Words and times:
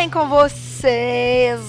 bem 0.00 0.08
com 0.08 0.26
vocês? 0.30 1.60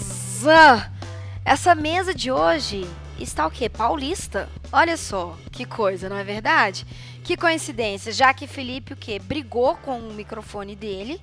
Essa 1.44 1.76
mesa 1.76 2.13
de 2.13 2.31
hoje 2.31 2.89
está 3.19 3.46
o 3.46 3.51
quê? 3.51 3.67
Paulista. 3.67 4.47
Olha 4.71 4.96
só, 4.96 5.38
que 5.51 5.65
coisa, 5.65 6.07
não 6.07 6.15
é 6.15 6.24
verdade? 6.24 6.88
Que 7.25 7.35
coincidência, 7.35 8.13
já 8.13 8.33
que 8.33 8.47
Felipe 8.47 8.94
o 8.94 8.96
quê? 8.96 9.20
Brigou 9.20 9.75
com 9.75 9.99
o 9.99 10.13
microfone 10.13 10.78
dele 10.78 11.21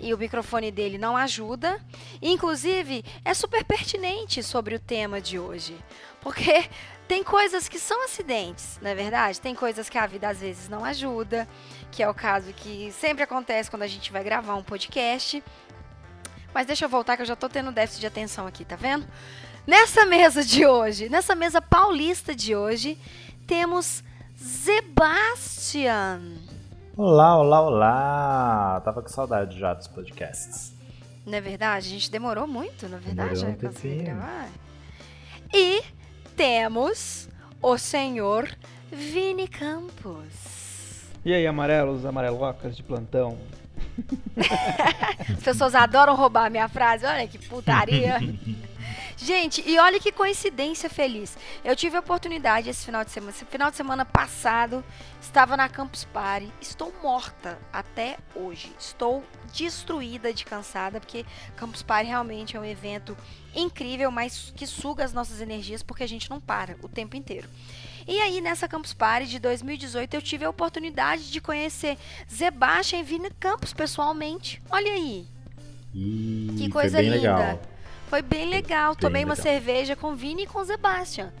e 0.00 0.12
o 0.12 0.18
microfone 0.18 0.72
dele 0.72 0.98
não 0.98 1.16
ajuda. 1.16 1.80
Inclusive, 2.20 3.04
é 3.24 3.32
super 3.32 3.62
pertinente 3.62 4.42
sobre 4.42 4.74
o 4.74 4.80
tema 4.80 5.20
de 5.20 5.38
hoje. 5.38 5.76
Porque 6.20 6.68
tem 7.06 7.22
coisas 7.22 7.68
que 7.68 7.78
são 7.78 8.04
acidentes, 8.04 8.76
não 8.82 8.90
é 8.90 8.94
verdade? 8.96 9.40
Tem 9.40 9.54
coisas 9.54 9.88
que 9.88 9.96
a 9.96 10.06
vida 10.06 10.28
às 10.28 10.40
vezes 10.40 10.68
não 10.68 10.84
ajuda, 10.84 11.48
que 11.92 12.02
é 12.02 12.08
o 12.08 12.14
caso 12.14 12.52
que 12.52 12.90
sempre 12.90 13.22
acontece 13.22 13.70
quando 13.70 13.82
a 13.82 13.88
gente 13.88 14.10
vai 14.10 14.24
gravar 14.24 14.56
um 14.56 14.64
podcast. 14.64 15.40
Mas 16.54 16.66
deixa 16.66 16.84
eu 16.84 16.88
voltar 16.88 17.16
que 17.16 17.22
eu 17.22 17.26
já 17.26 17.36
tô 17.36 17.48
tendo 17.48 17.70
déficit 17.72 18.00
de 18.00 18.06
atenção 18.06 18.46
aqui, 18.46 18.64
tá 18.64 18.76
vendo? 18.76 19.06
Nessa 19.66 20.04
mesa 20.04 20.42
de 20.44 20.66
hoje, 20.66 21.08
nessa 21.08 21.34
mesa 21.34 21.60
paulista 21.62 22.34
de 22.34 22.54
hoje, 22.56 22.98
temos 23.46 24.02
Sebastian. 24.36 26.20
Olá, 26.96 27.38
olá, 27.38 27.60
olá! 27.62 28.80
Tava 28.84 29.00
com 29.02 29.08
saudade 29.08 29.58
já 29.58 29.72
dos 29.74 29.86
podcasts. 29.86 30.72
Não 31.24 31.34
é 31.38 31.40
verdade? 31.40 31.86
A 31.86 31.90
gente 31.90 32.10
demorou 32.10 32.46
muito, 32.46 32.88
na 32.88 32.98
verdade, 32.98 33.34
Demorou 33.34 33.54
um 33.54 33.56
tempinho. 33.56 34.04
gravar. 34.04 34.48
E 35.54 35.82
temos 36.36 37.28
o 37.62 37.78
senhor 37.78 38.48
Vini 38.90 39.46
Campos. 39.46 40.24
E 41.24 41.32
aí, 41.34 41.46
amarelos, 41.46 42.04
amarelocas 42.06 42.76
de 42.76 42.82
plantão? 42.82 43.38
As 45.36 45.42
pessoas 45.42 45.74
adoram 45.74 46.14
roubar 46.14 46.46
a 46.46 46.50
minha 46.50 46.68
frase, 46.68 47.04
olha 47.04 47.26
que 47.26 47.38
putaria. 47.38 48.18
Gente, 49.22 49.62
e 49.68 49.78
olha 49.78 50.00
que 50.00 50.10
coincidência 50.10 50.88
feliz. 50.88 51.36
Eu 51.62 51.76
tive 51.76 51.94
a 51.94 52.00
oportunidade 52.00 52.70
esse 52.70 52.86
final 52.86 53.04
de 53.04 53.10
semana, 53.10 53.30
esse 53.30 53.44
final 53.44 53.70
de 53.70 53.76
semana 53.76 54.02
passado, 54.02 54.82
estava 55.20 55.58
na 55.58 55.68
Campus 55.68 56.04
Party. 56.04 56.50
Estou 56.58 56.90
morta 57.02 57.58
até 57.70 58.16
hoje. 58.34 58.72
Estou 58.78 59.22
destruída 59.52 60.32
de 60.32 60.46
cansada, 60.46 61.00
porque 61.00 61.26
Campus 61.54 61.82
Party 61.82 62.08
realmente 62.08 62.56
é 62.56 62.60
um 62.60 62.64
evento 62.64 63.14
incrível, 63.54 64.10
mas 64.10 64.54
que 64.56 64.66
suga 64.66 65.04
as 65.04 65.12
nossas 65.12 65.42
energias, 65.42 65.82
porque 65.82 66.02
a 66.02 66.08
gente 66.08 66.30
não 66.30 66.40
para 66.40 66.76
o 66.82 66.88
tempo 66.88 67.14
inteiro. 67.14 67.48
E 68.10 68.20
aí, 68.20 68.40
nessa 68.40 68.66
Campus 68.66 68.92
Party 68.92 69.28
de 69.28 69.38
2018, 69.38 70.14
eu 70.14 70.20
tive 70.20 70.44
a 70.44 70.50
oportunidade 70.50 71.30
de 71.30 71.40
conhecer 71.40 71.96
Sebastian 72.26 72.98
e 72.98 73.02
Vini 73.04 73.30
Campos 73.38 73.72
pessoalmente. 73.72 74.60
Olha 74.68 74.90
aí. 74.92 75.24
Que 75.92 76.56
foi 76.58 76.68
coisa 76.70 76.98
bem 76.98 77.10
linda. 77.10 77.16
legal. 77.36 77.60
Foi 78.08 78.20
bem 78.20 78.50
legal. 78.50 78.94
Bem 78.94 79.00
Tomei 79.00 79.24
uma 79.24 79.34
legal. 79.34 79.44
cerveja 79.52 79.94
com 79.94 80.16
Vini 80.16 80.42
e 80.42 80.46
com 80.48 80.58
o 80.58 80.64
Sebastian. 80.64 81.32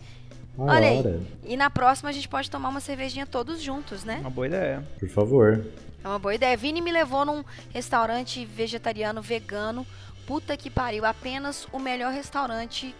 Uma 0.56 0.74
Olha 0.74 0.88
aí. 0.90 0.98
hora, 0.98 1.20
E 1.44 1.56
na 1.56 1.68
próxima 1.70 2.08
a 2.08 2.12
gente 2.12 2.28
pode 2.28 2.48
tomar 2.48 2.68
uma 2.68 2.80
cervejinha 2.80 3.26
todos 3.26 3.60
juntos, 3.60 4.04
né? 4.04 4.18
Uma 4.20 4.30
boa 4.30 4.46
ideia. 4.46 4.86
por 5.00 5.08
favor. 5.08 5.66
É 6.04 6.06
uma 6.06 6.20
boa 6.20 6.36
ideia. 6.36 6.56
Vini 6.56 6.80
me 6.80 6.92
levou 6.92 7.24
num 7.24 7.44
restaurante 7.70 8.44
vegetariano 8.44 9.20
vegano. 9.20 9.84
Puta 10.24 10.56
que 10.56 10.70
pariu. 10.70 11.04
Apenas 11.04 11.66
o 11.72 11.80
melhor 11.80 12.12
restaurante 12.12 12.94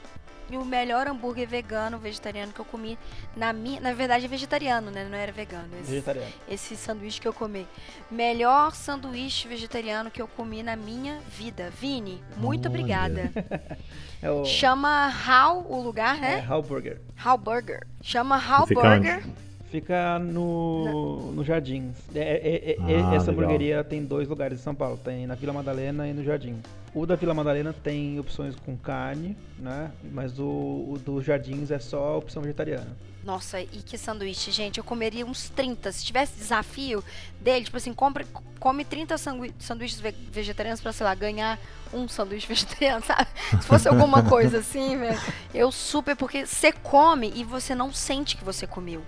e 0.51 0.56
o 0.56 0.65
melhor 0.65 1.06
hambúrguer 1.06 1.47
vegano, 1.48 1.98
vegetariano 1.98 2.53
que 2.53 2.61
eu 2.61 2.65
comi 2.65 2.98
na 3.37 3.53
minha. 3.53 3.81
Na 3.81 3.93
verdade 3.93 4.25
é 4.25 4.29
vegetariano, 4.29 4.91
né? 4.91 5.06
Não 5.09 5.17
era 5.17 5.33
vegano. 5.33 5.69
Esse, 5.81 5.91
Vegetariano. 5.91 6.33
esse 6.48 6.77
sanduíche 6.77 7.20
que 7.20 7.29
eu 7.29 7.33
comi. 7.33 7.67
Melhor 8.11 8.75
sanduíche 8.75 9.47
vegetariano 9.48 10.11
que 10.11 10.21
eu 10.21 10.28
comi 10.28 10.62
na 10.62 10.77
minha 10.77 11.21
vida. 11.28 11.71
Vini, 11.71 12.22
muito 12.37 12.69
Olha. 12.69 12.69
obrigada. 12.69 13.31
É 14.22 14.31
o 14.31 14.44
Chama 14.44 15.11
How 15.27 15.65
o 15.66 15.81
lugar, 15.83 16.19
é, 16.19 16.21
né? 16.21 16.47
Hal 16.47 16.62
Burger. 16.62 17.00
How 17.25 17.38
Burger. 17.38 17.87
Chama 18.03 18.37
How 18.37 18.67
Fica 18.67 18.82
Burger. 18.82 19.22
Fica 19.70 20.19
no, 20.19 21.32
no 21.32 21.44
Jardins. 21.44 21.97
É- 22.14 22.19
é- 22.19 22.70
é- 22.70 22.70
é- 22.72 22.76
Ah, 22.81 23.14
essa 23.14 23.31
legal. 23.31 23.44
hamburgueria 23.44 23.84
tem 23.84 24.04
dois 24.04 24.26
lugares 24.28 24.58
em 24.58 24.62
São 24.62 24.75
Paulo. 24.75 24.97
Tem 24.97 25.26
na 25.26 25.34
Vila 25.34 25.53
Madalena 25.53 26.08
e 26.08 26.12
no 26.12 26.25
Jardim. 26.25 26.56
O 26.92 27.06
da 27.06 27.14
Vila 27.14 27.32
Madalena 27.32 27.72
tem 27.72 28.19
opções 28.19 28.56
com 28.56 28.76
carne, 28.76 29.36
né? 29.58 29.92
Mas 30.12 30.41
o, 30.41 30.44
o 30.44 31.00
do 31.04 31.22
Jardins 31.22 31.70
é 31.70 31.78
só 31.78 32.19
opção 32.19 32.42
vegetariana. 32.42 32.97
Nossa, 33.22 33.60
e 33.60 33.66
que 33.66 33.97
sanduíche, 33.97 34.50
gente. 34.50 34.78
Eu 34.78 34.84
comeria 34.84 35.25
uns 35.25 35.48
30. 35.50 35.92
Se 35.92 36.04
tivesse 36.04 36.37
desafio 36.38 37.04
dele, 37.41 37.66
tipo 37.66 37.76
assim, 37.76 37.92
compre, 37.94 38.26
come 38.58 38.84
30 38.84 39.16
sangui- 39.19 39.54
sanduíches 39.58 40.00
ve- 40.00 40.14
vegetarianos 40.32 40.81
pra, 40.81 40.91
sei 40.91 41.04
lá, 41.04 41.14
ganhar 41.14 41.60
um 41.94 42.08
sanduíche 42.08 42.48
vegetariano, 42.48 43.04
sabe? 43.04 43.28
Se 43.50 43.69
fosse 43.69 43.87
alguma 43.87 44.25
coisa 44.25 44.58
assim, 44.58 44.97
velho. 44.98 45.20
Eu 45.54 45.70
super, 45.70 46.16
porque 46.16 46.44
você 46.44 46.72
come 46.72 47.31
e 47.37 47.44
você 47.44 47.72
não 47.72 47.92
sente 47.92 48.37
que 48.37 48.42
você 48.44 48.66
comeu. 48.66 49.02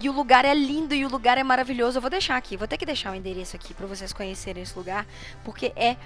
E 0.00 0.08
o 0.08 0.12
lugar 0.12 0.46
é 0.46 0.54
lindo 0.54 0.94
e 0.94 1.04
o 1.04 1.08
lugar 1.10 1.36
é 1.36 1.44
maravilhoso. 1.44 1.98
Eu 1.98 2.00
vou 2.00 2.10
deixar 2.10 2.36
aqui, 2.36 2.56
vou 2.56 2.66
ter 2.66 2.78
que 2.78 2.86
deixar 2.86 3.12
o 3.12 3.14
endereço 3.14 3.54
aqui 3.54 3.74
pra 3.74 3.86
vocês 3.86 4.12
conhecerem 4.12 4.62
esse 4.62 4.76
lugar, 4.76 5.06
porque 5.44 5.72
é, 5.76 5.96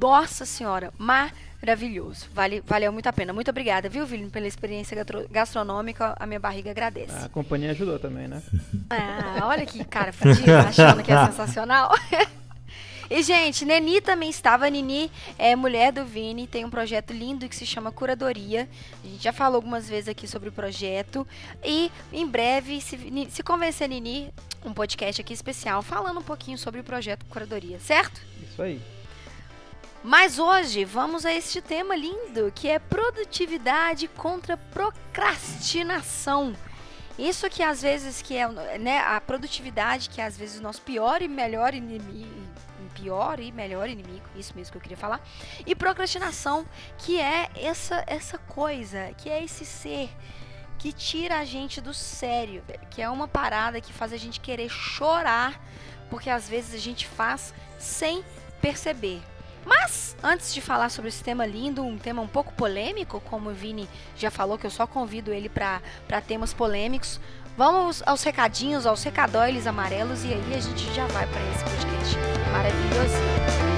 nossa 0.00 0.44
senhora, 0.44 0.92
maravilhoso. 0.98 2.26
Vale, 2.34 2.60
valeu 2.66 2.92
muito 2.92 3.06
a 3.06 3.12
pena. 3.12 3.32
Muito 3.32 3.48
obrigada, 3.48 3.88
viu, 3.88 4.04
Vini, 4.04 4.28
pela 4.30 4.48
experiência 4.48 4.96
gastronômica. 5.30 6.16
A 6.18 6.26
minha 6.26 6.40
barriga 6.40 6.72
agradece. 6.72 7.24
A 7.24 7.28
companhia 7.28 7.70
ajudou 7.70 7.98
também, 7.98 8.26
né? 8.26 8.42
Ah, 8.90 9.46
olha 9.46 9.64
que 9.64 9.84
cara 9.84 10.12
fudido, 10.12 10.52
achando 10.52 11.02
que 11.02 11.12
é 11.12 11.26
sensacional. 11.26 11.92
E, 13.10 13.22
gente, 13.22 13.64
Neni 13.64 14.00
também 14.00 14.30
estava. 14.30 14.68
Nini 14.68 15.10
é 15.38 15.54
mulher 15.54 15.92
do 15.92 16.04
Vini, 16.04 16.46
tem 16.46 16.64
um 16.64 16.70
projeto 16.70 17.12
lindo 17.12 17.48
que 17.48 17.56
se 17.56 17.66
chama 17.66 17.92
Curadoria. 17.92 18.68
A 19.04 19.06
gente 19.06 19.22
já 19.22 19.32
falou 19.32 19.56
algumas 19.56 19.88
vezes 19.88 20.08
aqui 20.08 20.26
sobre 20.26 20.48
o 20.48 20.52
projeto. 20.52 21.26
E, 21.64 21.90
em 22.12 22.26
breve, 22.26 22.80
se, 22.80 22.98
se 23.30 23.42
convencer 23.42 23.88
Nini, 23.88 24.32
um 24.64 24.72
podcast 24.72 25.20
aqui 25.20 25.32
especial 25.32 25.82
falando 25.82 26.20
um 26.20 26.24
pouquinho 26.24 26.58
sobre 26.58 26.80
o 26.80 26.84
projeto 26.84 27.24
Curadoria, 27.26 27.78
certo? 27.78 28.20
Isso 28.42 28.60
aí. 28.60 28.80
Mas 30.02 30.38
hoje 30.38 30.84
vamos 30.84 31.26
a 31.26 31.32
este 31.32 31.60
tema 31.60 31.96
lindo, 31.96 32.52
que 32.54 32.68
é 32.68 32.78
produtividade 32.78 34.06
contra 34.06 34.56
procrastinação. 34.56 36.54
Isso 37.18 37.48
que 37.50 37.62
às 37.62 37.82
vezes 37.82 38.22
que 38.22 38.36
é, 38.36 38.46
né, 38.78 38.98
a 38.98 39.20
produtividade 39.20 40.08
que 40.08 40.20
é 40.20 40.24
às 40.24 40.36
vezes 40.36 40.60
o 40.60 40.62
nosso 40.62 40.82
pior 40.82 41.22
e 41.22 41.28
melhor 41.28 41.74
inimigo, 41.74 42.45
pior 42.96 43.38
e 43.38 43.52
melhor 43.52 43.88
inimigo, 43.88 44.26
isso 44.34 44.54
mesmo 44.56 44.72
que 44.72 44.78
eu 44.78 44.82
queria 44.82 44.96
falar. 44.96 45.20
E 45.66 45.74
procrastinação, 45.74 46.66
que 46.98 47.20
é 47.20 47.48
essa 47.54 48.02
essa 48.06 48.38
coisa, 48.38 49.12
que 49.18 49.28
é 49.28 49.44
esse 49.44 49.64
ser 49.64 50.08
que 50.78 50.92
tira 50.92 51.38
a 51.38 51.44
gente 51.44 51.80
do 51.80 51.92
sério, 51.92 52.62
que 52.90 53.02
é 53.02 53.08
uma 53.08 53.28
parada 53.28 53.80
que 53.80 53.92
faz 53.92 54.12
a 54.12 54.16
gente 54.16 54.40
querer 54.40 54.68
chorar, 54.68 55.60
porque 56.10 56.30
às 56.30 56.48
vezes 56.48 56.74
a 56.74 56.78
gente 56.78 57.06
faz 57.06 57.52
sem 57.78 58.24
perceber. 58.60 59.20
Mas, 59.64 60.16
antes 60.22 60.54
de 60.54 60.60
falar 60.60 60.90
sobre 60.90 61.08
esse 61.08 61.24
tema 61.24 61.44
lindo, 61.44 61.82
um 61.84 61.98
tema 61.98 62.22
um 62.22 62.28
pouco 62.28 62.52
polêmico, 62.52 63.20
como 63.22 63.50
o 63.50 63.54
Vini 63.54 63.88
já 64.16 64.30
falou, 64.30 64.56
que 64.56 64.66
eu 64.66 64.70
só 64.70 64.86
convido 64.86 65.32
ele 65.32 65.48
para 65.48 65.80
temas 66.24 66.54
polêmicos, 66.54 67.18
vamos 67.56 68.02
aos 68.06 68.22
recadinhos, 68.22 68.86
aos 68.86 69.02
recadóiles 69.02 69.66
amarelos, 69.66 70.24
e 70.24 70.34
aí 70.34 70.54
a 70.54 70.60
gente 70.60 70.92
já 70.94 71.06
vai 71.06 71.26
para 71.26 71.40
esse 71.50 71.64
podcast 71.64 72.16
maravilhoso. 72.52 73.75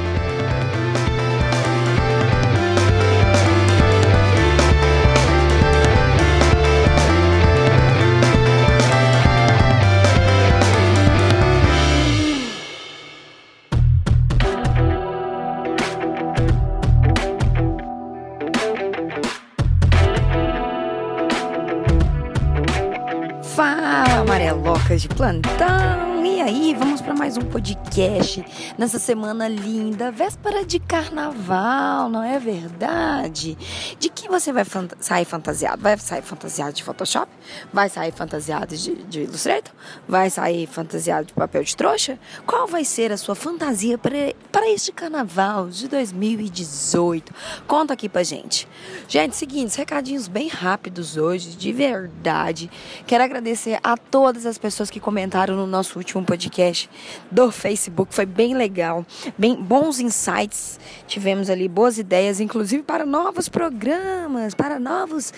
De 24.99 25.09
plantão! 25.09 26.18
E 26.39 26.41
aí, 26.41 26.73
vamos 26.73 27.01
para 27.01 27.15
mais 27.17 27.37
um 27.37 27.41
podcast 27.41 28.45
nessa 28.79 29.01
semana 29.01 29.49
linda, 29.49 30.13
véspera 30.13 30.65
de 30.65 30.79
carnaval, 30.79 32.09
não 32.09 32.23
é 32.23 32.39
verdade? 32.39 33.59
De 33.99 34.09
que 34.09 34.29
você 34.29 34.53
vai 34.53 34.65
fanta- 34.65 34.97
sair 35.01 35.25
fantasiado? 35.25 35.83
Vai 35.83 35.99
sair 35.99 36.23
fantasiado 36.23 36.75
de 36.75 36.85
Photoshop? 36.85 37.29
Vai 37.73 37.89
sair 37.89 38.13
fantasiado 38.13 38.77
de, 38.77 38.95
de 38.95 39.23
Illustrator? 39.23 39.73
Vai 40.07 40.31
sair 40.31 40.69
fantasiado 40.69 41.27
de 41.27 41.33
papel 41.33 41.65
de 41.65 41.75
trouxa? 41.75 42.17
Qual 42.47 42.69
vai 42.69 42.85
ser 42.85 43.11
a 43.11 43.17
sua 43.17 43.35
fantasia 43.35 43.99
para, 43.99 44.71
este 44.71 44.93
carnaval 44.93 45.69
de 45.69 45.89
2018? 45.89 47.35
Conta 47.67 47.95
aqui 47.95 48.09
pra 48.09 48.23
gente. 48.23 48.69
Gente, 49.09 49.35
seguinte, 49.35 49.77
recadinhos 49.77 50.29
bem 50.29 50.47
rápidos 50.47 51.17
hoje, 51.17 51.57
de 51.57 51.73
verdade. 51.73 52.71
Quero 53.09 53.25
agradecer 53.25 53.81
a 53.83 53.97
todas 53.97 54.47
as 54.47 54.57
pessoas 54.57 54.89
que 54.89 55.01
comentaram 55.01 55.57
no 55.57 55.67
nosso 55.67 55.99
último 55.99 56.28
podcast 56.29 56.91
do 57.31 57.51
Facebook. 57.51 58.15
Foi 58.15 58.27
bem 58.27 58.55
legal, 58.55 59.07
bem 59.39 59.57
bons 59.57 59.99
insights. 59.99 60.79
Tivemos 61.07 61.49
ali 61.49 61.67
boas 61.67 61.97
ideias, 61.97 62.39
inclusive 62.39 62.83
para 62.83 63.07
novos 63.07 63.49
programas, 63.49 64.55
para 64.55 64.79
novos, 64.79 65.33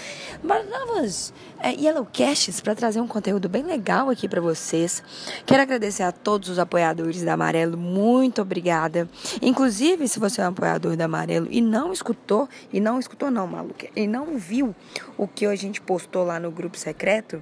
para 0.47 0.65
novos 0.65 1.33
é, 1.61 1.71
Yellowcasts, 1.71 2.61
para 2.61 2.75
trazer 2.75 3.01
um 3.01 3.07
conteúdo 3.07 3.49
bem 3.49 3.63
legal 3.63 4.11
aqui 4.11 4.29
para 4.29 4.41
vocês. 4.41 5.01
Quero 5.47 5.63
agradecer 5.63 6.03
a 6.03 6.11
todos 6.11 6.49
os 6.49 6.59
apoiadores 6.59 7.23
da 7.23 7.35
Amarelo. 7.35 7.79
Muito 7.79 8.43
obrigada. 8.43 9.09
Inclusive, 9.41 10.09
se 10.09 10.19
você 10.19 10.41
é 10.41 10.45
um 10.45 10.49
apoiador 10.49 10.97
da 10.97 11.05
Amarelo 11.05 11.47
e 11.51 11.61
não 11.61 11.93
escutou, 11.93 12.49
e 12.73 12.81
não 12.81 12.99
escutou 12.99 13.31
não, 13.31 13.47
maluco, 13.47 13.87
e 13.95 14.09
não 14.09 14.37
viu 14.37 14.75
o 15.17 15.29
que 15.29 15.47
a 15.47 15.55
gente 15.55 15.81
postou 15.81 16.25
lá 16.25 16.41
no 16.41 16.51
grupo 16.51 16.77
secreto, 16.77 17.41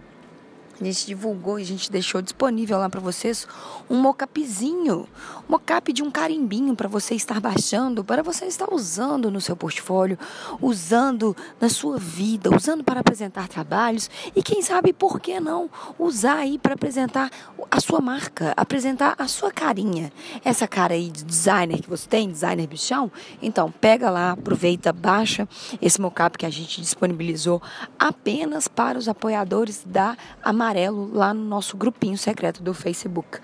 a 0.81 0.85
gente 0.85 1.07
divulgou 1.07 1.59
e 1.59 1.63
a 1.63 1.67
gente 1.67 1.91
deixou 1.91 2.23
disponível 2.23 2.79
lá 2.79 2.89
para 2.89 3.01
vocês 3.01 3.49
um 3.91 3.97
mocapzinho, 3.97 5.09
um 5.49 5.53
mocap 5.53 5.93
de 5.93 6.05
um 6.05 6.11
carimbinho 6.11 6.77
para 6.77 6.89
você 6.89 7.17
estar 7.17 7.41
baixando, 7.41 8.05
para 8.05 8.23
você 8.23 8.45
estar 8.47 8.73
usando 8.73 9.29
no 9.29 9.41
seu 9.41 9.57
portfólio, 9.57 10.17
usando 10.61 11.37
na 11.61 11.69
sua 11.69 11.99
vida, 11.99 12.55
usando 12.55 12.85
para 12.85 13.01
apresentar 13.01 13.49
trabalhos 13.49 14.09
e 14.37 14.43
quem 14.43 14.63
sabe 14.63 14.93
por 14.93 15.19
que 15.19 15.41
não 15.41 15.69
usar 15.99 16.39
aí 16.39 16.59
para 16.59 16.75
apresentar 16.75 17.31
a 17.71 17.81
sua 17.81 18.01
marca, 18.01 18.55
apresentar 18.57 19.17
a 19.19 19.27
sua 19.27 19.51
carinha. 19.51 20.13
Essa 20.45 20.69
cara 20.69 20.95
aí 20.95 21.11
de 21.11 21.25
designer 21.25 21.83
que 21.83 21.91
você 21.91 22.09
tem, 22.09 22.31
designer 22.31 22.69
bichão, 22.69 23.11
então 23.43 23.73
pega 23.81 24.11
lá, 24.11 24.31
aproveita, 24.33 24.93
baixa 24.93 25.49
esse 25.83 26.01
mocap 26.01 26.39
que 26.39 26.47
a 26.47 26.51
gente 26.51 26.81
disponibilizou 26.81 27.61
apenas 27.99 28.69
para 28.69 28.97
os 28.97 29.09
apoiadores 29.09 29.83
da 29.85 30.17
Amazon 30.43 30.68
amarelo 30.69 31.11
lá 31.12 31.32
no 31.32 31.43
nosso 31.43 31.76
grupinho 31.76 32.19
secreto 32.19 32.62
do 32.62 32.75
Facebook. 32.75 33.38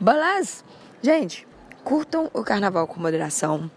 Beleza? 0.00 0.62
Gente, 1.02 1.46
curtam 1.82 2.30
o 2.32 2.42
carnaval 2.42 2.86
com 2.86 3.00
moderação. 3.00 3.70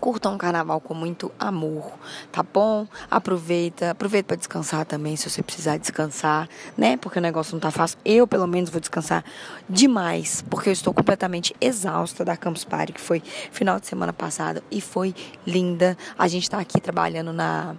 Curtam 0.00 0.34
o 0.34 0.38
carnaval 0.38 0.80
com 0.82 0.92
muito 0.92 1.32
amor, 1.38 1.92
tá 2.30 2.42
bom? 2.42 2.86
Aproveita, 3.10 3.92
aproveita 3.92 4.26
para 4.26 4.36
descansar 4.36 4.84
também, 4.84 5.16
se 5.16 5.30
você 5.30 5.42
precisar 5.42 5.78
descansar, 5.78 6.46
né? 6.76 6.98
Porque 6.98 7.18
o 7.18 7.22
negócio 7.22 7.54
não 7.54 7.60
tá 7.60 7.70
fácil. 7.70 7.98
Eu, 8.04 8.26
pelo 8.26 8.46
menos, 8.46 8.68
vou 8.68 8.80
descansar 8.80 9.24
demais, 9.66 10.42
porque 10.50 10.68
eu 10.68 10.74
estou 10.74 10.92
completamente 10.92 11.56
exausta 11.58 12.22
da 12.22 12.36
Campus 12.36 12.64
Party, 12.64 12.92
que 12.92 13.00
foi 13.00 13.22
final 13.50 13.80
de 13.80 13.86
semana 13.86 14.12
passado 14.12 14.62
e 14.70 14.78
foi 14.78 15.14
linda. 15.46 15.96
A 16.18 16.28
gente 16.28 16.50
tá 16.50 16.58
aqui 16.58 16.82
trabalhando 16.82 17.32
na 17.32 17.74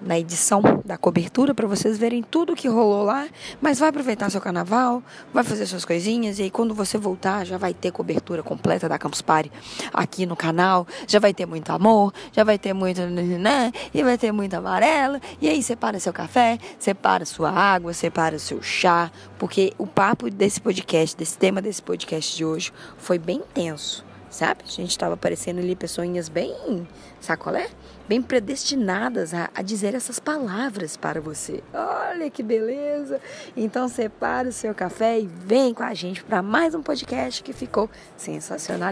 na 0.00 0.18
edição 0.18 0.62
da 0.84 0.96
cobertura 0.96 1.54
para 1.54 1.66
vocês 1.66 1.98
verem 1.98 2.22
tudo 2.22 2.54
que 2.54 2.68
rolou 2.68 3.04
lá, 3.04 3.26
mas 3.60 3.78
vai 3.78 3.88
aproveitar 3.88 4.30
seu 4.30 4.40
carnaval, 4.40 5.02
vai 5.32 5.42
fazer 5.42 5.66
suas 5.66 5.84
coisinhas 5.84 6.38
e 6.38 6.44
aí 6.44 6.50
quando 6.50 6.74
você 6.74 6.98
voltar 6.98 7.44
já 7.44 7.56
vai 7.56 7.72
ter 7.72 7.90
cobertura 7.90 8.42
completa 8.42 8.88
da 8.88 8.98
Campus 8.98 9.22
Party 9.22 9.50
aqui 9.92 10.26
no 10.26 10.36
canal, 10.36 10.86
já 11.06 11.18
vai 11.18 11.32
ter 11.32 11.46
muito 11.46 11.70
amor, 11.70 12.12
já 12.32 12.44
vai 12.44 12.58
ter 12.58 12.72
muito 12.72 13.00
né, 13.02 13.72
e 13.92 14.02
vai 14.02 14.18
ter 14.18 14.32
muito 14.32 14.54
amarelo 14.54 15.20
e 15.40 15.48
aí 15.48 15.62
separa 15.62 15.98
seu 15.98 16.12
café, 16.12 16.58
separa 16.78 17.24
sua 17.24 17.50
água, 17.50 17.92
separa 17.92 18.38
seu 18.38 18.62
chá, 18.62 19.10
porque 19.38 19.72
o 19.78 19.86
papo 19.86 20.30
desse 20.30 20.60
podcast, 20.60 21.16
desse 21.16 21.38
tema 21.38 21.62
desse 21.62 21.82
podcast 21.82 22.36
de 22.36 22.44
hoje 22.44 22.72
foi 22.98 23.18
bem 23.18 23.42
tenso, 23.54 24.04
sabe? 24.30 24.62
A 24.66 24.70
gente 24.70 24.90
estava 24.90 25.14
aparecendo 25.14 25.58
ali 25.58 25.74
pessoinhas 25.74 26.28
bem, 26.28 26.86
sacolé? 27.20 27.68
Bem 28.08 28.22
predestinadas 28.22 29.34
a, 29.34 29.50
a, 29.54 29.62
dizer 29.62 29.94
essas 29.94 30.18
palavras 30.18 30.96
para 30.96 31.20
você. 31.20 31.62
Olha 31.72 32.30
que 32.30 32.42
beleza! 32.42 33.20
Então 33.56 33.88
separe 33.88 34.48
o 34.48 34.52
seu 34.52 34.74
café 34.74 35.20
e 35.20 35.26
vem 35.26 35.74
com 35.74 35.82
a 35.82 35.94
gente 35.94 36.22
para 36.24 36.42
mais 36.42 36.74
um 36.74 36.82
podcast 36.82 37.42
que 37.42 37.52
ficou 37.52 37.90
sensacional 38.16 38.90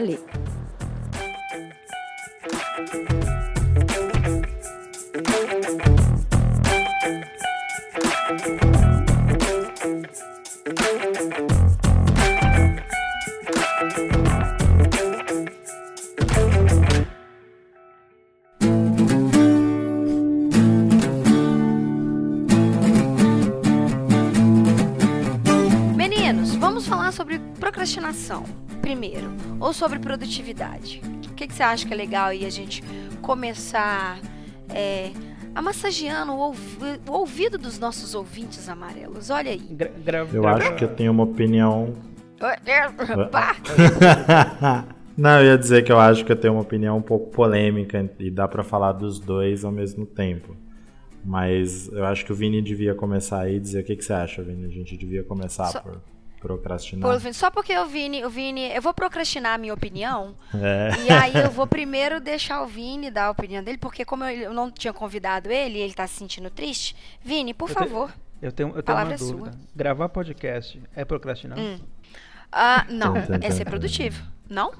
sobre 29.75 29.99
produtividade? 29.99 31.03
O 31.27 31.35
que, 31.35 31.47
que 31.47 31.53
você 31.53 31.63
acha 31.63 31.87
que 31.87 31.93
é 31.93 31.97
legal 31.97 32.29
aí 32.29 32.47
a 32.47 32.51
gente 32.51 32.83
começar 33.21 34.19
é, 34.71 35.11
a 35.55 35.61
massageando 35.61 36.33
o, 36.33 36.39
ouvi 36.39 37.01
o, 37.09 37.13
ouvido 37.13 37.59
dos 37.59 37.79
nossos 37.79 38.15
ouvintes 38.15 38.69
amarelos? 38.69 39.31
Olha 39.31 39.51
aí. 39.51 39.59
Gra 39.59 40.27
eu 40.33 40.47
acho 40.47 40.75
que 40.77 40.85
eu 40.85 40.95
tenho 40.95 41.13
uma 41.13 41.25
opinião. 41.25 41.93
Não, 45.17 45.41
eu 45.41 45.47
ia 45.47 45.59
dizer 45.59 45.85
que 45.85 45.93
eu 45.93 45.99
acho 45.99 46.25
que 46.25 46.33
eu 46.33 46.37
tenho 46.37 46.55
uma 46.55 46.63
opinião 46.63 46.97
um 46.97 47.03
pouco 47.03 47.31
polêmica 47.31 48.11
e 48.19 48.31
dá 48.31 48.49
para 48.49 48.65
falar 48.65 48.93
dos 48.93 49.21
dois 49.21 49.65
ao 49.65 49.71
mesmo 49.71 50.05
tempo. 50.05 50.57
Mas 51.25 51.89
eu 51.93 52.05
acho 52.05 52.25
que 52.25 52.33
o 52.33 52.35
Vini 52.35 52.61
devia 52.61 52.95
começar 52.95 53.41
aí 53.41 53.57
e 53.57 53.61
dizer 53.61 53.81
o 53.81 53.85
que, 53.85 53.97
que 53.97 54.05
você 54.05 54.13
acha, 54.13 54.43
Vini. 54.43 54.67
A 54.67 54.69
gente 54.69 54.97
devia 54.97 55.23
começar 55.23 55.67
so... 55.67 55.81
por 55.81 56.03
procrastinar. 56.45 57.33
Só 57.33 57.51
porque 57.51 57.77
o 57.79 57.87
Vini, 57.87 58.23
o 58.23 58.29
Vini, 58.29 58.71
eu 58.71 58.83
vou 58.83 58.93
procrastinar 58.93 59.55
a 59.55 59.59
minha 59.59 59.73
opinião. 59.73 60.37
É. 60.55 60.91
E 61.03 61.11
aí 61.11 61.35
eu 61.43 61.51
vou 61.51 61.67
primeiro 61.67 62.21
deixar 62.21 62.63
o 62.63 62.67
Vini 62.67 63.11
dar 63.11 63.27
a 63.27 63.31
opinião 63.31 63.65
dele, 63.65 63.79
porque 63.79 64.05
como 64.05 64.25
eu 64.25 64.53
não 64.53 64.71
tinha 64.71 64.93
convidado 64.93 65.51
ele, 65.51 65.79
ele 65.79 65.95
tá 65.95 66.07
se 66.07 66.17
sentindo 66.17 66.51
triste. 66.51 66.95
Vini, 67.25 67.55
por 67.55 67.71
eu 67.71 67.75
favor. 67.75 68.11
Te, 68.11 68.19
eu 68.43 68.53
tenho, 68.53 68.77
eu 68.77 68.83
tenho 68.83 68.99
uma 68.99 69.15
é 69.15 69.17
dúvida. 69.17 69.53
Sua. 69.53 69.61
Gravar 69.75 70.09
podcast 70.11 70.83
é 70.95 71.03
procrastinar? 71.03 71.59
Hum. 71.59 71.81
Ah, 72.53 72.85
não, 72.91 73.15
é 73.41 73.51
ser 73.51 73.65
produtivo. 73.65 74.23
Não? 74.49 74.73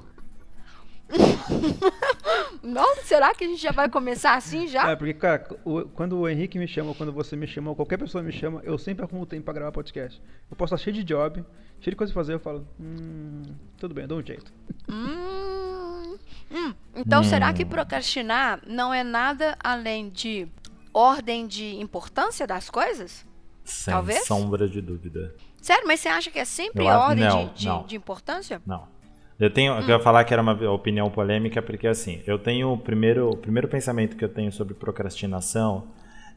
Não? 2.61 2.95
Será 3.03 3.33
que 3.33 3.43
a 3.43 3.47
gente 3.47 3.61
já 3.61 3.71
vai 3.71 3.89
começar 3.89 4.35
assim 4.35 4.67
já? 4.67 4.89
É, 4.89 4.95
porque, 4.95 5.13
cara, 5.13 5.47
o, 5.63 5.83
quando 5.83 6.17
o 6.17 6.27
Henrique 6.27 6.57
me 6.57 6.67
chama, 6.67 6.89
ou 6.89 6.95
quando 6.95 7.11
você 7.11 7.35
me 7.35 7.45
chama, 7.45 7.69
ou 7.69 7.75
qualquer 7.75 7.97
pessoa 7.97 8.23
me 8.23 8.31
chama, 8.31 8.61
eu 8.63 8.77
sempre 8.77 9.05
arrumo 9.05 9.25
tempo 9.25 9.43
pra 9.43 9.53
gravar 9.53 9.71
podcast. 9.71 10.21
Eu 10.49 10.57
posso 10.57 10.73
estar 10.73 10.83
cheio 10.83 10.95
de 10.95 11.03
job, 11.03 11.43
cheio 11.79 11.91
de 11.91 11.95
coisa 11.95 12.11
pra 12.11 12.21
fazer, 12.21 12.33
eu 12.33 12.39
falo, 12.39 12.67
hum, 12.79 13.43
tudo 13.77 13.93
bem, 13.93 14.05
eu 14.05 14.07
dou 14.07 14.19
um 14.19 14.25
jeito. 14.25 14.51
Hum, 14.89 16.17
hum. 16.51 16.73
Então, 16.95 17.21
hum. 17.21 17.23
será 17.23 17.53
que 17.53 17.63
procrastinar 17.63 18.61
não 18.65 18.93
é 18.93 19.03
nada 19.03 19.55
além 19.63 20.09
de 20.09 20.47
ordem 20.93 21.45
de 21.45 21.75
importância 21.75 22.47
das 22.47 22.69
coisas? 22.69 23.25
Sem 23.63 23.93
Talvez? 23.93 24.25
sombra 24.25 24.67
de 24.67 24.81
dúvida. 24.81 25.35
Sério, 25.61 25.87
mas 25.87 25.99
você 25.99 26.09
acha 26.09 26.29
que 26.29 26.37
é 26.37 26.45
sempre 26.45 26.85
eu 26.85 26.93
ordem 26.93 27.25
não, 27.27 27.47
de, 27.47 27.65
de, 27.65 27.87
de 27.87 27.95
importância? 27.95 28.61
Não. 28.65 28.87
Eu 29.39 29.49
tenho, 29.49 29.73
hum. 29.73 29.81
eu 29.81 29.89
ia 29.89 29.99
falar 29.99 30.23
que 30.23 30.33
era 30.33 30.41
uma 30.41 30.53
opinião 30.71 31.09
polêmica 31.09 31.61
porque 31.61 31.87
assim, 31.87 32.21
eu 32.25 32.39
tenho 32.39 32.71
o 32.71 32.77
primeiro, 32.77 33.29
o 33.29 33.37
primeiro 33.37 33.67
pensamento 33.67 34.15
que 34.15 34.23
eu 34.23 34.29
tenho 34.29 34.51
sobre 34.51 34.73
procrastinação 34.73 35.87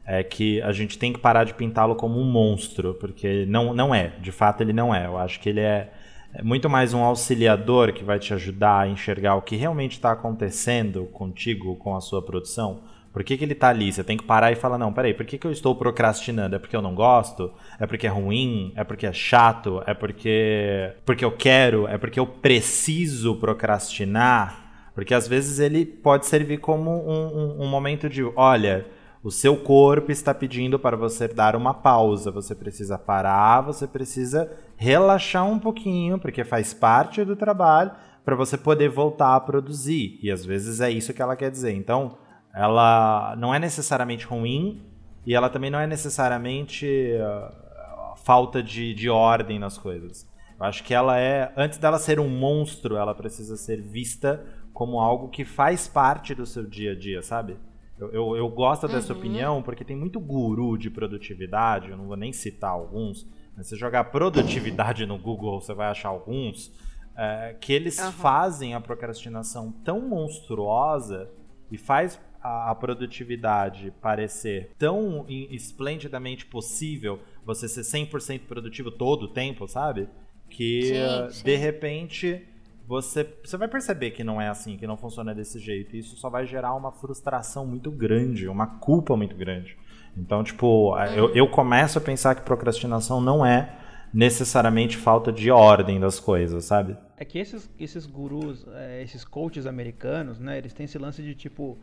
é 0.05 0.23
que 0.23 0.61
a 0.63 0.71
gente 0.71 0.97
tem 0.97 1.13
que 1.13 1.19
parar 1.19 1.43
de 1.43 1.53
pintá-lo 1.53 1.95
como 1.95 2.19
um 2.19 2.23
monstro, 2.23 2.95
porque 2.95 3.45
não, 3.47 3.73
não 3.73 3.93
é, 3.93 4.13
de 4.19 4.31
fato 4.31 4.61
ele 4.61 4.73
não 4.73 4.93
é. 4.93 5.05
Eu 5.05 5.17
acho 5.17 5.39
que 5.39 5.49
ele 5.49 5.59
é, 5.59 5.91
é 6.33 6.41
muito 6.41 6.67
mais 6.67 6.93
um 6.93 7.03
auxiliador 7.03 7.93
que 7.93 8.03
vai 8.03 8.17
te 8.17 8.33
ajudar 8.33 8.79
a 8.79 8.87
enxergar 8.87 9.35
o 9.35 9.41
que 9.41 9.55
realmente 9.55 9.93
está 9.93 10.11
acontecendo 10.11 11.05
contigo, 11.13 11.75
com 11.75 11.95
a 11.95 12.01
sua 12.01 12.23
produção, 12.23 12.81
por 13.11 13.23
que, 13.23 13.37
que 13.37 13.43
ele 13.43 13.55
tá 13.55 13.69
ali? 13.69 13.91
Você 13.91 14.03
tem 14.03 14.17
que 14.17 14.23
parar 14.23 14.51
e 14.51 14.55
falar, 14.55 14.77
não, 14.77 14.93
peraí, 14.93 15.13
por 15.13 15.25
que, 15.25 15.37
que 15.37 15.47
eu 15.47 15.51
estou 15.51 15.75
procrastinando? 15.75 16.55
É 16.55 16.59
porque 16.59 16.75
eu 16.75 16.81
não 16.81 16.93
gosto? 16.93 17.51
É 17.79 17.87
porque 17.87 18.05
é 18.05 18.09
ruim? 18.09 18.71
É 18.75 18.83
porque 18.83 19.07
é 19.07 19.13
chato? 19.13 19.81
É 19.87 19.93
porque, 19.93 20.93
porque 21.05 21.25
eu 21.25 21.31
quero? 21.31 21.87
É 21.87 21.97
porque 21.97 22.19
eu 22.19 22.27
preciso 22.27 23.35
procrastinar? 23.37 24.91
Porque 24.93 25.13
às 25.13 25.27
vezes 25.27 25.59
ele 25.59 25.85
pode 25.85 26.27
servir 26.27 26.59
como 26.59 26.91
um, 26.91 27.61
um, 27.61 27.63
um 27.63 27.67
momento 27.67 28.07
de, 28.07 28.23
olha, 28.35 28.85
o 29.23 29.31
seu 29.31 29.57
corpo 29.57 30.11
está 30.11 30.33
pedindo 30.33 30.77
para 30.77 30.95
você 30.95 31.27
dar 31.27 31.55
uma 31.55 31.73
pausa. 31.73 32.31
Você 32.31 32.53
precisa 32.53 32.97
parar, 32.97 33.61
você 33.61 33.87
precisa 33.87 34.51
relaxar 34.77 35.45
um 35.45 35.59
pouquinho, 35.59 36.19
porque 36.19 36.43
faz 36.43 36.73
parte 36.73 37.25
do 37.25 37.35
trabalho, 37.35 37.91
para 38.23 38.35
você 38.35 38.57
poder 38.57 38.89
voltar 38.89 39.35
a 39.35 39.39
produzir. 39.39 40.19
E 40.21 40.31
às 40.31 40.45
vezes 40.45 40.79
é 40.79 40.91
isso 40.91 41.13
que 41.13 41.21
ela 41.21 41.35
quer 41.35 41.49
dizer. 41.49 41.73
Então, 41.73 42.17
ela 42.53 43.35
não 43.37 43.53
é 43.53 43.59
necessariamente 43.59 44.25
ruim 44.25 44.81
e 45.25 45.33
ela 45.33 45.49
também 45.49 45.69
não 45.69 45.79
é 45.79 45.87
necessariamente 45.87 46.87
uh, 46.87 48.17
falta 48.23 48.61
de, 48.63 48.93
de 48.93 49.09
ordem 49.09 49.59
nas 49.59 49.77
coisas. 49.77 50.27
Eu 50.59 50.65
acho 50.65 50.83
que 50.83 50.93
ela 50.93 51.17
é, 51.17 51.53
antes 51.55 51.77
dela 51.77 51.97
ser 51.97 52.19
um 52.19 52.27
monstro, 52.27 52.97
ela 52.97 53.15
precisa 53.15 53.55
ser 53.55 53.81
vista 53.81 54.45
como 54.73 54.99
algo 54.99 55.29
que 55.29 55.45
faz 55.45 55.87
parte 55.87 56.35
do 56.35 56.45
seu 56.45 56.65
dia 56.65 56.91
a 56.91 56.95
dia, 56.95 57.21
sabe? 57.21 57.57
Eu, 57.97 58.11
eu, 58.11 58.37
eu 58.37 58.49
gosto 58.49 58.87
dessa 58.87 59.13
uhum. 59.13 59.19
opinião 59.19 59.61
porque 59.61 59.83
tem 59.83 59.95
muito 59.95 60.19
guru 60.19 60.77
de 60.77 60.89
produtividade, 60.89 61.89
eu 61.89 61.97
não 61.97 62.07
vou 62.07 62.15
nem 62.15 62.31
citar 62.31 62.71
alguns, 62.71 63.27
mas 63.55 63.67
se 63.67 63.75
jogar 63.75 64.05
produtividade 64.05 65.05
no 65.05 65.17
Google, 65.17 65.59
você 65.59 65.73
vai 65.73 65.89
achar 65.89 66.09
alguns, 66.09 66.73
é, 67.17 67.57
que 67.59 67.73
eles 67.73 67.99
uhum. 67.99 68.11
fazem 68.11 68.73
a 68.73 68.79
procrastinação 68.79 69.71
tão 69.83 69.99
monstruosa 70.01 71.29
e 71.69 71.77
faz 71.77 72.19
a, 72.41 72.71
a 72.71 72.75
produtividade 72.75 73.93
parecer 74.01 74.71
tão 74.77 75.25
esplendidamente 75.27 76.45
possível, 76.45 77.19
você 77.45 77.67
ser 77.67 77.81
100% 77.81 78.41
produtivo 78.47 78.91
todo 78.91 79.23
o 79.23 79.27
tempo, 79.27 79.67
sabe? 79.67 80.07
Que 80.49 80.81
sim, 80.83 81.33
sim. 81.33 81.43
de 81.43 81.55
repente 81.55 82.47
você, 82.89 83.23
você 83.43 83.55
vai 83.55 83.67
perceber 83.67 84.09
que 84.11 84.23
não 84.23 84.41
é 84.41 84.47
assim, 84.47 84.75
que 84.75 84.87
não 84.87 84.97
funciona 84.97 85.35
desse 85.35 85.59
jeito. 85.59 85.95
E 85.95 85.99
isso 85.99 86.15
só 86.15 86.27
vai 86.27 86.47
gerar 86.47 86.73
uma 86.73 86.91
frustração 86.91 87.63
muito 87.63 87.91
grande, 87.91 88.47
uma 88.47 88.65
culpa 88.65 89.15
muito 89.15 89.35
grande. 89.35 89.77
Então, 90.17 90.43
tipo, 90.43 90.97
eu, 91.15 91.25
uhum. 91.25 91.31
eu 91.35 91.47
começo 91.51 91.99
a 91.99 92.01
pensar 92.01 92.33
que 92.33 92.41
procrastinação 92.41 93.21
não 93.21 93.45
é 93.45 93.77
necessariamente 94.11 94.97
falta 94.97 95.31
de 95.31 95.51
ordem 95.51 95.99
das 95.99 96.19
coisas, 96.19 96.65
sabe? 96.65 96.97
É 97.15 97.23
que 97.23 97.37
esses, 97.37 97.69
esses 97.79 98.07
gurus, 98.07 98.65
é, 98.73 99.03
esses 99.03 99.23
coaches 99.23 99.67
americanos, 99.67 100.39
né, 100.39 100.57
eles 100.57 100.73
têm 100.73 100.85
esse 100.85 100.97
lance 100.97 101.21
de 101.21 101.35
tipo, 101.35 101.77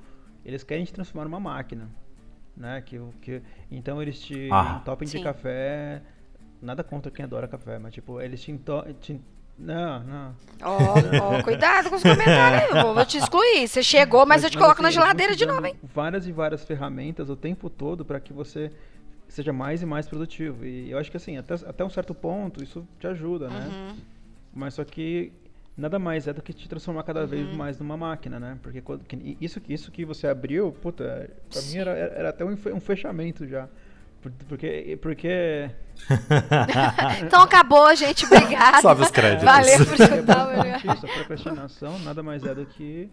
eles 0.46 0.62
querem 0.62 0.84
te 0.84 0.92
transformar 0.92 1.24
numa 1.24 1.40
máquina, 1.40 1.88
né? 2.56 2.80
Que, 2.80 3.00
que, 3.20 3.42
então 3.68 4.00
eles 4.00 4.20
te 4.20 4.48
ah, 4.52 4.78
entopem 4.80 5.08
de 5.08 5.20
café, 5.20 6.00
nada 6.62 6.84
contra 6.84 7.10
quem 7.10 7.24
adora 7.24 7.48
café, 7.48 7.80
mas 7.80 7.92
tipo, 7.92 8.20
eles 8.20 8.40
te, 8.40 8.56
te 9.00 9.20
não, 9.58 10.04
não. 10.04 10.36
Ó, 10.62 10.78
oh, 10.78 10.94
oh, 11.40 11.42
cuidado 11.42 11.90
com 11.90 11.96
os 11.96 12.02
comentários 12.02 12.70
aí, 12.72 12.78
eu 12.78 12.94
vou 12.94 13.04
te 13.04 13.18
excluir. 13.18 13.66
Você 13.66 13.82
chegou, 13.82 14.20
mas, 14.20 14.28
mas 14.28 14.44
eu 14.44 14.50
te 14.50 14.56
coloco 14.56 14.74
assim, 14.74 14.82
na 14.82 14.90
geladeira 14.90 15.34
de 15.34 15.44
novo, 15.44 15.66
hein? 15.66 15.74
Várias 15.82 16.28
e 16.28 16.32
várias 16.32 16.62
ferramentas 16.62 17.28
o 17.28 17.34
tempo 17.34 17.68
todo 17.68 18.04
para 18.04 18.20
que 18.20 18.32
você 18.32 18.70
seja 19.28 19.52
mais 19.52 19.82
e 19.82 19.86
mais 19.86 20.06
produtivo. 20.06 20.64
E 20.64 20.90
eu 20.90 20.98
acho 20.98 21.10
que 21.10 21.16
assim, 21.16 21.36
até, 21.38 21.54
até 21.54 21.84
um 21.84 21.90
certo 21.90 22.14
ponto, 22.14 22.62
isso 22.62 22.86
te 23.00 23.08
ajuda, 23.08 23.48
né? 23.48 23.66
Uhum. 23.66 23.96
Mas 24.54 24.74
só 24.74 24.84
que 24.84 25.32
nada 25.76 25.98
mais 25.98 26.26
é 26.26 26.32
do 26.32 26.42
que 26.42 26.52
te 26.52 26.68
transformar 26.68 27.02
cada 27.02 27.22
uhum. 27.22 27.26
vez 27.26 27.56
mais 27.56 27.78
numa 27.78 27.96
máquina, 27.96 28.40
né? 28.40 28.58
Porque 28.62 28.82
isso, 29.40 29.60
isso 29.68 29.90
que 29.90 30.04
você 30.04 30.26
abriu, 30.26 30.72
puta, 30.72 31.30
pra 31.50 31.60
Sim. 31.60 31.72
mim 31.74 31.80
era, 31.80 31.90
era 31.90 32.28
até 32.30 32.44
um 32.44 32.80
fechamento 32.80 33.46
já. 33.46 33.68
Porque. 34.48 34.98
porque... 35.00 35.70
então 37.24 37.42
acabou, 37.42 37.94
gente. 37.94 38.24
Obrigada. 38.26 38.80
Sobe 38.80 39.02
os 39.02 39.10
créditos. 39.10 39.44
Valeu 39.44 39.86
por 39.86 40.00
escutar. 40.00 40.66
É 40.66 40.76
isso, 40.78 41.06
a 41.06 41.08
procrastinação 41.08 41.98
nada 42.00 42.22
mais 42.22 42.44
é 42.44 42.54
do 42.54 42.66
que 42.66 43.08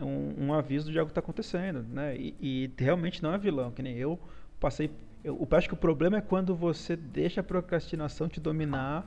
um, 0.00 0.46
um 0.46 0.54
aviso 0.54 0.90
de 0.90 0.98
algo 0.98 1.08
que 1.08 1.12
está 1.12 1.20
acontecendo, 1.20 1.84
né? 1.90 2.16
E, 2.16 2.34
e, 2.40 2.70
realmente 2.78 3.22
não 3.22 3.32
é 3.32 3.38
vilão, 3.38 3.70
que 3.70 3.82
nem 3.82 3.96
eu 3.96 4.18
passei. 4.60 4.90
Eu, 5.22 5.36
eu 5.50 5.56
acho 5.56 5.68
que 5.68 5.74
o 5.74 5.78
problema 5.78 6.18
é 6.18 6.20
quando 6.20 6.54
você 6.54 6.96
deixa 6.96 7.40
a 7.40 7.44
procrastinação 7.44 8.28
te 8.28 8.40
dominar 8.40 9.06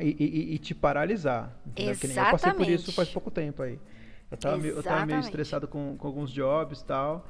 e, 0.00 0.16
e, 0.18 0.54
e 0.54 0.58
te 0.58 0.74
paralisar. 0.74 1.56
Exatamente. 1.76 2.18
Eu 2.18 2.24
passei 2.24 2.52
por 2.52 2.68
isso 2.68 2.92
faz 2.92 3.08
pouco 3.08 3.30
tempo 3.30 3.62
aí. 3.62 3.78
Eu 4.30 4.34
estava 4.34 4.58
meio, 4.58 4.74
eu 4.74 4.82
tava 4.82 5.06
meio 5.06 5.20
estressado 5.20 5.68
com, 5.68 5.96
com 5.96 6.06
alguns 6.06 6.30
jobs 6.30 6.80
e 6.80 6.84
tal. 6.84 7.26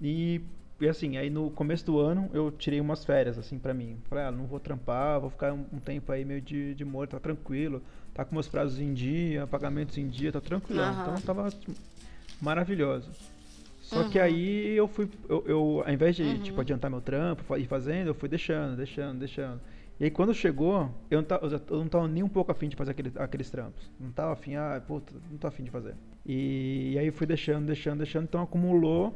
E 0.00 0.40
assim, 0.88 1.16
aí 1.16 1.28
no 1.28 1.50
começo 1.50 1.84
do 1.84 1.98
ano 1.98 2.30
eu 2.32 2.50
tirei 2.52 2.80
umas 2.80 3.04
férias, 3.04 3.36
assim, 3.38 3.58
pra 3.58 3.74
mim. 3.74 3.98
Falei, 4.08 4.24
ah, 4.24 4.30
não 4.30 4.46
vou 4.46 4.60
trampar, 4.60 5.20
vou 5.20 5.30
ficar 5.30 5.52
um, 5.52 5.64
um 5.72 5.78
tempo 5.78 6.12
aí 6.12 6.24
meio 6.24 6.40
de, 6.40 6.74
de 6.74 6.84
morto, 6.84 7.12
tá 7.12 7.20
tranquilo. 7.20 7.82
Tá 8.14 8.24
com 8.24 8.34
meus 8.34 8.48
prazos 8.48 8.80
em 8.80 8.94
dia, 8.94 9.46
pagamentos 9.46 9.98
em 9.98 10.08
dia, 10.08 10.32
tá 10.32 10.40
tranquilo. 10.40 10.82
Uhum. 10.82 11.02
Então 11.02 11.14
tava 11.20 11.48
maravilhoso. 12.40 13.10
Só 13.82 14.02
uhum. 14.02 14.10
que 14.10 14.18
aí 14.18 14.76
eu 14.76 14.86
fui, 14.86 15.08
eu, 15.28 15.44
eu 15.46 15.82
ao 15.86 15.92
invés 15.92 16.14
de, 16.14 16.22
uhum. 16.22 16.42
tipo, 16.42 16.60
adiantar 16.60 16.90
meu 16.90 17.00
trampo, 17.00 17.56
ir 17.56 17.66
fazendo, 17.66 18.08
eu 18.08 18.14
fui 18.14 18.28
deixando, 18.28 18.76
deixando, 18.76 19.18
deixando. 19.18 19.60
E 20.00 20.04
aí 20.04 20.10
quando 20.10 20.32
chegou, 20.32 20.90
eu 21.10 21.18
não, 21.18 21.24
tava, 21.26 21.46
eu 21.46 21.78
não 21.78 21.88
tava 21.88 22.06
nem 22.06 22.22
um 22.22 22.28
pouco 22.28 22.52
afim 22.52 22.68
de 22.68 22.76
fazer 22.76 22.92
aquele, 22.92 23.12
aqueles 23.16 23.50
trampos. 23.50 23.90
Não 23.98 24.12
tava 24.12 24.32
afim, 24.32 24.54
ah, 24.54 24.80
puta, 24.86 25.12
não 25.30 25.38
tô 25.38 25.46
afim 25.48 25.64
de 25.64 25.70
fazer. 25.70 25.94
E, 26.24 26.92
e 26.92 26.98
aí 26.98 27.10
fui 27.10 27.26
deixando, 27.26 27.66
deixando, 27.66 27.98
deixando, 27.98 28.24
então 28.24 28.42
acumulou 28.42 29.14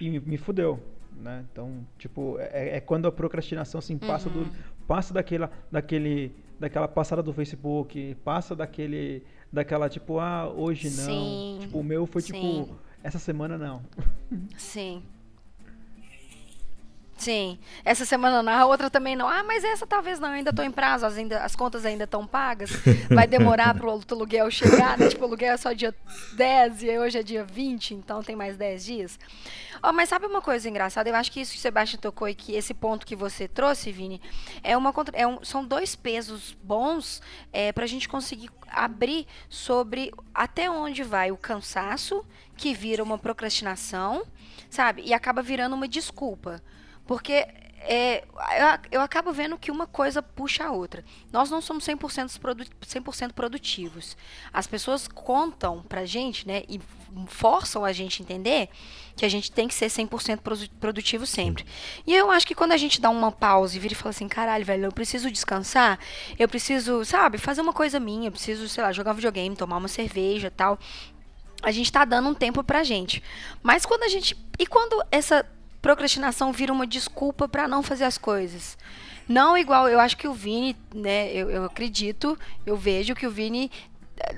e 0.00 0.08
me, 0.08 0.20
me 0.20 0.38
fudeu. 0.38 0.80
Né? 1.20 1.44
Então, 1.52 1.86
tipo, 1.98 2.36
é, 2.38 2.76
é, 2.76 2.80
quando 2.80 3.06
a 3.06 3.12
procrastinação 3.12 3.78
assim, 3.80 3.98
passa, 3.98 4.28
uhum. 4.28 4.44
do, 4.44 4.50
passa 4.86 5.12
daquela, 5.12 5.50
daquele, 5.70 6.32
daquela 6.58 6.88
passada 6.88 7.22
do 7.22 7.32
Facebook, 7.32 8.14
passa 8.24 8.56
daquele, 8.56 9.22
daquela 9.52 9.88
tipo, 9.88 10.20
ah, 10.20 10.48
hoje 10.48 10.88
não. 10.88 11.04
Sim. 11.04 11.58
Tipo, 11.60 11.78
o 11.80 11.84
meu 11.84 12.06
foi 12.06 12.22
tipo, 12.22 12.38
Sim. 12.38 12.62
tipo, 12.62 12.78
essa 13.02 13.18
semana 13.18 13.58
não. 13.58 13.82
Sim. 14.56 15.02
Sim. 17.18 17.58
Essa 17.84 18.04
semana 18.04 18.42
não, 18.42 18.52
a 18.52 18.64
outra 18.64 18.88
também 18.88 19.16
não. 19.16 19.28
Ah, 19.28 19.42
mas 19.42 19.64
essa 19.64 19.84
talvez 19.86 20.20
não, 20.20 20.28
ainda 20.28 20.50
estou 20.50 20.64
em 20.64 20.70
prazo, 20.70 21.04
as, 21.04 21.16
ainda, 21.18 21.40
as 21.40 21.56
contas 21.56 21.84
ainda 21.84 22.04
estão 22.04 22.24
pagas. 22.24 22.70
Vai 23.10 23.26
demorar 23.26 23.74
para 23.74 23.86
o 23.86 23.90
aluguel 23.90 24.48
chegar, 24.50 24.96
né? 24.96 25.08
Tipo, 25.08 25.22
o 25.22 25.26
aluguel 25.26 25.54
é 25.54 25.56
só 25.56 25.72
dia 25.72 25.94
10 26.34 26.84
e 26.84 26.98
hoje 26.98 27.18
é 27.18 27.22
dia 27.22 27.44
20, 27.44 27.94
então 27.94 28.22
tem 28.22 28.36
mais 28.36 28.56
10 28.56 28.84
dias. 28.84 29.18
Oh, 29.82 29.92
mas 29.92 30.08
sabe 30.08 30.26
uma 30.26 30.40
coisa 30.40 30.68
engraçada? 30.68 31.08
Eu 31.08 31.14
acho 31.16 31.30
que 31.30 31.40
isso 31.40 31.52
que 31.52 31.58
o 31.58 31.60
Sebastião 31.60 32.00
tocou 32.00 32.28
e 32.28 32.34
que 32.34 32.54
esse 32.54 32.72
ponto 32.72 33.04
que 33.04 33.16
você 33.16 33.48
trouxe, 33.48 33.90
Vini, 33.90 34.20
é 34.62 34.76
uma, 34.76 34.94
é 35.12 35.26
um, 35.26 35.44
são 35.44 35.64
dois 35.64 35.96
pesos 35.96 36.56
bons 36.62 37.20
é, 37.52 37.72
para 37.72 37.84
a 37.84 37.88
gente 37.88 38.08
conseguir 38.08 38.50
abrir 38.70 39.26
sobre 39.48 40.12
até 40.32 40.70
onde 40.70 41.02
vai 41.02 41.32
o 41.32 41.36
cansaço, 41.36 42.24
que 42.56 42.74
vira 42.74 43.02
uma 43.02 43.18
procrastinação, 43.18 44.22
sabe? 44.70 45.02
E 45.04 45.12
acaba 45.12 45.42
virando 45.42 45.74
uma 45.74 45.88
desculpa. 45.88 46.62
Porque 47.08 47.48
é, 47.80 48.22
eu, 48.22 48.98
eu, 48.98 49.00
acabo 49.00 49.32
vendo 49.32 49.56
que 49.56 49.70
uma 49.70 49.86
coisa 49.86 50.22
puxa 50.22 50.64
a 50.66 50.70
outra. 50.70 51.02
Nós 51.32 51.48
não 51.48 51.62
somos 51.62 51.86
100%, 51.86 52.38
produ 52.38 52.64
100 52.86 53.30
produtivos. 53.30 54.14
As 54.52 54.66
pessoas 54.66 55.08
contam 55.08 55.82
pra 55.82 56.04
gente, 56.04 56.46
né, 56.46 56.64
e 56.68 56.78
forçam 57.28 57.86
a 57.86 57.92
gente 57.92 58.20
a 58.20 58.22
entender 58.22 58.68
que 59.16 59.24
a 59.24 59.28
gente 59.28 59.50
tem 59.50 59.66
que 59.66 59.74
ser 59.74 59.86
100% 59.86 60.68
produtivo 60.78 61.24
sempre. 61.24 61.64
E 62.06 62.14
eu 62.14 62.30
acho 62.30 62.46
que 62.46 62.54
quando 62.54 62.72
a 62.72 62.76
gente 62.76 63.00
dá 63.00 63.08
uma 63.08 63.32
pausa 63.32 63.74
e 63.74 63.80
vira 63.80 63.94
e 63.94 63.96
fala 63.96 64.10
assim, 64.10 64.28
caralho, 64.28 64.66
velho, 64.66 64.84
eu 64.84 64.92
preciso 64.92 65.30
descansar, 65.30 65.98
eu 66.38 66.46
preciso, 66.46 67.06
sabe, 67.06 67.38
fazer 67.38 67.62
uma 67.62 67.72
coisa 67.72 67.98
minha, 67.98 68.28
eu 68.28 68.32
preciso, 68.32 68.68
sei 68.68 68.84
lá, 68.84 68.92
jogar 68.92 69.12
um 69.12 69.14
videogame, 69.14 69.56
tomar 69.56 69.78
uma 69.78 69.88
cerveja 69.88 70.52
tal. 70.54 70.78
A 71.62 71.72
gente 71.72 71.90
tá 71.90 72.04
dando 72.04 72.28
um 72.28 72.34
tempo 72.34 72.62
pra 72.62 72.84
gente. 72.84 73.22
Mas 73.62 73.86
quando 73.86 74.02
a 74.02 74.08
gente. 74.08 74.36
E 74.58 74.66
quando 74.66 75.02
essa 75.10 75.44
procrastinação 75.80 76.52
vira 76.52 76.72
uma 76.72 76.86
desculpa 76.86 77.48
para 77.48 77.68
não 77.68 77.82
fazer 77.82 78.04
as 78.04 78.18
coisas. 78.18 78.76
Não 79.28 79.58
igual, 79.58 79.88
eu 79.88 80.00
acho 80.00 80.16
que 80.16 80.26
o 80.26 80.32
Vini, 80.32 80.74
né, 80.94 81.30
eu, 81.32 81.50
eu 81.50 81.64
acredito, 81.64 82.38
eu 82.64 82.76
vejo 82.76 83.14
que 83.14 83.26
o 83.26 83.30
Vini 83.30 83.70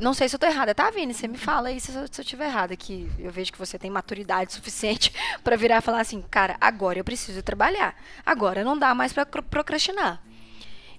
não 0.00 0.12
sei 0.12 0.28
se 0.28 0.36
eu 0.36 0.38
tô 0.38 0.46
errada, 0.46 0.74
tá, 0.74 0.90
Vini? 0.90 1.14
Você 1.14 1.26
me 1.26 1.38
fala 1.38 1.68
aí 1.68 1.80
se 1.80 1.94
eu, 1.94 2.06
se 2.10 2.34
eu 2.34 2.42
errada, 2.42 2.76
que 2.76 3.10
eu 3.18 3.30
vejo 3.30 3.52
que 3.52 3.58
você 3.58 3.78
tem 3.78 3.90
maturidade 3.90 4.52
suficiente 4.54 5.12
para 5.42 5.56
virar 5.56 5.78
e 5.78 5.80
falar 5.80 6.00
assim, 6.00 6.22
cara, 6.30 6.56
agora 6.60 6.98
eu 6.98 7.04
preciso 7.04 7.42
trabalhar. 7.42 7.94
Agora 8.24 8.64
não 8.64 8.78
dá 8.78 8.94
mais 8.94 9.12
para 9.12 9.24
procrastinar. 9.26 10.22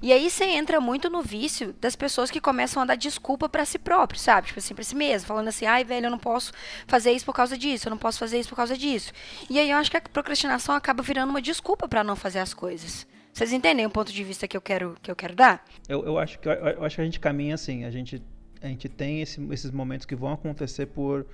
E 0.01 0.11
aí 0.11 0.29
você 0.29 0.45
entra 0.45 0.81
muito 0.81 1.09
no 1.09 1.21
vício 1.21 1.75
das 1.79 1.95
pessoas 1.95 2.31
que 2.31 2.41
começam 2.41 2.81
a 2.81 2.85
dar 2.85 2.95
desculpa 2.95 3.47
para 3.47 3.63
si 3.65 3.77
próprio, 3.77 4.19
sabe? 4.19 4.47
Tipo 4.47 4.59
assim, 4.59 4.73
pra 4.73 4.83
si 4.83 4.95
mesmo, 4.95 5.27
falando 5.27 5.47
assim, 5.47 5.65
ai, 5.65 5.83
velho, 5.83 6.07
eu 6.07 6.11
não 6.11 6.17
posso 6.17 6.51
fazer 6.87 7.11
isso 7.11 7.25
por 7.25 7.35
causa 7.35 7.57
disso, 7.57 7.87
eu 7.87 7.91
não 7.91 7.97
posso 7.97 8.17
fazer 8.17 8.39
isso 8.39 8.49
por 8.49 8.55
causa 8.55 8.75
disso. 8.75 9.13
E 9.49 9.59
aí 9.59 9.69
eu 9.69 9.77
acho 9.77 9.91
que 9.91 9.97
a 9.97 10.01
procrastinação 10.01 10.73
acaba 10.73 11.03
virando 11.03 11.29
uma 11.29 11.41
desculpa 11.41 11.87
para 11.87 12.03
não 12.03 12.15
fazer 12.15 12.39
as 12.39 12.53
coisas. 12.53 13.05
Vocês 13.31 13.53
entendem 13.53 13.85
o 13.85 13.89
ponto 13.89 14.11
de 14.11 14.23
vista 14.23 14.47
que 14.47 14.57
eu 14.57 14.61
quero, 14.61 14.97
que 15.01 15.11
eu 15.11 15.15
quero 15.15 15.35
dar? 15.35 15.63
Eu, 15.87 16.03
eu, 16.03 16.17
acho 16.17 16.39
que, 16.39 16.49
eu, 16.49 16.53
eu 16.53 16.83
acho 16.83 16.95
que 16.95 17.01
a 17.01 17.05
gente 17.05 17.19
caminha 17.19 17.55
assim, 17.55 17.85
a 17.85 17.91
gente, 17.91 18.21
a 18.61 18.67
gente 18.67 18.89
tem 18.89 19.21
esse, 19.21 19.39
esses 19.51 19.71
momentos 19.71 20.05
que 20.05 20.15
vão 20.15 20.33
acontecer 20.33 20.87
por 20.87 21.25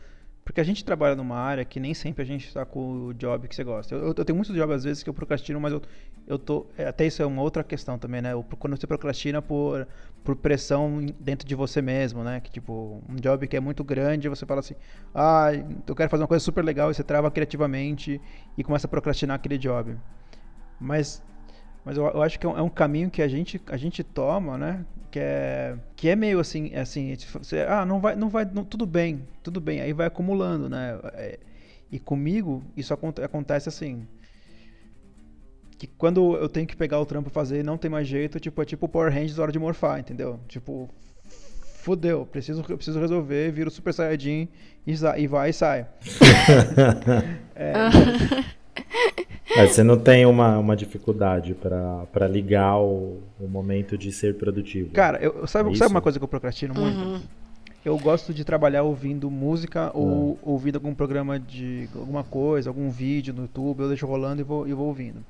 porque 0.47 0.61
a 0.61 0.63
gente 0.63 0.85
trabalha 0.85 1.13
numa 1.13 1.37
área 1.37 1.65
que 1.65 1.77
nem 1.77 1.93
sempre 1.93 2.21
a 2.21 2.25
gente 2.25 2.47
está 2.47 2.65
com 2.65 3.07
o 3.07 3.13
job 3.13 3.49
que 3.49 3.53
você 3.53 3.65
gosta. 3.65 3.93
Eu, 3.93 4.13
eu, 4.17 4.23
tenho 4.23 4.33
muitos 4.33 4.55
jobs 4.55 4.77
às 4.77 4.83
vezes 4.85 5.03
que 5.03 5.09
eu 5.09 5.13
procrastino, 5.13 5.59
mas 5.59 5.73
eu, 5.73 5.81
eu 6.27 6.37
tô. 6.37 6.67
É, 6.77 6.87
até 6.87 7.05
isso 7.05 7.21
é 7.21 7.25
uma 7.25 7.41
outra 7.41 7.63
questão 7.63 7.97
também, 7.97 8.21
né? 8.21 8.31
Quando 8.59 8.77
você 8.77 8.85
procrastina 8.85 9.41
por, 9.41 9.87
por 10.23 10.35
pressão 10.35 11.05
dentro 11.19 11.47
de 11.47 11.55
você 11.55 11.81
mesmo, 11.81 12.23
né? 12.23 12.41
Que 12.41 12.51
tipo, 12.51 13.01
um 13.07 13.15
job 13.15 13.47
que 13.47 13.55
é 13.55 13.59
muito 13.59 13.83
grande, 13.83 14.27
você 14.27 14.45
fala 14.45 14.59
assim, 14.59 14.75
ah, 15.15 15.49
eu 15.87 15.95
quero 15.95 16.09
fazer 16.09 16.23
uma 16.23 16.27
coisa 16.27 16.43
super 16.43 16.63
legal, 16.63 16.91
e 16.91 16.93
você 16.93 17.03
trava 17.03 17.31
criativamente 17.31 18.21
e 18.57 18.63
começa 18.63 18.87
a 18.87 18.89
procrastinar 18.89 19.37
aquele 19.37 19.57
job. 19.57 19.95
Mas 20.79 21.23
mas 21.87 21.95
eu, 21.95 22.03
eu 22.05 22.21
acho 22.21 22.37
que 22.37 22.45
é 22.45 22.49
um, 22.49 22.57
é 22.57 22.61
um, 22.61 22.69
caminho 22.69 23.09
que 23.09 23.21
a 23.21 23.29
gente, 23.29 23.61
a 23.67 23.77
gente 23.77 24.03
toma, 24.03 24.57
né? 24.57 24.85
Que 25.09 25.19
é, 25.19 25.77
que 25.95 26.09
é 26.09 26.17
meio 26.17 26.37
assim, 26.37 26.69
é 26.73 26.81
assim, 26.81 27.15
você, 27.39 27.61
ah, 27.61 27.85
não 27.85 28.01
vai, 28.01 28.13
não 28.13 28.27
vai, 28.27 28.43
não, 28.43 28.65
tudo 28.65 28.85
bem, 28.85 29.25
tudo 29.41 29.61
bem, 29.61 29.79
aí 29.79 29.93
vai 29.93 30.07
acumulando, 30.07 30.67
né? 30.67 30.99
É, 31.13 31.39
e 31.89 31.97
comigo 31.97 32.61
isso 32.75 32.93
acontece 32.93 33.69
assim, 33.69 34.05
que 35.77 35.87
quando 35.87 36.35
eu 36.35 36.49
tenho 36.49 36.65
que 36.65 36.75
pegar 36.75 36.99
o 36.99 37.05
trampo 37.05 37.29
e 37.29 37.31
fazer 37.31 37.63
não 37.63 37.77
tem 37.77 37.89
mais 37.89 38.07
jeito, 38.07 38.39
tipo, 38.39 38.61
é 38.61 38.65
tipo 38.65 38.87
Power 38.87 39.13
Rangers 39.13 39.37
hora 39.37 39.51
de 39.51 39.59
morfar, 39.59 39.99
entendeu? 39.99 40.39
Tipo, 40.47 40.89
fudeu, 41.87 42.25
preciso, 42.25 42.61
preciso 42.63 42.99
resolver, 42.99 43.51
vira 43.51 43.69
o 43.69 43.71
Super 43.71 43.93
Saiyajin 43.93 44.49
e, 44.85 44.93
e 45.17 45.27
vai 45.27 45.51
e 45.51 45.53
sai. 45.53 45.85
é, 47.55 47.73
você 49.67 49.83
não 49.83 49.97
tem 49.97 50.25
uma, 50.25 50.57
uma 50.57 50.75
dificuldade 50.75 51.53
para 51.53 52.27
ligar 52.27 52.77
o, 52.77 53.21
o 53.39 53.47
momento 53.47 53.97
de 53.97 54.11
ser 54.11 54.35
produtivo. 54.35 54.89
Cara, 54.91 55.17
eu, 55.19 55.47
sabe, 55.47 55.71
é 55.71 55.75
sabe 55.75 55.91
uma 55.91 56.01
coisa 56.01 56.19
que 56.19 56.25
eu 56.25 56.27
procrastino 56.27 56.73
muito? 56.73 56.99
Uhum. 56.99 57.21
Eu 57.85 57.97
gosto 57.97 58.33
de 58.33 58.43
trabalhar 58.43 58.83
ouvindo 58.83 59.31
música 59.31 59.91
ou 59.93 60.05
uhum. 60.05 60.37
ouvindo 60.41 60.75
algum 60.75 60.93
programa 60.93 61.39
de 61.39 61.87
alguma 61.95 62.23
coisa, 62.23 62.69
algum 62.69 62.89
vídeo 62.89 63.33
no 63.33 63.43
YouTube, 63.43 63.79
eu 63.79 63.87
deixo 63.87 64.05
rolando 64.05 64.41
e 64.41 64.43
vou, 64.43 64.67
e 64.67 64.73
vou 64.73 64.87
ouvindo. 64.87 65.23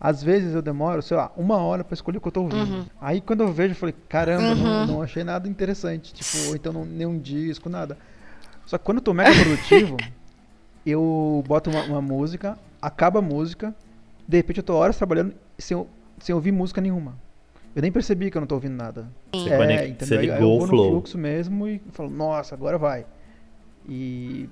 Às 0.00 0.22
vezes 0.22 0.54
eu 0.54 0.62
demoro, 0.62 1.02
sei 1.02 1.16
lá, 1.16 1.32
uma 1.36 1.56
hora 1.56 1.82
para 1.82 1.94
escolher 1.94 2.18
o 2.18 2.20
que 2.20 2.28
eu 2.28 2.32
tô 2.32 2.42
ouvindo. 2.42 2.72
Uhum. 2.72 2.86
Aí 3.00 3.20
quando 3.20 3.42
eu 3.42 3.52
vejo, 3.52 3.72
eu 3.72 3.76
falei, 3.76 3.94
caramba, 4.08 4.48
uhum. 4.48 4.56
não, 4.56 4.86
não, 4.86 5.02
achei 5.02 5.24
nada 5.24 5.48
interessante. 5.48 6.14
Tipo, 6.14 6.48
ou 6.48 6.56
então 6.56 6.72
não, 6.72 6.84
nenhum 6.84 7.18
disco, 7.18 7.68
nada. 7.68 7.98
Só 8.64 8.78
que 8.78 8.84
quando 8.84 8.98
eu 8.98 9.02
tô 9.02 9.12
mega 9.12 9.32
produtivo, 9.34 9.96
eu 10.86 11.42
boto 11.48 11.68
uma, 11.70 11.82
uma, 11.84 12.02
música, 12.02 12.56
acaba 12.80 13.18
a 13.18 13.22
música, 13.22 13.74
de 14.26 14.36
repente 14.36 14.58
eu 14.58 14.64
tô 14.64 14.74
horas 14.74 14.96
trabalhando 14.96 15.34
sem, 15.58 15.84
sem 16.20 16.34
ouvir 16.34 16.52
música 16.52 16.80
nenhuma. 16.80 17.16
Eu 17.74 17.82
nem 17.82 17.90
percebi 17.90 18.30
que 18.30 18.36
eu 18.36 18.40
não 18.40 18.46
tô 18.46 18.54
ouvindo 18.54 18.76
nada. 18.76 19.08
Você 19.32 19.50
é, 19.50 19.88
entendeu? 19.88 20.18
Aí, 20.20 20.28
eu 20.28 20.38
vou 20.38 20.60
no 20.60 20.66
fluxo 20.68 21.18
mesmo 21.18 21.66
e 21.66 21.80
falo, 21.92 22.10
nossa, 22.10 22.54
agora 22.54 22.78
vai. 22.78 23.04
E 23.88 24.48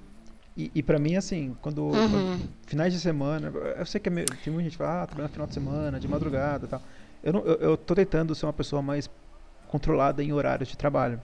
e, 0.57 0.71
e 0.75 0.83
pra 0.83 0.99
mim, 0.99 1.17
assim, 1.17 1.55
quando, 1.61 1.83
uhum. 1.83 1.91
quando, 1.91 2.49
Finais 2.67 2.93
de 2.93 2.99
semana. 2.99 3.53
Eu 3.77 3.85
sei 3.85 4.01
que 4.01 4.09
é 4.09 4.13
meio, 4.13 4.27
tem 4.27 4.53
muita 4.53 4.65
gente 4.65 4.73
que 4.73 4.79
fala, 4.79 5.03
ah, 5.03 5.07
trabalhando 5.07 5.29
no 5.29 5.35
final 5.35 5.47
de 5.47 5.55
semana, 5.55 6.01
de 6.01 6.09
madrugada 6.09 6.65
e 6.65 6.69
tal. 6.69 6.83
Eu, 7.23 7.33
não, 7.33 7.41
eu, 7.45 7.55
eu 7.57 7.77
tô 7.77 7.95
tentando 7.95 8.35
ser 8.35 8.47
uma 8.47 8.53
pessoa 8.53 8.81
mais 8.81 9.11
controlada 9.69 10.23
em 10.23 10.33
horários 10.33 10.69
de 10.69 10.77
trabalho. 10.77 11.21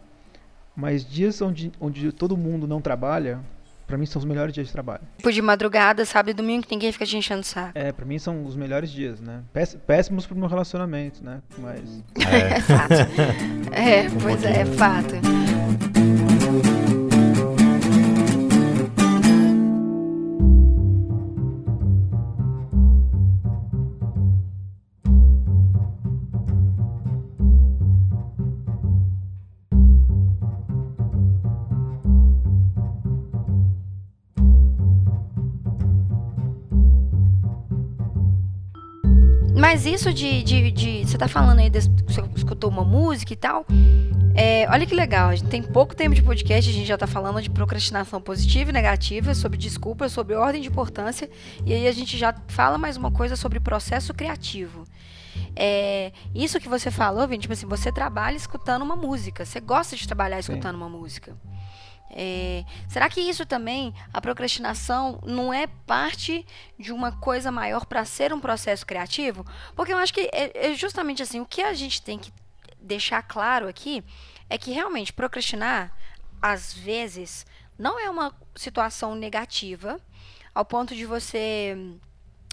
Mas 0.77 1.05
dias 1.09 1.41
onde, 1.41 1.73
onde 1.81 2.13
todo 2.13 2.37
mundo 2.37 2.67
não 2.67 2.81
trabalha, 2.81 3.41
pra 3.87 3.97
mim 3.97 4.07
são 4.07 4.21
os 4.21 4.25
melhores 4.25 4.53
dias 4.53 4.67
de 4.67 4.73
trabalho. 4.73 5.03
Tipo 5.17 5.33
de 5.33 5.41
madrugada, 5.41 6.05
sábado 6.05 6.31
e 6.31 6.35
domingo, 6.35 6.67
que 6.67 6.75
ninguém 6.75 6.93
fica 6.93 7.07
te 7.07 7.17
enchendo 7.17 7.41
o 7.41 7.45
saco. 7.45 7.73
É, 7.75 7.93
pra 7.93 8.05
mim 8.05 8.19
são 8.19 8.45
os 8.45 8.57
melhores 8.57 8.91
dias, 8.91 9.21
né? 9.21 9.43
Péssimos 9.87 10.27
pro 10.27 10.37
meu 10.37 10.49
relacionamento, 10.49 11.25
né? 11.25 11.41
Mas. 11.59 12.03
É, 12.27 12.57
é 12.57 12.61
fato. 12.61 12.95
É, 13.73 14.11
pois 14.21 14.45
é, 14.45 14.61
é 14.61 14.65
fato. 14.67 15.15
Mas 39.73 39.87
isso 39.87 40.13
de, 40.13 40.43
de, 40.43 40.71
de 40.71 41.03
Você 41.07 41.17
tá 41.17 41.27
falando 41.27 41.61
aí, 41.61 41.71
de, 41.71 41.81
você 41.81 42.23
escutou 42.37 42.69
uma 42.69 42.85
música 42.85 43.33
e 43.33 43.37
tal. 43.37 43.65
É, 44.35 44.69
olha 44.69 44.85
que 44.85 44.95
legal, 44.95 45.31
a 45.31 45.35
gente 45.35 45.49
tem 45.49 45.63
pouco 45.63 45.97
tempo 45.97 46.15
de 46.15 46.23
podcast, 46.23 46.71
a 46.71 46.75
gente 46.75 46.87
já 46.87 46.99
tá 46.99 47.07
falando 47.07 47.41
de 47.41 47.49
procrastinação 47.49 48.21
positiva 48.21 48.69
e 48.69 48.73
negativa, 48.75 49.35
sobre 49.35 49.57
desculpas, 49.57 50.13
sobre 50.13 50.35
ordem 50.35 50.61
de 50.61 50.69
importância. 50.69 51.27
E 51.65 51.73
aí 51.73 51.89
a 51.89 51.93
gente 51.93 52.19
já 52.19 52.35
fala 52.49 52.77
mais 52.77 52.99
uma 52.99 53.11
coisa 53.11 53.35
sobre 53.35 53.59
processo 53.61 54.13
criativo. 54.13 54.85
É, 55.57 56.13
isso 56.35 56.61
que 56.61 56.69
você 56.69 56.91
falou, 56.91 57.27
Vini, 57.27 57.41
tipo 57.41 57.55
assim, 57.55 57.65
você 57.65 57.91
trabalha 57.91 58.37
escutando 58.37 58.83
uma 58.83 58.95
música. 58.95 59.47
Você 59.47 59.59
gosta 59.59 59.97
de 59.97 60.07
trabalhar 60.07 60.39
escutando 60.39 60.75
Sim. 60.75 60.83
uma 60.83 60.89
música. 60.91 61.35
É, 62.15 62.65
será 62.89 63.09
que 63.09 63.21
isso 63.21 63.47
também, 63.47 63.95
a 64.13 64.21
procrastinação, 64.21 65.19
não 65.25 65.53
é 65.53 65.67
parte 65.67 66.47
de 66.79 66.93
uma 66.93 67.13
coisa 67.13 67.51
maior 67.51 67.87
para 67.87 68.05
ser 68.05 68.33
um 68.33 68.41
processo 68.41 68.85
criativo? 68.85 69.47
Porque 69.75 69.93
eu 69.93 69.99
acho 69.99 70.13
que 70.13 70.29
é, 70.33 70.71
é 70.71 70.75
justamente 70.75 71.23
assim, 71.23 71.41
o 71.41 71.47
que 71.47 71.63
a 71.63 71.73
gente 71.73 72.03
tem 72.03 72.19
que 72.19 72.33
deixar 72.79 73.23
claro 73.23 73.67
aqui 73.67 74.05
é 74.51 74.59
que 74.59 74.73
realmente 74.73 75.13
procrastinar, 75.13 75.97
às 76.41 76.73
vezes, 76.75 77.47
não 77.79 77.99
é 77.99 78.11
uma 78.11 78.35
situação 78.55 79.15
negativa, 79.15 79.99
ao 80.55 80.65
ponto 80.65 80.95
de 80.95 81.07
você 81.07 81.77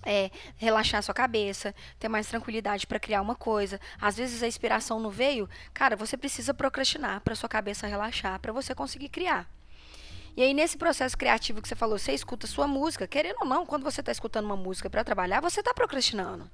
é, 0.05 0.31
relaxar 0.57 1.01
sua 1.03 1.13
cabeça, 1.13 1.73
ter 1.97 2.07
mais 2.07 2.27
tranquilidade 2.27 2.87
para 2.87 2.99
criar 2.99 3.21
uma 3.21 3.35
coisa. 3.35 3.79
Às 3.99 4.17
vezes 4.17 4.41
a 4.43 4.47
inspiração 4.47 4.99
não 4.99 5.09
veio, 5.09 5.49
cara, 5.73 5.95
você 5.95 6.17
precisa 6.17 6.53
procrastinar 6.53 7.21
para 7.21 7.35
sua 7.35 7.49
cabeça 7.49 7.87
relaxar, 7.87 8.39
para 8.39 8.51
você 8.51 8.73
conseguir 8.73 9.09
criar. 9.09 9.49
E 10.35 10.43
aí 10.43 10.53
nesse 10.53 10.77
processo 10.77 11.17
criativo 11.17 11.61
que 11.61 11.67
você 11.67 11.75
falou, 11.75 11.97
você 11.97 12.13
escuta 12.13 12.47
sua 12.47 12.67
música, 12.67 13.07
querendo 13.07 13.37
ou 13.41 13.45
não, 13.45 13.65
quando 13.65 13.83
você 13.83 13.99
está 13.99 14.11
escutando 14.11 14.45
uma 14.45 14.55
música 14.55 14.89
para 14.89 15.03
trabalhar, 15.03 15.41
você 15.41 15.59
está 15.59 15.73
procrastinando. 15.73 16.49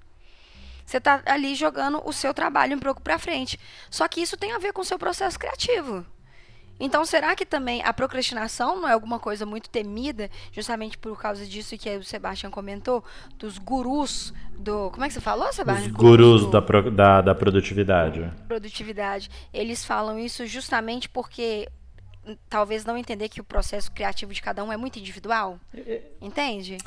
Você 0.85 0.97
está 0.97 1.21
ali 1.25 1.55
jogando 1.55 2.01
o 2.05 2.13
seu 2.13 2.33
trabalho 2.33 2.77
um 2.77 2.79
pouco 2.79 3.01
para 3.01 3.17
frente. 3.17 3.59
Só 3.89 4.07
que 4.07 4.21
isso 4.21 4.37
tem 4.37 4.51
a 4.51 4.59
ver 4.59 4.71
com 4.71 4.81
o 4.81 4.85
seu 4.85 4.99
processo 4.99 5.37
criativo. 5.39 6.05
Então, 6.79 7.05
será 7.05 7.35
que 7.35 7.45
também 7.45 7.81
a 7.83 7.93
procrastinação 7.93 8.81
não 8.81 8.89
é 8.89 8.93
alguma 8.93 9.17
coisa 9.17 9.45
muito 9.45 9.69
temida, 9.69 10.29
justamente 10.51 10.97
por 10.97 11.17
causa 11.19 11.45
disso 11.45 11.77
que 11.77 11.89
o 11.95 12.03
Sebastião 12.03 12.51
comentou, 12.51 13.03
dos 13.37 13.57
gurus 13.57 14.33
do. 14.57 14.89
Como 14.91 15.05
é 15.05 15.07
que 15.07 15.13
você 15.13 15.21
falou, 15.21 15.51
Sebastião? 15.53 15.87
Os 15.87 15.95
gurus 15.95 16.41
do, 16.41 16.51
da, 16.51 16.61
pro, 16.61 16.91
da, 16.91 17.21
da 17.21 17.35
produtividade. 17.35 18.29
Produtividade. 18.47 19.29
Eles 19.53 19.85
falam 19.85 20.19
isso 20.19 20.45
justamente 20.45 21.07
porque 21.07 21.69
hum, 22.27 22.35
talvez 22.49 22.83
não 22.83 22.97
entender 22.97 23.29
que 23.29 23.39
o 23.39 23.43
processo 23.43 23.91
criativo 23.91 24.33
de 24.33 24.41
cada 24.41 24.63
um 24.63 24.71
é 24.71 24.77
muito 24.77 24.99
individual. 24.99 25.57
Entende? 26.21 26.77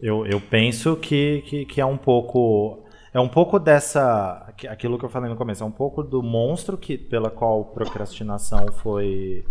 Eu, 0.00 0.26
eu 0.26 0.40
penso 0.40 0.96
que, 0.96 1.42
que, 1.46 1.64
que 1.64 1.80
é 1.80 1.84
um 1.84 1.96
pouco 1.96 2.84
é 3.12 3.20
um 3.20 3.28
pouco 3.28 3.58
dessa. 3.58 4.46
Aquilo 4.68 4.98
que 4.98 5.04
eu 5.04 5.08
falei 5.08 5.28
no 5.28 5.36
começo, 5.36 5.62
é 5.62 5.66
um 5.66 5.72
pouco 5.72 6.02
do 6.02 6.22
monstro 6.22 6.76
que, 6.76 6.96
pela 6.96 7.30
qual 7.30 7.64
procrastinação 7.66 8.66
foi. 8.72 9.44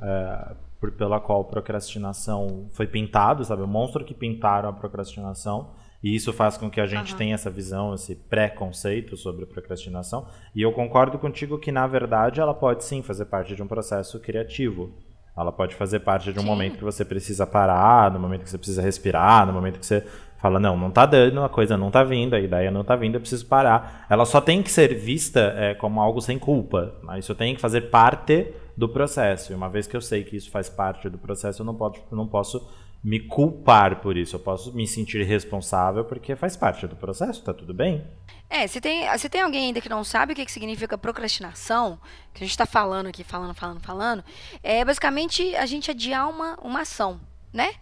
É, 0.00 0.54
por, 0.82 0.90
pela 0.90 1.20
qual 1.20 1.44
procrastinação 1.44 2.66
foi 2.72 2.88
pintado, 2.88 3.44
sabe? 3.44 3.62
O 3.62 3.68
monstro 3.68 4.04
que 4.04 4.12
pintaram 4.12 4.68
a 4.68 4.72
procrastinação. 4.72 5.70
E 6.02 6.16
isso 6.16 6.32
faz 6.32 6.56
com 6.56 6.68
que 6.68 6.80
a 6.80 6.86
gente 6.86 7.12
uhum. 7.12 7.18
tenha 7.18 7.34
essa 7.34 7.48
visão, 7.48 7.94
esse 7.94 8.16
preconceito 8.16 9.16
sobre 9.16 9.46
procrastinação. 9.46 10.26
E 10.52 10.60
eu 10.60 10.72
concordo 10.72 11.16
contigo 11.20 11.58
que, 11.58 11.70
na 11.70 11.86
verdade, 11.86 12.40
ela 12.40 12.52
pode 12.52 12.82
sim 12.82 13.00
fazer 13.00 13.26
parte 13.26 13.54
de 13.54 13.62
um 13.62 13.68
processo 13.68 14.18
criativo. 14.18 14.92
Ela 15.36 15.52
pode 15.52 15.76
fazer 15.76 16.00
parte 16.00 16.32
de 16.32 16.38
um 16.40 16.42
sim. 16.42 16.48
momento 16.48 16.76
que 16.76 16.84
você 16.84 17.04
precisa 17.04 17.46
parar, 17.46 18.10
no 18.10 18.18
momento 18.18 18.42
que 18.42 18.50
você 18.50 18.58
precisa 18.58 18.82
respirar, 18.82 19.46
no 19.46 19.52
momento 19.52 19.78
que 19.78 19.86
você 19.86 20.04
fala, 20.42 20.58
não, 20.58 20.76
não 20.76 20.90
tá 20.90 21.06
dando, 21.06 21.42
a 21.42 21.48
coisa 21.48 21.78
não 21.78 21.88
tá 21.88 22.02
vindo, 22.02 22.34
a 22.34 22.40
ideia 22.40 22.68
não 22.68 22.82
tá 22.82 22.96
vindo, 22.96 23.14
eu 23.14 23.20
preciso 23.20 23.46
parar. 23.46 24.04
Ela 24.10 24.24
só 24.24 24.40
tem 24.40 24.60
que 24.60 24.72
ser 24.72 24.92
vista 24.92 25.54
é, 25.56 25.72
como 25.74 26.00
algo 26.00 26.20
sem 26.20 26.36
culpa. 26.36 26.96
Mas 27.02 27.24
isso 27.24 27.34
tem 27.34 27.54
que 27.54 27.60
fazer 27.60 27.82
parte 27.82 28.52
do 28.76 28.88
processo. 28.88 29.52
E 29.52 29.54
uma 29.54 29.70
vez 29.70 29.86
que 29.86 29.96
eu 29.96 30.00
sei 30.00 30.24
que 30.24 30.36
isso 30.36 30.50
faz 30.50 30.68
parte 30.68 31.08
do 31.08 31.16
processo, 31.16 31.62
eu 31.62 31.66
não, 31.66 31.78
eu 32.10 32.16
não 32.16 32.26
posso 32.26 32.68
me 33.04 33.20
culpar 33.20 34.00
por 34.00 34.16
isso. 34.16 34.34
Eu 34.34 34.40
posso 34.40 34.74
me 34.74 34.84
sentir 34.84 35.24
responsável 35.24 36.04
porque 36.04 36.34
faz 36.34 36.56
parte 36.56 36.88
do 36.88 36.96
processo, 36.96 37.44
tá 37.44 37.54
tudo 37.54 37.72
bem? 37.72 38.04
É, 38.50 38.66
se 38.66 38.80
tem, 38.80 39.06
se 39.18 39.28
tem 39.28 39.42
alguém 39.42 39.66
ainda 39.66 39.80
que 39.80 39.88
não 39.88 40.02
sabe 40.02 40.32
o 40.32 40.36
que, 40.36 40.44
que 40.44 40.52
significa 40.52 40.98
procrastinação, 40.98 41.98
que 42.34 42.42
a 42.42 42.46
gente 42.46 42.50
está 42.50 42.66
falando 42.66 43.06
aqui, 43.06 43.22
falando, 43.22 43.54
falando, 43.54 43.80
falando, 43.80 44.24
é 44.60 44.84
basicamente 44.84 45.54
a 45.54 45.66
gente 45.66 45.90
adiar 45.90 46.28
uma, 46.28 46.58
uma 46.60 46.80
ação, 46.80 47.20
né? 47.52 47.74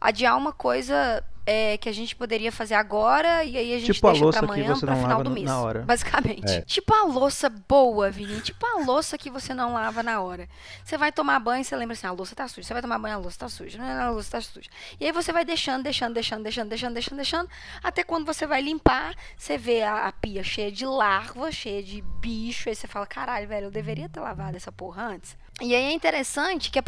Adiar 0.00 0.36
uma 0.36 0.52
coisa 0.52 1.24
é, 1.44 1.76
que 1.76 1.88
a 1.88 1.92
gente 1.92 2.14
poderia 2.14 2.52
fazer 2.52 2.74
agora 2.74 3.44
e 3.44 3.56
aí 3.56 3.74
a 3.74 3.78
gente 3.78 3.92
tipo 3.92 4.06
deixa 4.06 4.22
a 4.22 4.24
louça 4.24 4.38
pra 4.38 4.54
amanhã, 4.54 4.78
pra 4.78 4.96
final 4.96 5.22
do 5.24 5.30
mês. 5.30 5.46
Na 5.46 5.60
hora. 5.60 5.82
Basicamente. 5.82 6.50
É. 6.50 6.60
Tipo 6.62 6.94
a 6.94 7.04
louça 7.04 7.48
boa, 7.48 8.10
Vini. 8.10 8.40
Tipo 8.40 8.64
a 8.66 8.84
louça 8.84 9.18
que 9.18 9.28
você 9.28 9.52
não 9.52 9.74
lava 9.74 10.02
na 10.02 10.20
hora. 10.20 10.48
Você 10.84 10.96
vai 10.96 11.10
tomar 11.10 11.38
banho, 11.40 11.64
você 11.64 11.74
lembra 11.74 11.94
assim, 11.94 12.06
a 12.06 12.12
louça 12.12 12.34
tá 12.34 12.46
suja. 12.46 12.66
Você 12.66 12.72
vai 12.72 12.82
tomar 12.82 12.98
banho, 12.98 13.16
a 13.16 13.18
louça 13.18 13.38
tá 13.38 13.48
suja. 13.48 13.82
A 13.82 14.10
louça 14.10 14.30
tá 14.30 14.40
suja. 14.40 14.68
E 15.00 15.06
aí 15.06 15.12
você 15.12 15.32
vai 15.32 15.44
deixando, 15.44 15.82
deixando, 15.82 16.14
deixando, 16.14 16.42
deixando, 16.42 16.68
deixando, 16.68 16.94
deixando, 16.94 17.16
deixando. 17.16 17.48
Até 17.82 18.04
quando 18.04 18.24
você 18.24 18.46
vai 18.46 18.60
limpar, 18.60 19.14
você 19.36 19.58
vê 19.58 19.82
a, 19.82 20.06
a 20.06 20.12
pia 20.12 20.44
cheia 20.44 20.70
de 20.70 20.86
larva, 20.86 21.50
cheia 21.50 21.82
de 21.82 22.00
bicho. 22.20 22.68
Aí 22.68 22.74
você 22.74 22.86
fala, 22.86 23.06
caralho, 23.06 23.48
velho, 23.48 23.66
eu 23.66 23.70
deveria 23.70 24.08
ter 24.08 24.20
lavado 24.20 24.56
essa 24.56 24.70
porra 24.70 25.02
antes. 25.02 25.36
E 25.62 25.76
aí 25.76 25.84
é 25.84 25.92
interessante 25.92 26.72
que 26.72 26.78
a 26.78 26.82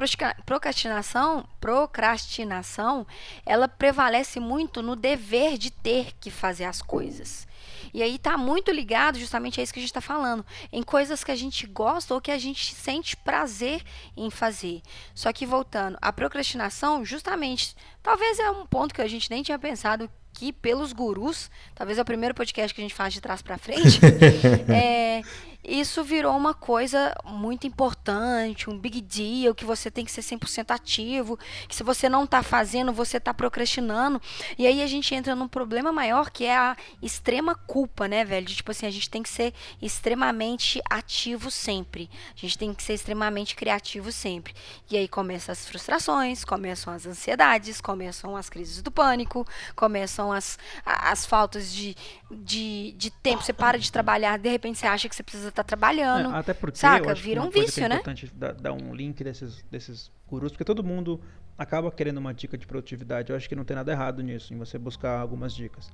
procrastinação, 0.45 1.47
procrastinação, 1.61 3.07
ela 3.47 3.69
prevalece 3.69 4.41
muito 4.41 4.83
no 4.83 4.97
dever 4.97 5.57
de 5.57 5.71
ter 5.71 6.13
que 6.19 6.29
fazer 6.29 6.65
as 6.65 6.83
coisas. 6.83 7.47
E 7.93 8.03
aí 8.03 8.17
está 8.17 8.37
muito 8.37 8.73
ligado 8.73 9.17
justamente 9.17 9.61
a 9.61 9.63
isso 9.63 9.73
que 9.73 9.79
a 9.79 9.83
gente 9.83 9.91
está 9.91 10.01
falando, 10.01 10.45
em 10.73 10.83
coisas 10.83 11.23
que 11.23 11.31
a 11.31 11.37
gente 11.37 11.65
gosta 11.69 12.13
ou 12.13 12.21
que 12.21 12.33
a 12.33 12.39
gente 12.39 12.75
sente 12.75 13.17
prazer 13.17 13.81
em 14.17 14.29
fazer. 14.29 14.83
Só 15.15 15.33
que 15.33 15.47
voltando, 15.47 15.97
a 16.03 16.13
procrastinação, 16.13 17.05
justamente, 17.05 17.77
talvez 18.03 18.41
é 18.41 18.51
um 18.51 18.67
ponto 18.67 18.93
que 18.93 19.03
a 19.03 19.07
gente 19.07 19.31
nem 19.31 19.45
tinha 19.45 19.59
pensado 19.59 20.11
que 20.33 20.53
pelos 20.53 20.93
gurus, 20.93 21.49
talvez 21.77 21.97
é 21.97 22.03
o 22.03 22.05
primeiro 22.05 22.35
podcast 22.35 22.75
que 22.75 22.81
a 22.81 22.85
gente 22.85 22.95
faz 22.95 23.15
de 23.15 23.21
trás 23.21 23.41
para 23.41 23.57
frente, 23.57 24.01
é, 24.69 25.23
isso 25.67 26.05
virou 26.05 26.37
uma 26.37 26.53
coisa 26.53 27.15
muito 27.25 27.67
importante, 27.67 28.69
um 28.69 28.79
big 28.79 29.01
deal, 29.01 29.55
que 29.55 29.65
você 29.65 29.91
tem 29.91 30.05
que 30.05 30.13
ser 30.13 30.21
100% 30.21 30.71
ativo, 30.71 31.39
que 31.67 31.75
se 31.75 31.83
você 31.83 32.09
não 32.09 32.25
está 32.25 32.43
fazendo, 32.43 32.93
você 32.93 33.17
está 33.17 33.33
procrastinando. 33.33 34.21
E 34.59 34.67
aí 34.67 34.83
a 34.83 34.87
gente 34.87 35.15
entra 35.15 35.35
num 35.35 35.49
problema 35.49 35.91
maior 35.91 36.31
que 36.31 36.45
é 36.45 36.57
a 36.57 36.77
extrema 37.01 37.55
culpa, 37.55 38.07
né, 38.07 38.25
velho? 38.25 38.47
De, 38.47 38.57
tipo 38.57 38.71
assim, 38.71 38.87
a 38.87 38.91
gente 38.91 39.09
tem 39.09 39.23
que 39.23 39.29
ser 39.29 39.55
extremamente 39.81 40.83
ativo 40.91 41.51
sempre. 41.51 42.11
A 42.37 42.39
gente 42.39 42.59
tem 42.59 42.75
que 42.75 42.83
ser 42.83 42.95
extremamente 42.95 43.57
criativo 43.57 44.13
sempre. 44.13 44.55
E 44.91 44.97
aí 44.97 45.09
começam 45.09 45.53
as 45.53 45.67
frustrações, 45.67 46.45
começam 46.45 46.93
as 46.93 47.07
ansiedades, 47.07 47.81
começam 47.81 48.37
as 48.37 48.51
crises 48.51 48.83
do 48.83 48.91
pânico, 48.91 49.47
começam 49.75 50.31
as, 50.31 50.59
as 50.85 51.25
faltas 51.25 51.73
de, 51.73 51.97
de, 52.31 52.93
de 52.99 53.11
tempo. 53.11 53.43
Você 53.43 53.53
para 53.53 53.79
de 53.79 53.91
trabalhar, 53.91 54.39
de 54.39 54.49
repente 54.49 54.79
você 54.79 54.87
acha 54.87 55.09
que 55.09 55.17
você 55.17 55.23
precisa 55.23 55.54
tá 55.55 55.65
trabalhando. 55.65 56.35
É, 56.35 56.39
até 56.39 56.53
porque 56.53 56.79
saca? 56.79 57.15
Vira 57.15 57.43
um 57.43 57.51
vício, 57.51 57.85
é 57.85 57.89
né? 57.89 57.97
É 57.97 57.99
importante 57.99 58.31
dar, 58.35 58.53
dar 58.53 58.73
um 58.73 58.95
link 58.95 59.23
desses, 59.23 59.65
desses 59.71 60.11
gurus, 60.29 60.53
porque 60.53 60.65
todo 60.65 60.83
mundo 60.83 61.21
acaba 61.57 61.91
querendo 61.91 62.19
uma 62.19 62.35
dica 62.35 62.59
de 62.59 62.67
produtividade. 62.67 63.31
Eu 63.31 63.37
acho 63.37 63.49
que 63.49 63.55
não 63.55 63.65
tem 63.65 63.77
nada 63.77 63.93
errado 63.93 64.23
nisso, 64.23 64.53
em 64.53 64.59
você 64.59 64.79
buscar 64.79 65.21
algumas 65.21 65.55
dicas. 65.55 65.91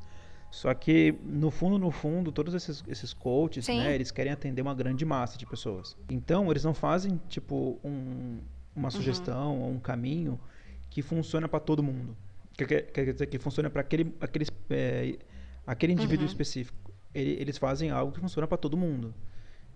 Só 0.50 0.74
que, 0.74 1.14
no 1.22 1.50
fundo, 1.50 1.78
no 1.78 1.92
fundo, 1.92 2.32
todos 2.32 2.54
esses, 2.54 2.82
esses 2.88 3.14
coaches, 3.14 3.68
né, 3.68 3.94
eles 3.94 4.10
querem 4.10 4.32
atender 4.32 4.60
uma 4.60 4.74
grande 4.74 5.04
massa 5.04 5.38
de 5.38 5.46
pessoas. 5.46 5.96
Então, 6.08 6.50
eles 6.50 6.64
não 6.64 6.74
fazem, 6.74 7.20
tipo, 7.28 7.78
um, 7.84 8.40
uma 8.74 8.86
uhum. 8.86 8.90
sugestão 8.90 9.54
uhum. 9.54 9.62
ou 9.62 9.70
um 9.70 9.78
caminho 9.78 10.40
que 10.88 11.02
funciona 11.02 11.48
para 11.48 11.60
todo 11.60 11.84
mundo. 11.84 12.16
Quer, 12.56 12.82
quer 12.82 13.12
dizer, 13.12 13.26
que 13.26 13.38
funciona 13.38 13.70
para 13.70 13.80
aquele, 13.80 14.12
aquele, 14.20 14.46
é, 14.70 15.18
aquele 15.64 15.92
indivíduo 15.92 16.24
uhum. 16.24 16.30
específico. 16.30 16.92
Ele, 17.14 17.30
eles 17.40 17.56
fazem 17.56 17.90
algo 17.90 18.12
que 18.12 18.18
funciona 18.18 18.46
para 18.48 18.58
todo 18.58 18.76
mundo. 18.76 19.14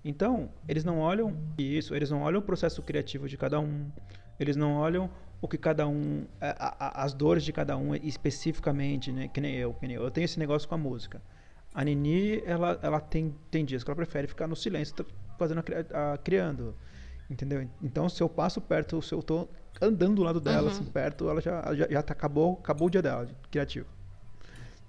Então, 0.05 0.51
eles 0.69 0.85
não 0.85 0.99
olham 0.99 1.35
isso, 1.57 1.95
eles 1.95 2.11
não 2.11 2.23
olham 2.23 2.41
o 2.41 2.43
processo 2.43 2.83
criativo 2.83 3.27
de 3.27 3.39
cada 3.39 3.59
um, 3.59 3.91
eles 4.39 4.55
não 4.55 4.75
olham 4.75 5.11
o 5.41 5.49
que 5.49 5.57
cada 5.57 5.87
um, 5.89 6.27
a, 6.41 7.01
a, 7.01 7.05
as 7.05 7.15
dores 7.15 7.45
de 7.45 7.53
cada 7.53 7.77
um 7.77 7.95
especificamente, 7.95 9.11
né? 9.11 9.29
Que 9.29 9.41
nem 9.41 9.55
eu, 9.55 9.73
que 9.75 9.87
nem 9.87 9.97
eu. 9.97 10.03
Eu 10.03 10.11
tenho 10.11 10.25
esse 10.27 10.39
negócio 10.39 10.69
com 10.69 10.75
a 10.75 10.79
música. 10.79 11.23
A 11.75 11.83
Nini, 11.85 12.43
ela, 12.45 12.79
ela 12.83 13.01
tem, 13.01 13.35
tem 13.51 13.65
dias 13.65 13.83
que 13.83 13.91
ela 13.91 13.97
prefere 13.97 14.29
ficar 14.29 14.47
no 14.47 14.55
silêncio, 14.55 14.95
fazendo 15.39 15.63
a, 15.93 16.19
criando, 16.19 16.75
entendeu? 17.29 17.69
Então, 17.83 18.09
se 18.09 18.23
eu 18.23 18.29
passo 18.29 18.61
perto, 18.61 19.01
se 19.03 19.13
eu 19.13 19.23
tô 19.23 19.49
andando 19.81 20.17
do 20.17 20.23
lado 20.23 20.41
dela, 20.41 20.69
uhum. 20.69 20.69
assim, 20.69 20.85
perto, 20.85 21.29
ela 21.29 21.41
já, 21.41 21.75
já, 21.75 21.89
já 21.91 22.03
tá, 22.03 22.13
acabou, 22.13 22.59
acabou 22.63 22.89
o 22.89 22.91
dia 22.91 23.03
dela, 23.03 23.27
criativo. 23.51 23.87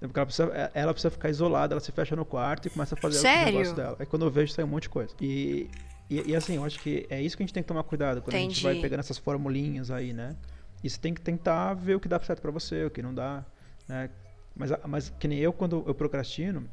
Porque 0.00 0.18
ela 0.18 0.26
precisa, 0.26 0.50
é, 0.54 0.70
ela 0.74 0.92
precisa 0.92 1.10
ficar 1.10 1.30
isolada, 1.30 1.74
ela 1.74 1.80
se 1.80 1.90
fecha 1.90 2.14
no 2.14 2.24
quarto 2.24 2.66
e 2.66 2.70
começa 2.70 2.94
a 2.94 2.98
fazer 2.98 3.18
Sério? 3.18 3.42
o 3.42 3.52
negócio 3.52 3.74
dela. 3.74 3.96
Aí 3.98 4.06
quando 4.06 4.24
eu 4.24 4.30
vejo, 4.30 4.52
sai 4.52 4.64
um 4.64 4.68
monte 4.68 4.84
de 4.84 4.88
coisa. 4.90 5.14
E, 5.20 5.70
e, 6.10 6.30
e, 6.30 6.36
assim, 6.36 6.56
eu 6.56 6.64
acho 6.64 6.78
que 6.80 7.06
é 7.08 7.20
isso 7.20 7.36
que 7.36 7.42
a 7.42 7.46
gente 7.46 7.54
tem 7.54 7.62
que 7.62 7.66
tomar 7.68 7.82
cuidado 7.82 8.20
quando 8.20 8.34
Entendi. 8.34 8.52
a 8.52 8.54
gente 8.54 8.62
vai 8.62 8.74
pegando 8.76 9.00
essas 9.00 9.16
formulinhas 9.16 9.90
aí, 9.90 10.12
né? 10.12 10.36
E 10.84 10.90
você 10.90 10.98
tem 10.98 11.14
que 11.14 11.20
tentar 11.20 11.74
ver 11.74 11.96
o 11.96 12.00
que 12.00 12.08
dá 12.08 12.20
certo 12.20 12.42
para 12.42 12.50
você, 12.50 12.84
o 12.84 12.90
que 12.90 13.00
não 13.00 13.14
dá, 13.14 13.44
né? 13.88 14.10
Mas, 14.54 14.70
mas 14.86 15.14
que 15.18 15.26
nem 15.26 15.38
eu, 15.38 15.52
quando 15.52 15.82
eu 15.86 15.94
procrastino, 15.94 16.68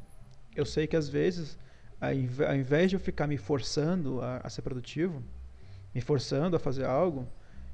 eu 0.54 0.64
sei 0.64 0.86
que 0.86 0.96
às 0.96 1.08
vezes, 1.08 1.58
ao 2.00 2.54
invés 2.54 2.90
de 2.90 2.96
eu 2.96 3.00
ficar 3.00 3.26
me 3.26 3.36
forçando 3.36 4.20
a, 4.20 4.38
a 4.38 4.50
ser 4.50 4.62
produtivo, 4.62 5.22
me 5.94 6.00
forçando 6.00 6.56
a 6.56 6.58
fazer 6.58 6.84
algo, 6.84 7.26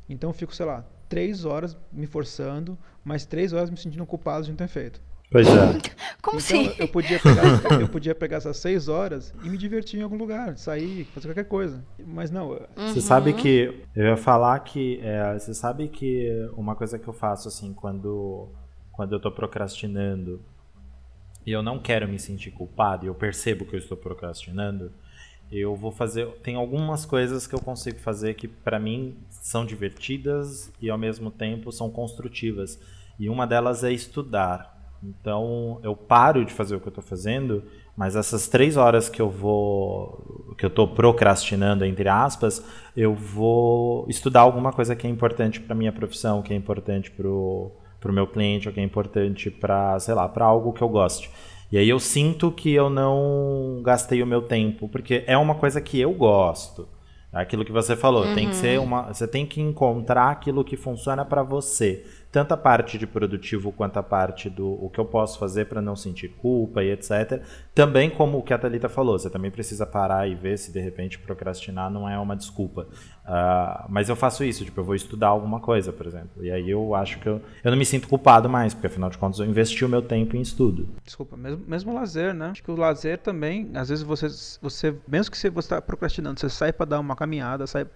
então 0.09 0.31
eu 0.31 0.35
fico, 0.35 0.55
sei 0.55 0.67
lá, 0.67 0.85
três 1.09 1.45
horas 1.45 1.77
me 1.93 2.07
forçando, 2.07 2.79
mais 3.05 3.25
três 3.25 3.53
horas 3.53 3.71
me 3.71 3.77
sentindo 3.77 4.05
culpado 4.07 4.45
de 4.45 4.51
não 4.51 4.57
ter 4.57 4.69
feito. 4.69 5.01
Pois 5.31 5.47
é. 5.47 5.79
Como 6.21 6.39
então, 6.41 6.61
assim? 6.61 6.75
Eu 6.77 6.89
podia, 6.89 7.21
pegar, 7.21 7.45
eu 7.81 7.89
podia 7.89 8.15
pegar 8.15 8.39
essas 8.39 8.57
seis 8.57 8.89
horas 8.89 9.33
e 9.45 9.49
me 9.49 9.57
divertir 9.57 10.01
em 10.01 10.03
algum 10.03 10.17
lugar, 10.17 10.59
sair, 10.59 11.05
fazer 11.15 11.29
qualquer 11.29 11.45
coisa. 11.45 11.85
Mas 12.05 12.33
não. 12.33 12.51
Uhum. 12.51 12.89
Você 12.89 13.01
sabe 13.01 13.33
que. 13.33 13.85
Eu 13.95 14.07
ia 14.07 14.17
falar 14.17 14.59
que. 14.61 15.01
É, 15.03 15.39
você 15.39 15.55
sabe 15.55 15.87
que 15.89 16.29
uma 16.57 16.75
coisa 16.75 16.99
que 16.99 17.07
eu 17.07 17.13
faço 17.13 17.47
assim, 17.47 17.73
quando, 17.73 18.49
quando 18.91 19.13
eu 19.13 19.21
tô 19.21 19.31
procrastinando 19.31 20.41
e 21.47 21.53
eu 21.53 21.63
não 21.63 21.79
quero 21.79 22.09
me 22.09 22.19
sentir 22.19 22.51
culpado 22.51 23.07
e 23.07 23.09
eu 23.09 23.15
percebo 23.15 23.65
que 23.65 23.75
eu 23.75 23.79
estou 23.79 23.97
procrastinando, 23.97 24.93
eu 25.51 25.77
vou 25.77 25.93
fazer. 25.93 26.27
Tem 26.43 26.57
algumas 26.57 27.07
coisas 27.07 27.47
que 27.47 27.55
eu 27.55 27.61
consigo 27.61 28.01
fazer 28.01 28.35
que 28.35 28.49
para 28.49 28.81
mim 28.81 29.17
são 29.29 29.65
divertidas 29.65 30.73
e 30.81 30.91
ao 30.91 30.99
mesmo 30.99 31.31
tempo 31.31 31.71
são 31.71 31.89
construtivas. 31.89 32.81
E 33.17 33.29
uma 33.29 33.47
delas 33.47 33.85
é 33.85 33.93
estudar. 33.93 34.80
Então 35.03 35.81
eu 35.83 35.97
paro 35.97 36.45
de 36.45 36.53
fazer 36.53 36.77
o 36.77 36.81
que 36.81 36.87
eu 36.87 36.91
estou 36.91 37.05
fazendo, 37.05 37.65
mas 37.97 38.17
essas 38.17 38.49
três 38.49 38.77
horas 38.77 39.09
que 39.09 39.21
eu 39.21 39.31
vou, 39.31 40.55
que 40.59 40.65
eu 40.65 40.69
estou 40.69 40.89
procrastinando 40.89 41.85
entre 41.85 42.09
aspas, 42.09 42.65
eu 42.97 43.15
vou 43.15 44.07
estudar 44.09 44.41
alguma 44.41 44.73
coisa 44.73 44.95
que 44.95 45.07
é 45.07 45.11
importante 45.11 45.61
para 45.61 45.75
minha 45.75 45.93
profissão, 45.93 46.43
que 46.43 46.53
é 46.53 46.57
importante 46.57 47.11
para 47.11 47.29
o 47.29 47.73
meu 48.07 48.27
cliente, 48.27 48.69
ou 48.69 48.75
que 48.75 48.81
é 48.81 48.83
importante 48.83 49.51
para, 49.51 49.99
sei 49.99 50.15
lá, 50.15 50.29
para 50.29 50.45
algo 50.45 50.73
que 50.73 50.83
eu 50.83 50.89
goste. 50.89 51.31
E 51.73 51.79
aí 51.79 51.89
eu 51.89 52.01
sinto 52.01 52.51
que 52.51 52.73
eu 52.73 52.91
não 52.91 53.81
gastei 53.83 54.23
o 54.23 54.27
meu 54.27 54.43
tempo, 54.43 54.89
porque 54.89 55.23
é 55.27 55.39
uma 55.39 55.55
coisa 55.55 55.81
que 55.81 56.01
eu 56.01 56.13
gosto. 56.13 56.89
Aquilo 57.33 57.65
que 57.65 57.71
você 57.71 57.95
falou, 57.95 58.25
uhum. 58.25 58.35
tem 58.35 58.49
que 58.49 58.57
ser 58.57 58.79
uhum. 58.81 58.87
uma, 58.87 59.03
você 59.13 59.27
tem 59.27 59.47
que 59.47 59.61
encontrar 59.61 60.31
aquilo 60.31 60.65
que 60.65 60.77
funciona 60.77 61.25
para 61.25 61.45
você 61.45 62.05
tanto 62.31 62.53
a 62.53 62.57
parte 62.57 62.97
de 62.97 63.07
produtivo 63.07 63.73
quanto 63.73 63.99
a 63.99 64.03
parte 64.03 64.49
do 64.49 64.69
o 64.85 64.89
que 64.89 65.01
eu 65.01 65.05
posso 65.05 65.39
fazer 65.39 65.67
para 65.67 65.83
não 65.83 65.97
sentir 65.97 66.29
culpa 66.29 66.83
e 66.83 66.91
etc. 66.91 67.43
Também 67.75 68.09
como 68.09 68.39
o 68.39 68.43
que 68.43 68.55
a 68.55 68.59
Thalita 68.59 68.89
falou, 68.89 69.19
você 69.19 69.29
também 69.29 69.51
precisa 69.51 69.85
parar 69.85 70.29
e 70.29 70.35
ver 70.35 70.57
se 70.59 70.73
de 70.73 70.81
repente 70.81 71.19
procrastinar 71.19 71.91
não 71.91 72.09
é 72.09 72.19
uma 72.19 72.37
desculpa. 72.37 72.87
Uh, 73.31 73.87
mas 73.89 74.09
eu 74.09 74.17
faço 74.17 74.43
isso, 74.43 74.65
tipo, 74.65 74.81
eu 74.81 74.85
vou 74.85 74.95
estudar 74.95 75.29
alguma 75.29 75.61
coisa, 75.61 75.93
por 75.93 76.07
exemplo. 76.07 76.45
E 76.45 76.51
aí 76.51 76.69
eu 76.69 76.95
acho 76.95 77.19
que 77.21 77.29
eu, 77.29 77.41
eu 77.63 77.71
não 77.71 77.79
me 77.79 77.85
sinto 77.85 78.09
culpado 78.09 78.49
mais, 78.49 78.75
porque 78.75 78.89
afinal 78.89 79.11
de 79.11 79.19
contas 79.19 79.39
eu 79.39 79.47
investi 79.47 79.85
o 79.85 79.89
meu 79.89 80.03
tempo 80.03 80.37
em 80.37 80.41
estudo. 80.41 80.89
Desculpa, 81.05 81.37
mesmo, 81.37 81.65
mesmo 81.67 81.95
lazer, 81.95 82.35
né? 82.35 82.51
Acho 82.51 82.63
que 82.63 82.71
o 82.71 82.77
lazer 82.77 83.19
também, 83.19 83.71
às 83.75 83.89
vezes 83.89 84.03
você, 84.03 84.27
você 84.61 84.97
mesmo 85.07 85.31
que 85.31 85.39
você 85.39 85.49
está 85.49 85.81
procrastinando, 85.81 86.41
você 86.41 86.49
sai 86.49 86.73
para 86.73 86.87
dar 86.87 87.01
uma 87.01 87.15
caminhada, 87.15 87.67
sai 87.67 87.87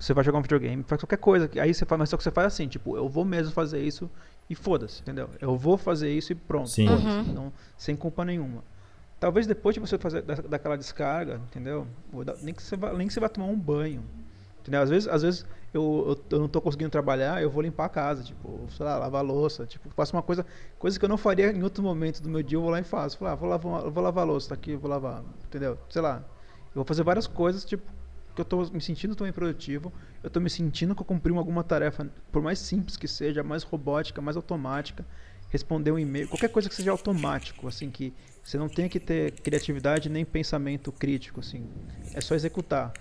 você 0.00 0.14
vai 0.14 0.24
jogar 0.24 0.38
um 0.38 0.42
videogame, 0.42 0.82
faz 0.82 1.02
qualquer 1.02 1.18
coisa. 1.18 1.50
Aí 1.60 1.74
você 1.74 1.84
faz, 1.84 1.98
mas 1.98 2.08
só 2.08 2.16
que 2.16 2.22
você 2.22 2.30
faz 2.30 2.46
assim, 2.46 2.66
tipo, 2.66 2.96
eu 2.96 3.06
vou 3.08 3.24
mesmo 3.24 3.52
fazer 3.52 3.82
isso 3.82 4.10
e 4.48 4.54
foda-se, 4.54 5.02
entendeu? 5.02 5.28
Eu 5.40 5.56
vou 5.56 5.76
fazer 5.76 6.10
isso 6.10 6.32
e 6.32 6.34
pronto. 6.34 6.70
Sim. 6.70 6.88
Uhum. 6.88 7.22
Não, 7.34 7.52
sem 7.76 7.94
culpa 7.94 8.24
nenhuma. 8.24 8.64
Talvez 9.20 9.46
depois 9.46 9.74
de 9.74 9.80
você 9.80 9.98
fazer 9.98 10.22
daquela 10.22 10.76
descarga, 10.76 11.34
entendeu? 11.50 11.86
Nem 12.42 12.54
que 12.54 12.62
você 12.62 12.76
vai, 12.76 12.96
nem 12.96 13.06
que 13.06 13.12
você 13.12 13.20
vai 13.20 13.28
tomar 13.28 13.48
um 13.48 13.58
banho. 13.58 14.02
Entendeu? 14.62 14.80
Às 14.80 14.88
vezes, 14.88 15.08
às 15.08 15.22
vezes 15.22 15.46
eu, 15.72 16.04
eu, 16.08 16.24
eu, 16.36 16.40
não 16.40 16.48
tô 16.48 16.60
conseguindo 16.62 16.90
trabalhar, 16.90 17.42
eu 17.42 17.50
vou 17.50 17.62
limpar 17.62 17.84
a 17.84 17.88
casa, 17.90 18.22
tipo, 18.22 18.66
sei 18.74 18.84
lá, 18.86 18.96
lavar 18.96 19.20
a 19.20 19.24
louça, 19.24 19.66
tipo, 19.66 19.90
faço 19.90 20.16
uma 20.16 20.22
coisa, 20.22 20.46
coisa 20.78 20.98
que 20.98 21.04
eu 21.04 21.08
não 21.08 21.18
faria 21.18 21.50
em 21.52 21.62
outro 21.62 21.82
momento 21.82 22.22
do 22.22 22.28
meu 22.30 22.42
dia, 22.42 22.56
eu 22.56 22.62
vou 22.62 22.70
lá 22.70 22.80
e 22.80 22.84
faço. 22.84 23.18
Falar, 23.18 23.32
ah, 23.32 23.34
vou 23.34 23.48
lavar, 23.48 23.90
vou 23.90 24.02
lavar 24.02 24.24
a 24.24 24.26
louça, 24.26 24.48
tá 24.48 24.54
aqui, 24.54 24.76
vou 24.76 24.90
lavar, 24.90 25.22
entendeu? 25.44 25.78
Sei 25.90 26.00
lá. 26.00 26.24
Eu 26.68 26.76
vou 26.76 26.84
fazer 26.84 27.02
várias 27.02 27.26
coisas, 27.26 27.64
tipo, 27.64 27.82
que 28.34 28.40
eu 28.40 28.42
estou 28.42 28.70
me 28.70 28.80
sentindo 28.80 29.14
também 29.14 29.32
produtivo, 29.32 29.92
eu 30.22 30.28
estou 30.28 30.42
me 30.42 30.50
sentindo 30.50 30.94
que 30.94 31.00
eu 31.02 31.06
cumpri 31.06 31.34
alguma 31.36 31.64
tarefa, 31.64 32.08
por 32.30 32.42
mais 32.42 32.58
simples 32.58 32.96
que 32.96 33.08
seja, 33.08 33.42
mais 33.42 33.62
robótica, 33.62 34.20
mais 34.20 34.36
automática, 34.36 35.04
responder 35.50 35.90
um 35.90 35.98
e-mail, 35.98 36.28
qualquer 36.28 36.48
coisa 36.48 36.68
que 36.68 36.74
seja 36.74 36.90
automático, 36.90 37.66
assim, 37.66 37.90
que 37.90 38.12
você 38.42 38.56
não 38.56 38.68
tenha 38.68 38.88
que 38.88 39.00
ter 39.00 39.32
criatividade 39.32 40.08
nem 40.08 40.24
pensamento 40.24 40.92
crítico, 40.92 41.40
assim, 41.40 41.68
é 42.14 42.20
só 42.20 42.34
executar. 42.34 42.92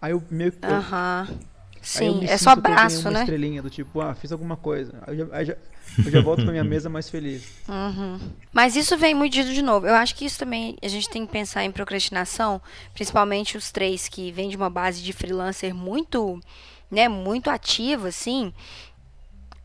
Aí 0.00 0.12
eu 0.12 0.22
meio 0.30 0.52
que... 0.52 0.66
Aham. 0.66 1.26
Sim, 1.82 2.24
é 2.24 2.36
só 2.36 2.54
braço, 2.54 3.02
uma 3.02 3.10
né? 3.10 3.20
estrelinha 3.20 3.62
do 3.62 3.70
tipo, 3.70 4.00
ah, 4.00 4.14
fiz 4.14 4.32
alguma 4.32 4.56
coisa. 4.56 4.92
Aí 5.06 5.16
já, 5.16 5.26
aí 5.32 5.44
já, 5.44 5.56
eu 6.04 6.10
já 6.10 6.20
volto 6.20 6.42
pra 6.42 6.52
minha 6.52 6.64
mesa 6.64 6.88
mais 6.88 7.08
feliz. 7.08 7.44
Uhum. 7.68 8.18
Mas 8.52 8.76
isso 8.76 8.96
vem 8.96 9.14
muito 9.14 9.32
de 9.32 9.62
novo. 9.62 9.86
Eu 9.86 9.94
acho 9.94 10.14
que 10.14 10.24
isso 10.24 10.38
também 10.38 10.76
a 10.82 10.88
gente 10.88 11.08
tem 11.08 11.24
que 11.26 11.32
pensar 11.32 11.64
em 11.64 11.70
procrastinação, 11.70 12.60
principalmente 12.94 13.56
os 13.56 13.70
três 13.70 14.08
que 14.08 14.30
vêm 14.32 14.48
de 14.48 14.56
uma 14.56 14.70
base 14.70 15.02
de 15.02 15.12
freelancer 15.12 15.74
muito, 15.74 16.40
né, 16.90 17.08
muito 17.08 17.50
ativa, 17.50 18.08
assim. 18.08 18.52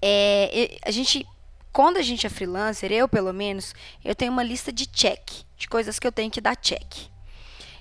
É, 0.01 0.77
a 0.85 0.91
gente, 0.91 1.25
quando 1.71 1.97
a 1.97 2.01
gente 2.01 2.27
é 2.27 2.29
freelancer, 2.29 2.91
eu 2.91 3.07
pelo 3.07 3.33
menos, 3.33 3.73
eu 4.03 4.13
tenho 4.13 4.31
uma 4.31 4.43
lista 4.43 4.71
de 4.71 4.85
check, 4.85 5.21
de 5.57 5.67
coisas 5.67 5.99
que 5.99 6.05
eu 6.05 6.11
tenho 6.11 6.29
que 6.29 6.41
dar 6.41 6.55
check. 6.55 7.12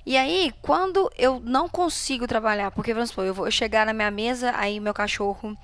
E 0.04 0.16
aí, 0.16 0.52
quando 0.60 1.10
eu 1.16 1.40
não 1.40 1.68
consigo 1.68 2.26
trabalhar, 2.26 2.70
porque 2.72 2.92
vamos 2.92 3.10
supor, 3.10 3.24
eu 3.24 3.34
vou 3.34 3.50
chegar 3.50 3.86
na 3.86 3.92
minha 3.92 4.10
mesa, 4.10 4.52
aí 4.56 4.80
meu 4.80 4.92
cachorro 4.92 5.56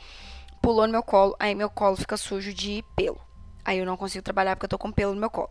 pulou 0.63 0.87
no 0.87 0.93
meu 0.93 1.03
colo, 1.03 1.35
aí 1.41 1.55
meu 1.55 1.69
colo 1.69 1.97
fica 1.97 2.17
sujo 2.17 2.55
de 2.55 2.85
pelo. 2.95 3.21
Aí 3.65 3.79
eu 3.79 3.87
não 3.87 3.97
consigo 3.97 4.23
trabalhar 4.23 4.57
porque 4.57 4.65
eu 4.67 4.71
tô 4.71 4.79
com 4.79 4.91
pelo 4.93 5.13
no 5.13 5.21
meu 5.21 5.29
colo. 5.29 5.51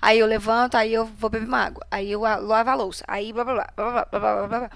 Aí 0.00 0.18
eu 0.18 0.26
levanto, 0.26 0.76
aí 0.76 0.92
eu 0.92 1.04
vou 1.04 1.28
beber 1.30 1.48
uma 1.48 1.64
água. 1.64 1.84
Aí 1.90 2.12
eu 2.12 2.20
lavo 2.20 2.70
a 2.70 2.74
louça. 2.74 3.04
Aí 3.08 3.32
blá 3.32 3.44
blá 3.44 3.54
blá 3.54 3.66
blá 3.74 4.04
blá 4.04 4.20
blá 4.20 4.46
blá 4.46 4.58
blá. 4.60 4.70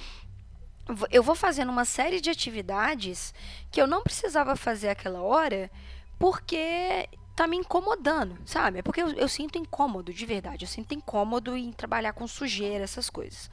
Eu 1.11 1.23
vou 1.23 1.37
fazendo 1.37 1.71
uma 1.71 1.85
série 1.85 2.21
de 2.21 2.31
atividades 2.31 3.33
que 3.71 3.81
eu 3.81 3.87
não 3.87 4.03
precisava 4.03 4.57
fazer 4.57 4.89
aquela 4.89 5.21
hora 5.21 5.71
porque 6.19 7.09
tá 7.35 7.47
me 7.47 7.57
incomodando, 7.57 8.39
sabe? 8.45 8.79
É 8.79 8.83
porque 8.83 9.03
eu, 9.03 9.09
eu 9.11 9.29
sinto 9.29 9.59
incômodo, 9.59 10.13
de 10.13 10.27
verdade. 10.27 10.65
Eu 10.65 10.69
sinto 10.69 10.95
incômodo 10.95 11.57
em 11.57 11.73
trabalhar 11.73 12.13
com 12.13 12.27
sujeira, 12.27 12.85
essas 12.85 13.09
coisas. 13.09 13.51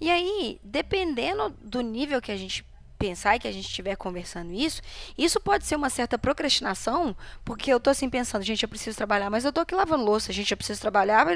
E 0.00 0.10
aí, 0.10 0.60
dependendo 0.62 1.50
do 1.62 1.80
nível 1.80 2.20
que 2.20 2.30
a 2.30 2.36
gente 2.36 2.64
pensar 2.98 3.36
e 3.36 3.38
que 3.38 3.48
a 3.48 3.52
gente 3.52 3.66
estiver 3.66 3.96
conversando 3.96 4.52
isso, 4.52 4.82
isso 5.16 5.38
pode 5.40 5.66
ser 5.66 5.76
uma 5.76 5.90
certa 5.90 6.18
procrastinação, 6.18 7.16
porque 7.44 7.72
eu 7.72 7.78
tô 7.78 7.90
assim 7.90 8.08
pensando, 8.08 8.42
gente, 8.42 8.62
eu 8.62 8.68
preciso 8.68 8.96
trabalhar, 8.96 9.30
mas 9.30 9.44
eu 9.44 9.52
tô 9.52 9.60
aqui 9.60 9.74
lavando 9.74 10.04
louça, 10.04 10.32
gente, 10.32 10.50
eu 10.50 10.56
preciso 10.56 10.80
trabalhar, 10.80 11.26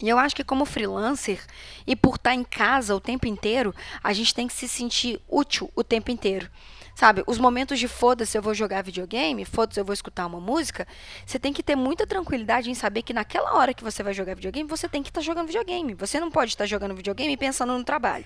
e 0.00 0.08
eu 0.08 0.18
acho 0.18 0.34
que 0.36 0.44
como 0.44 0.64
freelancer 0.64 1.44
e 1.86 1.96
por 1.96 2.16
estar 2.16 2.34
em 2.34 2.44
casa 2.44 2.94
o 2.94 3.00
tempo 3.00 3.26
inteiro, 3.26 3.74
a 4.02 4.12
gente 4.12 4.34
tem 4.34 4.46
que 4.46 4.54
se 4.54 4.68
sentir 4.68 5.20
útil 5.28 5.70
o 5.74 5.82
tempo 5.82 6.10
inteiro. 6.10 6.48
Sabe, 6.96 7.22
os 7.26 7.36
momentos 7.36 7.78
de 7.78 7.86
foda-se, 7.86 8.38
eu 8.38 8.40
vou 8.40 8.54
jogar 8.54 8.82
videogame, 8.82 9.44
foda-se, 9.44 9.78
eu 9.78 9.84
vou 9.84 9.92
escutar 9.92 10.24
uma 10.24 10.40
música, 10.40 10.88
você 11.26 11.38
tem 11.38 11.52
que 11.52 11.62
ter 11.62 11.76
muita 11.76 12.06
tranquilidade 12.06 12.70
em 12.70 12.74
saber 12.74 13.02
que 13.02 13.12
naquela 13.12 13.52
hora 13.52 13.74
que 13.74 13.84
você 13.84 14.02
vai 14.02 14.14
jogar 14.14 14.34
videogame, 14.34 14.66
você 14.66 14.88
tem 14.88 15.02
que 15.02 15.10
estar 15.10 15.20
tá 15.20 15.24
jogando 15.24 15.46
videogame. 15.46 15.92
Você 15.92 16.18
não 16.18 16.30
pode 16.30 16.52
estar 16.52 16.64
tá 16.64 16.66
jogando 16.66 16.94
videogame 16.94 17.36
pensando 17.36 17.76
no 17.76 17.84
trabalho. 17.84 18.24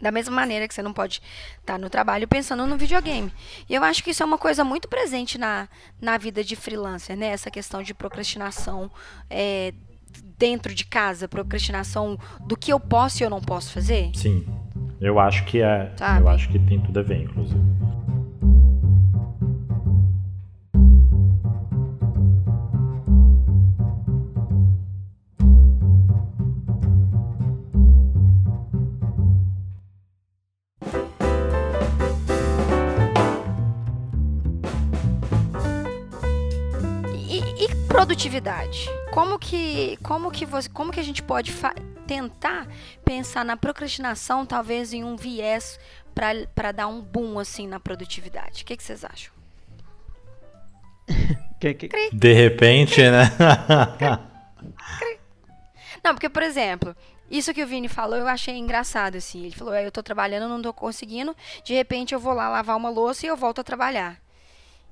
Da 0.00 0.10
mesma 0.10 0.34
maneira 0.34 0.66
que 0.66 0.72
você 0.72 0.80
não 0.80 0.94
pode 0.94 1.20
estar 1.60 1.74
tá 1.74 1.78
no 1.78 1.90
trabalho 1.90 2.26
pensando 2.26 2.66
no 2.66 2.78
videogame. 2.78 3.30
E 3.68 3.74
eu 3.74 3.84
acho 3.84 4.02
que 4.02 4.10
isso 4.10 4.22
é 4.22 4.26
uma 4.26 4.38
coisa 4.38 4.64
muito 4.64 4.88
presente 4.88 5.36
na, 5.36 5.68
na 6.00 6.16
vida 6.16 6.42
de 6.42 6.56
freelancer, 6.56 7.14
né? 7.14 7.26
Essa 7.26 7.50
questão 7.50 7.82
de 7.82 7.92
procrastinação 7.92 8.90
é, 9.28 9.74
dentro 10.38 10.74
de 10.74 10.86
casa, 10.86 11.28
procrastinação 11.28 12.18
do 12.40 12.56
que 12.56 12.72
eu 12.72 12.80
posso 12.80 13.22
e 13.22 13.24
eu 13.24 13.28
não 13.28 13.42
posso 13.42 13.70
fazer. 13.70 14.12
Sim. 14.14 14.46
Eu 15.00 15.20
acho 15.20 15.44
que 15.44 15.60
é. 15.60 15.92
Sabe? 15.96 16.22
Eu 16.22 16.28
acho 16.28 16.48
que 16.48 16.58
tem 16.58 16.80
tudo 16.80 17.00
a 17.00 17.02
ver, 17.02 17.22
inclusive. 17.22 17.60
E, 37.28 37.64
e 37.64 37.74
produtividade? 37.86 38.88
Como 39.10 39.38
que, 39.38 39.98
como 40.02 40.30
que 40.30 40.46
você, 40.46 40.68
como 40.70 40.90
que 40.90 41.00
a 41.00 41.02
gente 41.02 41.22
pode 41.22 41.52
tentar 42.06 42.66
pensar 43.04 43.44
na 43.44 43.56
procrastinação, 43.56 44.46
talvez 44.46 44.92
em 44.92 45.04
um 45.04 45.16
viés 45.16 45.78
para 46.54 46.72
dar 46.72 46.86
um 46.86 47.00
boom 47.00 47.38
assim 47.38 47.66
na 47.66 47.78
produtividade. 47.78 48.62
O 48.62 48.66
que, 48.66 48.76
que 48.76 48.82
vocês 48.82 49.04
acham? 49.04 49.32
que, 51.60 51.74
que... 51.74 52.10
De 52.12 52.32
repente, 52.32 53.02
né? 53.02 53.30
Não, 56.02 56.14
porque, 56.14 56.28
por 56.28 56.42
exemplo, 56.42 56.94
isso 57.30 57.52
que 57.52 57.62
o 57.62 57.66
Vini 57.66 57.88
falou 57.88 58.16
eu 58.16 58.28
achei 58.28 58.56
engraçado, 58.56 59.16
assim. 59.16 59.44
Ele 59.44 59.54
falou, 59.54 59.74
eu 59.74 59.90
tô 59.90 60.02
trabalhando, 60.02 60.48
não 60.48 60.62
tô 60.62 60.72
conseguindo, 60.72 61.36
de 61.64 61.74
repente 61.74 62.14
eu 62.14 62.20
vou 62.20 62.32
lá 62.32 62.48
lavar 62.48 62.76
uma 62.76 62.88
louça 62.88 63.26
e 63.26 63.28
eu 63.28 63.36
volto 63.36 63.60
a 63.60 63.64
trabalhar. 63.64 64.20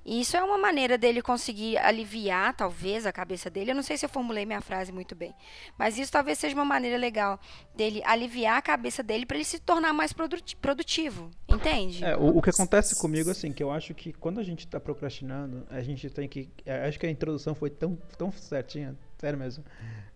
E 0.05 0.21
isso 0.21 0.37
é 0.37 0.43
uma 0.43 0.59
maneira 0.59 0.99
dele 0.99 1.23
conseguir 1.23 1.79
aliviar, 1.79 2.55
talvez, 2.55 3.07
a 3.07 3.13
cabeça 3.13 3.49
dele. 3.49 3.71
Eu 3.71 3.75
não 3.75 3.83
sei 3.83 3.97
se 3.97 4.05
eu 4.05 4.09
formulei 4.09 4.45
minha 4.45 4.61
frase 4.61 4.93
muito 4.93 5.15
bem. 5.15 5.35
Mas 5.79 5.97
isso 5.99 6.13
talvez 6.13 6.39
seja 6.39 6.55
uma 6.55 6.65
maneira 6.65 6.99
legal 6.99 7.41
dele 7.75 8.03
aliviar 8.05 8.59
a 8.59 8.63
cabeça 8.63 9.03
dele 9.03 9.25
para 9.25 9.37
ele 9.37 9.45
se 9.45 9.59
tornar 9.59 9.95
mais 9.95 10.13
produtivo. 10.13 11.31
Entende? 11.49 12.05
É, 12.05 12.17
o, 12.17 12.37
o, 12.37 12.43
que 12.43 12.51
acontece 12.51 13.01
comigo, 13.01 13.31
assim, 13.31 13.51
que 13.51 13.63
eu 13.63 13.71
acho 13.71 13.95
que 13.95 14.13
quando 14.13 14.41
a 14.41 14.43
gente 14.43 14.67
está 14.67 14.79
procrastinando, 14.79 15.67
a 15.71 15.81
gente 15.81 16.11
tem 16.11 16.29
que. 16.29 16.51
É, 16.67 16.87
acho 16.87 16.99
que 16.99 17.07
a 17.07 17.11
introdução 17.11 17.55
foi 17.55 17.71
tão, 17.71 17.97
tão 18.19 18.31
certinha, 18.31 18.95
sério 19.19 19.39
mesmo. 19.39 19.65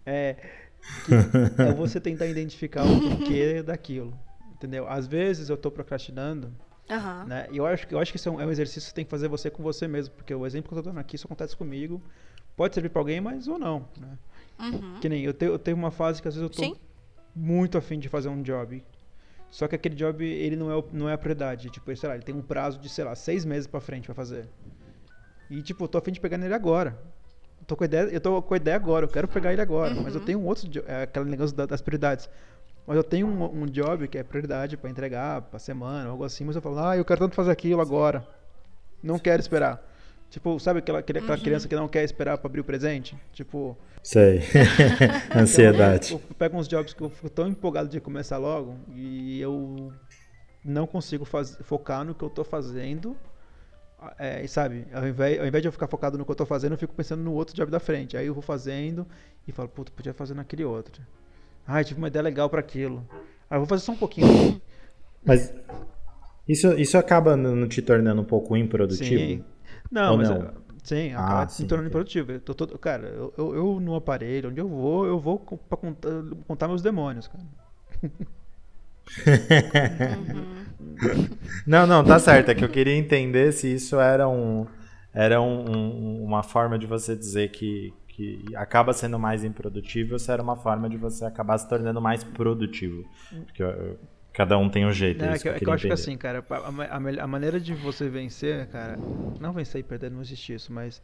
É, 0.05 0.37
é 1.59 1.73
você 1.73 1.99
tentar 1.99 2.27
identificar 2.27 2.85
o 2.85 3.01
porquê 3.01 3.63
daquilo. 3.65 4.19
Entendeu? 4.53 4.89
Às 4.89 5.07
vezes 5.07 5.49
eu 5.49 5.55
estou 5.55 5.71
procrastinando 5.71 6.53
Uhum. 6.91 7.25
Né? 7.27 7.47
E 7.51 7.57
eu 7.59 7.67
acho, 7.67 7.87
eu 7.91 7.99
acho 7.99 8.13
que 8.13 8.17
isso 8.17 8.29
é 8.29 8.33
um, 8.33 8.41
é 8.41 8.47
um, 8.47 8.51
exercício 8.51 8.89
que 8.89 8.95
tem 8.95 9.05
que 9.05 9.11
fazer 9.11 9.29
você 9.29 9.51
com 9.51 9.63
você 9.63 9.87
mesmo, 9.87 10.15
porque 10.15 10.35
o 10.35 10.47
exemplo 10.47 10.69
que 10.69 10.75
eu 10.75 10.79
estou 10.79 10.93
dando 10.93 11.01
aqui, 11.01 11.17
isso 11.17 11.27
acontece 11.27 11.57
comigo, 11.57 12.03
pode 12.57 12.75
servir 12.75 12.89
para 12.89 13.01
alguém, 13.01 13.21
mas 13.21 13.47
ou 13.47 13.59
não. 13.59 13.87
Né? 13.99 14.19
Uhum. 14.59 14.99
Que 15.01 15.09
nem 15.09 15.23
eu, 15.23 15.33
te, 15.33 15.45
eu 15.45 15.59
tenho 15.59 15.77
uma 15.77 15.91
fase 15.91 16.21
que 16.21 16.29
às 16.29 16.35
vezes 16.35 16.51
eu 16.51 16.51
estou 16.51 16.81
muito 17.35 17.79
afim 17.79 17.99
de 17.99 18.09
fazer 18.09 18.29
um 18.29 18.43
job. 18.43 18.83
Só 19.51 19.67
que 19.67 19.75
aquele 19.75 19.95
job, 19.95 20.25
ele 20.25 20.57
não 20.57 20.71
é, 20.71 20.85
não 20.93 21.09
é 21.09 21.15
a 21.15 21.19
prioridade. 21.19 21.71
Tipo, 21.71 21.95
sei 21.97 22.09
lá, 22.09 22.15
ele 22.15 22.25
tem 22.25 22.35
um 22.35 22.43
prazo 22.43 22.79
de, 22.79 22.89
sei 22.89 23.05
lá, 23.05 23.15
seis 23.15 23.45
meses 23.45 23.67
pra 23.67 23.81
frente 23.81 24.07
pra 24.07 24.15
fazer. 24.15 24.49
E, 25.49 25.63
tipo, 25.63 25.85
eu 25.85 25.89
tô 25.89 25.99
afim 25.99 26.13
de 26.13 26.21
pegar 26.21 26.37
nele 26.37 26.55
agora. 26.55 26.99
Eu 27.61 27.67
tô 27.67 27.77
com 27.77 27.85
a 27.85 27.87
ideia, 27.87 28.03
eu 28.03 28.21
tô 28.21 28.43
com 28.43 28.55
a 28.55 28.57
ideia 28.57 28.77
agora, 28.77 29.07
eu 29.07 29.09
quero 29.09 29.27
pegar 29.27 29.53
ele 29.53 29.63
agora. 29.63 29.95
Uhum. 29.95 30.03
Mas 30.03 30.15
eu 30.15 30.21
tenho 30.21 30.39
um 30.39 30.47
outro, 30.47 30.69
é, 30.87 31.03
aquele 31.05 31.31
negócio 31.31 31.57
das 31.57 31.81
prioridades. 31.81 32.29
Mas 32.89 32.97
eu 32.97 33.05
tenho 33.05 33.27
um, 33.27 33.65
um 33.65 33.67
job 33.67 34.09
que 34.09 34.17
é 34.17 34.23
prioridade 34.23 34.75
para 34.79 34.89
entregar 34.89 35.43
para 35.43 35.59
semana, 35.59 36.09
algo 36.09 36.25
assim, 36.25 36.43
mas 36.43 36.57
eu 36.57 36.63
falo, 36.63 36.79
ah, 36.79 36.97
eu 36.97 37.05
quero 37.05 37.21
tanto 37.21 37.35
fazer 37.35 37.51
aquilo 37.51 37.83
agora. 37.83 38.27
Não 39.03 39.19
quero 39.19 39.43
esperar. 39.43 39.87
Tipo, 40.31 40.59
sabe 40.59 40.79
aquela, 40.79 41.01
aquela 41.01 41.21
uhum. 41.21 41.39
criança 41.39 41.69
que 41.69 41.77
não 41.77 41.87
quer 41.87 42.03
esperar 42.03 42.39
para 42.39 42.49
abrir 42.49 42.61
o 42.61 42.65
presente? 42.65 43.15
Tipo. 43.31 43.77
Sei. 44.03 44.41
Ansiedade. 45.37 46.07
Então, 46.07 46.19
eu, 46.19 46.23
eu, 46.31 46.35
pego 46.35 46.57
uns 46.57 46.67
jobs 46.67 46.95
que 46.95 47.03
eu 47.03 47.11
fico 47.11 47.29
tão 47.29 47.47
empolgado 47.47 47.91
de 47.91 48.01
começar 48.01 48.39
logo 48.39 48.75
e 48.95 49.39
eu 49.39 49.93
não 50.65 50.87
consigo 50.87 51.27
faz, 51.27 51.59
focar 51.65 52.07
no 52.07 52.15
que 52.15 52.25
eu 52.25 52.31
tô 52.31 52.43
fazendo. 52.43 53.15
É, 54.19 54.47
sabe, 54.47 54.87
ao 54.95 55.07
invés, 55.07 55.39
ao 55.39 55.47
invés 55.47 55.61
de 55.61 55.69
eu 55.69 55.73
ficar 55.73 55.89
focado 55.89 56.17
no 56.17 56.25
que 56.25 56.31
eu 56.31 56.37
tô 56.37 56.47
fazendo, 56.47 56.73
eu 56.73 56.79
fico 56.79 56.95
pensando 56.95 57.23
no 57.23 57.35
outro 57.35 57.55
job 57.55 57.71
da 57.71 57.81
frente. 57.81 58.17
Aí 58.17 58.27
eu 58.27 58.33
vou 58.33 58.43
fazendo 58.43 59.07
e 59.47 59.53
falo, 59.53 59.69
puta, 59.69 59.93
podia 59.93 60.15
fazer 60.15 60.33
naquele 60.33 60.65
outro. 60.65 61.03
Ai, 61.69 61.85
tive 61.85 61.99
uma 61.99 62.09
ideia 62.09 62.23
legal 62.23 62.49
para 62.49 62.61
aquilo. 62.61 63.07
Ah, 63.51 63.59
vou 63.59 63.67
fazer 63.67 63.85
só 63.85 63.93
um 63.93 63.97
pouquinho. 63.97 64.27
Mas 65.25 65.53
isso, 66.49 66.73
isso 66.73 66.97
acaba 66.97 67.37
não 67.37 67.69
te 67.69 67.83
tornando 67.83 68.23
um 68.23 68.25
pouco 68.25 68.57
improdutivo? 68.57 69.21
Sim. 69.21 69.45
Não, 69.91 70.13
Ou 70.13 70.19
mas 70.19 70.31
não? 70.31 70.53
sim, 70.83 71.13
acaba 71.13 71.43
ah, 71.43 71.49
sim, 71.49 71.63
me 71.63 71.69
tornando 71.69 71.89
improdutivo. 71.89 72.33
Eu 72.33 72.41
tô 72.41 72.55
todo, 72.55 72.79
cara, 72.79 73.09
eu, 73.09 73.35
eu, 73.37 73.55
eu, 73.55 73.81
no 73.81 73.95
aparelho, 73.95 74.49
onde 74.49 74.61
eu 74.61 74.69
vou, 74.69 75.07
eu 75.07 75.19
vou 75.19 75.39
pra 75.39 75.77
contar, 75.77 76.11
contar 76.47 76.69
meus 76.69 76.81
demônios, 76.81 77.29
cara. 77.29 77.45
não, 81.67 81.87
não, 81.87 82.05
tá 82.05 82.19
certo. 82.19 82.51
É 82.51 82.55
que 82.55 82.65
eu 82.65 82.69
queria 82.69 82.95
entender 82.95 83.53
se 83.53 83.75
isso 83.75 84.01
era 84.01 84.29
um 84.29 84.67
era 85.13 85.41
um, 85.41 85.71
um, 85.71 86.25
uma 86.25 86.43
forma 86.43 86.79
de 86.79 86.87
você 86.87 87.17
dizer 87.17 87.51
que, 87.51 87.93
que 88.19 88.45
acaba 88.57 88.93
sendo 88.93 89.17
mais 89.17 89.45
improdutivo, 89.45 90.15
ou 90.15 90.19
se 90.19 90.33
era 90.33 90.43
uma 90.43 90.57
forma 90.57 90.91
de 90.91 90.97
você 90.97 91.25
acabar 91.25 91.57
se 91.57 91.69
tornando 91.69 92.01
mais 92.03 92.25
produtivo. 92.25 93.09
Porque 93.45 93.63
cada 94.33 94.59
um 94.59 94.69
tem 94.69 94.85
um 94.85 94.91
jeito. 94.91 95.25
É, 95.25 95.35
é 95.35 95.39
que, 95.39 95.49
eu, 95.49 95.55
que 95.55 95.65
eu 95.65 95.73
acho 95.73 95.87
que 95.87 95.93
assim, 95.93 96.17
cara, 96.19 96.45
a, 96.51 96.57
a, 96.57 97.23
a, 97.23 97.27
maneira 97.29 97.61
de 97.61 97.73
você 97.75 98.09
vencer, 98.09 98.67
cara, 98.67 98.99
não 99.41 99.53
vencer 99.53 99.79
e 99.79 99.85
perder, 99.85 100.11
não 100.11 100.21
existe 100.21 100.53
isso, 100.53 100.73
mas 100.73 101.01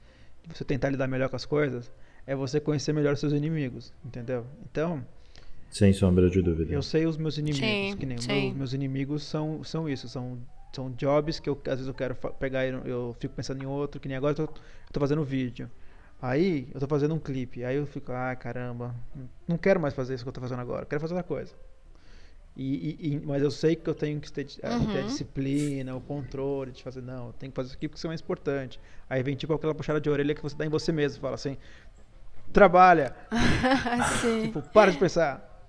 você 0.48 0.64
tentar 0.64 0.90
lidar 0.90 1.06
melhor 1.06 1.28
com 1.28 1.36
as 1.36 1.46
coisas, 1.46 1.88
é 2.26 2.34
você 2.34 2.58
conhecer 2.58 2.92
melhor 2.92 3.16
seus 3.16 3.32
inimigos, 3.32 3.92
entendeu? 4.04 4.44
Então. 4.68 5.00
Sem 5.70 5.92
sombra 5.92 6.28
de 6.28 6.42
dúvida. 6.42 6.74
Eu 6.74 6.82
sei 6.82 7.06
os 7.06 7.16
meus 7.16 7.38
inimigos, 7.38 7.60
sim, 7.60 7.96
que 7.96 8.06
nem 8.06 8.18
meus, 8.18 8.56
meus 8.56 8.72
inimigos 8.72 9.22
são, 9.22 9.62
são 9.62 9.88
isso, 9.88 10.08
são 10.08 10.36
são 10.74 10.90
jobs 10.90 11.38
que 11.38 11.48
eu, 11.48 11.56
às 11.66 11.74
vezes 11.74 11.86
eu 11.86 11.94
quero 11.94 12.16
pegar 12.16 12.66
e 12.66 12.70
eu 12.70 13.14
fico 13.20 13.32
pensando 13.36 13.62
em 13.62 13.66
outro, 13.66 14.00
que 14.00 14.08
nem 14.08 14.16
agora 14.16 14.32
eu 14.32 14.48
tô, 14.48 14.52
eu 14.52 14.92
tô 14.92 14.98
fazendo 14.98 15.22
vídeo. 15.22 15.70
Aí 16.24 16.66
eu 16.72 16.80
tô 16.80 16.86
fazendo 16.86 17.14
um 17.14 17.18
clipe, 17.18 17.62
aí 17.66 17.76
eu 17.76 17.86
fico, 17.86 18.10
ah, 18.10 18.34
caramba, 18.34 18.94
não 19.46 19.58
quero 19.58 19.78
mais 19.78 19.92
fazer 19.92 20.14
isso 20.14 20.24
que 20.24 20.28
eu 20.28 20.32
tô 20.32 20.40
fazendo 20.40 20.58
agora, 20.58 20.86
quero 20.86 20.98
fazer 20.98 21.12
outra 21.12 21.28
coisa. 21.28 21.52
E, 22.56 22.96
e, 22.98 23.20
mas 23.26 23.42
eu 23.42 23.50
sei 23.50 23.76
que 23.76 23.90
eu 23.90 23.94
tenho 23.94 24.18
que 24.18 24.32
ter, 24.32 24.46
uhum. 24.64 24.86
ter, 24.86 25.00
a 25.00 25.02
disciplina, 25.02 25.94
o 25.94 26.00
controle 26.00 26.72
de 26.72 26.82
fazer, 26.82 27.02
não, 27.02 27.26
eu 27.26 27.32
tenho 27.34 27.52
que 27.52 27.56
fazer 27.56 27.66
isso 27.66 27.76
aqui 27.76 27.88
porque 27.88 27.98
isso 27.98 28.06
é 28.06 28.08
mais 28.08 28.22
importante. 28.22 28.80
Aí 29.06 29.22
vem 29.22 29.36
tipo 29.36 29.52
aquela 29.52 29.74
puxada 29.74 30.00
de 30.00 30.08
orelha 30.08 30.34
que 30.34 30.42
você 30.42 30.56
dá 30.56 30.64
em 30.64 30.70
você 30.70 30.92
mesmo, 30.92 31.20
fala 31.20 31.34
assim, 31.34 31.58
trabalha. 32.54 33.14
tipo, 34.44 34.62
para 34.62 34.92
de 34.92 34.96
pensar. 34.96 35.66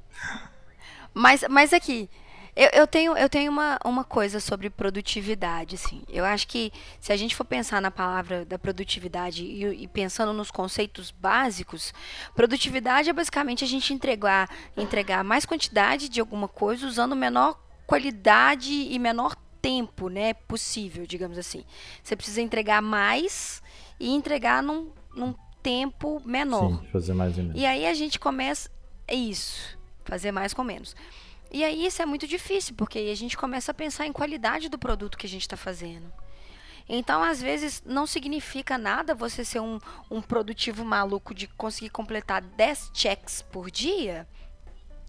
Mas, 1.13 1.43
mas 1.49 1.73
aqui, 1.73 2.09
eu, 2.55 2.69
eu, 2.73 2.87
tenho, 2.87 3.17
eu 3.17 3.27
tenho 3.27 3.51
uma, 3.51 3.77
uma 3.83 4.03
coisa 4.03 4.39
sobre 4.39 4.69
produtividade, 4.69 5.75
assim. 5.75 6.03
Eu 6.07 6.23
acho 6.23 6.47
que 6.47 6.71
se 7.01 7.11
a 7.11 7.17
gente 7.17 7.35
for 7.35 7.43
pensar 7.43 7.81
na 7.81 7.91
palavra 7.91 8.45
da 8.45 8.57
produtividade 8.57 9.43
e, 9.43 9.83
e 9.83 9.87
pensando 9.87 10.31
nos 10.31 10.51
conceitos 10.51 11.11
básicos, 11.11 11.93
produtividade 12.33 13.09
é 13.09 13.13
basicamente 13.13 13.63
a 13.63 13.67
gente 13.67 13.93
entregar, 13.93 14.49
entregar 14.77 15.23
mais 15.23 15.45
quantidade 15.45 16.07
de 16.07 16.19
alguma 16.19 16.47
coisa 16.47 16.87
usando 16.87 17.15
menor 17.15 17.59
qualidade 17.85 18.71
e 18.71 18.97
menor 18.97 19.35
tempo, 19.61 20.09
né, 20.09 20.33
possível, 20.33 21.05
digamos 21.05 21.37
assim. 21.37 21.63
Você 22.03 22.15
precisa 22.15 22.41
entregar 22.41 22.81
mais 22.81 23.61
e 23.99 24.09
entregar 24.09 24.63
num, 24.63 24.91
num 25.15 25.35
tempo 25.61 26.21
menor. 26.25 26.69
Sim, 26.69 26.87
fazer 26.91 27.13
mais 27.13 27.37
e 27.37 27.41
menos. 27.41 27.61
E 27.61 27.65
aí 27.65 27.85
a 27.85 27.93
gente 27.93 28.19
começa 28.19 28.69
é 29.07 29.15
isso, 29.15 29.77
fazer 30.03 30.31
mais 30.31 30.53
com 30.53 30.63
menos. 30.63 30.95
E 31.55 31.63
aí 31.63 31.85
isso 31.85 32.01
é 32.01 32.05
muito 32.05 32.27
difícil, 32.27 32.75
porque 32.75 32.99
aí 32.99 33.09
a 33.09 33.15
gente 33.15 33.37
começa 33.37 33.71
a 33.71 33.73
pensar 33.73 34.05
em 34.05 34.11
qualidade 34.11 34.67
do 34.67 34.77
produto 34.77 35.17
que 35.17 35.25
a 35.25 35.29
gente 35.29 35.43
está 35.43 35.55
fazendo. 35.55 36.11
Então, 36.87 37.23
às 37.23 37.41
vezes, 37.41 37.81
não 37.85 38.05
significa 38.05 38.77
nada 38.77 39.15
você 39.15 39.45
ser 39.45 39.61
um, 39.61 39.79
um 40.11 40.21
produtivo 40.21 40.83
maluco 40.83 41.33
de 41.33 41.47
conseguir 41.47 41.91
completar 41.91 42.41
10 42.41 42.91
checks 42.93 43.41
por 43.41 43.71
dia, 43.71 44.27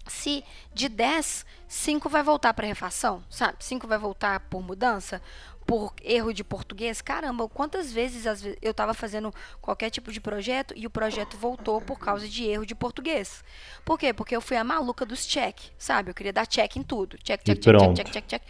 se 0.07 0.41
de 0.73 0.87
10, 0.87 1.45
5 1.67 2.07
vai 2.07 2.23
voltar 2.23 2.53
para 2.53 2.65
refação, 2.65 3.21
sabe? 3.29 3.57
5 3.59 3.85
vai 3.85 3.97
voltar 3.97 4.39
por 4.39 4.63
mudança, 4.63 5.21
por 5.67 5.93
erro 6.01 6.33
de 6.33 6.45
português. 6.45 7.01
Caramba, 7.01 7.47
quantas 7.49 7.91
vezes 7.91 8.25
eu 8.61 8.71
estava 8.71 8.93
fazendo 8.93 9.33
qualquer 9.61 9.89
tipo 9.89 10.13
de 10.13 10.21
projeto 10.21 10.73
e 10.77 10.87
o 10.87 10.89
projeto 10.89 11.35
voltou 11.35 11.81
por 11.81 11.99
causa 11.99 12.25
de 12.25 12.45
erro 12.45 12.65
de 12.65 12.73
português. 12.73 13.43
Por 13.83 13.99
quê? 13.99 14.13
Porque 14.13 14.33
eu 14.33 14.39
fui 14.39 14.55
a 14.55 14.63
maluca 14.63 15.05
dos 15.05 15.25
check, 15.27 15.59
sabe? 15.77 16.09
Eu 16.09 16.15
queria 16.15 16.31
dar 16.31 16.47
check 16.47 16.77
em 16.77 16.83
tudo. 16.83 17.17
Check, 17.17 17.43
check, 17.43 17.59
check, 17.59 17.77
check, 17.77 17.95
check, 17.95 18.11
check, 18.11 18.27
check. 18.27 18.43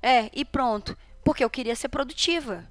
É, 0.00 0.30
e 0.32 0.44
pronto. 0.44 0.96
Porque 1.24 1.42
eu 1.42 1.50
queria 1.50 1.74
ser 1.74 1.88
produtiva. 1.88 2.64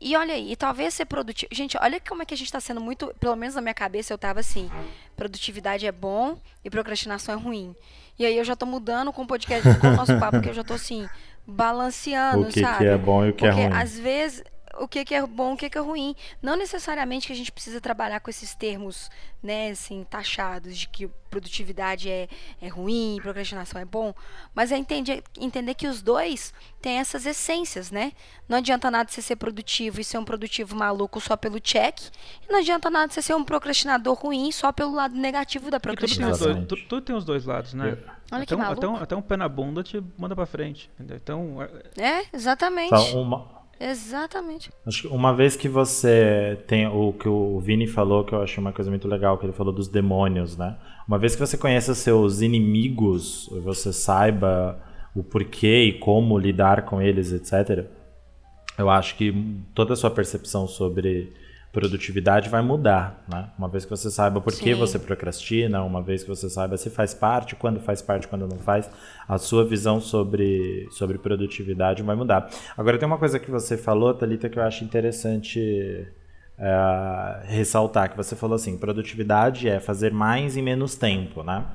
E 0.00 0.14
olha 0.14 0.34
aí, 0.34 0.52
e 0.52 0.56
talvez 0.56 0.92
ser 0.92 1.06
produtivo. 1.06 1.52
Gente, 1.52 1.76
olha 1.80 1.98
como 1.98 2.22
é 2.22 2.26
que 2.26 2.34
a 2.34 2.36
gente 2.36 2.46
está 2.46 2.60
sendo 2.60 2.80
muito. 2.82 3.12
Pelo 3.18 3.34
menos 3.34 3.54
na 3.54 3.62
minha 3.62 3.74
cabeça 3.74 4.12
eu 4.12 4.18
tava 4.18 4.40
assim: 4.40 4.70
produtividade 5.16 5.86
é 5.86 5.90
bom 5.90 6.38
e 6.62 6.68
procrastinação 6.68 7.34
é 7.34 7.38
ruim. 7.38 7.74
E 8.18 8.26
aí 8.26 8.36
eu 8.36 8.44
já 8.44 8.54
tô 8.54 8.66
mudando 8.66 9.12
com 9.12 9.22
o 9.22 9.26
podcast, 9.26 9.68
com 9.80 9.86
o 9.86 9.96
nosso 9.96 10.18
papo, 10.20 10.36
porque 10.36 10.50
eu 10.50 10.54
já 10.54 10.62
tô 10.62 10.74
assim, 10.74 11.08
balanceando, 11.48 12.48
o 12.48 12.52
que 12.52 12.60
sabe? 12.60 12.74
O 12.74 12.78
que 12.78 12.84
é 12.84 12.98
bom 12.98 13.24
e 13.24 13.30
o 13.30 13.32
que 13.32 13.46
porque, 13.46 13.60
é 13.60 13.66
ruim. 13.66 13.76
às 13.76 13.98
vezes 13.98 14.44
o 14.80 14.86
que, 14.86 15.04
que 15.04 15.14
é 15.14 15.26
bom, 15.26 15.54
o 15.54 15.56
que, 15.56 15.68
que 15.68 15.76
é 15.76 15.80
ruim. 15.80 16.14
Não 16.40 16.56
necessariamente 16.56 17.26
que 17.26 17.32
a 17.32 17.36
gente 17.36 17.50
precisa 17.50 17.80
trabalhar 17.80 18.20
com 18.20 18.30
esses 18.30 18.54
termos, 18.54 19.10
né, 19.42 19.70
assim, 19.70 20.06
taxados 20.08 20.76
de 20.76 20.88
que 20.88 21.08
produtividade 21.28 22.08
é, 22.08 22.28
é 22.60 22.68
ruim, 22.68 23.18
procrastinação 23.20 23.80
é 23.80 23.84
bom, 23.84 24.14
mas 24.54 24.72
é 24.72 24.78
entender, 24.78 25.22
entender 25.38 25.74
que 25.74 25.86
os 25.86 26.00
dois 26.00 26.54
têm 26.80 26.98
essas 26.98 27.26
essências, 27.26 27.90
né? 27.90 28.12
Não 28.48 28.58
adianta 28.58 28.90
nada 28.90 29.10
você 29.10 29.20
ser 29.20 29.36
produtivo 29.36 30.00
e 30.00 30.04
ser 30.04 30.18
um 30.18 30.24
produtivo 30.24 30.74
maluco 30.74 31.20
só 31.20 31.36
pelo 31.36 31.60
check, 31.60 31.98
e 32.48 32.52
não 32.52 32.60
adianta 32.60 32.88
nada 32.88 33.12
você 33.12 33.20
ser 33.20 33.34
um 33.34 33.44
procrastinador 33.44 34.14
ruim 34.14 34.50
só 34.52 34.72
pelo 34.72 34.94
lado 34.94 35.14
negativo 35.16 35.70
da 35.70 35.80
procrastinação. 35.80 36.64
Tudo, 36.64 37.00
tem 37.02 37.14
os 37.16 37.24
dois 37.24 37.44
lados, 37.44 37.74
né? 37.74 37.98
Olha 38.30 38.42
até, 38.42 38.46
que 38.46 38.54
um, 38.54 38.58
maluco. 38.58 38.78
até, 38.78 38.88
um, 38.88 38.96
até 38.96 39.16
um 39.16 39.22
pé 39.22 39.36
na 39.36 39.48
bunda 39.48 39.82
te 39.82 40.02
manda 40.16 40.34
pra 40.34 40.46
frente. 40.46 40.90
Entendeu? 40.94 41.16
Então. 41.16 41.62
É, 41.96 42.24
exatamente. 42.32 42.94
Então, 42.94 43.22
uma, 43.22 43.58
Exatamente. 43.80 44.70
Acho 44.84 45.02
que 45.02 45.08
uma 45.08 45.32
vez 45.32 45.54
que 45.54 45.68
você 45.68 46.58
tem 46.66 46.86
o 46.86 47.12
que 47.12 47.28
o 47.28 47.60
Vini 47.60 47.86
falou, 47.86 48.24
que 48.24 48.32
eu 48.32 48.42
acho 48.42 48.60
uma 48.60 48.72
coisa 48.72 48.90
muito 48.90 49.06
legal, 49.06 49.38
que 49.38 49.46
ele 49.46 49.52
falou 49.52 49.72
dos 49.72 49.86
demônios, 49.86 50.56
né? 50.56 50.76
Uma 51.06 51.18
vez 51.18 51.34
que 51.34 51.40
você 51.40 51.56
conheça 51.56 51.94
seus 51.94 52.40
inimigos, 52.40 53.48
você 53.62 53.92
saiba 53.92 54.78
o 55.14 55.22
porquê 55.22 55.84
e 55.84 55.92
como 55.98 56.38
lidar 56.38 56.82
com 56.82 57.00
eles, 57.00 57.32
etc. 57.32 57.86
Eu 58.76 58.90
acho 58.90 59.16
que 59.16 59.32
toda 59.74 59.92
a 59.92 59.96
sua 59.96 60.10
percepção 60.10 60.66
sobre 60.66 61.32
produtividade 61.72 62.48
vai 62.48 62.62
mudar, 62.62 63.24
né? 63.28 63.50
Uma 63.58 63.68
vez 63.68 63.84
que 63.84 63.90
você 63.90 64.10
saiba 64.10 64.40
por 64.40 64.52
que 64.52 64.74
você 64.74 64.98
procrastina, 64.98 65.82
uma 65.82 66.02
vez 66.02 66.22
que 66.22 66.28
você 66.28 66.48
saiba 66.48 66.76
se 66.76 66.88
faz 66.88 67.12
parte, 67.12 67.54
quando 67.54 67.78
faz 67.80 68.00
parte, 68.00 68.26
quando 68.26 68.46
não 68.46 68.58
faz, 68.58 68.90
a 69.28 69.36
sua 69.38 69.64
visão 69.64 70.00
sobre, 70.00 70.88
sobre 70.90 71.18
produtividade 71.18 72.02
vai 72.02 72.16
mudar. 72.16 72.48
Agora 72.76 72.98
tem 72.98 73.06
uma 73.06 73.18
coisa 73.18 73.38
que 73.38 73.50
você 73.50 73.76
falou, 73.76 74.14
Thalita, 74.14 74.48
que 74.48 74.58
eu 74.58 74.62
acho 74.62 74.82
interessante 74.82 76.08
é, 76.58 77.42
ressaltar, 77.44 78.10
que 78.10 78.16
você 78.16 78.34
falou 78.34 78.56
assim, 78.56 78.78
produtividade 78.78 79.68
é 79.68 79.78
fazer 79.78 80.12
mais 80.12 80.56
em 80.56 80.62
menos 80.62 80.96
tempo, 80.96 81.42
né? 81.42 81.66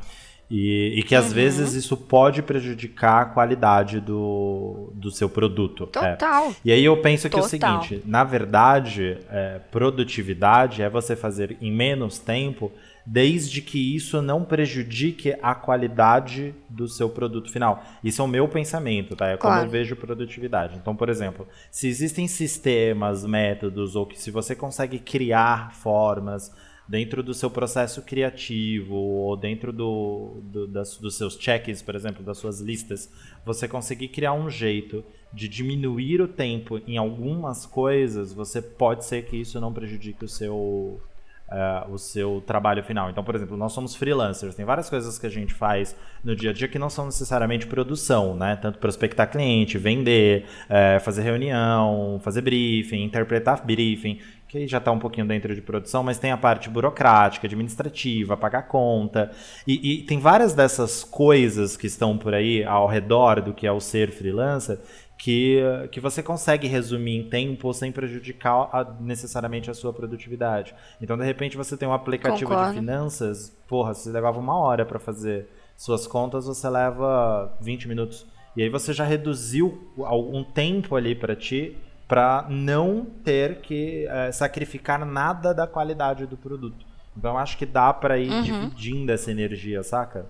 E, 0.49 0.99
e, 0.99 1.03
que 1.03 1.15
às 1.15 1.29
uhum. 1.29 1.34
vezes 1.34 1.73
isso 1.73 1.97
pode 1.97 2.41
prejudicar 2.43 3.21
a 3.21 3.25
qualidade 3.25 3.99
do, 3.99 4.91
do 4.93 5.10
seu 5.10 5.29
produto. 5.29 5.88
Total. 5.88 6.49
É. 6.49 6.56
E 6.65 6.71
aí 6.71 6.84
eu 6.84 6.97
penso 7.01 7.29
que 7.29 7.36
Total. 7.36 7.43
é 7.43 7.47
o 7.47 7.49
seguinte: 7.49 8.03
na 8.06 8.23
verdade, 8.23 9.17
é, 9.29 9.60
produtividade 9.71 10.82
é 10.82 10.89
você 10.89 11.15
fazer 11.15 11.58
em 11.60 11.71
menos 11.71 12.19
tempo, 12.19 12.71
desde 13.06 13.62
que 13.62 13.95
isso 13.95 14.21
não 14.21 14.43
prejudique 14.43 15.36
a 15.41 15.56
qualidade 15.56 16.53
do 16.69 16.88
seu 16.88 17.10
produto 17.10 17.51
final. 17.51 17.84
Isso 18.03 18.21
é 18.21 18.25
o 18.25 18.27
meu 18.27 18.47
pensamento, 18.47 19.15
tá? 19.15 19.27
É 19.27 19.38
como 19.38 19.53
claro. 19.53 19.67
eu 19.67 19.71
vejo 19.71 19.95
produtividade. 19.95 20.77
Então, 20.77 20.95
por 20.95 21.10
exemplo, 21.10 21.47
se 21.71 21.88
existem 21.88 22.27
sistemas, 22.27 23.25
métodos, 23.25 23.95
ou 23.95 24.06
que 24.06 24.19
se 24.19 24.29
você 24.29 24.56
consegue 24.56 24.99
criar 24.99 25.73
formas 25.73 26.51
dentro 26.93 27.23
do 27.23 27.34
seu 27.34 27.49
processo 27.49 28.03
criativo 28.03 28.93
ou 28.93 29.36
dentro 29.36 29.73
do, 29.73 30.43
do 30.43 30.67
das, 30.67 30.95
dos 30.95 31.15
seus 31.15 31.36
check-ins, 31.36 31.82
por 31.82 31.95
exemplo, 31.95 32.23
das 32.23 32.38
suas 32.38 32.60
listas, 32.60 33.12
você 33.43 33.67
conseguir 33.67 34.10
criar 34.10 34.34
um 34.34 34.47
jeito 34.47 35.03
de 35.34 35.47
diminuir 35.47 36.21
o 36.21 36.27
tempo 36.27 36.79
em 36.86 36.95
algumas 36.95 37.65
coisas, 37.65 38.32
você 38.32 38.62
pode 38.62 39.06
ser 39.06 39.25
que 39.25 39.36
isso 39.36 39.60
não 39.60 39.73
prejudique 39.73 40.23
o 40.23 40.29
seu 40.29 41.01
Uh, 41.43 41.93
o 41.93 41.99
seu 41.99 42.41
trabalho 42.47 42.84
final. 42.84 43.12
Então, 43.12 43.23
por 43.23 43.36
exemplo, 43.36 43.56
nós 43.56 43.73
somos 43.73 43.95
freelancers, 43.95 44.56
tem 44.56 44.65
várias 44.65 44.89
coisas 44.89 45.19
que 45.19 45.27
a 45.27 45.29
gente 45.29 45.53
faz 45.53 45.95
no 46.23 46.36
dia 46.36 46.49
a 46.49 46.53
dia 46.53 46.67
que 46.67 46.79
não 46.79 46.89
são 46.89 47.06
necessariamente 47.06 47.67
produção, 47.67 48.36
né? 48.36 48.56
Tanto 48.56 48.79
prospectar 48.79 49.29
cliente, 49.29 49.77
vender, 49.77 50.45
uh, 50.65 50.99
fazer 51.01 51.21
reunião, 51.21 52.19
fazer 52.23 52.41
briefing, 52.41 53.03
interpretar 53.03 53.63
briefing 53.63 54.19
que 54.59 54.67
já 54.67 54.77
está 54.77 54.91
um 54.91 54.99
pouquinho 54.99 55.25
dentro 55.27 55.55
de 55.55 55.61
produção, 55.61 56.03
mas 56.03 56.19
tem 56.19 56.31
a 56.31 56.37
parte 56.37 56.69
burocrática, 56.69 57.47
administrativa, 57.47 58.37
pagar 58.37 58.63
conta. 58.63 59.31
E, 59.67 60.01
e, 60.01 60.03
tem 60.03 60.19
várias 60.19 60.53
dessas 60.53 61.03
coisas 61.03 61.75
que 61.75 61.87
estão 61.87 62.17
por 62.17 62.35
aí 62.35 62.63
ao 62.63 62.87
redor 62.87 63.41
do 63.41 63.51
que 63.51 63.65
é 63.65 63.71
o 63.71 63.79
ser 63.79 64.11
freelancer 64.11 64.79
que, 65.17 65.59
que 65.91 65.99
você 65.99 66.21
consegue 66.21 66.67
resumir 66.67 67.17
em 67.17 67.29
tempo 67.29 67.73
sem 67.73 67.91
prejudicar 67.91 68.69
a, 68.71 68.95
necessariamente 68.99 69.71
a 69.71 69.73
sua 69.73 69.91
produtividade. 69.91 70.75
Então, 71.01 71.17
de 71.17 71.23
repente, 71.23 71.57
você 71.57 71.75
tem 71.75 71.87
um 71.87 71.93
aplicativo 71.93 72.51
Concordo. 72.51 72.73
de 72.73 72.79
finanças, 72.79 73.49
porra, 73.67 73.93
você 73.93 74.11
levava 74.11 74.39
uma 74.39 74.55
hora 74.55 74.85
para 74.85 74.99
fazer 74.99 75.47
suas 75.75 76.05
contas, 76.05 76.45
você 76.45 76.69
leva 76.69 77.57
20 77.59 77.87
minutos. 77.87 78.27
E 78.55 78.61
aí 78.61 78.69
você 78.69 78.93
já 78.93 79.03
reduziu 79.03 79.91
algum 79.97 80.43
tempo 80.43 80.95
ali 80.95 81.15
para 81.15 81.35
ti 81.35 81.75
para 82.13 82.45
não 82.47 83.08
ter 83.23 83.62
que 83.62 84.06
é, 84.08 84.32
sacrificar 84.32 85.04
nada 85.04 85.52
da 85.52 85.65
qualidade 85.65 86.28
do 86.28 86.38
produto. 86.38 86.86
Então 87.17 87.39
acho 87.39 87.58
que 87.58 87.65
dá 87.65 87.91
para 87.91 88.19
ir 88.19 88.30
uhum. 88.30 88.43
dividindo 88.43 89.12
essa 89.12 89.32
energia, 89.32 89.82
saca? 89.82 90.28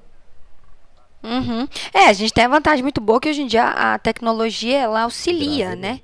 Uhum. 1.22 1.67
É, 1.93 2.06
a 2.08 2.13
gente 2.13 2.32
tem 2.32 2.46
a 2.46 2.48
vantagem 2.48 2.84
muito 2.84 3.02
boa 3.02 3.19
que 3.19 3.28
hoje 3.28 3.41
em 3.41 3.48
dia 3.48 3.65
a 3.65 4.00
tecnologia 4.00 4.80
ela 4.80 5.02
auxilia, 5.02 5.76
né? 5.76 6.00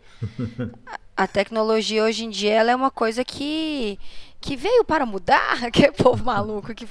a 1.16 1.26
tecnologia 1.26 2.04
hoje 2.04 2.26
em 2.26 2.30
dia 2.30 2.56
ela 2.56 2.72
é 2.72 2.76
uma 2.76 2.92
coisa 2.92 3.24
que 3.24 3.98
que 4.42 4.58
veio 4.58 4.84
para 4.84 5.06
mudar, 5.06 5.60
que 5.72 5.94
povo 5.94 6.26
maluco 6.26 6.76
que 6.76 6.86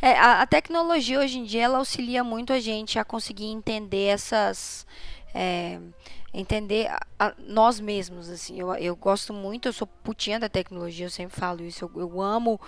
é, 0.00 0.12
a, 0.12 0.42
a, 0.42 0.46
tecnologia 0.46 1.18
hoje 1.18 1.40
em 1.40 1.44
dia 1.44 1.64
ela 1.64 1.78
auxilia 1.78 2.22
muito 2.22 2.52
a 2.52 2.60
gente 2.60 2.96
a 2.96 3.04
conseguir 3.04 3.46
entender 3.46 4.06
essas 4.06 4.86
é, 5.34 5.78
entender 6.32 6.88
a, 6.88 7.00
a, 7.18 7.34
nós 7.38 7.80
mesmos, 7.80 8.28
assim. 8.28 8.58
Eu, 8.58 8.72
eu 8.74 8.96
gosto 8.96 9.32
muito, 9.32 9.68
eu 9.68 9.72
sou 9.72 9.86
putinha 9.86 10.38
da 10.38 10.48
tecnologia, 10.48 11.06
eu 11.06 11.10
sempre 11.10 11.38
falo 11.38 11.62
isso. 11.62 11.84
Eu, 11.84 12.00
eu 12.00 12.20
amo 12.20 12.60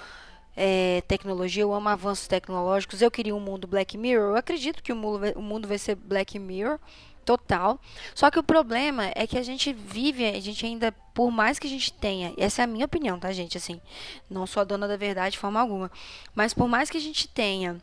é, 0.57 1.03
tecnologia, 1.09 1.63
eu 1.63 1.73
amo 1.73 1.89
avanços 1.89 2.27
tecnológicos. 2.27 3.03
Eu 3.03 3.11
queria 3.11 3.35
um 3.35 3.41
mundo 3.41 3.67
Black 3.67 3.97
Mirror. 3.97 4.31
Eu 4.31 4.37
acredito 4.37 4.83
que 4.83 4.93
o 4.93 4.97
mundo, 4.97 5.33
o 5.37 5.43
mundo 5.43 5.69
vai 5.69 5.79
ser 5.79 5.95
Black 5.95 6.39
Mirror 6.39 6.79
total. 7.25 7.81
Só 8.15 8.31
que 8.31 8.39
o 8.39 8.43
problema 8.43 9.11
é 9.15 9.27
que 9.27 9.39
a 9.39 9.43
gente 9.43 9.73
vive, 9.73 10.27
a 10.27 10.41
gente 10.41 10.65
ainda, 10.65 10.93
por 11.15 11.31
mais 11.31 11.59
que 11.59 11.67
a 11.67 11.71
gente 11.71 11.93
tenha, 11.93 12.33
essa 12.37 12.63
é 12.63 12.65
a 12.65 12.69
minha 12.69 12.85
opinião, 12.85 13.19
tá, 13.19 13.33
gente? 13.33 13.57
Assim, 13.57 13.81
não 14.31 14.47
sou 14.47 14.61
a 14.61 14.65
dona 14.65 14.87
da 14.87 14.97
verdade 14.97 15.33
de 15.33 15.39
forma 15.39 15.61
alguma, 15.61 15.91
mas 16.35 16.55
por 16.55 16.69
mais 16.69 16.91
que 16.91 16.97
a 16.97 17.01
gente 17.01 17.27
tenha 17.27 17.81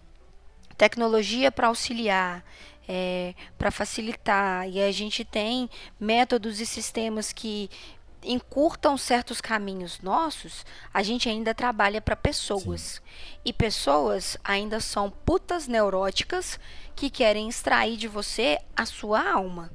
tecnologia 0.77 1.51
para 1.51 1.67
auxiliar, 1.67 2.43
é, 2.93 3.33
para 3.57 3.71
facilitar. 3.71 4.67
E 4.67 4.81
a 4.81 4.91
gente 4.91 5.23
tem 5.23 5.69
métodos 5.97 6.59
e 6.59 6.65
sistemas 6.65 7.31
que 7.31 7.69
encurtam 8.21 8.97
certos 8.97 9.39
caminhos 9.39 10.01
nossos, 10.01 10.65
a 10.93 11.01
gente 11.01 11.27
ainda 11.29 11.55
trabalha 11.55 12.01
para 12.01 12.15
pessoas. 12.15 12.81
Sim. 12.81 13.01
E 13.45 13.53
pessoas 13.53 14.37
ainda 14.43 14.81
são 14.81 15.09
putas 15.09 15.67
neuróticas 15.67 16.59
que 16.95 17.09
querem 17.09 17.47
extrair 17.47 17.95
de 17.95 18.09
você 18.09 18.59
a 18.75 18.85
sua 18.85 19.31
alma. 19.31 19.71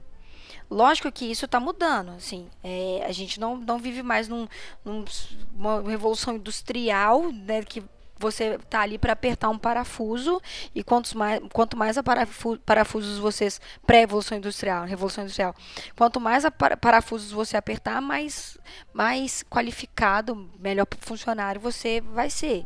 Lógico 0.71 1.11
que 1.11 1.25
isso 1.25 1.47
está 1.47 1.59
mudando, 1.59 2.11
assim, 2.11 2.49
é, 2.63 3.05
a 3.07 3.13
gente 3.13 3.41
não, 3.41 3.57
não 3.57 3.79
vive 3.79 4.03
mais 4.03 4.29
num, 4.29 4.49
numa 4.85 5.81
revolução 5.89 6.35
industrial, 6.35 7.33
né, 7.33 7.63
que 7.63 7.83
você 8.19 8.59
tá 8.71 8.81
ali 8.81 8.99
para 8.99 9.13
apertar 9.13 9.49
um 9.49 9.59
parafuso 9.59 10.41
e 10.75 10.83
quantos 10.83 11.15
mais, 11.15 11.41
quanto 11.53 11.77
mais 11.77 11.99
a 11.99 12.03
parafu, 12.03 12.59
parafusos 12.59 13.19
vocês 13.19 13.61
pré-evolução 13.87 14.39
industrial, 14.39 14.85
revolução 14.85 15.25
industrial, 15.25 15.55
quanto 15.97 16.21
mais 16.21 16.45
a 16.45 16.51
parafusos 16.51 17.31
você 17.31 17.57
apertar, 17.57 18.01
mais 18.01 18.59
mais 18.93 19.43
qualificado, 19.45 20.51
melhor 20.59 20.87
funcionário 21.01 21.61
você 21.61 22.01
vai 22.01 22.31
ser. 22.31 22.65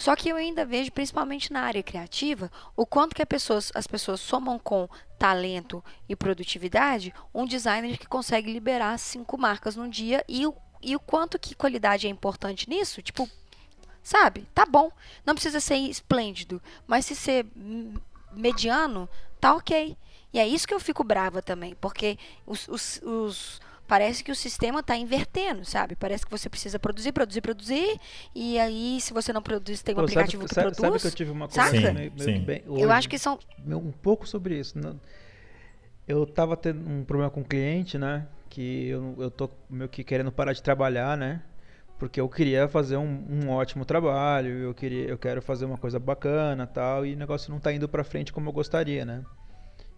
Só 0.00 0.16
que 0.16 0.30
eu 0.30 0.36
ainda 0.36 0.64
vejo, 0.64 0.90
principalmente 0.92 1.52
na 1.52 1.60
área 1.60 1.82
criativa, 1.82 2.50
o 2.74 2.86
quanto 2.86 3.14
que 3.14 3.26
pessoas, 3.26 3.70
as 3.74 3.86
pessoas 3.86 4.18
somam 4.18 4.58
com 4.58 4.88
talento 5.18 5.84
e 6.08 6.16
produtividade 6.16 7.12
um 7.34 7.44
designer 7.44 7.98
que 7.98 8.08
consegue 8.08 8.50
liberar 8.50 8.98
cinco 8.98 9.36
marcas 9.36 9.76
num 9.76 9.90
dia 9.90 10.24
e 10.26 10.46
o, 10.46 10.54
e 10.80 10.96
o 10.96 11.00
quanto 11.00 11.38
que 11.38 11.54
qualidade 11.54 12.06
é 12.06 12.10
importante 12.10 12.66
nisso. 12.66 13.02
Tipo, 13.02 13.28
sabe? 14.02 14.46
Tá 14.54 14.66
bom. 14.66 14.90
Não 15.24 15.34
precisa 15.34 15.60
ser 15.60 15.76
esplêndido, 15.76 16.60
mas 16.86 17.06
se 17.06 17.14
ser 17.14 17.46
mediano, 18.32 19.08
tá 19.40 19.54
ok. 19.54 19.96
E 20.32 20.38
é 20.38 20.46
isso 20.46 20.66
que 20.66 20.74
eu 20.74 20.80
fico 20.80 21.02
brava 21.02 21.42
também, 21.42 21.74
porque 21.80 22.16
os, 22.46 22.68
os, 22.68 23.02
os 23.02 23.60
parece 23.90 24.22
que 24.22 24.30
o 24.30 24.36
sistema 24.36 24.78
está 24.78 24.96
invertendo, 24.96 25.64
sabe? 25.64 25.96
Parece 25.96 26.24
que 26.24 26.30
você 26.30 26.48
precisa 26.48 26.78
produzir, 26.78 27.10
produzir, 27.10 27.40
produzir, 27.40 28.00
e 28.32 28.56
aí 28.56 29.00
se 29.00 29.12
você 29.12 29.32
não 29.32 29.42
produz, 29.42 29.82
tem 29.82 29.94
um 29.94 29.96
Pô, 29.96 30.02
aplicativo 30.02 30.42
sabe, 30.42 30.48
que 30.48 30.54
sabe, 30.54 30.76
produz. 30.76 30.92
Sabe 30.92 31.00
que 31.00 31.06
eu 31.08 31.16
tive 31.16 31.30
uma 31.32 31.48
coisa 31.48 31.70
sim, 31.70 31.92
meio, 31.92 32.12
meio 32.16 32.40
bem, 32.42 32.62
hoje, 32.68 32.82
Eu 32.84 32.92
acho 32.92 33.08
que 33.08 33.18
são 33.18 33.36
um 33.66 33.90
pouco 33.90 34.28
sobre 34.28 34.56
isso. 34.56 34.78
Eu 36.06 36.22
estava 36.22 36.56
tendo 36.56 36.88
um 36.88 37.04
problema 37.04 37.30
com 37.30 37.40
um 37.40 37.44
cliente, 37.44 37.98
né? 37.98 38.28
Que 38.48 38.88
eu, 38.88 39.16
eu 39.18 39.30
tô 39.30 39.50
meio 39.68 39.88
que 39.88 40.04
querendo 40.04 40.30
parar 40.30 40.52
de 40.52 40.62
trabalhar, 40.62 41.16
né? 41.16 41.42
Porque 42.00 42.18
eu 42.18 42.26
queria 42.30 42.66
fazer 42.66 42.96
um, 42.96 43.26
um 43.30 43.50
ótimo 43.50 43.84
trabalho, 43.84 44.50
eu 44.50 44.72
queria, 44.72 45.04
eu 45.04 45.18
quero 45.18 45.42
fazer 45.42 45.66
uma 45.66 45.76
coisa 45.76 45.98
bacana, 45.98 46.66
tal, 46.66 47.04
e 47.04 47.12
o 47.12 47.16
negócio 47.16 47.50
não 47.50 47.58
está 47.58 47.70
indo 47.70 47.86
para 47.86 48.02
frente 48.02 48.32
como 48.32 48.48
eu 48.48 48.52
gostaria, 48.54 49.04
né? 49.04 49.22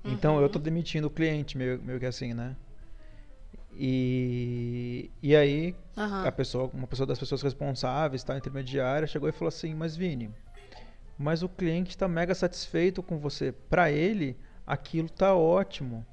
Então 0.04 0.40
eu 0.40 0.48
tô 0.48 0.58
uhum. 0.58 0.64
demitindo 0.64 1.06
o 1.06 1.10
cliente, 1.10 1.56
meio, 1.56 1.80
meio 1.80 2.00
que 2.00 2.06
assim, 2.06 2.34
né? 2.34 2.56
E, 3.72 5.12
e 5.22 5.36
aí 5.36 5.76
uhum. 5.96 6.26
a 6.26 6.32
pessoa, 6.32 6.68
uma 6.74 6.88
pessoa 6.88 7.06
das 7.06 7.20
pessoas 7.20 7.40
responsáveis, 7.40 8.24
tá, 8.24 8.36
intermediária, 8.36 9.06
chegou 9.06 9.28
e 9.28 9.32
falou 9.32 9.46
assim, 9.48 9.72
mas 9.72 9.94
Vini, 9.94 10.28
mas 11.16 11.44
o 11.44 11.48
cliente 11.48 11.90
está 11.90 12.08
mega 12.08 12.34
satisfeito 12.34 13.00
com 13.00 13.16
você. 13.16 13.52
Para 13.52 13.92
ele, 13.92 14.36
aquilo 14.66 15.08
tá 15.08 15.36
ótimo. 15.36 16.04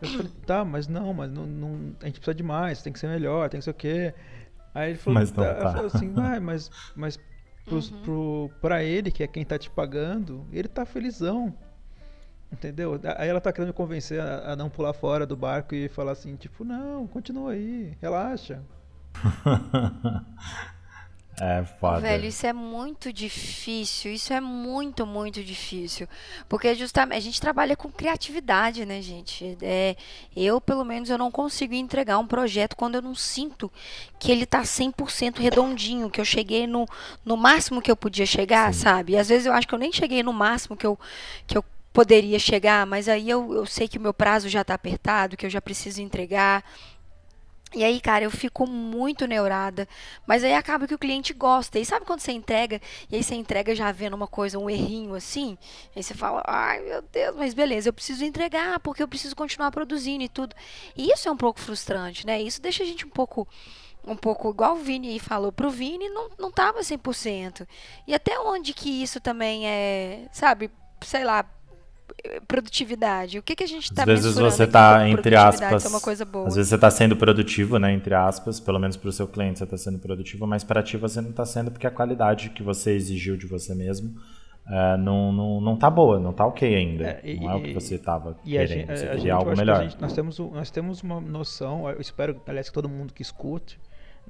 Eu 0.00 0.08
falei, 0.08 0.32
tá, 0.46 0.64
mas 0.64 0.88
não, 0.88 1.12
mas 1.12 1.30
não, 1.30 1.46
não, 1.46 1.94
a 2.00 2.06
gente 2.06 2.18
precisa 2.18 2.34
de 2.34 2.42
mais, 2.42 2.80
tem 2.80 2.94
que 2.94 2.98
ser 2.98 3.08
melhor, 3.08 3.50
tem 3.50 3.60
que 3.60 3.64
ser 3.64 3.70
o 3.70 3.74
quê. 3.74 4.14
Aí 4.74 4.90
ele 4.90 4.98
falou, 4.98 5.14
mas 5.20 5.32
não 5.32 5.44
tá. 5.44 5.72
falou 5.72 5.86
assim, 5.86 6.12
vai, 6.12 6.40
mas, 6.40 6.70
mas 6.96 7.18
pros, 7.64 7.90
uhum. 7.90 8.02
pro, 8.02 8.50
pra 8.60 8.82
ele, 8.82 9.10
que 9.10 9.22
é 9.22 9.26
quem 9.26 9.44
tá 9.44 9.58
te 9.58 9.70
pagando, 9.70 10.46
ele 10.52 10.68
tá 10.68 10.84
felizão. 10.84 11.54
Entendeu? 12.52 13.00
Aí 13.16 13.28
ela 13.28 13.40
tá 13.40 13.52
querendo 13.52 13.68
me 13.68 13.74
convencer 13.74 14.20
a, 14.20 14.52
a, 14.52 14.56
não 14.56 14.70
pular 14.70 14.92
fora 14.92 15.26
do 15.26 15.36
barco 15.36 15.74
e 15.74 15.88
falar 15.88 16.12
assim, 16.12 16.36
tipo, 16.36 16.64
não, 16.64 17.06
continua 17.06 17.52
aí, 17.52 17.96
relaxa. 18.00 18.62
é 21.40 21.64
foda. 21.80 22.00
Velho, 22.00 22.26
isso 22.26 22.46
é 22.46 22.52
muito 22.52 23.12
difícil. 23.12 24.12
Isso 24.12 24.32
é 24.32 24.40
muito, 24.40 25.04
muito 25.04 25.42
difícil. 25.42 26.08
Porque 26.48 26.74
justamente 26.74 27.18
a 27.18 27.20
gente 27.20 27.40
trabalha 27.40 27.76
com 27.76 27.90
criatividade, 27.90 28.86
né, 28.86 29.02
gente? 29.02 29.56
É, 29.60 29.96
eu, 30.36 30.60
pelo 30.60 30.84
menos, 30.84 31.10
eu 31.10 31.18
não 31.18 31.30
consigo 31.30 31.74
entregar 31.74 32.18
um 32.18 32.26
projeto 32.26 32.76
quando 32.76 32.94
eu 32.96 33.02
não 33.02 33.14
sinto 33.14 33.70
que 34.18 34.30
ele 34.30 34.46
tá 34.46 34.62
100% 34.62 35.38
redondinho, 35.38 36.10
que 36.10 36.20
eu 36.20 36.24
cheguei 36.24 36.66
no, 36.66 36.86
no 37.24 37.36
máximo 37.36 37.82
que 37.82 37.90
eu 37.90 37.96
podia 37.96 38.26
chegar, 38.26 38.72
Sim. 38.72 38.80
sabe? 38.80 39.12
E 39.12 39.16
às 39.16 39.28
vezes 39.28 39.46
eu 39.46 39.52
acho 39.52 39.66
que 39.66 39.74
eu 39.74 39.78
nem 39.78 39.92
cheguei 39.92 40.22
no 40.22 40.32
máximo 40.32 40.76
que 40.76 40.86
eu, 40.86 40.98
que 41.46 41.58
eu 41.58 41.64
poderia 41.92 42.40
chegar, 42.40 42.84
mas 42.84 43.08
aí 43.08 43.30
eu, 43.30 43.54
eu 43.54 43.66
sei 43.66 43.86
que 43.86 43.98
o 43.98 44.00
meu 44.00 44.12
prazo 44.12 44.48
já 44.48 44.62
está 44.62 44.74
apertado, 44.74 45.36
que 45.36 45.46
eu 45.46 45.50
já 45.50 45.60
preciso 45.60 46.02
entregar. 46.02 46.64
E 47.74 47.82
aí, 47.82 48.00
cara, 48.00 48.24
eu 48.24 48.30
fico 48.30 48.66
muito 48.66 49.26
neurada. 49.26 49.88
Mas 50.26 50.44
aí 50.44 50.54
acaba 50.54 50.86
que 50.86 50.94
o 50.94 50.98
cliente 50.98 51.32
gosta. 51.32 51.78
E 51.78 51.84
sabe 51.84 52.06
quando 52.06 52.20
você 52.20 52.30
entrega, 52.32 52.80
e 53.10 53.16
aí 53.16 53.22
você 53.22 53.34
entrega 53.34 53.74
já 53.74 53.90
vendo 53.90 54.14
uma 54.14 54.28
coisa, 54.28 54.58
um 54.58 54.70
errinho 54.70 55.14
assim? 55.14 55.58
Aí 55.94 56.02
você 56.02 56.14
fala, 56.14 56.42
ai 56.46 56.80
meu 56.80 57.02
Deus, 57.02 57.36
mas 57.36 57.52
beleza, 57.52 57.88
eu 57.88 57.92
preciso 57.92 58.24
entregar, 58.24 58.78
porque 58.80 59.02
eu 59.02 59.08
preciso 59.08 59.34
continuar 59.34 59.70
produzindo 59.72 60.22
e 60.22 60.28
tudo. 60.28 60.54
E 60.96 61.10
isso 61.10 61.28
é 61.28 61.32
um 61.32 61.36
pouco 61.36 61.60
frustrante, 61.60 62.24
né? 62.26 62.40
Isso 62.40 62.62
deixa 62.62 62.84
a 62.84 62.86
gente 62.86 63.04
um 63.04 63.10
pouco 63.10 63.46
um 64.06 64.16
pouco 64.16 64.50
igual 64.50 64.74
o 64.74 64.80
Vini 64.80 65.08
aí 65.08 65.18
falou, 65.18 65.50
pro 65.50 65.70
Vini 65.70 66.10
não, 66.10 66.30
não 66.38 66.50
tava 66.50 66.80
100%. 66.80 67.66
E 68.06 68.14
até 68.14 68.38
onde 68.38 68.74
que 68.74 69.02
isso 69.02 69.18
também 69.18 69.66
é, 69.66 70.26
sabe, 70.30 70.70
sei 71.00 71.24
lá, 71.24 71.46
produtividade? 72.46 73.38
O 73.38 73.42
que, 73.42 73.54
que 73.54 73.64
a 73.64 73.66
gente 73.66 73.84
está 73.84 74.02
Às 74.02 74.08
vezes 74.08 74.34
você 74.34 74.64
está, 74.64 75.08
entre 75.08 75.36
aspas, 75.36 75.84
é 75.84 75.88
uma 75.88 76.00
coisa 76.00 76.24
boa. 76.24 76.48
Às 76.48 76.56
vezes 76.56 76.68
você 76.68 76.74
está 76.74 76.90
sendo 76.90 77.16
produtivo, 77.16 77.78
né, 77.78 77.92
entre 77.92 78.14
aspas, 78.14 78.60
pelo 78.60 78.78
menos 78.78 78.96
para 78.96 79.08
o 79.08 79.12
seu 79.12 79.28
cliente 79.28 79.58
você 79.58 79.64
está 79.64 79.76
sendo 79.76 79.98
produtivo, 79.98 80.46
mas 80.46 80.64
para 80.64 80.82
ti 80.82 80.96
você 80.96 81.20
não 81.20 81.30
está 81.30 81.44
sendo 81.44 81.70
porque 81.70 81.86
a 81.86 81.90
qualidade 81.90 82.50
que 82.50 82.62
você 82.62 82.92
exigiu 82.92 83.36
de 83.36 83.46
você 83.46 83.74
mesmo 83.74 84.14
é, 84.66 84.96
não, 84.96 85.30
não, 85.30 85.60
não 85.60 85.76
tá 85.76 85.90
boa, 85.90 86.18
não 86.18 86.32
tá 86.32 86.46
ok 86.46 86.74
ainda. 86.74 87.04
É, 87.04 87.20
e, 87.24 87.40
não 87.40 87.50
é 87.50 87.54
o 87.56 87.62
que 87.62 87.74
você 87.74 87.96
estava 87.96 88.34
querendo, 88.42 88.68
gente, 88.68 88.98
você 88.98 89.06
queria 89.08 89.34
algo 89.34 89.56
melhor. 89.56 89.82
Gente, 89.82 90.00
nós, 90.00 90.12
temos, 90.12 90.38
nós 90.38 90.70
temos 90.70 91.02
uma 91.02 91.20
noção, 91.20 91.88
eu 91.90 92.00
espero, 92.00 92.40
aliás, 92.46 92.68
que 92.68 92.74
todo 92.74 92.88
mundo 92.88 93.12
que 93.12 93.20
escute, 93.20 93.78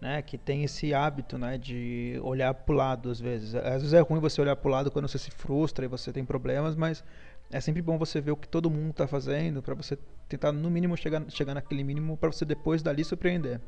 né, 0.00 0.20
que 0.22 0.36
tem 0.36 0.64
esse 0.64 0.92
hábito, 0.92 1.38
né, 1.38 1.56
de 1.56 2.18
olhar 2.22 2.52
para 2.52 2.72
o 2.72 2.76
lado 2.76 3.10
às 3.10 3.20
vezes. 3.20 3.54
Às 3.54 3.82
vezes 3.82 3.92
é 3.92 4.00
ruim 4.00 4.18
você 4.18 4.40
olhar 4.40 4.56
para 4.56 4.68
o 4.68 4.72
lado 4.72 4.90
quando 4.90 5.06
você 5.06 5.18
se 5.18 5.30
frustra 5.30 5.84
e 5.84 5.88
você 5.88 6.12
tem 6.12 6.24
problemas, 6.24 6.74
mas 6.74 7.04
é 7.50 7.60
sempre 7.60 7.82
bom 7.82 7.98
você 7.98 8.20
ver 8.20 8.32
o 8.32 8.36
que 8.36 8.48
todo 8.48 8.70
mundo 8.70 8.90
está 8.90 9.06
fazendo 9.06 9.62
para 9.62 9.74
você 9.74 9.98
tentar 10.28 10.52
no 10.52 10.70
mínimo 10.70 10.96
chegar, 10.96 11.22
chegar 11.28 11.54
naquele 11.54 11.84
mínimo 11.84 12.16
para 12.16 12.32
você 12.32 12.44
depois 12.44 12.82
dali 12.82 13.04
surpreender, 13.04 13.60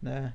né? 0.00 0.34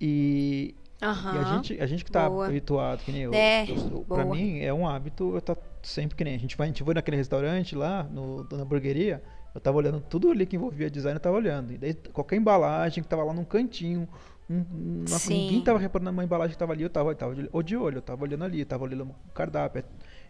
E, 0.00 0.74
uhum. 1.02 1.34
e 1.34 1.38
a 1.38 1.44
gente 1.44 1.80
a 1.80 1.86
gente 1.86 2.04
que 2.04 2.10
está 2.10 2.26
habituado 2.26 3.00
que 3.00 3.12
nem 3.12 3.22
eu, 3.22 3.34
é, 3.34 3.66
para 4.08 4.24
mim 4.24 4.60
é 4.60 4.72
um 4.72 4.88
hábito 4.88 5.32
eu 5.32 5.38
estar 5.38 5.54
tá 5.54 5.62
sempre 5.82 6.16
que 6.16 6.24
nem 6.24 6.34
a 6.34 6.38
gente 6.38 6.56
vai 6.56 6.66
a 6.66 6.68
gente 6.68 6.82
foi 6.82 6.94
naquele 6.94 7.18
restaurante 7.18 7.74
lá 7.76 8.04
no 8.04 8.46
na 8.50 8.62
hamburgueria 8.62 9.22
eu 9.54 9.60
tava 9.60 9.76
olhando 9.76 10.00
tudo 10.00 10.30
ali 10.30 10.46
que 10.46 10.56
envolvia 10.56 10.90
design 10.90 11.16
eu 11.16 11.20
tava 11.20 11.36
olhando 11.36 11.72
e 11.72 11.78
daí 11.78 11.92
qualquer 12.14 12.36
embalagem 12.36 13.02
que 13.02 13.08
tava 13.10 13.24
lá 13.24 13.34
num 13.34 13.44
cantinho 13.44 14.08
um, 14.48 14.64
uma, 15.06 15.18
ninguém 15.28 15.62
tava 15.62 15.78
reparando 15.78 16.12
na 16.12 16.24
embalagem 16.24 16.54
que 16.54 16.58
tava 16.58 16.72
ali 16.72 16.82
eu 16.82 16.90
tava, 16.90 17.10
eu 17.10 17.14
tava 17.14 17.34
de, 17.34 17.48
de 17.62 17.76
olho 17.76 17.98
eu 17.98 18.02
tava 18.02 18.24
olhando 18.24 18.44
ali 18.44 18.60
eu 18.60 18.66
tava 18.66 18.84
olhando 18.84 19.04
o 19.04 19.32
cardápio 19.34 19.84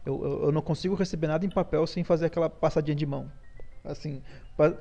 eu, 0.05 0.25
eu, 0.25 0.45
eu, 0.45 0.53
não 0.53 0.63
consigo 0.63 0.95
receber 0.95 1.27
nada 1.27 1.45
em 1.45 1.51
papel 1.51 1.87
sem 1.87 2.03
fazer 2.03 2.27
aquela 2.27 2.49
passadinha 2.49 2.95
de 2.95 3.07
mão. 3.07 3.31
Assim. 3.85 4.23
Pa, 4.57 4.75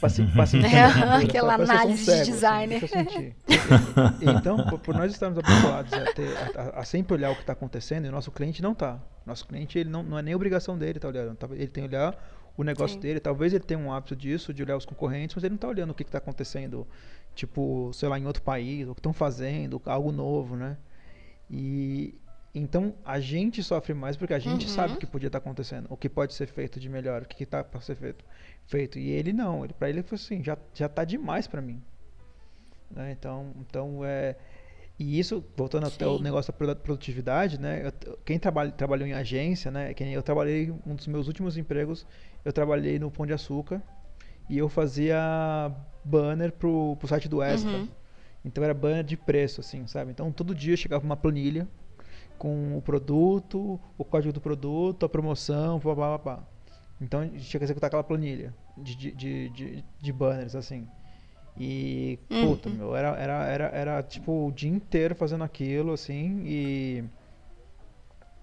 passe, 0.00 0.22
passe, 0.36 0.58
aquela 1.24 1.54
análise 1.54 2.04
cego, 2.04 2.16
de 2.16 2.22
assim, 2.22 2.32
design. 2.32 2.74
Assim, 2.76 3.34
então, 4.38 4.56
por, 4.66 4.78
por, 4.78 4.94
nós 4.94 5.12
estarmos 5.12 5.38
habituados 5.38 5.92
a, 5.92 6.12
ter, 6.12 6.36
a, 6.56 6.80
a, 6.80 6.84
sempre 6.84 7.14
olhar 7.14 7.30
o 7.30 7.34
que 7.34 7.42
está 7.42 7.52
acontecendo, 7.52 8.06
e 8.06 8.08
o 8.08 8.12
nosso 8.12 8.30
cliente 8.30 8.62
não 8.62 8.72
está. 8.72 9.00
Nosso 9.24 9.46
cliente 9.46 9.78
ele 9.78 9.90
não, 9.90 10.02
não 10.02 10.18
é 10.18 10.22
nem 10.22 10.34
obrigação 10.34 10.76
dele 10.76 10.98
estar 10.98 11.12
tá 11.12 11.18
olhando. 11.18 11.36
Tá, 11.36 11.48
ele 11.52 11.68
tem 11.68 11.88
que 11.88 11.94
olhar 11.94 12.16
o 12.56 12.64
negócio 12.64 12.94
Sim. 12.94 13.00
dele. 13.00 13.20
Talvez 13.20 13.52
ele 13.52 13.64
tenha 13.64 13.78
um 13.78 13.92
hábito 13.92 14.14
disso, 14.14 14.52
de 14.52 14.62
olhar 14.62 14.76
os 14.76 14.84
concorrentes, 14.84 15.34
mas 15.34 15.44
ele 15.44 15.50
não 15.50 15.56
está 15.56 15.68
olhando 15.68 15.90
o 15.90 15.94
que 15.94 16.02
está 16.02 16.18
acontecendo, 16.18 16.86
tipo, 17.34 17.90
sei 17.94 18.08
lá, 18.08 18.18
em 18.18 18.26
outro 18.26 18.42
país, 18.42 18.88
o 18.88 18.94
que 18.94 19.00
estão 19.00 19.12
fazendo, 19.12 19.80
algo 19.86 20.12
novo, 20.12 20.56
né? 20.56 20.76
E, 21.50 22.14
então 22.54 22.94
a 23.04 23.18
gente 23.18 23.62
sofre 23.62 23.94
mais 23.94 24.16
porque 24.16 24.34
a 24.34 24.38
gente 24.38 24.66
uhum. 24.66 24.72
sabe 24.72 24.94
o 24.94 24.96
que 24.96 25.06
podia 25.06 25.28
estar 25.28 25.40
tá 25.40 25.44
acontecendo, 25.44 25.86
o 25.88 25.96
que 25.96 26.08
pode 26.08 26.34
ser 26.34 26.46
feito 26.46 26.78
de 26.78 26.88
melhor, 26.88 27.22
o 27.22 27.26
que 27.26 27.44
está 27.44 27.64
para 27.64 27.80
ser 27.80 27.96
feito, 27.96 28.24
feito. 28.66 28.98
E 28.98 29.10
ele 29.10 29.32
não, 29.32 29.64
ele 29.64 29.72
para 29.72 29.88
ele 29.88 30.02
foi 30.02 30.16
assim, 30.16 30.44
já 30.44 30.58
já 30.74 30.86
está 30.86 31.04
demais 31.04 31.46
para 31.46 31.62
mim. 31.62 31.82
Né? 32.90 33.12
Então, 33.12 33.52
então 33.58 34.04
é 34.04 34.36
e 34.98 35.18
isso 35.18 35.42
voltando 35.56 35.88
Sim. 35.88 35.94
até 35.94 36.06
o 36.06 36.18
negócio 36.18 36.54
da 36.66 36.76
produtividade, 36.76 37.58
né? 37.58 37.90
Eu, 38.04 38.18
quem 38.24 38.38
trabalha, 38.38 38.70
trabalhou 38.70 39.08
em 39.08 39.14
agência, 39.14 39.70
né? 39.70 39.94
Quem 39.94 40.12
eu 40.12 40.22
trabalhei 40.22 40.70
um 40.86 40.94
dos 40.94 41.06
meus 41.06 41.26
últimos 41.26 41.56
empregos, 41.56 42.06
eu 42.44 42.52
trabalhei 42.52 42.98
no 42.98 43.10
Pão 43.10 43.26
de 43.26 43.32
Açúcar 43.32 43.82
e 44.48 44.58
eu 44.58 44.68
fazia 44.68 45.72
banner 46.04 46.52
pro, 46.52 46.96
pro 46.96 47.08
site 47.08 47.28
do 47.28 47.42
Extra. 47.42 47.70
Uhum. 47.70 47.88
Então 48.44 48.62
era 48.62 48.74
banner 48.74 49.02
de 49.02 49.16
preço, 49.16 49.60
assim, 49.60 49.86
sabe? 49.86 50.10
Então 50.10 50.30
todo 50.30 50.54
dia 50.54 50.76
chegava 50.76 51.02
uma 51.04 51.16
planilha 51.16 51.66
com 52.42 52.76
o 52.76 52.82
produto, 52.82 53.78
o 53.96 54.04
código 54.04 54.32
do 54.32 54.40
produto, 54.40 55.06
a 55.06 55.08
promoção, 55.08 55.78
blá, 55.78 55.94
blá, 55.94 56.18
blá, 56.18 56.44
Então 57.00 57.20
a 57.20 57.24
gente 57.24 57.44
tinha 57.44 57.60
que 57.60 57.64
executar 57.64 57.86
aquela 57.86 58.02
planilha 58.02 58.52
de, 58.76 58.96
de, 58.96 59.48
de, 59.50 59.84
de, 60.00 60.12
banners, 60.12 60.56
assim. 60.56 60.88
E, 61.56 62.18
puta, 62.28 62.68
uhum. 62.68 62.74
meu, 62.74 62.96
era, 62.96 63.10
era, 63.10 63.44
era, 63.44 63.64
era 63.66 64.02
tipo 64.02 64.48
o 64.48 64.50
dia 64.50 64.68
inteiro 64.68 65.14
fazendo 65.14 65.44
aquilo, 65.44 65.92
assim, 65.92 66.42
e. 66.44 67.04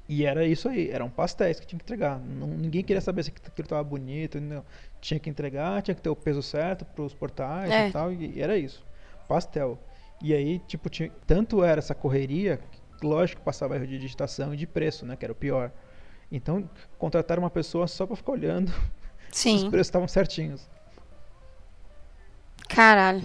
E 0.08 0.24
era 0.24 0.46
isso 0.46 0.70
aí, 0.70 0.90
eram 0.90 1.10
pastéis 1.10 1.60
que 1.60 1.68
tinha 1.68 1.78
que 1.78 1.84
entregar. 1.84 2.20
Não, 2.22 2.48
ninguém 2.48 2.82
queria 2.82 3.02
saber 3.02 3.24
se 3.24 3.32
aquilo 3.32 3.66
estava 3.66 3.84
bonito, 3.84 4.40
não. 4.40 4.64
tinha 5.02 5.20
que 5.20 5.30
entregar, 5.30 5.82
tinha 5.82 5.94
que 5.94 6.02
ter 6.02 6.10
o 6.10 6.16
peso 6.16 6.42
certo 6.42 6.86
para 6.86 7.04
os 7.04 7.14
portais 7.14 7.70
é. 7.70 7.90
e 7.90 7.92
tal, 7.92 8.14
e, 8.14 8.38
e, 8.38 8.42
era 8.42 8.58
isso. 8.58 8.82
Pastel. 9.28 9.78
E 10.22 10.34
aí, 10.34 10.60
tipo, 10.60 10.90
tinha, 10.90 11.12
tanto 11.28 11.64
era 11.64 11.80
essa 11.80 11.94
correria 11.94 12.62
lógico 13.02 13.40
que 13.40 13.46
passava 13.46 13.76
erro 13.76 13.88
de 13.88 13.98
digitação 13.98 14.54
e 14.54 14.58
de 14.58 14.68
preço, 14.68 15.06
né? 15.06 15.16
Que 15.16 15.26
era 15.26 15.32
o 15.32 15.36
pior. 15.36 15.72
Então, 16.32 16.70
contrataram 16.98 17.44
uma 17.44 17.50
pessoa 17.50 17.88
só 17.88 18.06
para 18.06 18.16
ficar 18.16 18.34
olhando 18.34 18.72
Sim. 19.32 19.58
se 19.60 19.64
os 19.64 19.70
preços 19.70 19.88
estavam 19.88 20.08
certinhos. 20.08 20.70
Caralho. 22.68 23.24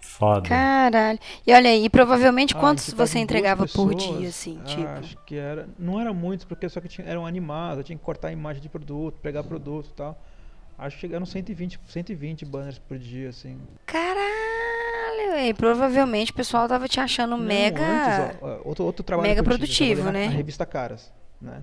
Foda. 0.00 0.48
Caralho. 0.48 1.18
E 1.46 1.52
olha 1.52 1.70
aí, 1.70 1.88
provavelmente 1.88 2.54
ah, 2.56 2.60
quantos 2.60 2.92
você 2.92 3.18
entregava 3.18 3.62
pessoas, 3.62 3.94
por 3.94 4.18
dia, 4.18 4.28
assim, 4.28 4.58
ah, 4.60 4.64
tipo? 4.64 4.88
Acho 4.88 5.16
que 5.24 5.36
era. 5.36 5.68
Não 5.78 6.00
era 6.00 6.12
muitos, 6.12 6.44
porque 6.44 6.68
só 6.68 6.80
que 6.80 6.88
tinha, 6.88 7.06
eram 7.06 7.24
animados, 7.24 7.78
eu 7.78 7.84
tinha 7.84 7.98
que 7.98 8.04
cortar 8.04 8.28
a 8.28 8.32
imagem 8.32 8.60
de 8.60 8.68
produto, 8.68 9.18
pegar 9.20 9.44
produto 9.44 9.88
e 9.88 9.94
tal. 9.94 10.20
Acho 10.76 10.96
que 10.96 11.02
chegaram 11.02 11.26
120, 11.26 11.78
120 11.86 12.44
banners 12.44 12.78
por 12.78 12.98
dia, 12.98 13.28
assim. 13.28 13.58
Caralho! 13.86 14.49
E 15.48 15.54
provavelmente 15.54 16.30
o 16.32 16.34
pessoal 16.34 16.68
tava 16.68 16.88
te 16.88 17.00
achando 17.00 17.36
Não, 17.36 17.44
mega. 17.44 17.82
antes, 17.82 18.18
ó, 18.42 18.60
outro, 18.64 18.84
outro 18.84 19.02
trabalho 19.04 19.28
mega 19.28 19.42
produtivo, 19.42 20.02
na- 20.04 20.12
né? 20.12 20.26
Na 20.26 20.32
revista 20.32 20.64
Caras, 20.66 21.12
né? 21.40 21.62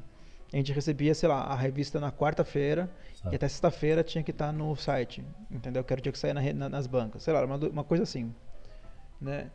A 0.51 0.55
gente 0.55 0.71
recebia, 0.71 1.13
sei 1.13 1.27
lá, 1.27 1.41
a 1.41 1.55
revista 1.55 1.99
na 1.99 2.11
quarta-feira 2.11 2.89
e 3.31 3.35
até 3.35 3.47
sexta-feira 3.47 4.01
tinha 4.03 4.23
que 4.23 4.31
estar 4.31 4.51
no 4.53 4.75
site, 4.77 5.23
entendeu? 5.51 5.83
Que 5.83 5.93
era 5.93 5.99
o 5.99 6.03
dia 6.03 6.11
que 6.11 6.17
saía 6.17 6.33
na 6.33 6.41
na- 6.53 6.69
nas 6.69 6.87
bancas, 6.87 7.23
sei 7.23 7.33
lá, 7.33 7.43
uma, 7.43 7.57
uma 7.57 7.83
coisa 7.83 8.03
assim, 8.03 8.33
né? 9.19 9.51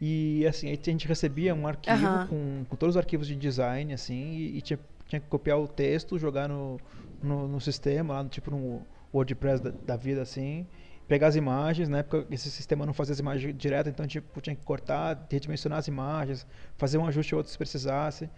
E 0.00 0.44
assim, 0.46 0.68
a 0.70 0.74
gente 0.74 1.06
recebia 1.08 1.54
um 1.54 1.66
arquivo 1.66 2.26
com, 2.28 2.64
com 2.68 2.76
todos 2.76 2.96
os 2.96 2.98
arquivos 2.98 3.26
de 3.26 3.34
design, 3.36 3.94
assim, 3.94 4.32
e, 4.34 4.58
e 4.58 4.60
tinha, 4.60 4.78
tinha 5.06 5.20
que 5.20 5.26
copiar 5.28 5.58
o 5.58 5.66
texto, 5.66 6.18
jogar 6.18 6.48
no, 6.48 6.78
no, 7.22 7.48
no 7.48 7.60
sistema, 7.60 8.14
lá 8.14 8.22
no, 8.22 8.28
tipo 8.28 8.50
no 8.50 8.82
WordPress 9.14 9.62
da, 9.62 9.70
da 9.86 9.96
vida, 9.96 10.20
assim, 10.20 10.66
pegar 11.08 11.28
as 11.28 11.36
imagens, 11.36 11.88
na 11.88 11.98
época 11.98 12.26
esse 12.30 12.50
sistema 12.50 12.84
não 12.84 12.92
fazia 12.92 13.12
as 13.12 13.18
imagens 13.20 13.54
direto, 13.56 13.88
então 13.88 14.06
tipo, 14.06 14.40
tinha 14.40 14.56
que 14.56 14.64
cortar, 14.64 15.26
redimensionar 15.30 15.78
as 15.78 15.88
imagens, 15.88 16.46
fazer 16.76 16.98
um 16.98 17.06
ajuste 17.06 17.34
ou 17.34 17.38
outro 17.38 17.52
se 17.52 17.58
precisasse. 17.58 18.28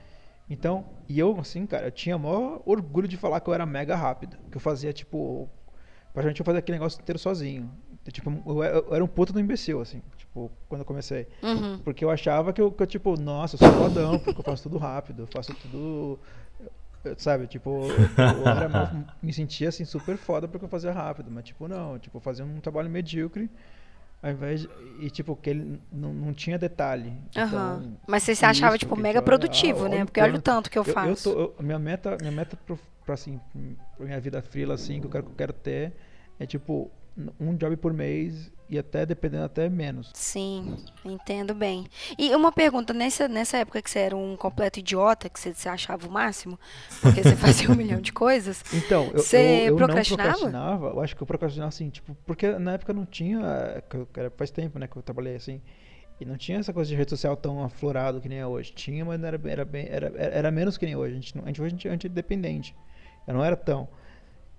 Então, 0.51 0.87
e 1.09 1.19
eu, 1.19 1.39
assim, 1.39 1.67
cara, 1.67 1.89
eu 1.89 1.91
tinha 1.91 2.17
maior 2.17 2.63
orgulho 2.65 3.07
de 3.07 3.17
falar 3.19 3.41
que 3.41 3.51
eu 3.51 3.55
era 3.55 3.67
mega 3.67 3.95
rápido. 3.95 4.37
Que 4.51 4.57
eu 4.57 4.61
fazia, 4.61 4.93
tipo. 4.93 5.49
Praticamente 6.15 6.41
eu 6.41 6.45
fazia 6.47 6.59
aquele 6.61 6.79
negócio 6.79 6.99
inteiro 7.01 7.19
sozinho. 7.19 7.71
Tipo, 8.11 8.43
eu, 8.47 8.63
era- 8.63 8.77
eu 8.79 8.95
era 8.95 9.05
um 9.05 9.07
puta 9.07 9.31
do 9.31 9.39
imbecil, 9.39 9.79
assim, 9.83 10.01
tipo, 10.17 10.51
quando 10.67 10.81
eu 10.81 10.85
comecei. 10.87 11.29
Uhum. 11.43 11.79
Porque 11.81 12.03
eu 12.03 12.09
achava 12.09 12.55
que 12.55 12.61
eu, 12.63 12.73
que 12.73 12.83
eu, 12.83 12.87
tipo, 12.87 13.21
nossa, 13.21 13.57
eu 13.57 13.59
sou 13.59 13.71
fodão, 13.73 14.19
porque 14.19 14.41
eu 14.41 14.45
faço 14.45 14.63
tudo 14.63 14.79
rápido, 14.79 15.25
eu 15.25 15.27
faço 15.27 15.53
tudo. 15.55 16.19
Sabe, 17.17 17.47
tipo, 17.47 17.89
eu, 18.19 18.49
era, 18.49 18.69
me 19.23 19.33
sentia 19.33 19.69
assim 19.69 19.85
super 19.85 20.17
foda 20.17 20.47
porque 20.49 20.65
eu 20.65 20.69
fazia 20.69 20.93
rápido, 20.93 21.31
mas 21.31 21.45
tipo, 21.45 21.67
não, 21.69 21.99
tipo, 21.99 22.21
fazia 22.21 22.45
um 22.45 22.61
trabalho 22.61 22.91
medíocre, 22.91 23.49
ao 24.23 24.31
invés 24.33 24.63
de, 24.63 24.69
e 25.01 25.09
tipo, 25.11 25.35
que 25.37 25.51
ele 25.51 25.81
não, 25.93 26.13
não 26.13 26.35
tinha 26.35 26.59
detalhe. 26.59 27.13
Aham. 27.37 27.79
Então, 27.81 27.97
Mas 28.07 28.25
você 28.25 28.35
se 28.35 28.45
achava, 28.45 28.73
isso, 28.75 28.81
tipo, 28.81 28.91
porque, 28.91 29.03
mega 29.03 29.23
produtivo, 29.23 29.87
ah, 29.87 29.89
né? 29.89 30.05
Porque 30.05 30.21
olha 30.21 30.37
o 30.39 30.43
tanto. 30.43 30.71
que 30.71 30.79
eu 30.79 30.83
eu, 30.83 30.89
eu 30.89 30.95
faço. 30.95 31.33
tô, 31.33 31.41
eu- 31.41 31.55
minha 31.61 31.79
meta, 31.79 32.17
minha 32.21 32.33
meta 32.33 32.59
pra, 33.07 33.15
assim, 33.15 33.41
pra 33.97 34.05
minha 34.07 34.21
vida 34.21 34.43
freela, 34.43 34.75
assim, 34.75 35.01
que 35.01 35.07
eu 35.07 35.11
quero, 35.11 35.25
que 35.25 35.31
eu 35.33 35.37
quero 35.37 35.53
ter, 35.53 35.93
é 36.39 36.47
tipo, 36.47 36.91
um 37.41 37.55
job 37.57 37.77
por 37.77 37.93
mês 37.93 38.53
e 38.69 38.79
até, 38.79 39.07
dependendo, 39.07 39.45
até 39.45 39.69
menos. 39.69 40.11
Sim, 40.15 40.77
entendo 41.05 41.55
bem. 41.55 41.87
E 42.19 42.35
uma 42.35 42.53
pergunta, 42.53 42.93
nessa, 42.93 43.27
nessa 43.29 43.59
época 43.59 43.81
que 43.81 43.91
você 43.91 44.01
era 44.01 44.17
um 44.17 44.37
completo 44.37 44.79
idiota, 44.79 45.29
que 45.29 45.41
você 45.41 45.55
se 45.55 45.69
achava 45.69 46.07
o 46.07 46.11
máximo, 46.11 46.59
porque 47.01 47.23
você 47.23 47.35
fazia 47.37 47.71
um 47.71 47.75
milhão 47.77 48.01
de 48.01 48.13
coisas, 48.13 48.63
Então, 48.73 49.11
eu, 49.15 49.23
Você 49.23 49.37
eu, 49.37 49.69
eu 49.69 49.77
procrastinava? 49.77 50.29
não 50.31 50.33
procrastinava, 50.33 50.87
eu 50.89 51.01
acho 51.01 51.17
que 51.17 51.23
eu 51.23 51.27
procrastinava 51.27 51.69
assim, 51.69 51.91
tipo, 51.91 52.15
porque 52.27 52.51
na 52.59 52.73
época 52.75 52.93
não 52.93 53.07
tinha, 53.07 53.41
eh, 53.41 54.31
faz 54.37 54.51
tempo, 54.51 54.79
né, 54.79 54.87
que 54.87 54.97
eu 54.97 55.03
trabalhei 55.03 55.37
assim, 55.37 55.61
e 56.21 56.25
não 56.25 56.37
tinha 56.37 56.59
essa 56.59 56.73
coisa 56.73 56.89
de 56.91 56.97
rede 56.97 57.11
social 57.11 57.37
tão 57.37 57.63
aflorado 57.63 58.21
que 58.21 58.29
nem 58.29 58.39
é 58.39 58.47
hoje. 58.47 58.73
Tinha, 58.73 59.05
mas 59.05 59.23
era, 59.23 59.41
era, 59.45 59.65
bem, 59.65 59.87
era, 59.89 60.07
era 60.17 60.35
era 60.35 60.51
menos 60.51 60.77
que 60.77 60.85
nem 60.85 60.97
hoje. 60.97 61.13
A 61.13 61.15
gente, 61.15 61.39
a 61.39 61.47
gente, 61.47 61.63
hoje 61.63 61.67
a 61.67 61.71
gente, 61.71 61.89
a 61.89 61.93
gente 61.93 62.07
é 62.07 62.11
independente. 62.11 62.77
Eu 63.27 63.35
não 63.35 63.45
era 63.45 63.57
tão. 63.57 63.89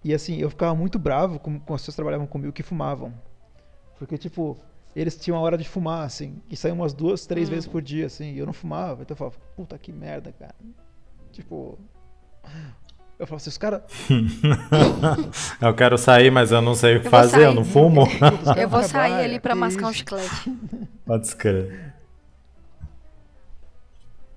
E 0.03 0.13
assim, 0.13 0.37
eu 0.37 0.49
ficava 0.49 0.73
muito 0.73 0.97
bravo 0.97 1.39
com, 1.39 1.59
com 1.59 1.73
as 1.73 1.81
pessoas 1.81 1.95
que 1.95 1.97
trabalhavam 1.97 2.25
comigo 2.27 2.53
que 2.53 2.63
fumavam. 2.63 3.13
Porque, 3.99 4.17
tipo, 4.17 4.57
eles 4.95 5.15
tinham 5.17 5.37
a 5.37 5.41
hora 5.41 5.57
de 5.57 5.67
fumar, 5.67 6.05
assim, 6.05 6.41
e 6.49 6.55
saíam 6.55 6.77
umas 6.77 6.93
duas, 6.93 7.25
três 7.25 7.49
vezes 7.49 7.67
por 7.67 7.81
dia, 7.81 8.05
assim, 8.07 8.33
e 8.33 8.39
eu 8.39 8.45
não 8.45 8.53
fumava. 8.53 9.03
Então 9.03 9.13
eu 9.13 9.17
falava, 9.17 9.35
puta 9.55 9.77
que 9.77 9.91
merda, 9.91 10.33
cara. 10.39 10.55
Tipo. 11.31 11.77
Eu 13.19 13.27
falava 13.27 13.35
assim, 13.35 13.49
os 13.49 13.57
caras. 13.57 13.81
Eu 15.61 15.73
quero 15.73 15.97
sair, 15.97 16.31
mas 16.31 16.53
eu 16.53 16.61
não 16.61 16.73
sei 16.73 16.95
o 16.95 17.01
que 17.01 17.09
fazer, 17.09 17.47
eu 17.47 17.53
não 17.53 17.65
fumo. 17.65 18.07
eu 18.57 18.69
vou 18.69 18.81
sair 18.81 19.25
ali 19.25 19.41
pra 19.41 19.53
mascar 19.53 19.87
um 19.87 19.93
chiclete. 19.93 20.49
Pode 21.05 21.27
escrever. 21.27 21.88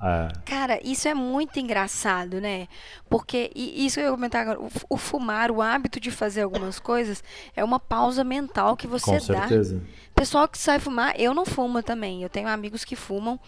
É. 0.03 0.29
Cara, 0.45 0.81
isso 0.83 1.07
é 1.07 1.15
muito 1.15 1.61
engraçado, 1.61 2.41
né? 2.41 2.67
Porque, 3.09 3.53
e 3.55 3.87
isso 3.87 4.01
eu 4.01 4.07
ia 4.07 4.11
comentar 4.11 4.43
agora, 4.43 4.61
o, 4.61 4.69
o 4.91 4.97
fumar, 4.97 5.51
o 5.53 5.63
hábito 5.63 6.01
de 6.01 6.11
fazer 6.11 6.43
algumas 6.43 6.81
coisas, 6.81 7.23
é 7.55 7.63
uma 7.63 7.79
pausa 7.79 8.25
mental 8.25 8.77
que 8.77 8.89
você 8.89 9.21
Com 9.21 9.33
dá. 9.33 9.47
certeza. 9.47 9.81
Pessoal 10.15 10.49
que 10.49 10.59
sai 10.59 10.81
fumar, 10.81 11.15
eu 11.17 11.33
não 11.33 11.47
fumo 11.47 11.83
também. 11.83 12.23
Eu 12.23 12.29
tenho 12.29 12.49
amigos 12.49 12.85
que 12.85 12.97
fumam. 12.97 13.39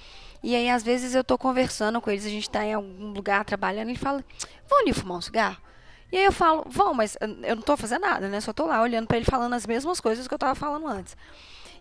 E 0.42 0.54
aí, 0.54 0.68
às 0.70 0.82
vezes, 0.82 1.14
eu 1.14 1.24
tô 1.24 1.36
conversando 1.36 2.00
com 2.00 2.10
eles, 2.10 2.24
a 2.24 2.30
gente 2.30 2.48
tá 2.48 2.64
em 2.64 2.74
algum 2.74 3.12
lugar 3.12 3.44
trabalhando, 3.44 3.88
e 3.88 3.92
ele 3.92 3.98
fala, 3.98 4.24
vão 4.68 4.80
ali 4.80 4.92
fumar 4.92 5.18
um 5.18 5.22
cigarro? 5.22 5.56
E 6.12 6.16
aí 6.16 6.24
eu 6.24 6.32
falo, 6.32 6.64
vão, 6.68 6.94
mas 6.94 7.16
eu 7.42 7.56
não 7.56 7.62
tô 7.62 7.76
fazendo 7.76 8.02
nada, 8.02 8.28
né? 8.28 8.40
Só 8.40 8.52
tô 8.52 8.66
lá 8.66 8.80
olhando 8.80 9.06
pra 9.06 9.16
ele 9.16 9.26
falando 9.26 9.54
as 9.54 9.66
mesmas 9.66 10.00
coisas 10.00 10.28
que 10.28 10.34
eu 10.34 10.38
tava 10.38 10.54
falando 10.54 10.86
antes. 10.86 11.16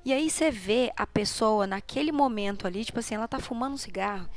E 0.05 0.11
aí 0.11 0.29
você 0.29 0.49
vê 0.49 0.91
a 0.97 1.05
pessoa 1.05 1.67
naquele 1.67 2.11
momento 2.11 2.65
ali, 2.65 2.83
tipo 2.83 2.99
assim, 2.99 3.15
ela 3.15 3.27
tá 3.27 3.39
fumando 3.39 3.73
um 3.73 3.77
cigarro. 3.77 4.27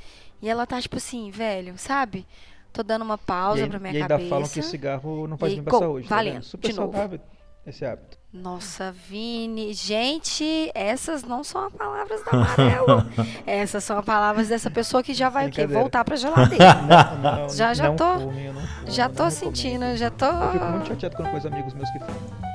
E 0.42 0.48
ela 0.48 0.66
tá, 0.66 0.80
tipo 0.80 0.96
assim, 0.96 1.30
velho, 1.30 1.76
sabe? 1.78 2.26
Tô 2.72 2.82
dando 2.82 3.02
uma 3.02 3.16
pausa 3.16 3.60
e, 3.60 3.62
aí- 3.64 3.68
pra 3.70 3.78
minha 3.78 3.92
e 3.92 3.96
ainda 3.96 4.08
cabeça. 4.08 4.28
falam 4.30 4.48
que 4.48 4.62
cigarro 4.62 5.26
não 5.26 5.38
faz 5.38 5.54
bem 5.54 5.62
pra 5.62 5.70
go, 5.70 5.78
saúde. 5.78 6.08
tá 6.08 6.14
valendo, 6.16 6.32
vendo? 6.34 6.42
Super 6.44 6.72
saudável 6.74 7.20
esse 7.66 7.84
hábito. 7.84 8.18
Nossa, 8.32 8.92
Vini. 8.92 9.72
Gente, 9.72 10.70
essas 10.74 11.22
não 11.24 11.42
são 11.42 11.66
as 11.66 11.72
palavras 11.72 12.22
da 12.22 12.32
Amarelo. 12.32 12.86
essas 13.46 13.82
são 13.82 13.98
as 13.98 14.04
palavras 14.04 14.48
dessa 14.48 14.70
pessoa 14.70 15.02
que 15.02 15.14
já 15.14 15.30
vai 15.30 15.44
o 15.46 15.50
quê? 15.50 15.54
Brincadeira. 15.62 15.80
Voltar 15.80 16.04
pra 16.04 16.16
geladeira. 16.16 16.74
Não, 16.82 17.18
não, 17.38 17.48
Já- 17.48 17.72
já 17.72 17.88
não 17.88 17.96
tô- 17.96 18.18
fumo, 18.20 18.32
já 18.86 19.08
tô 19.08 19.30
sentindo, 19.30 19.80
recomendo. 19.86 19.96
já 19.96 20.10
tô. 20.10 20.26
Eu 20.26 20.52
fico 20.52 20.64
muito 20.66 20.86
chateado 20.88 21.16
quando 21.16 21.28
conheço 21.30 21.48
amigos 21.48 21.72
meus 21.72 21.90
que 21.90 21.98
fumam. 21.98 22.45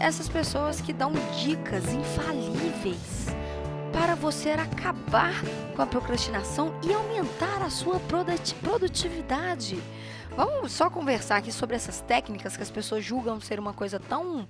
Essas 0.00 0.28
pessoas 0.28 0.80
que 0.80 0.92
dão 0.92 1.12
dicas 1.42 1.92
infalíveis 1.92 3.26
para 3.92 4.14
você 4.14 4.50
acabar 4.50 5.34
com 5.74 5.82
a 5.82 5.86
procrastinação 5.86 6.72
e 6.86 6.92
aumentar 6.92 7.62
a 7.62 7.70
sua 7.70 7.98
produti- 8.00 8.54
produtividade. 8.56 9.82
Vamos 10.36 10.70
só 10.72 10.88
conversar 10.88 11.38
aqui 11.38 11.50
sobre 11.50 11.74
essas 11.74 12.00
técnicas 12.00 12.56
que 12.56 12.62
as 12.62 12.70
pessoas 12.70 13.04
julgam 13.04 13.40
ser 13.40 13.58
uma 13.58 13.72
coisa 13.72 13.98
tão 13.98 14.46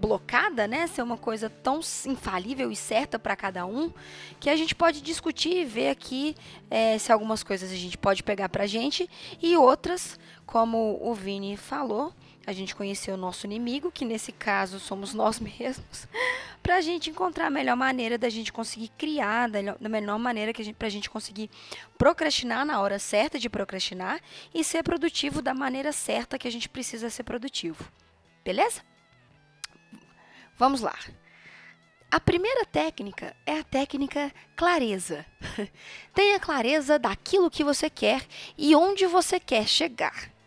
blocada, 0.00 0.66
né? 0.66 0.86
Ser 0.88 1.02
uma 1.02 1.16
coisa 1.16 1.48
tão 1.48 1.80
infalível 2.06 2.70
e 2.70 2.76
certa 2.76 3.18
para 3.18 3.36
cada 3.36 3.64
um, 3.64 3.92
que 4.40 4.50
a 4.50 4.56
gente 4.56 4.74
pode 4.74 5.00
discutir 5.02 5.56
e 5.56 5.64
ver 5.64 5.90
aqui 5.90 6.34
é, 6.68 6.98
se 6.98 7.12
algumas 7.12 7.44
coisas 7.44 7.70
a 7.70 7.76
gente 7.76 7.96
pode 7.96 8.22
pegar 8.24 8.48
pra 8.48 8.66
gente 8.66 9.08
e 9.40 9.56
outras, 9.56 10.18
como 10.46 10.98
o 11.00 11.14
Vini 11.14 11.56
falou, 11.56 12.12
a 12.48 12.52
gente 12.54 12.74
conheceu 12.74 13.12
o 13.12 13.18
nosso 13.18 13.44
inimigo, 13.44 13.92
que 13.92 14.06
nesse 14.06 14.32
caso 14.32 14.80
somos 14.80 15.12
nós 15.12 15.36
mesmos, 15.38 16.08
pra 16.62 16.80
gente 16.80 17.10
encontrar 17.10 17.48
a 17.48 17.50
melhor 17.50 17.76
maneira 17.76 18.16
da 18.16 18.30
gente 18.30 18.50
conseguir 18.50 18.88
criar, 18.96 19.50
da 19.50 19.88
melhor 19.88 20.18
maneira 20.18 20.50
que 20.50 20.62
a 20.62 20.64
gente, 20.64 20.74
pra 20.74 20.88
gente 20.88 21.10
conseguir 21.10 21.50
procrastinar 21.98 22.64
na 22.64 22.80
hora 22.80 22.98
certa 22.98 23.38
de 23.38 23.50
procrastinar 23.50 24.18
e 24.54 24.64
ser 24.64 24.82
produtivo 24.82 25.42
da 25.42 25.52
maneira 25.52 25.92
certa 25.92 26.38
que 26.38 26.48
a 26.48 26.50
gente 26.50 26.70
precisa 26.70 27.10
ser 27.10 27.22
produtivo. 27.22 27.84
Beleza? 28.42 28.80
Vamos 30.56 30.80
lá. 30.80 30.96
A 32.10 32.18
primeira 32.18 32.64
técnica 32.64 33.36
é 33.44 33.58
a 33.58 33.62
técnica 33.62 34.32
clareza. 34.56 35.26
Tenha 36.14 36.40
clareza 36.40 36.98
daquilo 36.98 37.50
que 37.50 37.62
você 37.62 37.90
quer 37.90 38.26
e 38.56 38.74
onde 38.74 39.04
você 39.04 39.38
quer 39.38 39.68
chegar. 39.68 40.37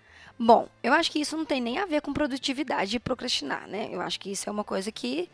Bom, 0.44 0.68
eu 0.82 0.92
acho 0.92 1.12
que 1.12 1.20
isso 1.20 1.38
não 1.38 1.46
tem 1.46 1.62
nem 1.62 1.78
a 1.78 1.86
ver 1.86 2.02
com 2.02 2.12
produtividade 2.12 2.96
e 2.96 3.00
procrastinar, 3.00 3.68
né? 3.68 3.90
Eu 3.92 4.02
acho 4.02 4.20
que 4.20 4.32
isso 4.32 4.50
é 4.50 4.52
uma 4.52 4.64
coisa 4.64 4.92
que 4.92 5.30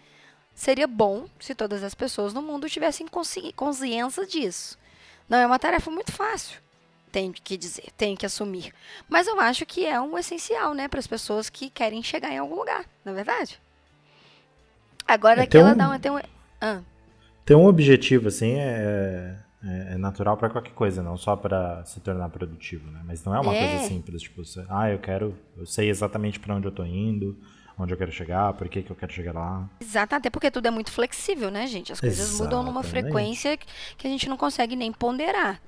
seria 0.53 0.85
bom 0.85 1.27
se 1.39 1.55
todas 1.55 1.81
as 1.81 1.95
pessoas 1.95 2.33
no 2.33 2.41
mundo 2.41 2.69
tivessem 2.69 3.07
consci- 3.07 3.53
consciência 3.53 4.25
disso. 4.25 4.77
Não 5.29 5.37
é 5.37 5.45
uma 5.47 5.57
tarefa 5.57 5.89
muito 5.89 6.11
fácil, 6.11 6.59
tenho 7.09 7.31
que 7.31 7.55
dizer, 7.55 7.85
tenho 7.95 8.17
que 8.17 8.25
assumir. 8.25 8.73
Mas 9.07 9.27
eu 9.27 9.39
acho 9.39 9.65
que 9.65 9.85
é 9.85 9.97
um 10.01 10.17
essencial, 10.17 10.73
né, 10.73 10.89
para 10.89 10.99
as 10.99 11.07
pessoas 11.07 11.49
que 11.49 11.69
querem 11.69 12.03
chegar 12.03 12.31
em 12.33 12.39
algum 12.39 12.55
lugar, 12.55 12.83
não 13.05 13.13
é 13.13 13.15
verdade? 13.15 13.57
Agora 15.07 15.43
É, 15.43 15.45
que 15.45 15.51
tem 15.53 15.61
ela 15.61 15.73
um- 15.73 15.77
dá. 15.77 15.99
Tem 15.99 16.11
um, 16.11 16.19
ah, 16.59 16.81
Ter 17.45 17.55
um 17.55 17.65
objetivo, 17.65 18.27
assim, 18.27 18.55
é, 18.59 19.37
é, 19.67 19.93
é 19.93 19.97
natural 19.97 20.37
pra 20.37 20.49
qualquer 20.49 20.73
coisa, 20.73 21.03
não 21.03 21.17
só 21.17 21.35
pra 21.35 21.83
se 21.85 21.99
tornar 21.99 22.29
produtivo, 22.29 22.89
né? 22.91 23.01
Mas 23.05 23.23
não 23.23 23.35
é 23.35 23.39
uma 23.39 23.53
É. 23.55 23.67
coisa 23.67 23.87
simples, 23.87 24.21
tipo, 24.21 24.43
você, 24.45 24.65
ah, 24.69 24.89
eu 24.89 24.99
quero, 24.99 25.35
eu 25.57 25.65
sei 25.65 25.89
exatamente 25.89 26.39
pra 26.39 26.55
onde 26.55 26.67
eu 26.67 26.71
tô 26.71 26.83
indo, 26.85 27.37
onde 27.77 27.93
eu 27.93 27.97
quero 27.97 28.11
chegar, 28.11 28.53
por 28.53 28.67
que, 28.69 28.81
que 28.81 28.89
eu 28.91 28.95
quero 28.95 29.11
chegar 29.13 29.33
lá. 29.33 29.69
Exato, 29.79 30.15
até 30.15 30.29
porque 30.29 30.49
tudo 30.49 30.67
é 30.67 30.71
muito 30.71 30.91
flexível, 30.91 31.51
né, 31.51 31.67
gente? 31.67 31.91
As 31.91 31.99
coisas 31.99 32.31
mudam 32.39 32.63
numa 32.63 32.81
Exatamente. 32.81 32.89
frequência 33.11 33.57
que 33.97 34.07
a 34.07 34.09
gente 34.09 34.27
não 34.29 34.37
consegue 34.37 34.75
nem 34.75 34.91
ponderar. 34.91 35.61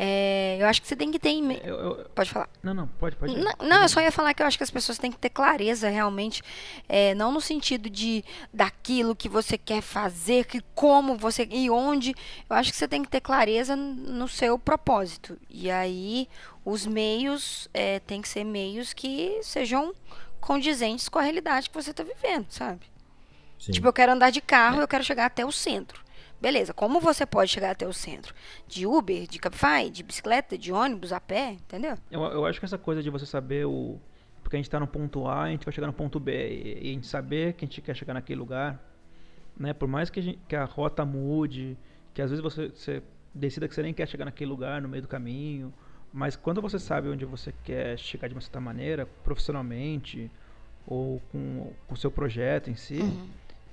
É, 0.00 0.56
eu 0.60 0.66
acho 0.68 0.80
que 0.80 0.86
você 0.86 0.94
tem 0.94 1.10
que 1.10 1.18
ter. 1.18 1.30
em 1.30 1.54
Eu- 1.54 1.74
eu- 1.76 1.94
Pode 2.14 2.30
falar. 2.30 2.48
não, 2.62 2.72
não, 2.72 2.86
pode, 2.86 3.16
pode. 3.16 3.34
Não, 3.36 3.52
não, 3.60 3.82
eu 3.82 3.88
só 3.88 4.00
ia 4.00 4.12
falar 4.12 4.32
que 4.32 4.40
eu 4.40 4.46
acho 4.46 4.56
que 4.56 4.62
as 4.62 4.70
pessoas 4.70 4.96
têm 4.96 5.10
que 5.10 5.18
ter 5.18 5.28
clareza 5.28 5.88
realmente, 5.88 6.40
é, 6.88 7.16
não 7.16 7.32
no 7.32 7.40
sentido 7.40 7.90
de 7.90 8.24
daquilo 8.54 9.16
que 9.16 9.28
você 9.28 9.58
quer 9.58 9.80
fazer, 9.82 10.44
que 10.44 10.60
como 10.72 11.16
você 11.16 11.48
e 11.50 11.68
onde. 11.68 12.14
Eu 12.48 12.54
acho 12.54 12.70
que 12.70 12.76
você 12.76 12.86
tem 12.86 13.02
que 13.02 13.08
ter 13.08 13.20
clareza 13.20 13.74
no 13.74 14.28
seu 14.28 14.56
propósito. 14.56 15.36
E 15.50 15.68
aí 15.68 16.28
os 16.64 16.86
meios 16.86 17.68
é, 17.74 17.98
tem 17.98 18.22
que 18.22 18.28
ser 18.28 18.44
meios 18.44 18.92
que 18.92 19.40
sejam 19.42 19.92
condizentes 20.40 21.08
com 21.08 21.18
a 21.18 21.22
realidade 21.22 21.68
que 21.68 21.74
você 21.74 21.90
está 21.90 22.04
vivendo, 22.04 22.46
sabe? 22.50 22.86
Sim. 23.58 23.72
Tipo, 23.72 23.88
eu 23.88 23.92
quero 23.92 24.12
andar 24.12 24.30
de 24.30 24.40
carro, 24.40 24.80
eu 24.80 24.86
quero 24.86 25.02
chegar 25.02 25.26
até 25.26 25.44
o 25.44 25.50
centro. 25.50 26.00
Beleza, 26.40 26.72
como 26.72 27.00
você 27.00 27.26
pode 27.26 27.50
chegar 27.50 27.70
até 27.72 27.86
o 27.86 27.92
centro? 27.92 28.34
De 28.66 28.86
Uber, 28.86 29.26
de 29.26 29.38
Cabify, 29.38 29.90
de 29.90 30.02
bicicleta, 30.02 30.56
de 30.56 30.72
ônibus, 30.72 31.12
a 31.12 31.20
pé, 31.20 31.52
entendeu? 31.52 31.96
Eu, 32.10 32.22
eu 32.22 32.46
acho 32.46 32.58
que 32.60 32.64
essa 32.64 32.78
coisa 32.78 33.02
de 33.02 33.10
você 33.10 33.26
saber 33.26 33.66
o. 33.66 33.98
Porque 34.42 34.56
a 34.56 34.58
gente 34.58 34.70
tá 34.70 34.78
no 34.78 34.86
ponto 34.86 35.26
A, 35.26 35.42
a 35.42 35.50
gente 35.50 35.64
vai 35.64 35.74
chegar 35.74 35.88
no 35.88 35.92
ponto 35.92 36.20
B. 36.20 36.32
E, 36.32 36.86
e 36.86 36.90
a 36.90 36.92
gente 36.94 37.06
saber 37.06 37.54
que 37.54 37.64
a 37.64 37.68
gente 37.68 37.82
quer 37.82 37.94
chegar 37.96 38.14
naquele 38.14 38.38
lugar, 38.38 38.80
né? 39.56 39.72
Por 39.72 39.88
mais 39.88 40.10
que 40.10 40.20
a, 40.20 40.22
gente- 40.22 40.38
que 40.48 40.54
a 40.56 40.64
rota 40.64 41.04
mude, 41.04 41.76
que 42.14 42.22
às 42.22 42.30
vezes 42.30 42.42
você, 42.42 42.68
você 42.68 43.02
decida 43.34 43.66
que 43.68 43.74
você 43.74 43.82
nem 43.82 43.92
quer 43.92 44.06
chegar 44.06 44.24
naquele 44.24 44.48
lugar 44.50 44.80
no 44.80 44.88
meio 44.88 45.02
do 45.02 45.08
caminho. 45.08 45.74
Mas 46.12 46.36
quando 46.36 46.62
você 46.62 46.78
sabe 46.78 47.08
onde 47.08 47.24
você 47.26 47.52
quer 47.64 47.98
chegar 47.98 48.28
de 48.28 48.34
uma 48.34 48.40
certa 48.40 48.60
maneira, 48.60 49.04
profissionalmente, 49.24 50.30
ou 50.86 51.20
com 51.30 51.70
o 51.90 51.96
seu 51.96 52.10
projeto 52.10 52.70
em 52.70 52.74
si, 52.76 53.00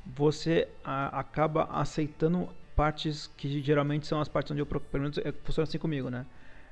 você 0.06 0.68
a- 0.84 1.20
acaba 1.20 1.64
aceitando 1.72 2.50
partes 2.76 3.28
que 3.38 3.62
geralmente 3.62 4.06
são 4.06 4.20
as 4.20 4.28
partes 4.28 4.52
onde 4.52 4.62
eu, 4.62 4.66
pelo 4.66 5.04
menos 5.04 5.18
é, 5.18 5.32
funciona 5.44 5.64
assim 5.68 5.78
comigo, 5.80 6.10
né? 6.10 6.26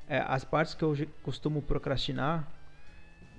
É, 0.08 0.20
as 0.20 0.44
partes 0.44 0.74
que 0.74 0.84
eu 0.84 0.96
costumo 1.24 1.62
procrastinar, 1.62 2.48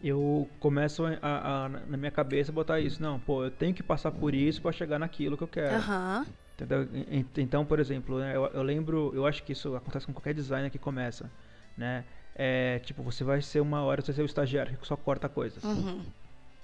eu 0.03 0.49
começo 0.61 1.05
a, 1.05 1.65
a- 1.65 1.69
na 1.69 1.97
minha 1.97 2.11
cabeça 2.11 2.51
botar 2.53 2.81
isso. 2.81 3.01
Não, 3.03 3.19
pô, 3.21 3.45
eu 3.45 3.51
tenho 3.51 3.75
que 3.75 3.83
passar 3.83 4.11
por 4.11 4.35
isso 4.35 4.61
para 4.63 4.73
chegar 4.73 4.99
naquilo 4.99 5.37
que 5.37 5.45
eu 5.45 5.49
quero. 5.49 5.77
Aham. 5.77 6.27
Entendeu? 6.55 6.89
Então, 7.37 7.65
por 7.67 7.81
exemplo, 7.81 8.19
né, 8.21 8.35
eu, 8.37 8.47
eu 8.47 8.63
lembro, 8.63 9.11
eu 9.15 9.27
acho 9.27 9.43
que 9.43 9.53
isso 9.53 9.75
acontece 9.75 10.07
com 10.07 10.13
qualquer 10.13 10.33
designer 10.35 10.71
que 10.71 10.79
começa, 10.79 11.29
né? 11.77 12.05
É, 12.37 12.79
tipo, 12.81 13.03
você 13.03 13.25
vai 13.25 13.43
ser 13.43 13.61
uma 13.61 13.83
hora, 13.83 14.01
você 14.01 14.07
vai 14.13 14.17
ser 14.17 14.23
o 14.23 14.27
estagiário 14.27 14.77
que 14.77 14.87
só 14.87 14.97
corta 14.97 15.29
coisas. 15.29 15.63
Uhum. 15.65 16.03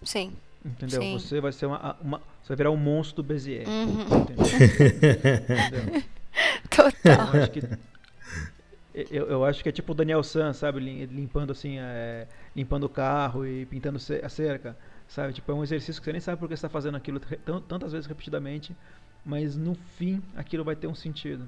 Sim. 0.03 0.33
Entendeu? 0.65 1.01
Sim. 1.03 1.13
Você 1.19 1.41
vai 1.41 1.53
ser 1.53 1.67
uma, 1.67 1.97
uma- 2.01 2.19
Você 2.43 2.49
vai 2.49 2.57
virar 2.57 2.71
um 2.71 2.77
monstro 2.77 3.23
do 3.23 3.27
Bezier. 3.27 3.67
Uhum. 3.69 4.03
Entendeu? 4.03 4.47
Entendeu? 4.47 6.03
Total. 6.71 7.35
Eu 7.35 7.43
acho 7.43 7.51
que. 7.51 7.61
Eu, 8.93 9.27
eu 9.29 9.45
acho 9.45 9.63
que 9.63 9.69
é 9.69 9.73
tipo 9.73 9.93
o 9.93 9.95
Daniel 9.95 10.23
San, 10.23 10.53
sabe? 10.53 10.81
Lim- 10.81 11.05
Limpando 11.07 11.53
assim, 11.53 11.79
é, 11.79 12.27
limpando 12.57 12.85
o 12.85 12.89
carro 12.89 13.47
e 13.47 13.65
pintando 13.67 13.99
a 14.23 14.29
cerca, 14.29 14.77
sabe? 15.07 15.33
Tipo, 15.33 15.53
é 15.53 15.55
um 15.55 15.63
exercício 15.63 16.01
que 16.01 16.05
você 16.05 16.13
nem 16.13 16.21
sabe 16.21 16.39
por 16.41 16.49
que 16.49 16.57
você 16.57 16.67
está 16.67 16.69
fazendo 16.69 16.97
aquilo 16.97 17.21
tantas 17.69 17.93
vezes 17.93 18.07
repetidamente, 18.07 18.75
mas 19.25 19.57
no 19.57 19.75
fim 19.97 20.21
aquilo 20.35 20.65
vai 20.65 20.75
ter 20.75 20.89
um 20.89 20.95
sentido. 20.95 21.47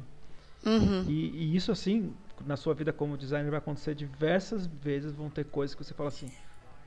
Uhum. 0.64 1.04
E, 1.08 1.30
e 1.30 1.56
isso 1.56 1.72
assim, 1.72 2.14
na 2.46 2.56
sua 2.56 2.74
vida 2.74 2.92
como 2.92 3.16
designer 3.16 3.50
vai 3.50 3.58
acontecer 3.58 3.96
diversas 3.96 4.66
vezes, 4.66 5.12
vão 5.12 5.28
ter 5.28 5.44
coisas 5.44 5.74
que 5.74 5.82
você 5.82 5.92
fala 5.92 6.10
assim, 6.10 6.30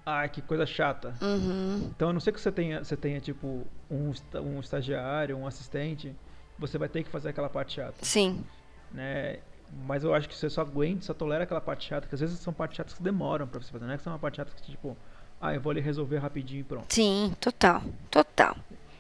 ai, 0.06 0.30
que 0.30 0.42
coisa 0.42 0.66
chata. 0.66 1.16
Uhum. 1.22 1.90
Então, 1.96 2.10
a 2.10 2.14
não 2.14 2.20
ser 2.20 2.32
que 2.32 2.40
você 2.40 2.52
tenha, 2.52 2.84
você 2.84 2.96
tenha 2.96 3.20
tipo 3.20 3.66
um, 3.90 4.12
um 4.42 4.60
estagiário, 4.60 5.36
um 5.38 5.48
assistente, 5.48 6.16
você 6.60 6.78
vai 6.78 6.88
ter 6.88 7.04
que 7.04 7.10
fazer 7.10 7.30
aquela 7.30 7.50
parte 7.50 7.74
chata, 7.74 8.04
Sim. 8.04 8.44
né? 8.92 9.40
Mas 9.86 10.04
eu 10.04 10.14
acho 10.14 10.30
que 10.30 10.36
você 10.36 10.50
só 10.50 10.62
aguenta, 10.62 11.06
só 11.06 11.14
tolera 11.14 11.44
aquela 11.44 11.60
parte 11.60 11.88
chata, 11.88 12.08
que 12.08 12.14
às 12.14 12.22
vezes 12.22 12.40
são 12.40 12.54
partes 12.54 12.78
chatas 12.78 12.94
que 12.94 13.02
demoram 13.02 13.48
pra 13.48 13.60
você 13.60 13.72
fazer, 13.72 13.86
não 13.86 13.94
é 13.94 13.98
que 13.98 14.04
são 14.04 14.14
uma 14.14 14.20
parte 14.20 14.38
chata 14.38 14.52
que 14.56 14.62
tipo, 14.62 14.96
ah, 15.42 15.54
eu 15.54 15.60
vou 15.60 15.72
ali 15.72 15.82
resolver 15.82 16.20
rapidinho 16.20 16.62
e 16.62 16.64
pronto. 16.64 16.94
Sim, 16.94 17.34
total. 17.40 17.82
Total. 18.10 18.56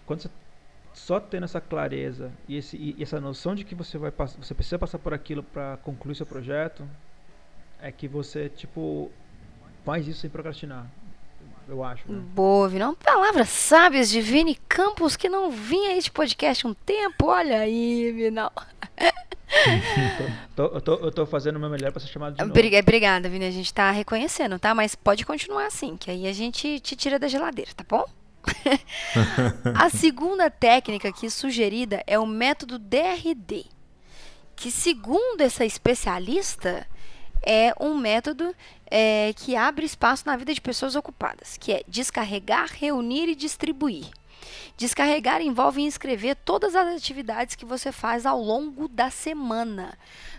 Quando 0.05 0.21
você 0.21 0.29
só 0.93 1.19
tendo 1.19 1.43
essa 1.43 1.59
clareza 1.59 2.31
e, 2.47 2.55
esse, 2.55 2.77
e 2.77 3.01
essa 3.01 3.19
noção 3.19 3.53
de 3.53 3.63
que 3.63 3.75
você 3.75 3.97
vai 3.97 4.11
você 4.11 4.53
precisa 4.53 4.79
passar 4.79 4.97
por 4.97 5.13
aquilo 5.13 5.43
pra 5.43 5.77
concluir 5.77 6.15
seu 6.15 6.25
projeto, 6.25 6.87
é 7.81 7.91
que 7.91 8.07
você 8.07 8.49
tipo 8.49 9.11
faz 9.85 10.07
isso 10.07 10.21
sem 10.21 10.29
procrastinar. 10.29 10.87
Eu 11.67 11.83
acho, 11.83 12.03
né? 12.11 12.21
Boa, 12.33 12.67
Vinão. 12.69 12.93
Palavras 12.95 13.49
sábias 13.49 14.09
de 14.09 14.21
Vini 14.21 14.55
Campos, 14.69 15.15
que 15.15 15.27
não 15.29 15.49
vinha 15.49 15.91
a 15.91 15.97
este 15.97 16.11
podcast 16.11 16.67
um 16.67 16.73
tempo. 16.75 17.25
Olha 17.27 17.59
aí, 17.59 18.11
Vinão. 18.11 18.51
Tô- 20.55 20.65
eu, 20.65 20.81
tô, 20.81 20.93
eu 20.95 21.11
tô 21.11 21.25
fazendo 21.25 21.55
o 21.55 21.59
meu 21.59 21.69
melhor 21.69 21.91
pra 21.91 21.99
ser 22.01 22.07
chamado 22.07 22.33
de 22.35 22.39
novo. 22.39 22.51
Obriga- 22.51 22.79
Obrigada, 22.79 23.29
Vini. 23.29 23.45
A 23.45 23.51
gente 23.51 23.73
tá 23.73 23.89
reconhecendo, 23.91 24.59
tá? 24.59 24.73
Mas 24.75 24.95
pode 24.95 25.25
continuar 25.25 25.65
assim, 25.67 25.95
que 25.97 26.09
aí 26.11 26.27
a 26.27 26.33
gente 26.33 26.79
te 26.79 26.95
tira 26.95 27.17
da 27.19 27.27
geladeira, 27.27 27.71
tá 27.75 27.85
bom? 27.87 28.05
a 29.75 29.89
segunda 29.89 30.49
técnica 30.51 31.09
aqui 31.09 31.29
sugerida 31.29 32.03
é 32.05 32.17
o 32.19 32.25
método 32.27 32.77
DRD, 32.77 33.65
que 34.55 34.69
segundo 34.71 35.41
essa 35.41 35.65
especialista 35.65 36.85
é 37.41 37.73
um 37.79 37.97
método 37.97 38.55
é, 38.89 39.33
que 39.35 39.55
abre 39.55 39.85
espaço 39.85 40.23
na 40.25 40.35
vida 40.35 40.53
de 40.53 40.61
pessoas 40.61 40.95
ocupadas, 40.95 41.57
que 41.57 41.71
é 41.71 41.83
descarregar, 41.87 42.69
reunir 42.71 43.27
e 43.29 43.35
distribuir. 43.35 44.05
Descarregar 44.77 45.41
envolve 45.41 45.85
escrever 45.85 46.35
todas 46.35 46.75
as 46.75 46.95
atividades 46.95 47.55
que 47.55 47.65
você 47.65 47.91
faz 47.91 48.25
ao 48.25 48.39
longo 48.39 48.87
da 48.87 49.09
semana, 49.09 49.97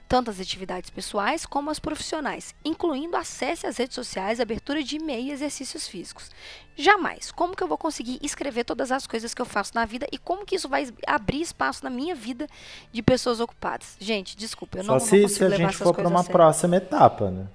tanto 0.09 0.31
as 0.31 0.41
atividades 0.41 0.91
pessoais 0.91 1.45
como 1.45 1.71
as 1.71 1.79
profissionais, 1.79 2.55
incluindo 2.65 3.17
acesso 3.17 3.67
às 3.67 3.77
redes 3.77 3.95
sociais, 3.95 4.41
abertura 4.41 4.83
de 4.83 4.97
e-mail 4.97 5.27
e 5.27 5.33
exercícios 5.33 5.89
físicos. 5.89 6.31
Jamais. 6.77 7.31
Como 7.33 7.57
que 7.57 7.63
eu 7.63 7.69
vou 7.69 7.79
conseguir 7.79 8.19
escrever 8.23 8.65
todas 8.65 8.93
as 8.93 9.07
coisas 9.07 9.33
que 9.33 9.41
eu 9.41 9.47
faço 9.47 9.73
na 9.75 9.85
vida 9.85 10.07
e 10.13 10.19
como 10.19 10.45
que 10.45 10.57
isso 10.57 10.69
vai 10.69 10.89
abrir 11.07 11.41
espaço 11.41 11.83
na 11.83 11.91
minha 11.91 12.15
vida 12.15 12.47
de 12.93 13.03
pessoas 13.03 13.41
ocupadas? 13.41 13.97
Gente, 13.99 14.37
desculpa, 14.37 14.79
eu 14.79 14.85
Só 14.85 14.93
não, 14.93 15.01
se, 15.01 15.17
não 15.17 15.23
consigo 15.23 15.39
se 15.39 15.45
a 15.45 15.49
levar 15.49 15.57
gente 15.65 15.75
essas 15.75 15.87
for 15.87 15.95
para 15.95 16.09
uma 16.09 16.21
a 16.21 16.23
sério. 16.23 16.33
próxima 16.33 16.77
etapa, 16.77 17.31
né? 17.31 17.47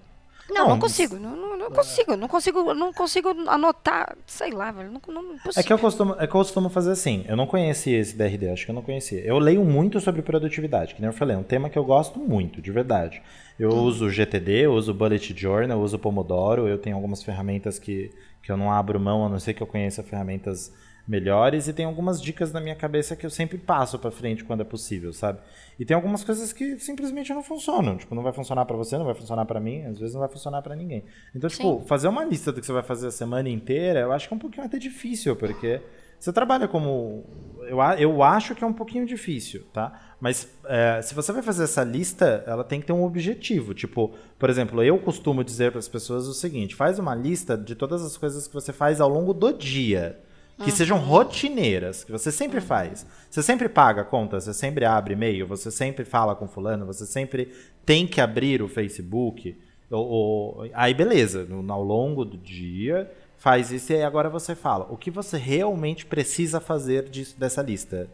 Não, 0.51 0.63
não 0.63 0.69
Não, 0.69 0.79
consigo, 0.79 1.15
não, 1.17 1.35
não, 1.35 1.57
não 1.57 1.71
consigo, 1.71 2.15
não 2.15 2.27
consigo, 2.27 2.73
não 2.73 2.93
consigo 2.93 3.29
anotar, 3.47 4.17
sei 4.25 4.51
lá, 4.51 4.71
velho, 4.71 4.91
não, 4.91 5.01
não, 5.07 5.23
não 5.23 5.35
É 5.55 5.63
que 5.63 5.71
eu 5.71 5.79
costumo, 5.79 6.13
é 6.13 6.27
que 6.27 6.35
eu 6.35 6.39
costumo 6.39 6.69
fazer 6.69 6.91
assim. 6.91 7.23
Eu 7.27 7.35
não 7.37 7.47
conhecia 7.47 7.97
esse 7.99 8.15
DRD, 8.15 8.49
acho 8.49 8.65
que 8.65 8.71
eu 8.71 8.75
não 8.75 8.81
conhecia. 8.81 9.19
Eu 9.21 9.39
leio 9.39 9.63
muito 9.63 9.99
sobre 9.99 10.21
produtividade, 10.21 10.93
que 10.95 11.01
nem 11.01 11.09
eu 11.09 11.13
falei, 11.13 11.35
é 11.35 11.39
um 11.39 11.43
tema 11.43 11.69
que 11.69 11.77
eu 11.77 11.83
gosto 11.85 12.19
muito, 12.19 12.61
de 12.61 12.71
verdade. 12.71 13.21
Eu 13.57 13.69
uso 13.69 14.09
GTD, 14.09 14.65
eu 14.65 14.73
uso 14.73 14.93
Bullet 14.93 15.33
Journal, 15.37 15.77
eu 15.77 15.83
uso 15.83 15.97
Pomodoro, 15.99 16.67
eu 16.67 16.77
tenho 16.77 16.95
algumas 16.95 17.23
ferramentas 17.23 17.77
que, 17.79 18.11
que 18.43 18.51
eu 18.51 18.57
não 18.57 18.71
abro 18.71 18.99
mão, 18.99 19.25
a 19.25 19.29
não 19.29 19.39
ser 19.39 19.53
que 19.53 19.61
eu 19.61 19.67
conheça 19.67 20.03
ferramentas 20.03 20.71
melhores 21.11 21.67
e 21.67 21.73
tem 21.73 21.85
algumas 21.85 22.21
dicas 22.21 22.53
na 22.53 22.61
minha 22.61 22.75
cabeça 22.75 23.17
que 23.17 23.25
eu 23.25 23.29
sempre 23.29 23.57
passo 23.57 23.99
pra 23.99 24.09
frente 24.09 24.45
quando 24.45 24.61
é 24.61 24.63
possível, 24.63 25.11
sabe? 25.11 25.39
E 25.77 25.83
tem 25.83 25.93
algumas 25.93 26.23
coisas 26.23 26.53
que 26.53 26.79
simplesmente 26.79 27.33
não 27.33 27.43
funcionam, 27.43 27.97
tipo, 27.97 28.15
não 28.15 28.23
vai 28.23 28.31
funcionar 28.31 28.63
pra 28.63 28.77
você, 28.77 28.97
não 28.97 29.03
vai 29.03 29.13
funcionar 29.13 29.43
pra 29.43 29.59
mim, 29.59 29.83
às 29.83 29.99
vezes 29.99 30.13
não 30.13 30.21
vai 30.21 30.29
funcionar 30.29 30.61
pra 30.61 30.73
ninguém. 30.73 31.03
Então, 31.35 31.49
tipo, 31.49 31.81
Sim. 31.81 31.85
fazer 31.85 32.07
uma 32.07 32.23
lista 32.23 32.53
do 32.53 32.61
que 32.61 32.65
você 32.65 32.71
vai 32.71 32.81
fazer 32.81 33.07
a 33.07 33.11
semana 33.11 33.49
inteira, 33.49 33.99
eu 33.99 34.13
acho 34.13 34.29
que 34.29 34.33
é 34.33 34.37
um 34.37 34.39
pouquinho 34.39 34.65
até 34.65 34.79
difícil, 34.79 35.35
porque 35.35 35.81
você 36.17 36.31
trabalha 36.31 36.67
como. 36.67 37.25
Eu, 37.61 37.79
eu 37.97 38.23
acho 38.23 38.55
que 38.55 38.63
é 38.63 38.67
um 38.67 38.73
pouquinho 38.73 39.05
difícil, 39.05 39.65
tá? 39.73 40.15
Mas 40.19 40.47
é, 40.65 41.01
se 41.01 41.13
você 41.13 41.33
vai 41.33 41.41
fazer 41.41 41.63
essa 41.63 41.83
lista, 41.83 42.43
ela 42.47 42.63
tem 42.63 42.79
que 42.79 42.87
ter 42.87 42.93
um 42.93 43.03
objetivo. 43.03 43.73
Tipo, 43.73 44.13
por 44.39 44.49
exemplo, 44.49 44.81
eu 44.81 44.97
costumo 44.99 45.43
dizer 45.43 45.71
para 45.71 45.79
as 45.79 45.89
pessoas 45.89 46.27
o 46.27 46.33
seguinte: 46.33 46.73
faz 46.73 46.99
uma 46.99 47.15
lista 47.15 47.57
de 47.57 47.75
todas 47.75 48.01
as 48.05 48.15
coisas 48.15 48.47
que 48.47 48.53
você 48.53 48.71
faz 48.71 49.01
ao 49.01 49.09
longo 49.09 49.33
do 49.33 49.51
dia. 49.51 50.19
Que 50.63 50.71
sejam 50.71 50.97
rotineiras, 50.99 52.03
que 52.03 52.11
você 52.11 52.31
sempre 52.31 52.61
faz. 52.61 53.05
Você 53.29 53.41
sempre 53.41 53.67
paga 53.69 54.01
a 54.01 54.05
conta, 54.05 54.39
você 54.39 54.53
sempre 54.53 54.85
abre 54.85 55.13
e-mail, 55.13 55.47
você 55.47 55.71
sempre 55.71 56.05
fala 56.05 56.35
com 56.35 56.47
fulano, 56.47 56.85
você 56.85 57.05
sempre 57.05 57.51
tem 57.85 58.05
que 58.05 58.19
abrir 58.21 58.61
o 58.61 58.67
Facebook. 58.67 59.57
Ou, 59.89 60.07
ou- 60.07 60.69
aí 60.73 60.93
beleza, 60.93 61.43
no- 61.45 61.71
ao 61.73 61.83
longo 61.83 62.23
do 62.23 62.37
dia 62.37 63.11
faz 63.37 63.71
isso 63.71 63.91
e 63.91 63.95
aí 63.95 64.03
agora 64.03 64.29
você 64.29 64.53
fala 64.55 64.85
o 64.89 64.95
que 64.95 65.09
você 65.09 65.37
realmente 65.37 66.05
precisa 66.05 66.59
fazer 66.59 67.09
disso, 67.09 67.35
dessa 67.39 67.61
lista. 67.61 68.07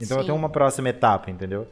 Então 0.00 0.18
eu 0.18 0.22
Sim. 0.22 0.26
tenho 0.26 0.38
uma 0.38 0.50
próxima 0.50 0.90
etapa, 0.90 1.30
entendeu? 1.30 1.66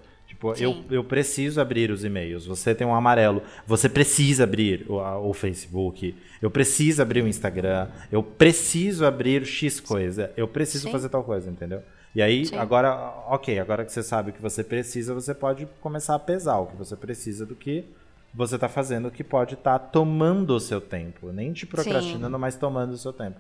Tipo, 0.53 0.63
eu, 0.63 0.73
Sim. 0.75 0.85
eu 0.91 1.05
preciso 1.05 1.61
abrir 1.61 1.91
os 1.91 2.05
e-mails. 2.05 2.45
Você 2.47 2.75
tem 2.75 2.87
um 2.87 2.95
amarelo. 2.95 3.43
Você 3.67 3.89
precisa 3.89 4.45
abrir 4.45 4.85
o, 4.89 4.99
a- 5.01 5.19
o 5.19 5.33
Facebook. 5.33 6.15
Eu 6.43 6.51
preciso 6.51 7.01
abrir 7.01 7.23
o 7.25 7.29
Instagram. 7.29 7.89
Eu 8.13 8.23
preciso 8.23 9.07
abrir 9.07 9.47
X 9.47 9.81
coisa. 9.81 10.31
Eu 10.37 10.47
preciso 10.47 10.85
Sim. 10.87 10.93
fazer 10.93 11.09
tal 11.09 11.25
coisa, 11.25 11.51
entendeu? 11.51 11.83
E 12.15 12.21
aí, 12.23 12.47
Sim. 12.47 12.57
agora, 12.57 12.95
ok, 13.29 13.59
agora 13.59 13.85
que 13.85 13.93
você 13.93 14.03
sabe 14.03 14.31
o 14.31 14.33
que 14.33 14.43
você 14.43 14.63
precisa, 14.63 15.13
você 15.15 15.35
pode 15.35 15.67
começar 15.81 16.15
a 16.15 16.19
pesar 16.19 16.59
o 16.59 16.67
que 16.67 16.77
você 16.77 16.95
precisa 16.97 17.45
do 17.47 17.55
que 17.57 17.85
você 18.33 18.59
tá 18.59 18.69
fazendo, 18.69 19.11
que 19.11 19.25
pode 19.25 19.55
estar 19.55 19.79
tomando 19.79 20.51
o 20.55 20.61
seu 20.61 20.81
tempo. 20.81 21.33
Nem 21.33 21.53
te 21.53 21.67
procrastinando, 21.67 22.39
mas 22.39 22.57
tomando 22.57 22.93
o 22.93 22.99
seu 22.99 23.13
tempo. 23.13 23.37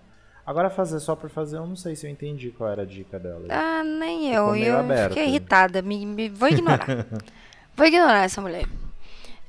Agora 0.46 0.68
fazer 0.68 1.00
só 1.00 1.16
por 1.16 1.30
fazer, 1.30 1.56
eu 1.56 1.66
não 1.66 1.74
sei 1.76 1.96
se 1.96 2.06
eu 2.06 2.10
entendi 2.10 2.50
qual 2.50 2.68
era 2.70 2.82
a 2.82 2.86
dica 2.86 3.18
dela. 3.18 3.46
Ah, 3.48 3.82
nem 3.82 4.28
Ficou 4.30 4.46
eu. 4.48 4.52
meio 4.52 4.66
Eu 4.74 4.78
aberto. 4.80 5.08
fiquei 5.12 5.26
irritada. 5.26 5.80
Me, 5.82 6.04
me- 6.04 6.28
vou 6.28 6.48
ignorar. 6.48 6.86
vou 7.74 7.86
ignorar 7.86 8.24
essa 8.24 8.40
mulher. 8.42 8.66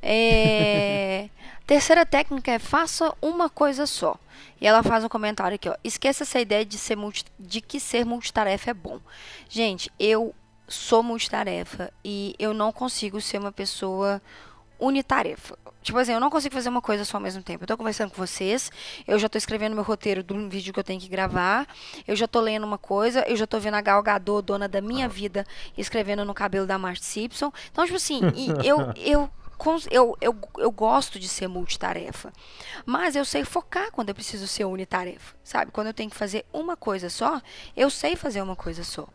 É, 0.01 1.29
Terceira 1.67 2.05
técnica 2.05 2.51
é 2.51 2.59
faça 2.59 3.13
uma 3.21 3.49
coisa 3.49 3.85
só. 3.87 4.15
E 4.61 4.67
ela 4.67 4.83
faz 4.83 5.03
um 5.03 5.09
comentário 5.09 5.55
aqui, 5.55 5.67
ó. 5.67 5.75
Esqueça 5.83 6.23
essa 6.23 6.39
ideia 6.39 6.63
de, 6.63 6.77
ser 6.77 6.95
multi- 6.95 7.25
de 7.39 7.59
que 7.59 7.79
ser 7.79 8.05
multitarefa 8.05 8.69
é 8.69 8.73
bom. 8.73 8.99
Gente, 9.49 9.91
eu 9.99 10.33
sou 10.67 11.01
multitarefa 11.03 11.91
e 12.03 12.35
eu 12.39 12.53
não 12.53 12.71
consigo 12.71 13.19
ser 13.19 13.39
uma 13.39 13.51
pessoa 13.51 14.21
unitarefa. 14.79 15.57
Tipo 15.85 15.99
assim, 15.99 16.13
eu 16.13 16.19
não 16.19 16.31
consigo 16.31 16.55
fazer 16.55 16.69
uma 16.69 16.81
coisa 16.81 17.05
só 17.05 17.17
ao 17.17 17.21
mesmo 17.21 17.43
tempo. 17.43 17.63
Eu 17.63 17.67
tô 17.67 17.77
conversando 17.77 18.09
com 18.09 18.17
vocês, 18.17 18.71
eu 19.07 19.19
já 19.19 19.29
tô 19.29 19.37
escrevendo 19.37 19.75
meu 19.75 19.83
roteiro 19.83 20.23
de 20.23 20.33
um 20.33 20.49
vídeo 20.49 20.73
que 20.73 20.79
eu 20.79 20.83
tenho 20.83 20.99
que 20.99 21.07
gravar, 21.07 21.67
eu 22.07 22.15
já 22.15 22.27
tô 22.27 22.39
lendo 22.39 22.63
uma 22.63 22.79
coisa, 22.79 23.23
eu 23.27 23.35
já 23.35 23.45
tô 23.45 23.59
vendo 23.59 23.75
a 23.75 23.81
Gal 23.81 24.01
Gadot, 24.01 24.43
dona 24.43 24.67
da 24.67 24.81
minha 24.81 25.07
vida, 25.07 25.45
escrevendo 25.77 26.25
no 26.25 26.33
cabelo 26.33 26.65
da 26.65 26.75
Marge 26.79 27.03
Simpson. 27.03 27.53
Então, 27.71 27.85
tipo 27.85 27.97
assim, 27.97 28.19
eu, 28.65 28.77
eu, 28.95 29.29
eu, 29.91 30.17
eu, 30.19 30.37
eu 30.57 30.71
gosto 30.71 31.19
de 31.19 31.27
ser 31.27 31.47
multitarefa. 31.47 32.33
Mas 32.83 33.15
eu 33.15 33.23
sei 33.23 33.45
focar 33.45 33.91
quando 33.91 34.09
eu 34.09 34.15
preciso 34.15 34.47
ser 34.47 34.65
unitarefa, 34.65 35.35
sabe? 35.43 35.71
Quando 35.71 35.87
eu 35.87 35.93
tenho 35.93 36.09
que 36.09 36.15
fazer 36.15 36.45
uma 36.51 36.75
coisa 36.75 37.11
só, 37.11 37.39
eu 37.77 37.91
sei 37.91 38.15
fazer 38.15 38.41
uma 38.41 38.55
coisa 38.55 38.83
só. 38.83 39.07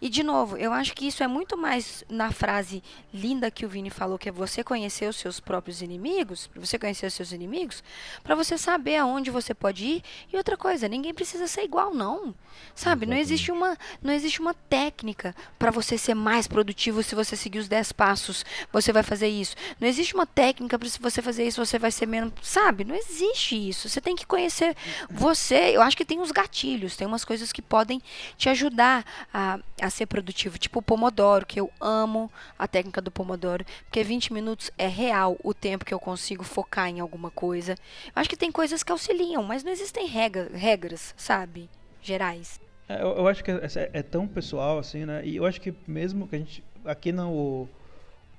E, 0.00 0.08
de 0.08 0.22
novo, 0.22 0.56
eu 0.56 0.72
acho 0.72 0.94
que 0.94 1.06
isso 1.06 1.22
é 1.22 1.26
muito 1.26 1.56
mais 1.56 2.04
na 2.08 2.30
frase 2.30 2.82
linda 3.12 3.50
que 3.50 3.64
o 3.64 3.68
Vini 3.68 3.90
falou, 3.90 4.18
que 4.18 4.28
é 4.28 4.32
você 4.32 4.62
conhecer 4.62 5.08
os 5.08 5.16
seus 5.16 5.40
próprios 5.40 5.82
inimigos, 5.82 6.50
você 6.54 6.78
conhecer 6.78 7.06
os 7.06 7.14
seus 7.14 7.32
inimigos, 7.32 7.82
para 8.22 8.34
você 8.34 8.58
saber 8.58 8.96
aonde 8.96 9.30
você 9.30 9.54
pode 9.54 9.84
ir. 9.84 10.02
E 10.32 10.36
outra 10.36 10.56
coisa, 10.56 10.88
ninguém 10.88 11.14
precisa 11.14 11.46
ser 11.46 11.62
igual, 11.62 11.94
não. 11.94 12.34
Sabe? 12.74 13.06
Não 13.06 13.16
existe 13.16 13.50
uma, 13.50 13.76
não 14.02 14.12
existe 14.12 14.40
uma 14.40 14.54
técnica 14.54 15.34
para 15.58 15.70
você 15.70 15.96
ser 15.96 16.14
mais 16.14 16.46
produtivo 16.46 17.02
se 17.02 17.14
você 17.14 17.36
seguir 17.36 17.58
os 17.58 17.68
10 17.68 17.92
passos, 17.92 18.44
você 18.72 18.92
vai 18.92 19.02
fazer 19.02 19.28
isso. 19.28 19.56
Não 19.80 19.88
existe 19.88 20.14
uma 20.14 20.26
técnica 20.26 20.78
para 20.78 20.88
se 20.88 20.98
você 20.98 21.22
fazer 21.22 21.46
isso, 21.46 21.64
você 21.64 21.78
vai 21.78 21.90
ser 21.90 22.06
menos. 22.06 22.32
Sabe? 22.42 22.84
Não 22.84 22.94
existe 22.94 23.56
isso. 23.56 23.88
Você 23.88 24.00
tem 24.00 24.14
que 24.14 24.26
conhecer 24.26 24.76
você. 25.10 25.72
Eu 25.74 25.82
acho 25.82 25.96
que 25.96 26.04
tem 26.04 26.20
uns 26.20 26.30
gatilhos, 26.30 26.96
tem 26.96 27.06
umas 27.06 27.24
coisas 27.24 27.52
que 27.52 27.62
podem 27.62 28.02
te 28.36 28.48
ajudar 28.48 29.04
a, 29.32 29.58
a 29.80 29.85
ser 29.90 30.06
produtivo, 30.06 30.58
tipo 30.58 30.78
o 30.78 30.82
Pomodoro, 30.82 31.46
que 31.46 31.60
eu 31.60 31.70
amo 31.80 32.30
a 32.58 32.66
técnica 32.66 33.00
do 33.00 33.10
Pomodoro, 33.10 33.64
porque 33.84 34.02
20 34.02 34.32
minutos 34.32 34.70
é 34.78 34.86
real 34.86 35.36
o 35.42 35.52
tempo 35.52 35.84
que 35.84 35.94
eu 35.94 36.00
consigo 36.00 36.44
focar 36.44 36.88
em 36.88 37.00
alguma 37.00 37.30
coisa. 37.30 37.72
Eu 38.06 38.12
acho 38.14 38.30
que 38.30 38.36
tem 38.36 38.50
coisas 38.52 38.82
que 38.82 38.92
auxiliam, 38.92 39.42
mas 39.42 39.62
não 39.64 39.72
existem 39.72 40.06
regra, 40.06 40.50
regras, 40.54 41.14
sabe? 41.16 41.68
Gerais. 42.02 42.60
É, 42.88 43.02
Eu, 43.02 43.16
eu 43.16 43.28
acho 43.28 43.42
que 43.42 43.50
é, 43.50 43.90
é 43.92 44.02
tão 44.02 44.26
pessoal 44.26 44.78
assim, 44.78 45.04
né? 45.04 45.22
E 45.24 45.36
eu 45.36 45.44
acho 45.44 45.60
que 45.60 45.74
mesmo 45.86 46.26
que 46.28 46.36
a 46.36 46.38
gente. 46.38 46.64
Aqui 46.84 47.12
no. 47.12 47.68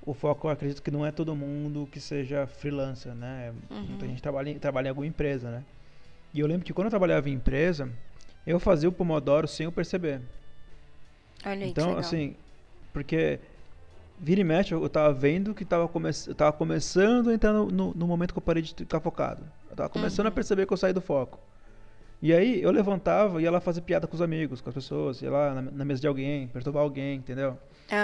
O, 0.06 0.14
foco, 0.14 0.46
eu 0.46 0.52
acredito 0.52 0.82
que 0.82 0.90
não 0.90 1.04
é 1.04 1.12
todo 1.12 1.36
mundo 1.36 1.86
que 1.92 2.00
seja 2.00 2.46
freelancer, 2.46 3.14
né? 3.14 3.52
Muita 3.68 4.06
gente 4.06 4.22
trabalha, 4.22 4.58
trabalha 4.58 4.86
em 4.86 4.88
alguma 4.88 5.06
empresa, 5.06 5.50
né? 5.50 5.64
E 6.32 6.40
eu 6.40 6.46
lembro 6.46 6.64
que 6.64 6.72
quando 6.72 6.86
eu 6.86 6.90
trabalhava 6.90 7.28
em 7.28 7.34
empresa, 7.34 7.90
eu 8.46 8.58
fazia 8.58 8.88
o 8.88 8.92
Pomodoro 8.92 9.46
sem 9.46 9.64
eu 9.64 9.72
perceber. 9.72 10.22
Olha 11.44 11.64
aí, 11.64 11.70
Então, 11.70 11.96
assim, 11.96 12.36
porque 12.92 13.40
vira 14.18 14.40
e 14.40 14.44
mexe, 14.44 14.74
eu 14.74 14.88
tava 14.88 15.12
vendo 15.14 15.54
que 15.54 15.64
tava, 15.64 15.88
come 15.88 16.10
eu 16.28 16.34
tava 16.34 16.52
começando 16.52 17.30
a 17.30 17.34
entrar 17.34 17.52
no, 17.52 17.66
no, 17.68 17.94
no 17.94 18.06
momento 18.06 18.32
que 18.32 18.38
eu 18.38 18.42
parei 18.42 18.62
de 18.62 18.74
ficar 18.74 19.00
focado. 19.00 19.50
Eu 19.70 19.76
tava 19.76 19.88
começando 19.90 20.26
Uhum. 20.26 20.32
a 20.32 20.32
perceber 20.32 20.66
que 20.66 20.72
eu 20.72 20.76
saí 20.76 20.92
do 20.92 21.00
foco. 21.00 21.40
E 22.22 22.32
aí 22.32 22.62
eu 22.62 22.70
levantava 22.72 23.40
e 23.40 23.44
ia 23.44 23.50
lá 23.50 23.60
fazer 23.60 23.82
piada 23.82 24.06
com 24.06 24.14
os 24.14 24.22
amigos, 24.22 24.60
com 24.60 24.68
as 24.70 24.74
pessoas, 24.74 25.22
ia 25.22 25.30
lá 25.30 25.54
na, 25.54 25.62
na 25.62 25.84
mesa 25.84 26.00
de 26.00 26.06
alguém, 26.08 26.48
perturbar 26.48 26.82
alguém, 26.82 27.18
entendeu? 27.18 27.58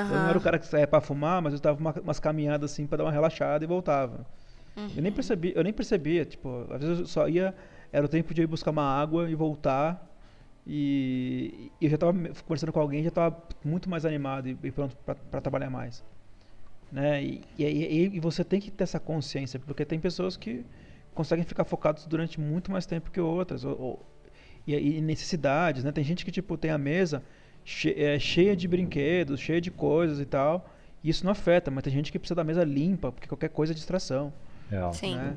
Eu 0.08 0.20
não 0.20 0.28
era 0.28 0.38
o 0.38 0.40
cara 0.40 0.58
que 0.58 0.66
saía 0.66 0.86
pra 0.86 1.00
fumar, 1.00 1.42
mas 1.42 1.54
eu 1.54 1.60
dava 1.60 1.80
uma, 1.80 1.92
umas 2.02 2.20
caminhadas 2.20 2.72
assim 2.72 2.86
pra 2.86 2.98
dar 2.98 3.04
uma 3.04 3.12
relaxada 3.12 3.64
e 3.64 3.68
voltava. 3.68 4.26
Eu 4.94 5.02
nem 5.02 5.12
percebi, 5.12 5.52
eu 5.56 5.64
nem 5.64 5.72
percebia, 5.72 6.24
tipo, 6.24 6.66
às 6.70 6.80
vezes 6.82 7.00
eu 7.00 7.06
só 7.06 7.28
ia, 7.28 7.54
era 7.92 8.06
o 8.06 8.08
tempo 8.08 8.32
de 8.34 8.42
eu 8.42 8.44
ir 8.44 8.48
buscar 8.48 8.70
uma 8.70 8.84
água 8.84 9.28
e 9.30 9.34
voltar. 9.34 10.10
E, 10.66 11.70
e 11.80 11.84
eu 11.84 11.90
já 11.90 11.98
tava 11.98 12.12
me- 12.12 12.30
conversando 12.46 12.72
com 12.72 12.80
alguém, 12.80 13.02
já 13.04 13.10
tava 13.10 13.36
muito 13.64 13.88
mais 13.88 14.04
animado 14.06 14.48
e, 14.48 14.56
e 14.62 14.70
pronto 14.70 14.96
pra 15.30 15.40
trabalhar 15.40 15.68
mais. 15.70 16.02
Né? 16.90 17.22
E, 17.22 17.42
e, 17.58 18.16
e- 18.16 18.20
você 18.20 18.42
tem 18.44 18.60
que 18.60 18.70
ter 18.70 18.84
essa 18.84 18.98
consciência, 19.00 19.58
porque 19.60 19.84
tem 19.84 19.98
pessoas 20.00 20.36
que 20.36 20.64
conseguem 21.14 21.44
ficar 21.44 21.64
focados 21.64 22.06
durante 22.06 22.40
muito 22.40 22.70
mais 22.70 22.86
tempo 22.86 23.10
que 23.10 23.20
outras. 23.20 23.64
Ou, 23.64 23.78
ou- 23.80 24.02
e, 24.66 24.74
e 24.74 25.00
necessidades, 25.02 25.84
né? 25.84 25.92
Tem 25.92 26.02
gente 26.02 26.24
que 26.24 26.30
tipo 26.32 26.56
tem 26.56 26.70
a 26.70 26.78
mesa 26.78 27.22
che- 27.64 27.94
é, 27.98 28.18
cheia 28.18 28.56
de 28.56 28.66
brinquedos, 28.66 29.38
cheia 29.40 29.60
de 29.60 29.70
coisas 29.70 30.18
e 30.20 30.24
tal. 30.24 30.66
E 31.02 31.10
isso 31.10 31.22
não 31.24 31.32
afeta, 31.32 31.70
mas 31.70 31.84
tem 31.84 31.92
gente 31.92 32.10
que 32.10 32.18
precisa 32.18 32.34
da 32.36 32.42
mesa 32.44 32.64
limpa, 32.64 33.12
porque 33.12 33.28
qualquer 33.28 33.50
coisa 33.50 33.72
é 33.72 33.76
distração. 33.76 34.32
Real. 34.70 34.94
Sim. 34.94 35.16
Né? 35.16 35.36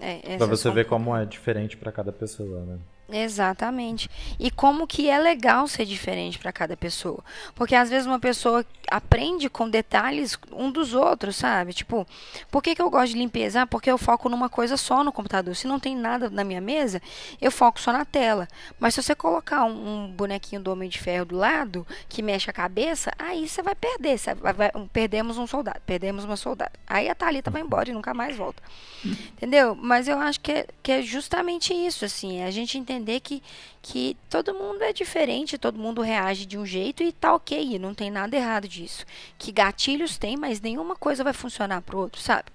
É, 0.00 0.18
Pra 0.20 0.32
essas 0.34 0.48
você 0.48 0.70
ver 0.70 0.86
como 0.86 1.14
é 1.14 1.26
diferente 1.26 1.76
pra 1.76 1.92
cada 1.92 2.10
pessoa, 2.12 2.64
né? 2.64 2.78
Exatamente. 3.10 4.10
E 4.38 4.50
como 4.50 4.86
que 4.86 5.08
é 5.08 5.18
legal 5.18 5.66
ser 5.66 5.86
diferente 5.86 6.38
para 6.38 6.52
cada 6.52 6.76
pessoa. 6.76 7.24
Porque 7.54 7.74
às 7.74 7.88
vezes 7.88 8.06
uma 8.06 8.18
pessoa 8.20 8.64
aprende 8.90 9.48
com 9.48 9.68
detalhes 9.68 10.38
um 10.52 10.70
dos 10.70 10.92
outros, 10.92 11.36
sabe? 11.36 11.72
Tipo, 11.72 12.06
por 12.50 12.62
que, 12.62 12.74
que 12.74 12.82
eu 12.82 12.90
gosto 12.90 13.12
de 13.12 13.18
limpeza? 13.18 13.62
Ah, 13.62 13.66
porque 13.66 13.90
eu 13.90 13.96
foco 13.96 14.28
numa 14.28 14.50
coisa 14.50 14.76
só 14.76 15.02
no 15.02 15.10
computador. 15.10 15.56
Se 15.56 15.66
não 15.66 15.80
tem 15.80 15.96
nada 15.96 16.28
na 16.28 16.44
minha 16.44 16.60
mesa, 16.60 17.00
eu 17.40 17.50
foco 17.50 17.80
só 17.80 17.92
na 17.92 18.04
tela. 18.04 18.46
Mas 18.78 18.94
se 18.94 19.02
você 19.02 19.14
colocar 19.14 19.64
um, 19.64 20.04
um 20.04 20.08
bonequinho 20.12 20.60
do 20.60 20.70
Homem 20.70 20.88
de 20.90 20.98
Ferro 20.98 21.24
do 21.24 21.36
lado, 21.36 21.86
que 22.10 22.20
mexe 22.22 22.50
a 22.50 22.52
cabeça, 22.52 23.10
aí 23.18 23.48
você 23.48 23.62
vai 23.62 23.74
perder. 23.74 24.18
Você 24.18 24.34
vai- 24.34 24.52
vai- 24.52 24.72
perdemos 24.92 25.38
um 25.38 25.46
soldado, 25.46 25.80
perdemos 25.86 26.24
uma 26.24 26.36
soldada. 26.36 26.72
Aí 26.86 27.08
a 27.08 27.14
Thalita 27.14 27.50
vai 27.50 27.62
embora 27.62 27.88
e 27.88 27.94
nunca 27.94 28.12
mais 28.12 28.36
volta. 28.36 28.62
Entendeu? 29.04 29.74
Mas 29.74 30.08
eu 30.08 30.18
acho 30.18 30.40
que 30.40 30.52
é, 30.52 30.66
que 30.82 30.92
é 30.92 31.02
justamente 31.02 31.72
isso, 31.72 32.04
assim, 32.04 32.40
é 32.40 32.44
a 32.46 32.50
gente 32.50 32.76
entender 32.76 32.97
que, 33.20 33.42
que 33.82 34.16
todo 34.30 34.54
mundo 34.54 34.82
é 34.82 34.92
diferente, 34.92 35.58
todo 35.58 35.78
mundo 35.78 36.02
reage 36.02 36.46
de 36.46 36.58
um 36.58 36.64
jeito 36.66 37.02
e 37.02 37.12
tá 37.12 37.34
ok, 37.34 37.74
e 37.74 37.78
não 37.78 37.94
tem 37.94 38.10
nada 38.10 38.36
errado 38.36 38.66
disso. 38.68 39.04
Que 39.38 39.52
gatilhos 39.52 40.16
tem, 40.18 40.36
mas 40.36 40.60
nenhuma 40.60 40.96
coisa 40.96 41.22
vai 41.24 41.32
funcionar 41.32 41.82
pro 41.82 41.98
outro, 41.98 42.20
sabe? 42.20 42.46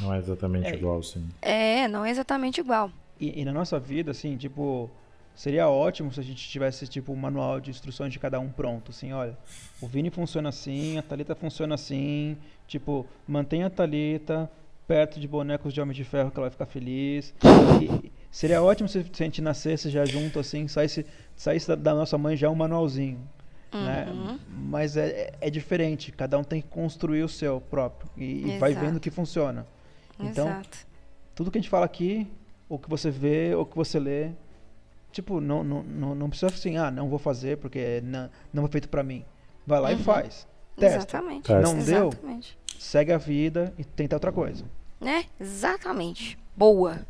Não 0.00 0.12
é 0.12 0.18
exatamente 0.18 0.68
É. 0.68 0.74
igual, 0.74 1.02
sim. 1.02 1.26
É, 1.40 1.88
não 1.88 2.04
é 2.04 2.10
exatamente 2.10 2.60
igual. 2.60 2.90
E, 3.20 3.40
e 3.40 3.44
na 3.44 3.52
nossa 3.52 3.78
vida, 3.80 4.10
assim, 4.10 4.36
tipo, 4.36 4.90
seria 5.34 5.68
ótimo 5.68 6.12
se 6.12 6.20
a 6.20 6.22
gente 6.22 6.46
tivesse, 6.48 6.86
tipo, 6.86 7.12
um 7.12 7.16
manual 7.16 7.60
de 7.60 7.70
instruções 7.70 8.12
de 8.12 8.18
cada 8.18 8.38
um 8.38 8.48
pronto, 8.50 8.90
assim, 8.90 9.12
olha, 9.12 9.36
o 9.80 9.86
Vini 9.86 10.10
funciona 10.10 10.50
assim, 10.50 10.98
a 10.98 11.02
Thalita 11.02 11.34
funciona 11.34 11.74
assim, 11.76 12.36
tipo, 12.68 13.06
mantenha 13.26 13.66
a 13.68 13.70
Thalita 13.70 14.50
perto 14.86 15.18
de 15.18 15.26
bonecos 15.26 15.72
de 15.72 15.80
Homem 15.80 15.96
de 15.96 16.04
Ferro 16.04 16.30
que 16.30 16.36
ela 16.38 16.44
vai 16.48 16.50
ficar 16.52 16.66
feliz. 16.66 17.34
E 17.82 18.12
seria 18.36 18.62
ótimo 18.62 18.86
se, 18.86 19.02
se 19.02 19.22
a 19.22 19.24
gente 19.24 19.40
nascesse 19.40 19.88
já 19.88 20.04
junto, 20.04 20.38
assim, 20.38 20.68
saísse, 20.68 21.06
saísse 21.34 21.68
da, 21.68 21.74
da 21.74 21.94
nossa 21.94 22.18
mãe 22.18 22.36
já 22.36 22.50
um 22.50 22.54
manualzinho. 22.54 23.18
Né? 23.72 24.06
Uhum. 24.10 24.38
Mas 24.68 24.94
é, 24.94 25.32
é 25.40 25.48
diferente, 25.48 26.12
cada 26.12 26.38
um 26.38 26.44
tem 26.44 26.60
que 26.60 26.68
construir 26.68 27.22
o 27.22 27.28
seu 27.30 27.62
próprio 27.62 28.10
e, 28.14 28.46
e 28.46 28.58
vai 28.58 28.74
vendo 28.74 29.00
que 29.00 29.10
funciona. 29.10 29.66
Então, 30.20 30.48
Exato. 30.48 30.78
tudo 31.34 31.50
que 31.50 31.56
a 31.56 31.60
gente 31.62 31.70
fala 31.70 31.86
aqui, 31.86 32.30
ou 32.68 32.78
que 32.78 32.90
você 32.90 33.10
vê, 33.10 33.54
ou 33.54 33.64
que 33.64 33.74
você 33.74 33.98
lê, 33.98 34.32
tipo, 35.10 35.40
não, 35.40 35.64
não, 35.64 35.82
não, 35.82 36.14
não 36.14 36.28
precisa 36.28 36.52
assim, 36.52 36.76
ah, 36.76 36.90
não 36.90 37.08
vou 37.08 37.18
fazer 37.18 37.56
porque 37.56 38.02
não, 38.04 38.28
não 38.52 38.62
foi 38.64 38.72
feito 38.72 38.88
pra 38.90 39.02
mim. 39.02 39.24
Vai 39.66 39.80
lá 39.80 39.92
e 39.92 39.94
Uhum. 39.94 40.02
faz. 40.02 40.46
Testa. 40.76 40.98
Exatamente. 40.98 41.50
Não 41.54 41.78
deu? 41.78 42.08
Exatamente. 42.08 42.58
Segue 42.78 43.12
a 43.12 43.18
vida 43.18 43.72
e 43.78 43.84
tenta 43.84 44.14
outra 44.14 44.30
coisa. 44.30 44.62
Né? 45.00 45.24
Exatamente. 45.40 46.38
Boa. 46.54 47.00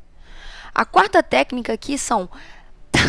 A 0.76 0.84
quarta 0.84 1.22
técnica 1.22 1.72
aqui 1.72 1.96
são 1.96 2.28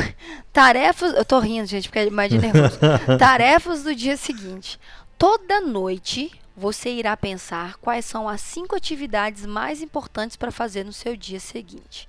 tarefas. 0.53 1.13
Eu 1.13 1.25
tô 1.25 1.37
rindo, 1.39 1.67
gente, 1.67 1.89
porque 1.89 1.99
é 1.99 2.09
mais 2.09 2.29
de 2.29 2.37
nervoso. 2.37 2.79
tarefas 3.19 3.83
do 3.83 3.93
dia 3.93 4.15
seguinte. 4.15 4.79
Toda 5.17 5.59
noite 5.59 6.31
você 6.55 6.89
irá 6.89 7.17
pensar 7.17 7.75
quais 7.75 8.05
são 8.05 8.29
as 8.29 8.39
cinco 8.39 8.73
atividades 8.73 9.45
mais 9.45 9.81
importantes 9.81 10.37
para 10.37 10.49
fazer 10.49 10.85
no 10.85 10.93
seu 10.93 11.17
dia 11.17 11.41
seguinte. 11.41 12.07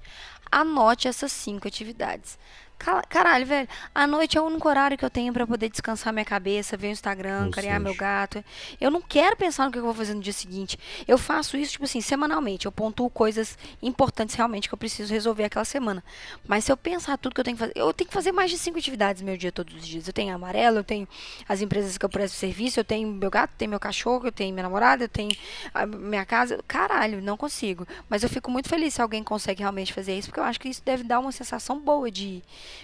Anote 0.49 1.09
essas 1.09 1.33
cinco 1.33 1.67
atividades. 1.67 2.39
Caralho, 2.79 3.45
velho, 3.45 3.68
à 3.93 4.07
noite 4.07 4.39
é 4.39 4.41
o 4.41 4.45
único 4.45 4.68
horário 4.68 4.97
que 4.97 5.05
eu 5.05 5.11
tenho 5.11 5.33
para 5.33 5.47
poder 5.47 5.68
descansar 5.68 6.12
minha 6.12 6.24
cabeça, 6.24 6.76
ver 6.76 6.89
o 6.89 6.91
Instagram, 6.93 7.47
Ou 7.47 7.51
criar 7.51 7.81
meu 7.81 7.95
gato. 7.95 8.43
Eu 8.81 8.91
não 8.91 9.03
quero 9.03 9.37
pensar 9.37 9.66
no 9.66 9.72
que 9.72 9.79
eu 9.79 9.83
vou 9.83 9.93
fazer 9.93 10.14
no 10.14 10.20
dia 10.20 10.33
seguinte. 10.33 10.79
Eu 11.07 11.18
faço 11.18 11.57
isso, 11.57 11.72
tipo 11.72 11.85
assim, 11.85 12.01
semanalmente. 12.01 12.66
Eu 12.66 12.72
pontuo 12.72 13.11
coisas 13.11 13.59
importantes 13.83 14.37
realmente 14.37 14.68
que 14.68 14.74
eu 14.74 14.79
preciso 14.79 15.12
resolver 15.12 15.45
aquela 15.45 15.64
semana. 15.64 16.03
Mas 16.47 16.64
se 16.64 16.72
eu 16.72 16.76
pensar 16.76 17.18
tudo 17.18 17.35
que 17.35 17.41
eu 17.41 17.45
tenho 17.45 17.57
que 17.57 17.61
fazer, 17.61 17.72
eu 17.76 17.93
tenho 17.93 18.09
que 18.09 18.14
fazer 18.14 18.31
mais 18.33 18.51
de 18.51 18.57
cinco 18.57 18.79
atividades 18.79 19.22
no 19.22 19.26
meu 19.26 19.37
dia 19.37 19.51
todos 19.51 19.74
os 19.74 19.87
dias. 19.87 20.07
Eu 20.07 20.12
tenho 20.12 20.35
amarelo, 20.35 20.79
eu 20.79 20.85
tenho 20.85 21.07
as 21.49 21.61
empresas 21.61 21.99
que 21.99 22.05
eu 22.05 22.09
presto 22.09 22.37
serviço, 22.37 22.79
eu 22.79 22.85
tenho 22.85 23.09
meu 23.09 23.31
gato, 23.31 23.51
eu 23.53 23.59
tenho 23.59 23.70
meu 23.70 23.81
cachorro, 23.81 24.26
eu 24.26 24.33
tenho 24.33 24.55
minha 24.55 24.62
namorada, 24.62 25.05
eu 25.05 25.09
tenho 25.09 25.37
a 25.74 25.85
minha 25.85 26.24
casa. 26.24 26.61
Caralho, 26.66 27.20
não 27.20 27.37
consigo. 27.37 27.87
Mas 28.09 28.22
eu 28.22 28.29
fico 28.29 28.51
muito 28.51 28.68
feliz 28.68 28.95
se 28.95 29.03
alguém 29.03 29.24
consegue 29.24 29.62
realmente 29.62 29.93
fazer 29.93 30.16
isso, 30.16 30.29
porque 30.29 30.41
eu 30.41 30.45
acho 30.45 30.61
que 30.61 30.68
isso 30.68 30.83
deve 30.85 31.03
dar 31.03 31.18
uma 31.18 31.33
sensação 31.33 31.79
boa 31.79 32.11
de, 32.11 32.43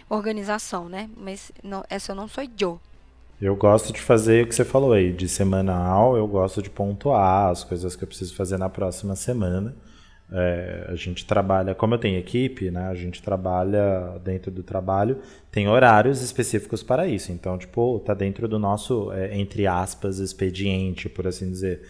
organização, 0.08 0.88
né? 0.88 1.08
Mas 1.16 1.52
não, 1.62 1.84
essa 1.88 2.12
eu 2.12 2.16
não 2.16 2.28
sou 2.28 2.44
eu. 2.60 2.80
Eu 3.40 3.56
gosto 3.56 3.92
de 3.92 4.00
fazer 4.00 4.44
o 4.44 4.48
que 4.48 4.54
você 4.54 4.64
falou 4.64 4.92
aí, 4.92 5.12
de 5.12 5.28
semanal, 5.28 6.16
eu 6.16 6.26
gosto 6.26 6.62
de 6.62 6.70
pontuar 6.70 7.50
as 7.50 7.64
coisas 7.64 7.96
que 7.96 8.04
eu 8.04 8.08
preciso 8.08 8.34
fazer 8.34 8.56
na 8.56 8.68
próxima 8.68 9.16
semana. 9.16 9.74
É, 10.32 10.86
a 10.88 10.94
gente 10.94 11.26
trabalha, 11.26 11.74
como 11.74 11.94
eu 11.94 11.98
tenho 11.98 12.18
equipe, 12.18 12.70
né? 12.70 12.88
A 12.88 12.94
gente 12.94 13.22
trabalha 13.22 14.18
dentro 14.24 14.50
do 14.50 14.62
trabalho, 14.62 15.18
tem 15.50 15.68
horários 15.68 16.22
específicos 16.22 16.82
para 16.82 17.06
isso. 17.06 17.32
Então, 17.32 17.58
tipo, 17.58 18.00
tá 18.00 18.14
dentro 18.14 18.48
do 18.48 18.58
nosso, 18.58 19.12
é, 19.12 19.36
entre 19.36 19.66
aspas, 19.66 20.18
expediente, 20.18 21.08
por 21.08 21.26
assim 21.26 21.50
dizer. 21.50 21.82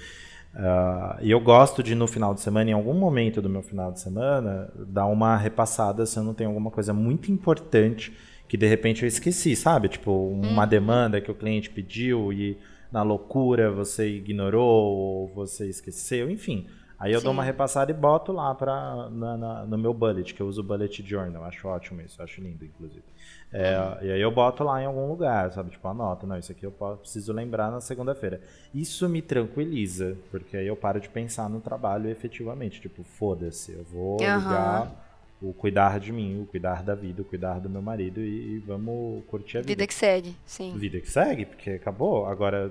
Uh, 0.54 1.18
e 1.20 1.30
eu 1.32 1.40
gosto 1.40 1.82
de, 1.82 1.94
no 1.96 2.06
final 2.06 2.32
de 2.32 2.40
semana, 2.40 2.70
em 2.70 2.72
algum 2.72 2.94
momento 2.94 3.42
do 3.42 3.48
meu 3.48 3.62
final 3.62 3.90
de 3.90 4.00
semana, 4.00 4.70
dar 4.86 5.06
uma 5.06 5.36
repassada 5.36 6.06
se 6.06 6.16
eu 6.16 6.22
não 6.22 6.32
tenho 6.32 6.50
alguma 6.50 6.70
coisa 6.70 6.94
muito 6.94 7.32
importante 7.32 8.12
que 8.46 8.56
de 8.56 8.66
repente 8.66 9.02
eu 9.02 9.08
esqueci, 9.08 9.56
sabe? 9.56 9.88
Tipo, 9.88 10.12
uma 10.12 10.62
uhum. 10.62 10.68
demanda 10.68 11.20
que 11.20 11.30
o 11.30 11.34
cliente 11.34 11.70
pediu 11.70 12.32
e 12.32 12.56
na 12.92 13.02
loucura 13.02 13.70
você 13.70 14.08
ignorou 14.08 14.96
ou 14.96 15.28
você 15.34 15.68
esqueceu, 15.68 16.30
enfim. 16.30 16.66
Aí 16.98 17.12
eu 17.12 17.18
Sim. 17.18 17.24
dou 17.24 17.32
uma 17.32 17.42
repassada 17.42 17.90
e 17.90 17.94
boto 17.94 18.32
lá 18.32 18.54
pra, 18.54 19.08
na, 19.10 19.36
na, 19.36 19.66
no 19.66 19.76
meu 19.76 19.92
bullet, 19.92 20.32
que 20.32 20.40
eu 20.40 20.46
uso 20.46 20.60
o 20.60 20.64
bullet 20.64 21.02
journal. 21.06 21.44
Acho 21.44 21.68
ótimo 21.68 22.00
isso, 22.00 22.22
acho 22.22 22.40
lindo, 22.40 22.64
inclusive. 22.64 23.04
É, 23.52 23.78
uhum. 23.78 24.06
E 24.06 24.12
aí 24.12 24.20
eu 24.20 24.30
boto 24.30 24.64
lá 24.64 24.82
em 24.82 24.86
algum 24.86 25.08
lugar, 25.08 25.52
sabe? 25.52 25.70
Tipo, 25.70 25.86
anota, 25.88 26.26
não, 26.26 26.38
isso 26.38 26.52
aqui 26.52 26.64
eu 26.64 26.72
preciso 26.72 27.32
lembrar 27.32 27.70
na 27.70 27.80
segunda-feira. 27.80 28.40
Isso 28.72 29.08
me 29.08 29.22
tranquiliza, 29.22 30.16
porque 30.30 30.56
aí 30.56 30.66
eu 30.66 30.76
paro 30.76 31.00
de 31.00 31.08
pensar 31.08 31.48
no 31.48 31.60
trabalho 31.60 32.08
efetivamente. 32.08 32.80
Tipo, 32.80 33.02
foda-se, 33.02 33.72
eu 33.72 33.84
vou 33.84 34.20
uhum. 34.20 34.38
ligar 34.38 35.04
o 35.42 35.52
cuidar 35.52 36.00
de 36.00 36.12
mim, 36.12 36.40
o 36.40 36.46
cuidar 36.46 36.82
da 36.82 36.94
vida, 36.94 37.22
o 37.22 37.24
cuidar 37.24 37.60
do 37.60 37.68
meu 37.68 37.82
marido 37.82 38.20
e, 38.20 38.54
e 38.54 38.58
vamos 38.60 39.22
curtir 39.26 39.58
a 39.58 39.60
vida. 39.60 39.72
Vida 39.72 39.86
que 39.86 39.94
segue, 39.94 40.34
sim. 40.46 40.74
Vida 40.76 41.00
que 41.00 41.10
segue, 41.10 41.44
porque 41.44 41.70
acabou. 41.70 42.26
Agora, 42.26 42.70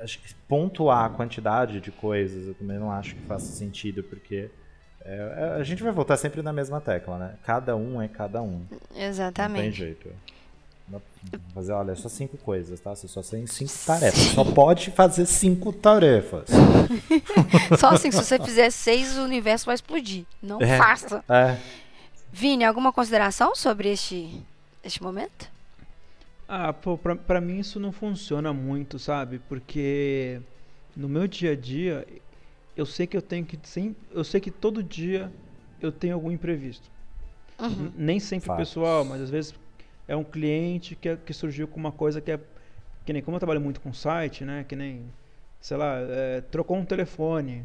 acho 0.00 0.18
que 0.20 0.34
pontuar 0.48 1.06
a 1.06 1.08
quantidade 1.10 1.80
de 1.80 1.90
coisas 1.90 2.46
eu 2.46 2.54
também 2.54 2.78
não 2.78 2.90
acho 2.90 3.14
que 3.14 3.22
faça 3.22 3.46
sentido, 3.46 4.02
porque 4.02 4.50
é, 5.04 5.34
é 5.36 5.60
a 5.60 5.62
gente 5.64 5.82
vai 5.82 5.92
voltar 5.92 6.16
sempre 6.16 6.42
na 6.42 6.52
mesma 6.52 6.80
tecla, 6.80 7.18
né? 7.18 7.34
Cada 7.44 7.76
um 7.76 8.00
é 8.00 8.08
cada 8.08 8.40
um. 8.42 8.64
Exatamente. 8.94 9.56
Não 9.56 9.62
tem 9.62 9.72
jeito. 9.72 10.08
Fazer, 11.54 11.72
olha, 11.72 11.94
só 11.94 12.08
cinco 12.08 12.36
coisas, 12.36 12.78
tá? 12.80 12.94
Você 12.94 13.08
só 13.08 13.22
tem 13.22 13.46
cinco 13.46 13.72
tarefas. 13.86 14.20
Só 14.20 14.44
pode 14.44 14.90
fazer 14.90 15.24
cinco 15.26 15.72
tarefas. 15.72 16.48
só 17.78 17.90
assim, 17.90 18.10
se 18.10 18.18
você 18.18 18.38
fizer 18.38 18.70
seis, 18.70 19.16
o 19.16 19.22
universo 19.22 19.66
vai 19.66 19.74
explodir. 19.74 20.24
Não 20.42 20.60
é, 20.60 20.76
faça. 20.76 21.24
É. 21.28 21.56
Vini, 22.32 22.64
alguma 22.64 22.92
consideração 22.92 23.54
sobre 23.54 23.90
este, 23.90 24.42
este 24.82 25.02
momento? 25.02 25.50
Ah, 26.54 26.70
pô, 26.70 26.98
pra, 26.98 27.16
pra 27.16 27.40
mim 27.40 27.60
isso 27.60 27.80
não 27.80 27.90
funciona 27.90 28.52
muito, 28.52 28.98
sabe? 28.98 29.38
Porque 29.48 30.38
no 30.94 31.08
meu 31.08 31.26
dia 31.26 31.52
a 31.52 31.56
dia, 31.56 32.06
eu 32.76 32.84
sei 32.84 33.06
que 33.06 33.16
eu 33.16 33.22
tenho 33.22 33.46
que. 33.46 33.58
Sim, 33.62 33.96
eu 34.10 34.22
sei 34.22 34.38
que 34.38 34.50
todo 34.50 34.82
dia 34.82 35.32
eu 35.80 35.90
tenho 35.90 36.12
algum 36.12 36.30
imprevisto. 36.30 36.90
Uhum. 37.58 37.90
Nem 37.96 38.20
sempre 38.20 38.48
Fatos. 38.48 38.68
pessoal, 38.68 39.02
mas 39.02 39.22
às 39.22 39.30
vezes 39.30 39.54
é 40.06 40.14
um 40.14 40.22
cliente 40.22 40.94
que, 40.94 41.08
é, 41.08 41.16
que 41.16 41.32
surgiu 41.32 41.66
com 41.66 41.80
uma 41.80 41.90
coisa 41.90 42.20
que 42.20 42.30
é. 42.30 42.38
Que 43.06 43.14
nem 43.14 43.22
como 43.22 43.36
eu 43.36 43.40
trabalho 43.40 43.60
muito 43.62 43.80
com 43.80 43.90
site, 43.90 44.44
né? 44.44 44.62
Que 44.68 44.76
nem, 44.76 45.06
sei 45.58 45.78
lá, 45.78 46.00
é, 46.00 46.42
trocou 46.42 46.76
um 46.76 46.84
telefone. 46.84 47.64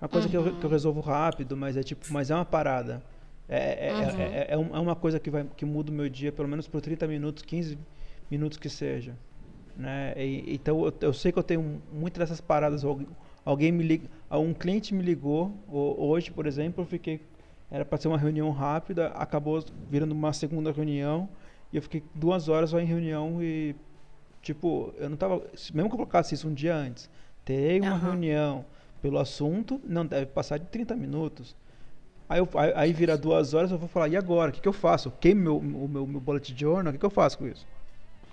É 0.00 0.04
uma 0.04 0.08
coisa 0.08 0.26
uhum. 0.28 0.30
que, 0.30 0.36
eu, 0.38 0.56
que 0.60 0.64
eu 0.64 0.70
resolvo 0.70 1.00
rápido, 1.00 1.58
mas 1.58 1.76
é 1.76 1.82
tipo, 1.82 2.06
mas 2.10 2.30
é 2.30 2.34
uma 2.34 2.46
parada. 2.46 3.02
É, 3.46 3.88
é, 3.88 3.92
uhum. 3.92 4.00
é, 4.00 4.24
é, 4.24 4.46
é, 4.52 4.56
uma 4.56 4.96
coisa 4.96 5.20
que, 5.20 5.28
vai, 5.28 5.46
que 5.54 5.66
muda 5.66 5.92
o 5.92 5.94
meu 5.94 6.08
dia, 6.08 6.32
pelo 6.32 6.48
menos 6.48 6.66
por 6.66 6.80
30 6.80 7.06
minutos, 7.06 7.42
15 7.42 7.76
minutos 8.30 8.58
que 8.58 8.68
seja. 8.68 9.16
Né? 9.76 10.14
E, 10.16 10.54
então 10.54 10.84
eu, 10.84 10.94
eu, 11.00 11.12
sei 11.12 11.32
que 11.32 11.38
eu 11.38 11.42
tenho 11.42 11.82
muitas 11.92 12.20
dessas 12.20 12.40
paradas. 12.40 12.82
Alguém 13.44 13.72
me 13.72 13.82
liga, 13.82 14.08
um 14.30 14.54
cliente 14.54 14.94
me 14.94 15.02
ligou 15.02 15.54
hoje, 15.68 16.30
por 16.30 16.46
exemplo, 16.46 16.82
eu 16.82 16.86
fiquei 16.86 17.20
era 17.70 17.84
para 17.84 17.98
ser 17.98 18.06
uma 18.06 18.18
reunião 18.18 18.50
rápida, 18.52 19.08
acabou 19.08 19.64
virando 19.90 20.12
uma 20.12 20.32
segunda 20.32 20.70
reunião 20.70 21.28
e 21.72 21.76
eu 21.76 21.82
fiquei 21.82 22.04
duas 22.14 22.48
horas 22.48 22.70
só 22.70 22.78
em 22.78 22.84
reunião 22.84 23.42
e, 23.42 23.74
tipo, 24.40 24.94
eu 24.96 25.10
não 25.10 25.16
tava. 25.16 25.42
Mesmo 25.72 25.88
que 25.88 25.94
eu 25.94 25.98
colocasse 25.98 26.34
isso 26.34 26.46
um 26.46 26.54
dia 26.54 26.72
antes, 26.76 27.10
terei 27.44 27.80
uma 27.80 27.94
uhum. 27.94 27.98
reunião 27.98 28.64
pelo 29.02 29.18
assunto, 29.18 29.80
não 29.84 30.06
deve 30.06 30.26
passar 30.26 30.58
de 30.58 30.66
30 30.66 30.94
minutos. 30.94 31.56
Aí, 32.28 32.38
eu, 32.38 32.48
aí, 32.54 32.72
aí 32.76 32.92
vira 32.92 33.18
duas 33.18 33.54
horas, 33.54 33.72
eu 33.72 33.78
vou 33.78 33.88
falar, 33.88 34.08
e 34.08 34.16
agora? 34.16 34.50
O 34.50 34.54
que, 34.54 34.60
que 34.60 34.68
eu 34.68 34.72
faço? 34.72 35.10
queimo 35.20 35.42
meu, 35.42 35.56
o 35.58 35.88
meu, 35.88 36.06
meu 36.06 36.20
bullet 36.20 36.54
journal, 36.56 36.90
o 36.90 36.92
que, 36.92 37.00
que 37.00 37.06
eu 37.06 37.10
faço 37.10 37.38
com 37.38 37.46
isso? 37.48 37.66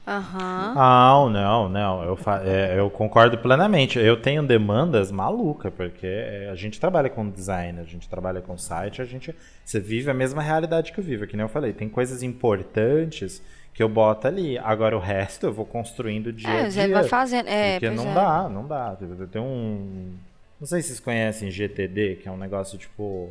Aham. 0.05 0.73
Não, 0.73 1.29
não, 1.29 1.69
não. 1.69 2.03
Eu, 2.03 2.19
é, 2.43 2.79
eu 2.79 2.89
concordo 2.89 3.37
plenamente. 3.37 3.99
Eu 3.99 4.19
tenho 4.19 4.41
demandas 4.41 5.11
malucas, 5.11 5.71
porque 5.73 6.07
é, 6.07 6.49
a 6.51 6.55
gente 6.55 6.79
trabalha 6.79 7.09
com 7.09 7.29
design, 7.29 7.79
a 7.79 7.83
gente 7.83 8.09
trabalha 8.09 8.41
com 8.41 8.57
site, 8.57 9.01
a 9.01 9.05
gente. 9.05 9.35
Você 9.63 9.79
vive 9.79 10.09
a 10.09 10.13
mesma 10.13 10.41
realidade 10.41 10.91
que 10.91 10.99
eu 10.99 11.03
vivo, 11.03 11.27
que 11.27 11.37
nem 11.37 11.43
eu 11.43 11.49
falei. 11.49 11.71
Tem 11.71 11.87
coisas 11.87 12.23
importantes 12.23 13.43
que 13.73 13.83
eu 13.83 13.87
boto 13.87 14.27
ali. 14.27 14.57
Agora 14.57 14.97
o 14.97 14.99
resto 14.99 15.45
eu 15.45 15.53
vou 15.53 15.65
construindo 15.65 16.33
dia 16.33 16.49
é, 16.49 16.65
a 16.65 16.67
dia. 16.67 16.89
vai 16.89 17.03
fazendo. 17.03 17.47
É, 17.47 17.79
porque 17.79 17.89
não 17.91 18.09
é. 18.09 18.13
dá, 18.13 18.49
não 18.49 18.67
dá. 18.67 18.97
Tem 19.31 19.41
um. 19.41 20.15
Não 20.59 20.67
sei 20.67 20.81
se 20.81 20.89
vocês 20.89 20.99
conhecem 20.99 21.51
GTD, 21.51 22.17
que 22.17 22.27
é 22.27 22.31
um 22.31 22.37
negócio 22.37 22.77
tipo. 22.77 23.29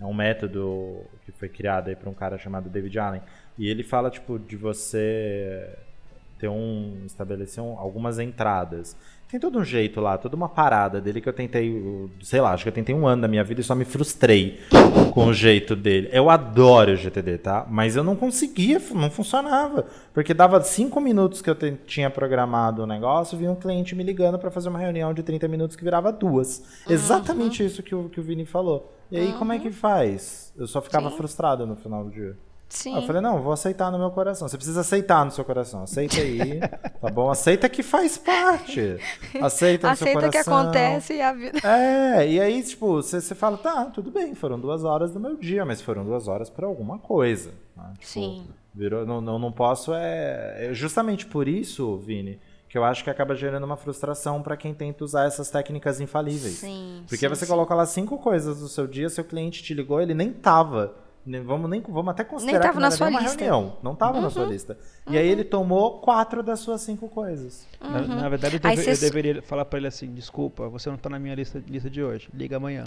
É 0.00 0.04
um 0.04 0.14
método 0.14 1.04
que 1.24 1.32
foi 1.32 1.48
criado 1.48 1.88
aí 1.88 1.96
por 1.96 2.08
um 2.08 2.14
cara 2.14 2.38
chamado 2.38 2.68
David 2.68 2.98
Allen. 2.98 3.22
E 3.58 3.68
ele 3.68 3.82
fala, 3.82 4.10
tipo, 4.10 4.38
de 4.38 4.54
você 4.54 5.66
ter 6.38 6.48
um 6.48 7.02
estabelecer 7.06 7.62
um, 7.62 7.78
algumas 7.78 8.18
entradas. 8.18 8.96
Tem 9.28 9.40
todo 9.40 9.58
um 9.58 9.64
jeito 9.64 10.00
lá, 10.00 10.16
toda 10.16 10.36
uma 10.36 10.48
parada 10.48 11.00
dele 11.00 11.20
que 11.20 11.28
eu 11.28 11.32
tentei, 11.32 12.08
sei 12.22 12.40
lá, 12.40 12.52
acho 12.52 12.62
que 12.62 12.68
eu 12.68 12.72
tentei 12.72 12.94
um 12.94 13.08
ano 13.08 13.22
da 13.22 13.28
minha 13.28 13.42
vida 13.42 13.60
e 13.60 13.64
só 13.64 13.74
me 13.74 13.84
frustrei 13.84 14.60
com 15.12 15.26
o 15.26 15.34
jeito 15.34 15.74
dele. 15.74 16.08
Eu 16.12 16.30
adoro 16.30 16.92
o 16.92 16.96
GTD, 16.96 17.38
tá? 17.38 17.66
Mas 17.68 17.96
eu 17.96 18.04
não 18.04 18.14
conseguia, 18.14 18.80
não 18.94 19.10
funcionava. 19.10 19.84
Porque 20.14 20.32
dava 20.32 20.62
cinco 20.62 21.00
minutos 21.00 21.42
que 21.42 21.50
eu 21.50 21.56
tinha 21.86 22.08
programado 22.08 22.84
o 22.84 22.86
negócio, 22.86 23.36
vinha 23.36 23.50
um 23.50 23.56
cliente 23.56 23.96
me 23.96 24.04
ligando 24.04 24.38
para 24.38 24.50
fazer 24.50 24.68
uma 24.68 24.78
reunião 24.78 25.12
de 25.12 25.24
30 25.24 25.48
minutos 25.48 25.74
que 25.74 25.82
virava 25.82 26.12
duas. 26.12 26.58
Uhum. 26.86 26.92
Exatamente 26.94 27.64
isso 27.64 27.82
que 27.82 27.96
o, 27.96 28.08
que 28.08 28.20
o 28.20 28.22
Vini 28.22 28.46
falou. 28.46 28.92
E 29.10 29.16
aí, 29.16 29.32
uhum. 29.32 29.38
como 29.38 29.52
é 29.52 29.58
que 29.58 29.72
faz? 29.72 30.52
Eu 30.56 30.68
só 30.68 30.80
ficava 30.80 31.10
Sim. 31.10 31.16
frustrado 31.16 31.66
no 31.66 31.74
final 31.74 32.04
do 32.04 32.10
dia. 32.10 32.36
Sim. 32.68 32.96
eu 32.96 33.02
falei, 33.02 33.22
não, 33.22 33.40
vou 33.40 33.52
aceitar 33.52 33.90
no 33.92 33.98
meu 33.98 34.10
coração. 34.10 34.48
Você 34.48 34.56
precisa 34.56 34.80
aceitar 34.80 35.24
no 35.24 35.30
seu 35.30 35.44
coração. 35.44 35.82
Aceita 35.84 36.16
aí, 36.16 36.60
tá 37.00 37.10
bom? 37.10 37.30
Aceita 37.30 37.68
que 37.68 37.82
faz 37.82 38.18
parte. 38.18 38.98
Aceita 39.40 39.86
no 39.86 39.92
Aceita 39.92 39.96
seu 39.96 40.12
coração. 40.12 40.28
Aceita 40.28 40.30
que 40.30 40.38
acontece 40.38 41.14
e 41.14 41.22
a 41.22 41.32
vida... 41.32 41.58
É, 41.62 42.28
e 42.28 42.40
aí, 42.40 42.62
tipo, 42.62 42.94
você, 42.94 43.20
você 43.20 43.34
fala, 43.34 43.56
tá, 43.56 43.84
tudo 43.86 44.10
bem, 44.10 44.34
foram 44.34 44.58
duas 44.58 44.84
horas 44.84 45.12
do 45.12 45.20
meu 45.20 45.36
dia, 45.36 45.64
mas 45.64 45.80
foram 45.80 46.04
duas 46.04 46.26
horas 46.26 46.50
para 46.50 46.66
alguma 46.66 46.98
coisa. 46.98 47.52
Né? 47.76 47.92
Tipo, 47.98 48.06
Sim. 48.06 48.46
Virou, 48.74 49.06
não, 49.06 49.20
não, 49.20 49.38
não 49.38 49.52
posso, 49.52 49.94
é... 49.94 50.70
Justamente 50.72 51.24
por 51.24 51.48
isso, 51.48 51.96
Vini, 51.98 52.38
que 52.68 52.76
eu 52.76 52.84
acho 52.84 53.04
que 53.04 53.08
acaba 53.08 53.34
gerando 53.34 53.64
uma 53.64 53.76
frustração 53.76 54.42
para 54.42 54.56
quem 54.56 54.74
tenta 54.74 55.04
usar 55.04 55.24
essas 55.24 55.48
técnicas 55.48 56.00
infalíveis. 56.00 56.56
Sim, 56.56 57.04
Porque 57.08 57.26
sim, 57.26 57.28
você 57.28 57.46
sim. 57.46 57.50
coloca 57.50 57.74
lá 57.74 57.86
cinco 57.86 58.18
coisas 58.18 58.60
do 58.60 58.68
seu 58.68 58.86
dia, 58.86 59.08
seu 59.08 59.24
cliente 59.24 59.62
te 59.62 59.72
ligou, 59.72 60.00
ele 60.00 60.12
nem 60.12 60.32
tava 60.32 61.05
Vamos, 61.44 61.68
nem, 61.68 61.80
vamos 61.80 62.08
até 62.08 62.22
considerar 62.22 62.58
nem 62.60 62.62
tava 62.62 62.74
que 62.74 62.82
na 62.82 62.90
sua 62.90 63.10
lista. 63.10 63.44
reunião. 63.44 63.76
Não 63.82 63.94
estava 63.94 64.16
uhum. 64.16 64.22
na 64.22 64.30
sua 64.30 64.44
uhum. 64.44 64.50
lista. 64.50 64.78
E 65.06 65.10
uhum. 65.10 65.18
aí 65.18 65.28
ele 65.28 65.42
tomou 65.42 65.98
quatro 65.98 66.42
das 66.42 66.60
suas 66.60 66.82
cinco 66.82 67.08
coisas. 67.08 67.66
Uhum. 67.80 67.90
Na, 67.90 68.00
na, 68.02 68.28
verdade, 68.28 68.56
eu, 68.56 68.60
deve, 68.60 68.90
eu 68.90 68.96
deveria 68.96 69.42
falar 69.42 69.64
para 69.64 69.78
ele 69.78 69.88
assim: 69.88 70.12
desculpa, 70.14 70.68
você 70.68 70.88
não 70.88 70.96
está 70.96 71.10
na 71.10 71.18
minha 71.18 71.34
lista, 71.34 71.62
lista 71.66 71.90
de 71.90 72.02
hoje. 72.02 72.28
Liga 72.32 72.56
amanhã. 72.56 72.84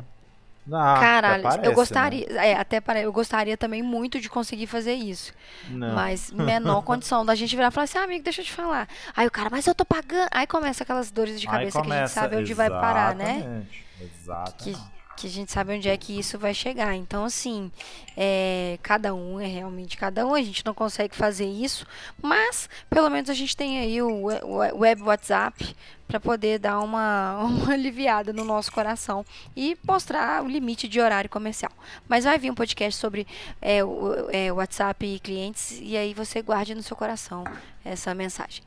Ah, 0.71 0.97
Caralho, 0.99 1.43
parece, 1.43 1.67
eu 1.67 1.73
gostaria, 1.73 2.27
né? 2.29 2.49
é, 2.49 2.55
até 2.55 2.79
para 2.79 3.01
eu 3.01 3.11
gostaria 3.11 3.57
também 3.57 3.81
muito 3.81 4.19
de 4.19 4.29
conseguir 4.29 4.67
fazer 4.67 4.93
isso. 4.93 5.33
Não. 5.69 5.95
Mas 5.95 6.29
menor 6.33 6.83
condição 6.83 7.25
da 7.25 7.33
gente 7.33 7.55
virar 7.55 7.69
e 7.69 7.71
falar 7.71 7.85
assim, 7.85 7.97
ah, 7.97 8.03
amigo, 8.03 8.23
deixa 8.23 8.41
eu 8.41 8.45
te 8.45 8.51
falar. 8.51 8.87
Aí 9.15 9.27
o 9.27 9.31
cara, 9.31 9.49
mas 9.49 9.65
eu 9.65 9.73
tô 9.73 9.83
pagando. 9.83 10.27
Aí 10.31 10.45
começa 10.45 10.83
aquelas 10.83 11.11
dores 11.11 11.41
de 11.41 11.47
cabeça 11.47 11.81
que 11.81 11.91
a 11.91 11.99
gente 11.99 12.11
sabe 12.11 12.35
onde 12.35 12.53
vai 12.53 12.69
parar, 12.69 13.15
né? 13.15 13.63
Exatamente. 13.99 14.77
Que, 14.77 14.98
que 15.19 15.27
a 15.27 15.29
gente 15.29 15.51
sabe 15.51 15.75
onde 15.75 15.89
é 15.89 15.97
que 15.97 16.17
isso 16.17 16.39
vai 16.39 16.53
chegar. 16.53 16.95
Então, 16.95 17.25
assim, 17.25 17.69
é, 18.15 18.79
cada 18.81 19.13
um 19.13 19.39
é 19.39 19.45
realmente 19.45 19.97
cada 19.97 20.25
um, 20.25 20.33
a 20.33 20.41
gente 20.41 20.65
não 20.65 20.73
consegue 20.73 21.13
fazer 21.13 21.45
isso, 21.45 21.85
mas 22.21 22.69
pelo 22.89 23.09
menos 23.09 23.29
a 23.29 23.33
gente 23.33 23.55
tem 23.55 23.79
aí 23.79 24.01
o, 24.01 24.23
web 24.23 25.03
WhatsApp 25.03 25.75
para 26.07 26.21
poder 26.21 26.57
dar 26.57 26.79
uma, 26.79 27.37
uma 27.43 27.73
aliviada 27.73 28.31
no 28.31 28.45
nosso 28.45 28.71
coração 28.71 29.25
e 29.55 29.77
mostrar 29.85 30.41
o 30.41 30.47
limite 30.47 30.87
de 30.87 31.01
horário 31.01 31.29
comercial. 31.29 31.71
Mas 32.07 32.23
vai 32.23 32.39
vir 32.39 32.49
um 32.49 32.55
podcast 32.55 32.97
sobre 32.97 33.27
é, 33.61 33.83
o 33.83 34.29
é, 34.31 34.51
WhatsApp 34.53 35.05
e 35.05 35.19
clientes, 35.19 35.79
e 35.81 35.97
aí 35.97 36.13
você 36.13 36.41
guarde 36.41 36.73
no 36.73 36.81
seu 36.81 36.95
coração 36.95 37.43
essa 37.83 38.15
mensagem. 38.15 38.63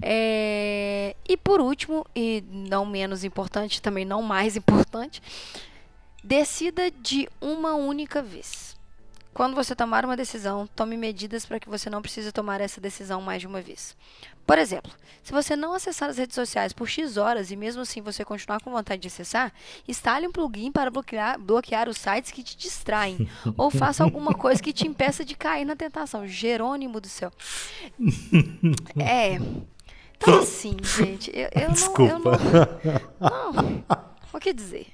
É, 0.00 1.14
e 1.28 1.36
por 1.36 1.60
último, 1.60 2.06
e 2.14 2.42
não 2.50 2.86
menos 2.86 3.24
importante, 3.24 3.82
também 3.82 4.04
não 4.04 4.22
mais 4.22 4.56
importante, 4.56 5.20
Decida 6.22 6.90
de 6.90 7.28
uma 7.40 7.74
única 7.74 8.22
vez. 8.22 8.72
Quando 9.34 9.54
você 9.54 9.74
tomar 9.74 10.04
uma 10.04 10.16
decisão, 10.16 10.66
tome 10.66 10.94
medidas 10.94 11.46
para 11.46 11.58
que 11.58 11.68
você 11.68 11.88
não 11.88 12.02
precise 12.02 12.30
tomar 12.30 12.60
essa 12.60 12.80
decisão 12.80 13.22
mais 13.22 13.40
de 13.40 13.46
uma 13.46 13.62
vez. 13.62 13.96
Por 14.46 14.58
exemplo, 14.58 14.92
se 15.22 15.32
você 15.32 15.56
não 15.56 15.72
acessar 15.72 16.10
as 16.10 16.18
redes 16.18 16.34
sociais 16.34 16.72
por 16.74 16.86
X 16.86 17.16
horas 17.16 17.50
e 17.50 17.56
mesmo 17.56 17.80
assim 17.80 18.02
você 18.02 18.26
continuar 18.26 18.60
com 18.60 18.70
vontade 18.70 19.00
de 19.00 19.08
acessar, 19.08 19.50
instale 19.88 20.26
um 20.26 20.32
plugin 20.32 20.70
para 20.70 20.90
bloquear, 20.90 21.38
bloquear 21.40 21.88
os 21.88 21.96
sites 21.96 22.30
que 22.30 22.42
te 22.42 22.56
distraem. 22.58 23.26
ou 23.56 23.70
faça 23.70 24.04
alguma 24.04 24.34
coisa 24.34 24.62
que 24.62 24.72
te 24.72 24.86
impeça 24.86 25.24
de 25.24 25.34
cair 25.34 25.64
na 25.64 25.74
tentação. 25.74 26.26
Jerônimo 26.28 27.00
do 27.00 27.08
céu. 27.08 27.32
É. 28.98 29.36
Então 30.16 30.40
assim, 30.40 30.76
gente, 30.84 31.30
eu, 31.34 31.48
eu 31.62 31.70
Desculpa. 31.70 32.18
não. 32.18 32.32
Eu 32.32 32.42
não, 33.18 33.52
não. 33.88 34.04
O 34.30 34.38
que 34.38 34.52
dizer? 34.52 34.88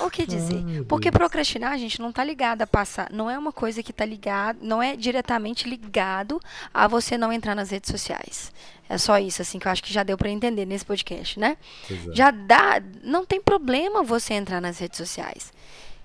O 0.00 0.10
que 0.10 0.26
dizer? 0.26 0.62
Ai, 0.66 0.84
Porque 0.84 1.10
Deus. 1.10 1.18
procrastinar, 1.18 1.78
gente, 1.78 2.00
não 2.00 2.10
tá 2.12 2.24
ligado 2.24 2.62
a 2.62 2.66
passar. 2.66 3.10
Não 3.12 3.30
é 3.30 3.38
uma 3.38 3.52
coisa 3.52 3.82
que 3.82 3.92
tá 3.92 4.04
ligado, 4.04 4.58
não 4.62 4.82
é 4.82 4.96
diretamente 4.96 5.68
ligado 5.68 6.40
a 6.72 6.86
você 6.88 7.18
não 7.18 7.32
entrar 7.32 7.54
nas 7.54 7.70
redes 7.70 7.90
sociais. 7.90 8.52
É 8.88 8.98
só 8.98 9.18
isso, 9.18 9.40
assim, 9.42 9.58
que 9.58 9.66
eu 9.66 9.72
acho 9.72 9.82
que 9.82 9.92
já 9.92 10.02
deu 10.02 10.18
pra 10.18 10.28
entender 10.28 10.66
nesse 10.66 10.84
podcast, 10.84 11.38
né? 11.38 11.56
É. 11.90 12.14
Já 12.14 12.30
dá. 12.30 12.82
Não 13.02 13.24
tem 13.24 13.40
problema 13.40 14.02
você 14.02 14.34
entrar 14.34 14.60
nas 14.60 14.78
redes 14.78 14.98
sociais. 14.98 15.52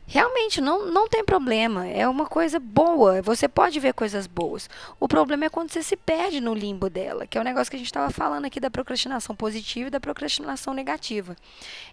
Realmente, 0.09 0.61
não, 0.61 0.89
não 0.89 1.07
tem 1.09 1.23
problema. 1.25 1.85
É 1.85 2.07
uma 2.07 2.25
coisa 2.25 2.59
boa. 2.59 3.21
Você 3.21 3.45
pode 3.47 3.77
ver 3.77 3.93
coisas 3.93 4.25
boas. 4.25 4.69
O 5.01 5.07
problema 5.07 5.43
é 5.45 5.49
quando 5.49 5.69
você 5.69 5.83
se 5.83 5.97
perde 5.97 6.39
no 6.39 6.53
limbo 6.53 6.89
dela, 6.89 7.27
que 7.27 7.37
é 7.37 7.41
o 7.41 7.43
negócio 7.43 7.69
que 7.69 7.75
a 7.75 7.79
gente 7.79 7.87
estava 7.87 8.09
falando 8.09 8.45
aqui 8.45 8.57
da 8.59 8.71
procrastinação 8.71 9.35
positiva 9.35 9.87
e 9.87 9.91
da 9.91 9.99
procrastinação 9.99 10.73
negativa. 10.73 11.35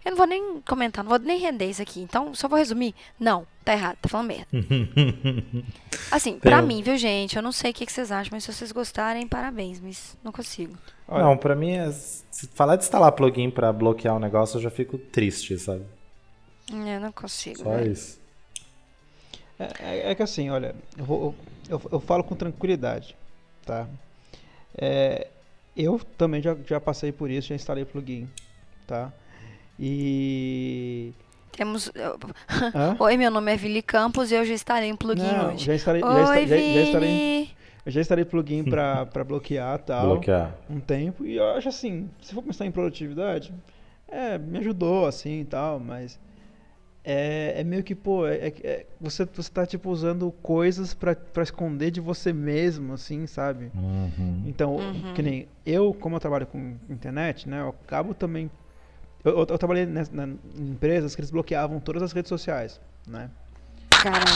Eu 0.05 0.12
não 0.12 0.17
vou 0.17 0.27
nem 0.29 0.61
comentar, 0.61 1.03
não 1.03 1.09
vou 1.11 1.19
nem 1.19 1.41
render 1.41 1.69
isso 1.69 1.83
aqui. 1.83 2.01
Então, 2.01 2.33
só 2.37 2.47
vou 2.47 2.57
resumir. 2.59 2.95
Não, 3.19 3.45
tá 3.65 3.73
errado, 3.73 3.97
tá 4.01 4.09
falando 4.09 4.29
merda. 4.29 4.47
Assim, 6.11 6.39
pra 6.39 6.59
Tem- 6.59 6.67
mim, 6.69 6.83
viu, 6.83 6.97
gente? 6.97 7.37
Eu 7.37 7.43
não 7.43 7.51
sei 7.53 7.73
o 7.73 7.75
que 7.75 7.91
vocês 7.91 8.12
acham, 8.12 8.31
mas 8.33 8.45
se 8.45 8.53
vocês 8.53 8.71
gostarem, 8.71 9.27
parabéns, 9.27 9.81
mas 9.81 10.17
não 10.23 10.31
consigo. 10.31 10.75
Olha, 11.09 11.25
Não, 11.25 11.37
pra 11.37 11.55
mim, 11.57 11.73
é, 11.73 11.91
se 11.91 12.47
falar 12.55 12.77
de 12.77 12.85
instalar 12.85 13.11
plugin 13.12 13.51
pra 13.51 13.73
bloquear 13.73 14.15
o 14.15 14.21
negócio, 14.21 14.59
eu 14.59 14.62
já 14.62 14.71
fico 14.71 14.97
triste, 14.99 15.59
sabe? 15.59 15.85
Eu 16.71 17.01
não 17.01 17.12
consigo. 17.12 17.62
Só 17.62 17.71
velho. 17.71 17.93
isso. 17.93 18.19
É, 19.59 19.65
é- 19.81 20.11
é 20.11 20.15
que 20.15 20.23
assim, 20.23 20.51
olha, 20.51 20.75
eu, 20.99 21.05
vou- 21.05 21.35
eu, 21.69 21.81
eu 21.93 22.01
falo 22.01 22.25
com 22.25 22.35
tranquilidade, 22.35 23.17
tá? 23.65 23.87
É, 24.77 25.29
eu 25.77 26.01
também 26.19 26.43
já, 26.43 26.57
já 26.67 26.81
passei 26.81 27.12
por 27.12 27.31
isso, 27.31 27.49
já 27.49 27.55
instalei 27.55 27.85
plugin, 27.85 28.29
tá? 28.87 29.12
E. 29.79 31.12
Temos. 31.53 31.91
Hã? 32.75 32.97
Oi, 32.99 33.17
meu 33.17 33.31
nome 33.31 33.53
é 33.53 33.57
Vili 33.57 33.83
Campos 33.83 34.33
e 34.33 34.35
eu 34.35 34.45
já 34.45 34.55
estarei 34.55 34.89
em 34.89 34.97
plugin 34.97 35.23
Não, 35.23 35.53
hoje. 35.55 35.67
já 35.67 35.75
instalei, 35.75 36.01
já, 36.01 36.09
Oi, 36.09 36.47
já- 36.47 36.57
já 36.57 36.83
instalei, 36.83 37.09
Vini! 37.11 37.57
eu 37.87 37.93
já 37.93 38.01
instalei 38.01 38.25
plugin 38.25 38.65
pra, 38.65 39.07
pra 39.12 39.23
bloquear 39.23 39.79
tal, 39.81 40.07
Bloquear. 40.15 40.53
um 40.69 40.81
tempo, 40.81 41.25
e 41.25 41.37
eu 41.37 41.49
acho 41.51 41.69
assim, 41.69 42.11
se 42.23 42.35
for 42.35 42.43
pensar 42.43 42.67
em 42.67 42.73
produtividade, 42.73 43.55
é, 44.09 44.37
me 44.39 44.59
ajudou 44.59 45.07
assim 45.07 45.41
e 45.41 45.45
tal, 45.45 45.79
mas 45.79 46.19
é, 47.05 47.61
é 47.61 47.64
meio 47.64 47.82
que, 47.84 47.94
pô, 47.94 48.26
é, 48.26 48.34
é- 48.48 48.55
é- 48.64 48.86
você, 49.00 49.24
você 49.26 49.50
tá 49.50 49.66
tipo 49.66 49.90
usando 49.90 50.30
coisas 50.42 50.94
pra, 50.94 51.14
pra 51.14 51.42
esconder 51.42 51.90
de 51.90 52.00
você 52.00 52.32
mesmo, 52.32 52.94
assim, 52.94 53.26
sabe? 53.26 53.70
Uhum. 53.74 54.42
Então, 54.46 54.76
Uhum. 54.76 55.12
que 55.14 55.22
nem 55.22 55.46
eu, 55.66 55.92
como 55.92 56.16
eu 56.16 56.20
trabalho 56.20 56.46
com 56.46 56.76
internet, 56.88 57.48
né, 57.48 57.61
eu 57.61 57.68
acabo 57.68 58.14
também. 58.14 58.50
Eu, 59.22 59.32
eu- 59.32 59.46
eu 59.50 59.59
trabalhei 59.59 59.84
nes- 59.86 60.11
na- 60.11 60.26
em 60.26 60.70
empresas 60.70 61.14
que 61.14 61.20
eles 61.20 61.30
bloqueavam 61.30 61.78
todas 61.80 62.02
as 62.02 62.12
redes 62.12 62.28
sociais, 62.28 62.80
né? 63.07 63.30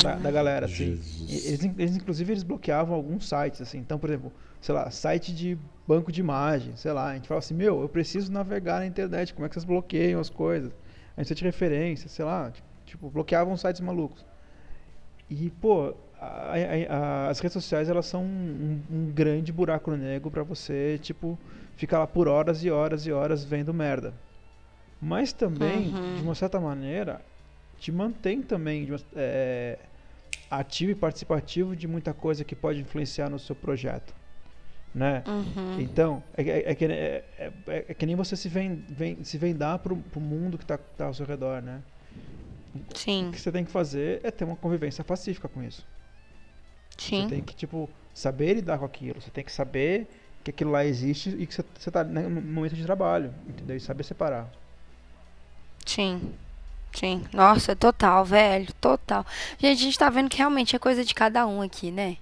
Da, 0.02 0.14
da 0.18 0.30
galera, 0.30 0.66
assim. 0.66 0.84
Eles, 1.28 1.64
eles, 1.78 1.96
inclusive, 1.96 2.32
eles 2.32 2.42
bloqueavam 2.42 2.94
alguns 2.94 3.28
sites, 3.28 3.60
assim. 3.60 3.78
Então, 3.78 3.98
por 3.98 4.08
exemplo, 4.08 4.32
sei 4.60 4.74
lá, 4.74 4.90
site 4.90 5.34
de 5.34 5.58
banco 5.86 6.10
de 6.12 6.20
imagem, 6.20 6.74
sei 6.76 6.92
lá. 6.92 7.10
A 7.10 7.14
gente 7.14 7.28
fala 7.28 7.38
assim, 7.40 7.54
meu, 7.54 7.80
eu 7.82 7.88
preciso 7.88 8.32
navegar 8.32 8.80
na 8.80 8.86
internet, 8.86 9.34
como 9.34 9.44
é 9.44 9.48
que 9.48 9.54
vocês 9.54 9.64
bloqueiam 9.64 10.20
as 10.20 10.30
coisas? 10.30 10.72
A 11.18 11.22
gente 11.24 11.34
de 11.34 11.44
referência, 11.44 12.08
sei 12.08 12.24
lá. 12.24 12.52
Tipo, 12.86 13.10
bloqueavam 13.10 13.56
sites 13.56 13.80
malucos. 13.80 14.24
E, 15.28 15.50
pô, 15.50 15.94
a- 16.20 16.54
a- 16.88 17.28
as 17.28 17.40
redes 17.40 17.52
sociais, 17.54 17.88
elas 17.88 18.06
são 18.06 18.22
um, 18.24 18.80
um 18.90 19.10
grande 19.12 19.52
buraco 19.52 19.90
negro 19.96 20.30
pra 20.30 20.44
você, 20.44 20.96
tipo, 21.02 21.36
ficar 21.74 21.98
lá 21.98 22.06
por 22.06 22.28
horas 22.28 22.62
e 22.64 22.70
horas 22.70 23.04
e 23.04 23.10
horas 23.12 23.44
vendo 23.44 23.74
merda. 23.74 24.14
Mas 25.00 25.32
também, 25.32 25.88
Uhum. 25.88 26.14
de 26.16 26.22
uma 26.22 26.34
certa 26.36 26.60
maneira, 26.60 27.20
te 27.78 27.90
mantém 27.90 28.40
também 28.40 28.84
de 28.84 28.92
uma- 28.92 29.00
é, 29.16 29.78
ativo 30.50 30.92
e 30.92 30.94
participativo 30.94 31.74
de 31.76 31.86
muita 31.88 32.14
coisa 32.14 32.44
que 32.44 32.54
pode 32.56 32.80
influenciar 32.80 33.28
no 33.28 33.38
seu 33.40 33.54
projeto, 33.56 34.14
né? 34.95 35.22
Uhum. 35.26 35.80
Então, 35.80 36.22
é, 36.36 36.45
que- 36.45 36.51
é, 36.51 36.74
que- 36.74 36.84
é- 36.86 37.24
é- 37.39 37.84
é 37.89 37.95
que 37.95 38.07
nem 38.07 38.16
você 38.16 38.36
se, 38.36 38.49
ven, 38.49 38.84
ven- 38.89 39.22
se 39.24 39.39
vendar 39.39 39.78
pro, 39.78 39.97
pro 39.97 40.20
mundo 40.20 40.59
que 40.59 40.66
tá, 40.66 40.78
tá 40.78 41.07
ao 41.07 41.14
seu 41.14 41.26
redor, 41.26 41.62
né? 41.62 41.82
Sim, 42.95 43.28
O 43.28 43.32
que 43.32 43.41
você 43.41 43.51
tem 43.51 43.64
que 43.64 43.70
fazer 43.70 44.20
é 44.22 44.30
ter 44.30 44.45
uma 44.45 44.57
convivência 44.57 45.03
pacífica 45.05 45.49
com 45.49 45.62
isso. 45.62 45.84
Você 47.11 47.22
sim. 47.22 47.26
tem 47.28 47.43
que, 47.43 47.55
tipo, 47.55 47.89
saber 48.14 48.55
lidar 48.55 48.78
com 48.78 48.84
aquilo. 48.84 49.20
Você 49.20 49.30
tem 49.30 49.45
que 49.45 49.53
saber 49.53 50.09
que 50.45 50.51
aquilo 50.51 50.70
lá 50.70 50.84
existe 50.84 51.30
e 51.30 51.47
que 51.47 51.55
você, 51.55 51.64
você 51.78 51.91
tá 51.91 52.05
né, 52.05 52.22
no 52.22 52.41
momento 52.43 52.74
de 52.76 52.82
trabalho, 52.84 53.34
entendeu? 53.49 53.76
E 53.76 53.80
saber 53.80 54.05
separar. 54.05 54.49
Sim. 55.84 56.34
Sim. 56.93 57.24
Nossa, 57.32 57.76
total, 57.76 58.24
velho. 58.24 58.72
Total. 58.80 59.24
Gente, 59.59 59.80
a 59.80 59.84
gente 59.84 59.99
tá 59.99 60.11
vendo 60.11 60.28
que 60.30 60.39
realmente 60.39 60.74
é 60.76 60.78
coisa 60.78 61.05
de 61.05 61.14
cada 61.14 61.47
um 61.47 61.62
aqui, 61.62 61.91
né? 61.91 62.16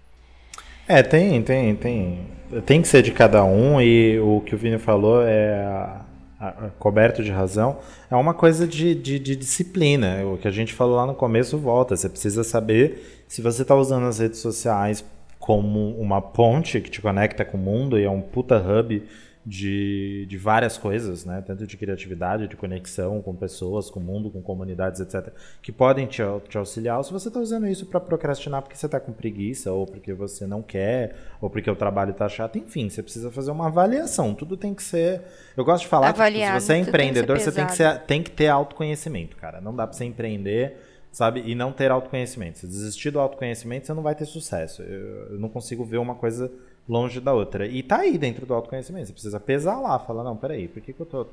É, 0.89 1.03
tem, 1.03 1.43
tem, 1.43 1.75
tem. 1.75 2.19
Tem 2.65 2.81
que 2.81 2.87
ser 2.87 3.03
de 3.03 3.11
cada 3.11 3.45
um 3.45 3.81
e 3.81 4.21
o 4.21 4.41
que 4.41 4.55
o 4.55 4.59
Vini 4.59 4.79
falou 4.79 5.21
é 5.21 5.53
a- 5.65 6.01
a- 6.39 6.53
coberto 6.79 7.25
de 7.25 7.31
razão. 7.33 7.79
É 8.09 8.15
uma 8.15 8.33
coisa 8.33 8.69
de, 8.69 8.95
de, 8.95 9.19
de 9.19 9.35
disciplina. 9.35 10.25
O 10.25 10.39
que 10.39 10.47
a 10.47 10.51
gente 10.53 10.73
falou 10.73 10.95
lá 10.95 11.05
no 11.05 11.15
começo 11.15 11.59
volta. 11.59 11.97
Você 11.97 12.09
precisa 12.09 12.45
saber 12.45 13.25
se 13.27 13.43
você 13.43 13.63
está 13.63 13.75
usando 13.75 14.07
as 14.07 14.21
redes 14.21 14.39
sociais 14.39 15.05
como 15.41 15.91
uma 15.99 16.21
ponte 16.23 16.81
que 16.81 16.89
te 16.91 17.01
conecta 17.03 17.45
com 17.45 17.57
o 17.57 17.61
mundo 17.61 17.99
e 17.99 18.05
é 18.05 18.11
um 18.11 18.21
puta 18.21 18.57
hub 18.57 19.03
de, 19.47 20.27
de 20.29 20.37
várias 20.37 20.77
coisas, 20.77 21.25
né? 21.25 21.41
Tanto 21.47 21.65
de 21.69 21.77
criatividade, 21.77 22.49
de 22.49 22.57
conexão 22.57 23.23
com 23.23 23.33
pessoas, 23.33 23.89
com 23.89 24.01
o 24.01 24.03
mundo, 24.03 24.29
com 24.29 24.43
comunidades, 24.43 25.01
etc. 25.01 25.33
Que 25.63 25.71
podem 25.71 26.05
te, 26.05 26.21
te 26.49 26.59
auxiliar. 26.59 26.99
Ou 26.99 27.05
se 27.05 27.13
você 27.13 27.29
está 27.29 27.39
usando 27.39 27.69
isso 27.69 27.87
para 27.87 28.01
procrastinar 28.01 28.61
porque 28.61 28.77
você 28.77 28.87
está 28.87 28.99
com 28.99 29.13
preguiça, 29.13 29.71
ou 29.71 29.87
porque 29.87 30.13
você 30.13 30.49
não 30.49 30.63
quer, 30.63 31.15
ou 31.41 31.49
porque 31.49 31.71
o 31.71 31.77
trabalho 31.77 32.11
está 32.11 32.29
chato, 32.29 32.59
enfim, 32.59 32.89
você 32.91 33.05
precisa 33.05 33.31
fazer 33.31 33.53
uma 33.53 33.69
avaliação. 33.69 34.35
Tudo 34.35 34.57
tem 34.57 34.75
que 34.75 34.83
ser. 34.83 35.23
Eu 35.57 35.65
gosto 35.65 35.85
de 35.85 35.89
falar 35.89 36.13
que 36.13 36.21
Avaliado, 36.21 36.61
se 36.61 36.67
você 36.67 36.73
é 36.73 36.75
tudo 36.75 36.77
tem 36.77 36.85
que 36.85 36.91
empreendedor, 36.91 37.39
você 37.39 37.53
tem 37.53 37.67
que, 37.67 37.75
ser, 37.75 38.01
tem 38.01 38.23
que 38.25 38.31
ter 38.33 38.49
autoconhecimento, 38.49 39.37
cara. 39.37 39.61
Não 39.61 39.73
dá 39.73 39.87
para 39.87 39.97
você 39.97 40.05
empreender 40.05 40.77
sabe? 41.13 41.43
E 41.47 41.55
não 41.55 41.73
ter 41.73 41.91
autoconhecimento. 41.91 42.59
Se 42.59 42.67
desistir 42.67 43.11
do 43.11 43.19
autoconhecimento, 43.19 43.87
você 43.87 43.95
não 43.95 44.03
vai 44.03 44.15
ter 44.15 44.27
sucesso. 44.27 44.83
Eu, 44.83 45.31
eu 45.31 45.39
não 45.39 45.49
consigo 45.49 45.83
ver 45.83 45.97
uma 45.97 46.15
coisa 46.15 46.53
longe 46.89 47.21
da 47.21 47.33
outra. 47.33 47.67
E 47.67 47.83
tá 47.83 47.99
aí 47.99 48.17
dentro 48.17 48.47
do 48.47 48.55
autoconhecimento. 48.55 49.07
Você 49.07 49.13
precisa 49.13 49.41
pesar 49.41 49.81
lá, 49.81 49.99
falar, 49.99 50.25
não, 50.25 50.37
peraí, 50.37 50.69
por 50.69 50.81
que, 50.81 50.93
que 50.93 51.01
eu 51.01 51.07
tô 51.07 51.27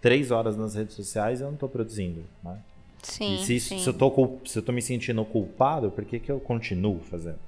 três 0.00 0.30
horas 0.30 0.56
nas 0.56 0.74
redes 0.74 0.94
sociais 0.94 1.40
e 1.40 1.42
eu 1.42 1.50
não 1.50 1.56
tô 1.56 1.68
produzindo? 1.68 2.24
Né? 2.42 2.58
Sim, 3.02 3.34
e 3.34 3.38
se, 3.44 3.60
sim. 3.60 3.78
se, 3.78 3.86
eu 3.86 3.94
tô, 3.94 4.38
se 4.44 4.58
eu 4.58 4.62
tô 4.62 4.72
me 4.72 4.82
sentindo 4.82 5.24
culpado, 5.24 5.90
por 5.90 6.04
que, 6.04 6.18
que 6.18 6.30
eu 6.30 6.40
continuo 6.40 7.00
fazendo? 7.00 7.38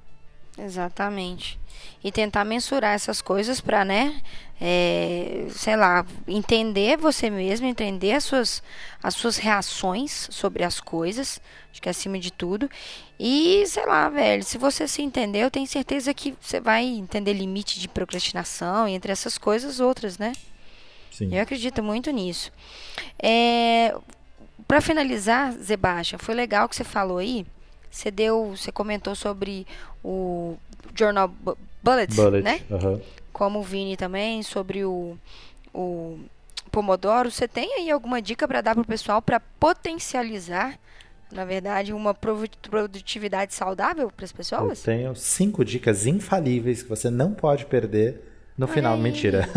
Exatamente. 0.65 1.59
E 2.03 2.11
tentar 2.11 2.43
mensurar 2.45 2.93
essas 2.93 3.21
coisas 3.21 3.61
para, 3.61 3.85
né, 3.85 4.21
é, 4.59 5.47
sei 5.51 5.75
lá, 5.75 6.05
entender 6.27 6.97
você 6.97 7.29
mesmo, 7.29 7.65
entender 7.65 8.13
as 8.13 8.23
suas, 8.25 8.63
as 9.01 9.15
suas 9.15 9.37
reações 9.37 10.27
sobre 10.31 10.63
as 10.63 10.79
coisas, 10.79 11.41
acho 11.71 11.81
que 11.81 11.89
acima 11.89 12.19
de 12.19 12.31
tudo. 12.31 12.69
E, 13.17 13.63
sei 13.67 13.85
lá, 13.85 14.09
velho, 14.09 14.43
se 14.43 14.57
você 14.57 14.87
se 14.87 15.01
entender, 15.01 15.39
eu 15.39 15.51
tenho 15.51 15.67
certeza 15.67 16.13
que 16.13 16.35
você 16.41 16.59
vai 16.59 16.83
entender 16.85 17.33
limite 17.33 17.79
de 17.79 17.87
procrastinação 17.87 18.87
e 18.87 18.93
entre 18.93 19.11
essas 19.11 19.37
coisas 19.37 19.79
outras, 19.79 20.17
né? 20.17 20.33
Sim. 21.11 21.33
Eu 21.33 21.41
acredito 21.41 21.81
muito 21.83 22.11
nisso. 22.11 22.51
É, 23.21 23.95
para 24.67 24.81
finalizar, 24.81 25.53
Sebastião, 25.53 26.19
foi 26.19 26.35
legal 26.35 26.67
que 26.69 26.75
você 26.75 26.83
falou 26.83 27.17
aí. 27.17 27.45
Você 27.89 28.11
deu, 28.11 28.55
você 28.55 28.71
comentou 28.71 29.15
sobre 29.15 29.65
o 30.03 30.55
Journal 30.95 31.27
Bu- 31.27 31.57
Bullet, 31.83 32.13
Bullet. 32.15 32.43
né? 32.43 32.61
aham. 32.71 32.99
Como 33.33 33.59
o 33.59 33.63
Vini 33.63 33.95
também 33.97 34.43
sobre 34.43 34.83
o, 34.85 35.17
o 35.73 36.19
Pomodoro. 36.71 37.31
Você 37.31 37.47
tem 37.47 37.73
aí 37.75 37.89
alguma 37.89 38.21
dica 38.21 38.47
para 38.47 38.61
dar 38.61 38.75
pro 38.75 38.83
pessoal 38.85 39.21
para 39.21 39.39
potencializar, 39.39 40.77
na 41.31 41.45
verdade, 41.45 41.93
uma 41.93 42.13
produtividade 42.13 43.53
saudável 43.53 44.11
para 44.15 44.25
as 44.25 44.31
Eu 44.31 44.37
pessoas? 44.37 44.81
tenho 44.81 45.15
cinco 45.15 45.63
dicas 45.63 46.05
infalíveis 46.05 46.83
que 46.83 46.89
você 46.89 47.09
não 47.09 47.33
pode 47.33 47.65
perder 47.65 48.21
no 48.57 48.65
Olha 48.65 48.73
final. 48.73 48.93
aí. 48.95 48.99
Mentira. 49.01 49.47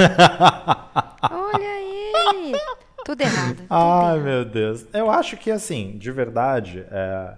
Olha 1.31 1.81
ele! 1.81 2.59
Tudo 3.05 3.21
errado. 3.21 3.57
tudo 3.57 3.67
Ai, 3.69 4.15
errado. 4.17 4.21
meu 4.23 4.45
Deus. 4.45 4.87
Eu 4.93 5.11
acho 5.11 5.37
que, 5.37 5.51
assim, 5.51 5.99
de 5.99 6.11
verdade, 6.13 6.85
é, 6.91 7.35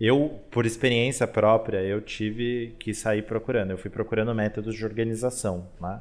eu, 0.00 0.40
por 0.50 0.66
experiência 0.66 1.26
própria, 1.26 1.82
eu 1.82 2.00
tive 2.00 2.74
que 2.78 2.92
sair 2.92 3.22
procurando. 3.22 3.70
Eu 3.70 3.78
fui 3.78 3.90
procurando 3.90 4.34
métodos 4.34 4.74
de 4.74 4.84
organização, 4.84 5.68
né? 5.80 6.00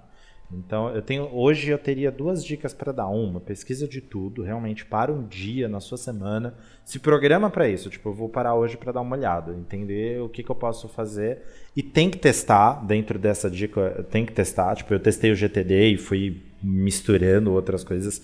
Então, 0.51 0.93
eu 0.93 1.01
tenho 1.01 1.29
hoje 1.33 1.71
eu 1.71 1.77
teria 1.77 2.11
duas 2.11 2.45
dicas 2.45 2.73
para 2.73 2.91
dar. 2.91 3.07
Uma, 3.07 3.39
pesquisa 3.39 3.87
de 3.87 4.01
tudo, 4.01 4.43
realmente 4.43 4.85
para 4.85 5.11
um 5.11 5.25
dia 5.25 5.67
na 5.67 5.79
sua 5.79 5.97
semana, 5.97 6.53
se 6.85 6.99
programa 6.99 7.49
para 7.49 7.67
isso. 7.67 7.89
Tipo, 7.89 8.09
eu 8.09 8.13
vou 8.13 8.29
parar 8.29 8.55
hoje 8.55 8.77
para 8.77 8.91
dar 8.91 9.01
uma 9.01 9.15
olhada, 9.15 9.53
entender 9.53 10.21
o 10.21 10.29
que, 10.29 10.43
que 10.43 10.49
eu 10.49 10.55
posso 10.55 10.87
fazer 10.87 11.41
e 11.75 11.81
tem 11.81 12.09
que 12.09 12.17
testar 12.17 12.85
dentro 12.85 13.17
dessa 13.17 13.49
dica. 13.49 14.05
Tem 14.11 14.25
que 14.25 14.33
testar. 14.33 14.75
Tipo, 14.75 14.93
eu 14.93 14.99
testei 14.99 15.31
o 15.31 15.35
GTD 15.35 15.93
e 15.93 15.97
fui 15.97 16.43
misturando 16.61 17.51
outras 17.51 17.83
coisas 17.83 18.21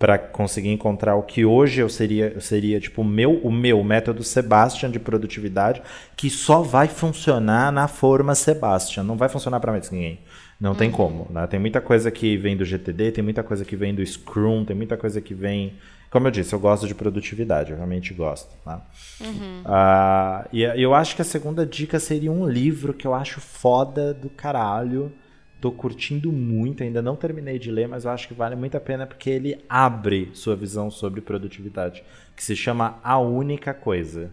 para 0.00 0.16
conseguir 0.16 0.70
encontrar 0.70 1.14
o 1.14 1.22
que 1.22 1.44
hoje 1.44 1.82
eu 1.82 1.88
seria, 1.90 2.32
eu 2.34 2.40
seria 2.40 2.80
tipo 2.80 3.02
o 3.02 3.04
meu, 3.04 3.34
o 3.42 3.52
meu 3.52 3.84
método 3.84 4.24
Sebastian 4.24 4.90
de 4.90 4.98
produtividade, 4.98 5.82
que 6.16 6.30
só 6.30 6.62
vai 6.62 6.88
funcionar 6.88 7.70
na 7.70 7.86
forma 7.86 8.34
Sebastian, 8.34 9.02
não 9.02 9.14
vai 9.14 9.28
funcionar 9.28 9.60
para 9.60 9.72
mais 9.72 9.90
ninguém. 9.90 10.18
Não 10.58 10.70
uhum. 10.70 10.76
tem 10.76 10.90
como. 10.90 11.26
Né? 11.28 11.46
Tem 11.46 11.60
muita 11.60 11.82
coisa 11.82 12.10
que 12.10 12.34
vem 12.38 12.56
do 12.56 12.64
GTD, 12.64 13.12
tem 13.12 13.22
muita 13.22 13.42
coisa 13.42 13.62
que 13.62 13.76
vem 13.76 13.94
do 13.94 14.04
Scrum, 14.04 14.64
tem 14.64 14.74
muita 14.74 14.96
coisa 14.96 15.20
que 15.20 15.34
vem. 15.34 15.74
Como 16.10 16.26
eu 16.26 16.30
disse, 16.30 16.54
eu 16.54 16.58
gosto 16.58 16.86
de 16.86 16.94
produtividade, 16.94 17.70
eu 17.70 17.76
realmente 17.76 18.14
gosto. 18.14 18.56
Tá? 18.64 18.82
Uhum. 19.20 19.60
Uh, 19.66 20.48
e 20.50 20.62
eu 20.82 20.94
acho 20.94 21.14
que 21.14 21.20
a 21.20 21.26
segunda 21.26 21.66
dica 21.66 22.00
seria 22.00 22.32
um 22.32 22.48
livro 22.48 22.94
que 22.94 23.06
eu 23.06 23.12
acho 23.12 23.38
foda 23.38 24.14
do 24.14 24.30
caralho 24.30 25.12
Tô 25.60 25.70
curtindo 25.70 26.32
muito, 26.32 26.82
ainda 26.82 27.02
não 27.02 27.14
terminei 27.14 27.58
de 27.58 27.70
ler, 27.70 27.86
mas 27.86 28.04
eu 28.04 28.10
acho 28.10 28.26
que 28.26 28.34
vale 28.34 28.56
muito 28.56 28.76
a 28.76 28.80
pena 28.80 29.06
porque 29.06 29.28
ele 29.28 29.62
abre 29.68 30.30
sua 30.32 30.56
visão 30.56 30.90
sobre 30.90 31.20
produtividade, 31.20 32.02
que 32.34 32.42
se 32.42 32.56
chama 32.56 32.98
A 33.04 33.18
Única 33.18 33.74
Coisa. 33.74 34.30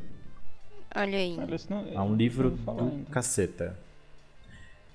Olha 0.96 1.18
aí. 1.18 1.38
É 1.94 2.00
um 2.00 2.16
livro 2.16 2.52
do 2.52 3.06
caceta. 3.12 3.78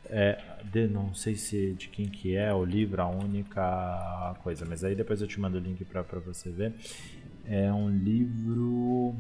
É, 0.06 0.38
de, 0.64 0.88
não 0.88 1.14
sei 1.14 1.34
se 1.34 1.74
de 1.74 1.88
quem 1.88 2.06
que 2.06 2.34
é 2.34 2.52
o 2.52 2.64
livro, 2.64 3.00
a 3.00 3.08
única 3.08 4.34
coisa, 4.42 4.66
mas 4.68 4.84
aí 4.84 4.94
depois 4.94 5.20
eu 5.22 5.28
te 5.28 5.40
mando 5.40 5.58
o 5.58 5.60
link 5.60 5.84
para 5.84 6.02
você 6.18 6.50
ver. 6.50 6.74
É 7.46 7.72
um 7.72 7.88
livro. 7.88 9.14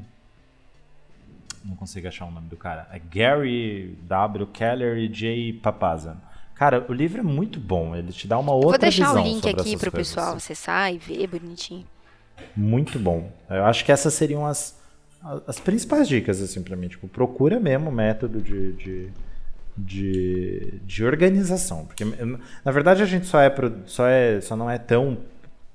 Não 1.64 1.76
consigo 1.76 2.08
achar 2.08 2.26
o 2.26 2.30
nome 2.30 2.48
do 2.48 2.56
cara. 2.56 2.88
É 2.90 2.98
Gary 2.98 3.96
W. 4.02 4.46
Keller 4.48 4.98
e 4.98 5.08
J. 5.08 5.52
Papazan. 5.62 6.16
Cara, 6.54 6.84
o 6.88 6.92
livro 6.92 7.20
é 7.20 7.22
muito 7.24 7.58
bom, 7.58 7.96
ele 7.96 8.12
te 8.12 8.28
dá 8.28 8.38
uma 8.38 8.52
outra 8.52 8.88
visão 8.88 9.14
Vou 9.14 9.22
deixar 9.22 9.30
o 9.30 9.34
link 9.34 9.48
aqui 9.48 9.76
pro 9.76 9.90
coisas. 9.90 10.14
pessoal 10.14 10.36
acessar 10.36 10.92
e 10.94 10.98
ver 10.98 11.26
bonitinho. 11.26 11.86
Muito 12.56 12.98
bom. 12.98 13.30
Eu 13.48 13.64
acho 13.64 13.84
que 13.84 13.92
essas 13.92 14.14
seriam 14.14 14.46
as, 14.46 14.78
as 15.46 15.58
principais 15.58 16.08
dicas, 16.08 16.40
assim, 16.40 16.62
pra 16.62 16.76
mim. 16.76 16.88
Tipo, 16.88 17.08
procura 17.08 17.58
mesmo 17.58 17.90
o 17.90 17.92
método 17.92 18.40
de, 18.40 18.72
de, 18.72 19.10
de, 19.76 20.80
de, 20.84 21.04
organização. 21.04 21.86
Porque, 21.86 22.04
na 22.04 22.72
verdade, 22.72 23.02
a 23.02 23.06
gente 23.06 23.26
só, 23.26 23.40
é, 23.40 23.54
só, 23.86 24.06
é, 24.06 24.40
só 24.40 24.56
não 24.56 24.70
é 24.70 24.78
tão 24.78 25.18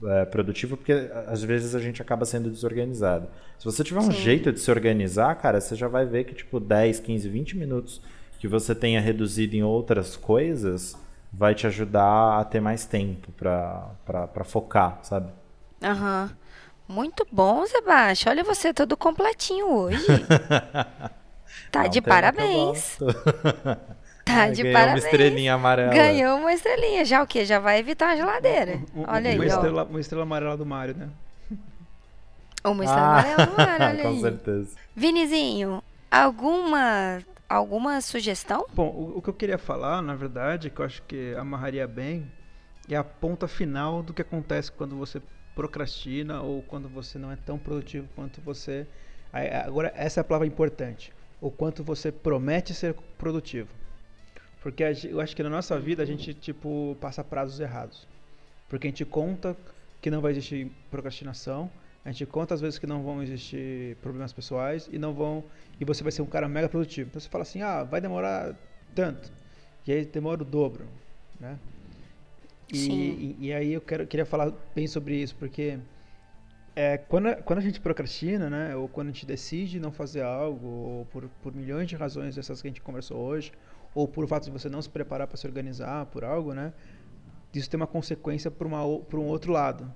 é, 0.04 0.26
produtivo 0.26 0.78
porque, 0.78 0.94
às 1.28 1.44
vezes, 1.44 1.74
a 1.74 1.80
gente 1.80 2.02
acaba 2.02 2.26
sendo 2.26 2.50
desorganizado. 2.50 3.28
Se 3.58 3.66
você 3.66 3.84
tiver 3.84 4.00
um 4.00 4.12
Sim. 4.12 4.22
jeito 4.22 4.52
de 4.52 4.60
se 4.60 4.70
organizar, 4.70 5.34
cara, 5.36 5.60
você 5.60 5.76
já 5.76 5.88
vai 5.88 6.06
ver 6.06 6.26
que, 6.26 6.36
tipo, 6.36 6.60
10, 6.60 7.00
15, 7.00 7.30
20 7.30 7.58
minutos 7.58 8.02
que 8.40 8.48
você 8.48 8.74
tenha 8.76 9.02
reduzido 9.02 9.56
em 9.56 9.64
outras 9.64 10.16
coisas 10.16 10.96
vai 11.32 11.54
te 11.54 11.68
ajudar 11.68 12.40
a 12.40 12.46
ter 12.46 12.60
mais 12.60 12.86
tempo 12.86 13.32
para 13.34 14.44
focar, 14.46 15.00
sabe? 15.04 15.32
Aham. 15.84 16.30
Uhum. 16.32 16.48
Muito 16.88 17.28
bom, 17.30 17.66
Sebastião. 17.68 18.32
Olha 18.32 18.44
você 18.46 18.74
todo 18.74 18.96
completinho 18.96 19.70
hoje. 19.70 20.06
tá 21.70 21.84
Não, 21.84 21.90
de 21.90 22.02
parabéns. 22.02 22.98
Tá 24.28 24.50
de 24.50 24.62
ganhou 24.62 24.74
parabéns. 24.74 25.04
uma 25.04 25.10
estrelinha 25.10 25.54
amarela. 25.54 25.94
Ganhou 25.94 26.38
uma 26.38 26.52
estrelinha. 26.52 27.06
Já 27.06 27.24
o 27.24 27.28
quê? 27.28 27.46
Já 27.46 27.60
vai 27.60 27.80
evitar 27.80 28.10
a 28.10 28.16
geladeira. 28.18 28.82
olha 29.08 29.30
aí, 29.32 29.48
estrela, 29.48 29.86
Uma 29.86 30.00
estrela 30.02 30.24
amarela 30.24 30.58
do 30.58 30.66
Mario, 30.66 30.96
né? 30.98 31.10
Uma 32.66 32.84
estrela 32.84 33.08
ah, 33.08 33.20
amarela 33.20 33.46
do 33.46 33.56
Mario, 33.56 33.86
olha 33.88 34.04
Com 34.04 34.10
aí. 34.10 34.20
certeza. 34.20 34.76
Vinizinho, 34.94 35.82
alguma 36.12 37.24
alguma 37.50 38.00
sugestão? 38.02 38.66
Bom, 38.74 38.90
o, 38.90 39.18
o, 39.18 39.22
que 39.22 39.30
eu 39.30 39.34
queria 39.34 39.58
falar, 39.58 40.02
na 40.02 40.16
verdade, 40.16 40.70
que 40.70 40.80
eu 40.80 40.86
acho 40.86 41.02
que 41.04 41.34
amarraria 41.36 41.88
bem, 41.88 42.32
é 42.90 42.96
a 42.96 43.04
ponta 43.04 43.48
final 43.48 44.02
do 44.02 44.14
que 44.14 44.22
acontece 44.22 44.72
quando 44.72 44.96
você 44.96 45.22
procrastina 45.56 46.42
ou 46.42 46.62
quando 46.62 46.88
você 46.88 47.18
não 47.18 47.32
é 47.32 47.36
tão 47.36 47.58
produtivo 47.58 48.08
quanto 48.16 48.40
você. 48.42 48.88
Agora, 49.66 49.92
essa 49.96 50.20
é 50.20 50.22
a 50.22 50.24
palavra 50.24 50.48
importante. 50.48 51.12
O 51.42 51.52
quanto 51.52 51.84
você 51.84 52.12
promete 52.12 52.74
ser 52.74 52.94
produtivo. 53.18 53.70
Porque 54.62 54.84
eu 55.10 55.20
acho 55.20 55.36
que 55.36 55.44
na 55.44 55.50
nossa 55.50 55.80
vida 55.80 56.04
a 56.04 56.06
gente, 56.06 56.34
tipo, 56.34 56.98
passa 57.00 57.24
prazos 57.24 57.60
errados. 57.60 58.08
Porque 58.70 58.88
a 58.88 58.90
gente 58.90 59.06
conta 59.06 59.56
que 60.02 60.12
não 60.12 60.22
vai 60.22 60.32
existir 60.32 60.72
procrastinação, 60.92 61.72
a 62.08 62.12
gente 62.12 62.26
conta 62.26 62.54
às 62.54 62.62
vezes 62.62 62.80
que 62.80 62.88
não 62.88 63.04
vão 63.04 63.22
existir 63.22 63.98
problemas 63.98 64.32
pessoais 64.32 64.88
e 64.90 64.98
não 64.98 65.14
vão 65.14 65.44
e 65.78 65.84
você 65.84 66.02
vai 66.04 66.12
ser 66.14 66.22
um 66.22 66.26
cara 66.26 66.48
mega 66.48 66.70
produtivo. 66.70 67.10
Então 67.10 67.20
você 67.20 67.28
fala 67.28 67.42
assim, 67.42 67.62
ah, 67.62 67.84
vai 67.84 68.00
demorar 68.00 68.56
tanto. 68.96 69.30
E 69.86 69.92
aí 69.92 70.06
demora 70.06 70.42
o 70.42 70.46
dobro, 70.46 70.86
né? 71.38 71.60
E, 72.72 72.88
e, 72.88 73.38
e, 73.48 73.54
aí 73.54 73.74
eu 73.74 73.82
quero, 73.82 74.08
queria 74.08 74.26
falar 74.26 74.54
bem 74.74 74.88
sobre 74.88 75.16
isso, 75.22 75.36
porque 75.36 75.80
é, 76.78 76.98
quando, 76.98 77.36
quando 77.44 77.60
a 77.60 77.62
gente 77.62 77.82
procrastina, 77.82 78.50
né, 78.50 78.74
ou 78.74 78.88
quando 78.88 79.10
a 79.10 79.12
gente 79.12 79.26
decide 79.26 79.78
não 79.78 79.92
fazer 79.92 80.22
algo, 80.22 80.66
ou 80.66 81.06
por, 81.08 81.28
por 81.44 81.54
milhões 81.54 81.90
de 81.90 81.98
razões 81.98 82.38
essas 82.38 82.62
que 82.62 82.70
a 82.70 82.72
gente 82.72 82.82
conversou 82.82 83.18
hoje, 83.18 83.52
ou 83.94 84.08
por 84.08 84.26
fato 84.30 84.46
de 84.46 84.52
você 84.52 84.70
não 84.70 84.82
se 84.82 84.90
preparar 84.90 85.28
para 85.28 85.36
se 85.36 85.46
organizar 85.46 86.06
por 86.06 86.24
algo, 86.24 86.54
né, 86.54 86.72
isso 87.54 87.70
tem 87.70 87.78
uma 87.78 87.88
consequência 87.88 88.50
para 88.50 88.68
um 88.68 89.26
outro 89.26 89.52
lado, 89.52 89.94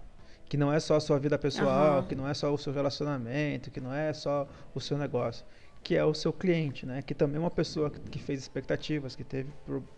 que 0.52 0.58
não 0.58 0.74
é 0.74 0.82
só 0.82 0.98
a 0.98 1.00
sua 1.00 1.18
vida 1.18 1.40
pessoal, 1.40 2.02
uhum. 2.02 2.08
que 2.08 2.14
não 2.14 2.28
é 2.28 2.34
só 2.34 2.54
o 2.54 2.58
seu 2.58 2.74
relacionamento, 2.74 3.72
que 3.72 3.80
não 3.80 3.94
é 3.94 4.12
só 4.12 4.46
o 4.76 4.82
seu 4.82 4.98
negócio, 4.98 5.46
que 5.82 5.96
é 5.96 6.04
o 6.04 6.14
seu 6.14 6.34
cliente, 6.34 6.86
né? 6.86 7.02
Que 7.02 7.16
também 7.16 7.38
é 7.38 7.40
uma 7.40 7.50
pessoa 7.50 7.90
que 7.90 8.20
fez 8.20 8.42
expectativas, 8.42 9.16
que 9.16 9.24
teve, 9.24 9.50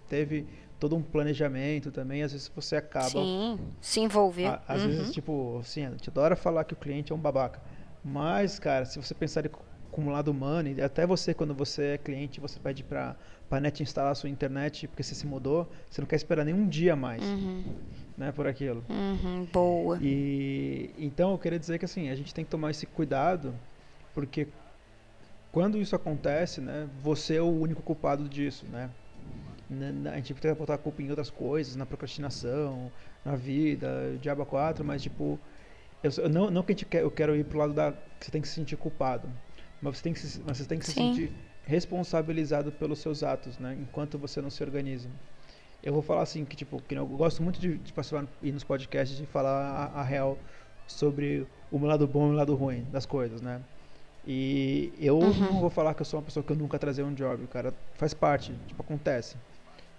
teve 0.08 0.46
todo 0.80 0.96
um 0.96 1.02
planejamento 1.02 1.92
também, 1.92 2.22
às 2.22 2.34
vezes 2.34 2.52
você 2.56 2.76
acaba... 2.76 3.10
Sim, 3.10 3.60
se 3.82 4.00
envolver. 4.00 4.46
A, 4.46 4.62
às 4.68 4.84
uhum. 4.84 4.90
vezes, 4.90 5.12
tipo, 5.12 5.58
assim, 5.60 5.88
a 5.88 5.90
gente 5.90 6.08
adora 6.08 6.36
falar 6.36 6.66
que 6.66 6.74
o 6.74 6.78
cliente 6.78 7.12
é 7.12 7.16
um 7.16 7.20
babaca, 7.20 7.60
mas, 8.06 8.60
cara, 8.60 8.86
se 8.86 9.02
você 9.02 9.16
pensar 9.16 9.50
como 9.90 10.12
lado 10.12 10.30
humano, 10.30 10.70
e 10.70 10.80
até 10.84 11.08
você, 11.08 11.34
quando 11.34 11.56
você 11.56 11.94
é 11.94 11.98
cliente, 11.98 12.40
você 12.40 12.60
pede 12.60 12.84
para 12.84 13.16
a 13.50 13.60
net 13.60 13.82
instalar 13.82 14.12
a 14.12 14.16
sua 14.16 14.30
internet 14.30 14.88
porque 14.88 15.02
você 15.02 15.16
se 15.16 15.26
mudou, 15.26 15.68
você 15.90 16.00
não 16.00 16.08
quer 16.08 16.18
esperar 16.18 16.46
nenhum 16.46 16.68
dia 16.68 16.96
mais. 16.96 17.24
Uhum 17.24 17.64
né, 18.18 18.32
por 18.32 18.48
aquilo. 18.48 18.84
Uhum, 18.90 19.46
boa. 19.52 20.00
E 20.02 20.92
então 20.98 21.32
eu 21.32 21.38
queria 21.38 21.60
dizer 21.60 21.80
que 21.80 21.86
assim 21.86 22.10
a 22.10 22.16
gente 22.16 22.34
tem 22.34 22.44
que 22.44 22.52
tomar 22.52 22.72
esse 22.72 22.86
cuidado, 22.86 23.54
porque 24.14 24.48
quando 25.52 25.78
isso 25.78 25.96
acontece, 25.96 26.62
né, 26.62 26.88
você 27.02 27.36
é 27.36 27.42
o 27.42 27.50
único 27.50 27.82
culpado 27.82 28.28
disso, 28.28 28.66
né? 28.72 28.90
A 30.12 30.16
gente 30.18 30.34
tem 30.36 30.52
que 30.52 30.60
botar 30.60 30.76
a 30.76 30.78
culpa 30.78 31.02
em 31.02 31.10
outras 31.10 31.30
coisas, 31.30 31.76
na 31.76 31.86
procrastinação, 31.86 32.92
na 33.26 33.36
vida, 33.36 34.18
diabo 34.22 34.46
4, 34.46 34.84
mas 34.84 35.02
tipo, 35.02 35.40
eu, 36.04 36.30
não, 36.30 36.52
não 36.52 36.64
que 36.64 36.74
a 36.74 36.76
gente 36.76 36.86
quer, 36.86 37.02
eu 37.02 37.10
quero 37.10 37.36
ir 37.36 37.46
pro 37.46 37.58
lado 37.58 37.74
da 37.74 37.92
que 37.92 38.26
você 38.26 38.32
tem 38.32 38.42
que 38.42 38.48
se 38.48 38.56
sentir 38.56 38.76
culpado, 38.76 39.28
mas 39.82 39.98
você 39.98 40.04
tem 40.04 40.14
que 40.14 40.20
se, 40.20 40.42
mas 40.46 40.58
você 40.58 40.66
tem 40.66 40.78
que 40.78 40.86
se 40.86 40.92
sentir 40.92 41.32
responsabilizado 41.66 42.72
pelos 42.72 43.00
seus 43.00 43.24
atos, 43.24 43.58
né? 43.58 43.76
Enquanto 43.80 44.18
você 44.18 44.42
não 44.42 44.50
se 44.50 44.62
organiza 44.62 45.10
eu 45.84 45.92
vou 45.92 46.02
falar 46.02 46.22
assim, 46.22 46.46
que 46.46 46.56
tipo, 46.56 46.82
que 46.82 46.96
eu 46.96 47.06
gosto 47.06 47.44
muito 47.44 47.60
de, 47.60 47.78
de 47.78 47.92
participar 47.92 48.26
ir 48.42 48.54
nos 48.54 48.64
podcasts 48.64 49.20
e 49.20 49.26
falar 49.26 49.92
a, 49.94 50.00
a, 50.00 50.04
real 50.04 50.38
sobre 50.88 51.46
o 51.70 51.78
lado 51.80 52.08
bom 52.08 52.30
e 52.30 52.32
o 52.32 52.34
lado 52.34 52.56
ruim 52.56 52.86
das 52.90 53.06
coisas, 53.06 53.42
né? 53.42 53.62
E 54.26 54.94
eu 54.98 55.20
uhum. 55.20 55.34
não 55.34 55.60
vou 55.60 55.70
falar 55.70 55.94
que 55.94 56.02
eu 56.02 56.06
sou 56.06 56.20
uma 56.20 56.26
pessoa 56.26 56.42
que 56.42 56.52
eu 56.54 56.56
nunca 56.56 56.80
trazer 56.80 57.04
um 57.04 57.14
job, 57.14 57.46
cara, 57.48 57.74
faz 57.96 58.14
parte, 58.14 58.54
tipo, 58.66 58.82
acontece, 58.82 59.36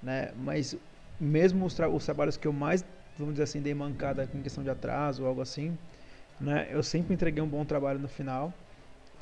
né? 0.03 0.33
Mas 0.35 0.75
mesmo 1.21 1.67
os, 1.67 1.75
tra 1.75 1.89
os 1.89 2.05
trabalhos 2.05 2.39
que 2.39 2.49
eu 2.49 2.53
mais, 2.53 2.83
vamos 3.19 3.35
dizer 3.35 3.45
assim, 3.45 3.61
dei 3.61 3.75
mancada 3.75 4.29
em 4.35 4.41
questão 4.41 4.65
de 4.65 4.71
atraso 4.71 5.23
ou 5.23 5.29
algo 5.29 5.43
assim, 5.43 5.77
né? 6.41 6.67
Eu 6.71 6.83
sempre 6.83 7.13
entreguei 7.13 7.43
um 7.43 7.49
bom 7.49 7.65
trabalho 7.65 7.99
no 7.99 8.09
final. 8.09 8.53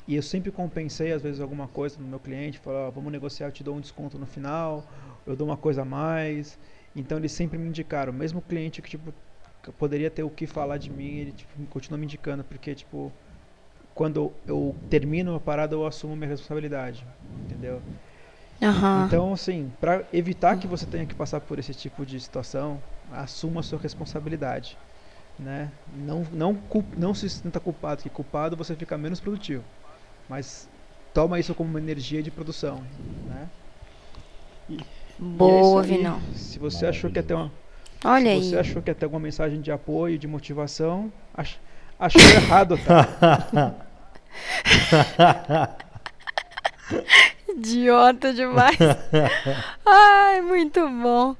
E 0.05 0.15
eu 0.15 0.21
sempre 0.21 0.51
compensei, 0.51 1.13
às 1.13 1.21
vezes, 1.21 1.39
alguma 1.39 1.65
coisa 1.67 1.97
no 1.97 2.05
meu 2.05 2.19
cliente, 2.19 2.59
falar, 2.59 2.89
oh, 2.89 2.91
vamos 2.91 3.09
negociar, 3.11 3.47
eu 3.47 3.51
te 3.53 3.63
dou 3.63 3.75
um 3.75 3.79
desconto 3.79 4.19
no 4.19 4.25
final, 4.25 4.85
eu 5.25 5.35
dou 5.35 5.47
uma 5.47 5.57
coisa 5.57 5.81
a 5.81 5.85
mais. 5.85 6.57
Então 6.95 7.17
eles 7.17 7.31
sempre 7.31 7.57
me 7.57 7.67
indicaram, 7.67 8.13
mesmo 8.13 8.39
o 8.39 8.41
cliente 8.41 8.81
que 8.81 8.89
tipo 8.89 9.13
que 9.61 9.71
poderia 9.71 10.11
ter 10.11 10.23
o 10.23 10.29
que 10.29 10.45
falar 10.45 10.77
de 10.77 10.89
mim, 10.89 11.19
ele 11.19 11.31
tipo, 11.31 11.65
continua 11.67 11.97
me 11.97 12.05
indicando 12.05 12.43
porque 12.43 12.75
tipo 12.75 13.11
quando 13.93 14.33
eu 14.45 14.75
termino 14.89 15.31
uma 15.31 15.39
parada 15.39 15.75
eu 15.75 15.85
assumo 15.85 16.15
minha 16.15 16.27
responsabilidade, 16.29 17.05
entendeu? 17.45 17.81
Uhum. 18.61 19.05
Então 19.05 19.33
assim, 19.33 19.71
para 19.79 20.05
evitar 20.11 20.57
que 20.57 20.67
você 20.67 20.85
tenha 20.85 21.05
que 21.05 21.15
passar 21.15 21.39
por 21.41 21.59
esse 21.59 21.73
tipo 21.73 22.05
de 22.05 22.19
situação, 22.19 22.81
assuma 23.11 23.61
a 23.61 23.63
sua 23.63 23.79
responsabilidade, 23.79 24.77
né? 25.39 25.71
Não 25.93 26.23
não 26.31 26.63
não 26.97 27.13
se 27.13 27.29
sinta 27.29 27.59
culpado, 27.59 28.03
que 28.03 28.09
culpado 28.09 28.55
você 28.55 28.75
fica 28.75 28.97
menos 28.97 29.19
produtivo. 29.19 29.63
Mas 30.27 30.69
toma 31.13 31.39
isso 31.39 31.53
como 31.55 31.69
uma 31.69 31.79
energia 31.79 32.21
de 32.21 32.31
produção, 32.31 32.83
né? 33.27 33.49
E, 34.69 34.77
Boa, 35.17 35.83
é 35.83 35.85
Vinão. 35.85 36.19
Se 36.35 36.59
você 36.59 36.85
achou 36.85 37.09
que 37.11 37.19
até 37.19 37.35
uma 37.35 37.51
Olha 38.03 38.23
se 38.23 38.29
aí. 38.29 38.43
você 38.49 38.57
achou 38.57 38.81
que 38.81 38.91
até 38.91 39.05
alguma 39.05 39.21
mensagem 39.21 39.61
de 39.61 39.71
apoio, 39.71 40.17
de 40.17 40.27
motivação, 40.27 41.11
ach, 41.33 41.55
achou 41.97 42.21
errado, 42.21 42.77
tá? 42.77 43.75
Idiota 47.47 48.33
demais. 48.33 48.77
Ai, 49.85 50.41
muito 50.41 50.81
bom. 50.89 51.35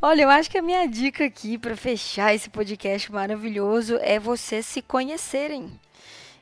Olha, 0.00 0.22
eu 0.22 0.30
acho 0.30 0.50
que 0.50 0.58
a 0.58 0.62
minha 0.62 0.86
dica 0.86 1.24
aqui 1.24 1.58
para 1.58 1.76
fechar 1.76 2.34
esse 2.34 2.48
podcast 2.48 3.10
maravilhoso 3.12 3.98
é 4.00 4.18
vocês 4.18 4.64
se 4.66 4.80
conhecerem. 4.80 5.70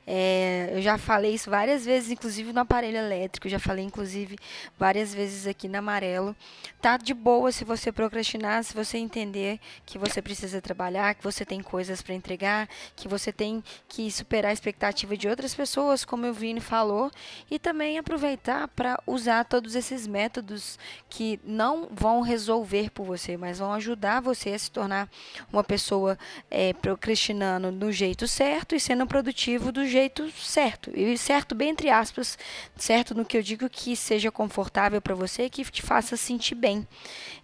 É, 0.08 0.70
eu 0.72 0.80
já 0.80 0.96
falei 0.96 1.34
isso 1.34 1.50
várias 1.50 1.84
vezes, 1.84 2.12
inclusive 2.12 2.52
no 2.52 2.60
aparelho 2.60 2.96
elétrico, 2.96 3.48
já 3.48 3.58
falei 3.58 3.84
inclusive 3.84 4.38
várias 4.78 5.12
vezes 5.12 5.48
aqui 5.48 5.66
na 5.66 5.78
amarelo. 5.78 6.36
Tá 6.80 6.96
de 6.96 7.12
boa 7.12 7.50
se 7.50 7.64
você 7.64 7.90
procrastinar, 7.90 8.62
se 8.62 8.72
você 8.72 8.98
entender 8.98 9.58
que 9.84 9.98
você 9.98 10.22
precisa 10.22 10.62
trabalhar, 10.62 11.16
que 11.16 11.24
você 11.24 11.44
tem 11.44 11.60
coisas 11.60 12.02
para 12.02 12.14
entregar, 12.14 12.68
que 12.94 13.08
você 13.08 13.32
tem 13.32 13.64
que 13.88 14.08
superar 14.08 14.50
a 14.50 14.52
expectativa 14.52 15.16
de 15.16 15.28
outras 15.28 15.52
pessoas, 15.52 16.04
como 16.04 16.28
o 16.28 16.32
Vini 16.32 16.60
falou, 16.60 17.10
e 17.50 17.58
também 17.58 17.98
aproveitar 17.98 18.68
para 18.68 19.02
usar 19.08 19.44
todos 19.44 19.74
esses 19.74 20.06
métodos 20.06 20.78
que 21.10 21.40
não 21.42 21.88
vão 21.90 22.20
resolver 22.20 22.90
por 22.90 23.04
você, 23.04 23.36
mas 23.36 23.58
vão 23.58 23.72
ajudar 23.72 24.20
você 24.20 24.50
a 24.50 24.58
se 24.58 24.70
tornar 24.70 25.10
uma 25.52 25.64
pessoa 25.64 26.16
é, 26.48 26.72
procrastinando 26.74 27.72
do 27.72 27.90
jeito 27.90 28.28
certo 28.28 28.76
e 28.76 28.80
sendo 28.80 29.04
produtivo 29.04 29.72
do 29.72 29.84
jeito 29.84 29.95
certo. 30.36 30.90
E 30.94 31.16
certo 31.16 31.54
bem 31.54 31.70
entre 31.70 31.90
aspas, 31.90 32.38
certo 32.76 33.14
no 33.14 33.24
que 33.24 33.36
eu 33.36 33.42
digo 33.42 33.68
que 33.68 33.96
seja 33.96 34.30
confortável 34.30 35.00
para 35.00 35.14
você, 35.14 35.48
que 35.48 35.64
te 35.64 35.82
faça 35.82 36.16
sentir 36.16 36.54
bem. 36.54 36.86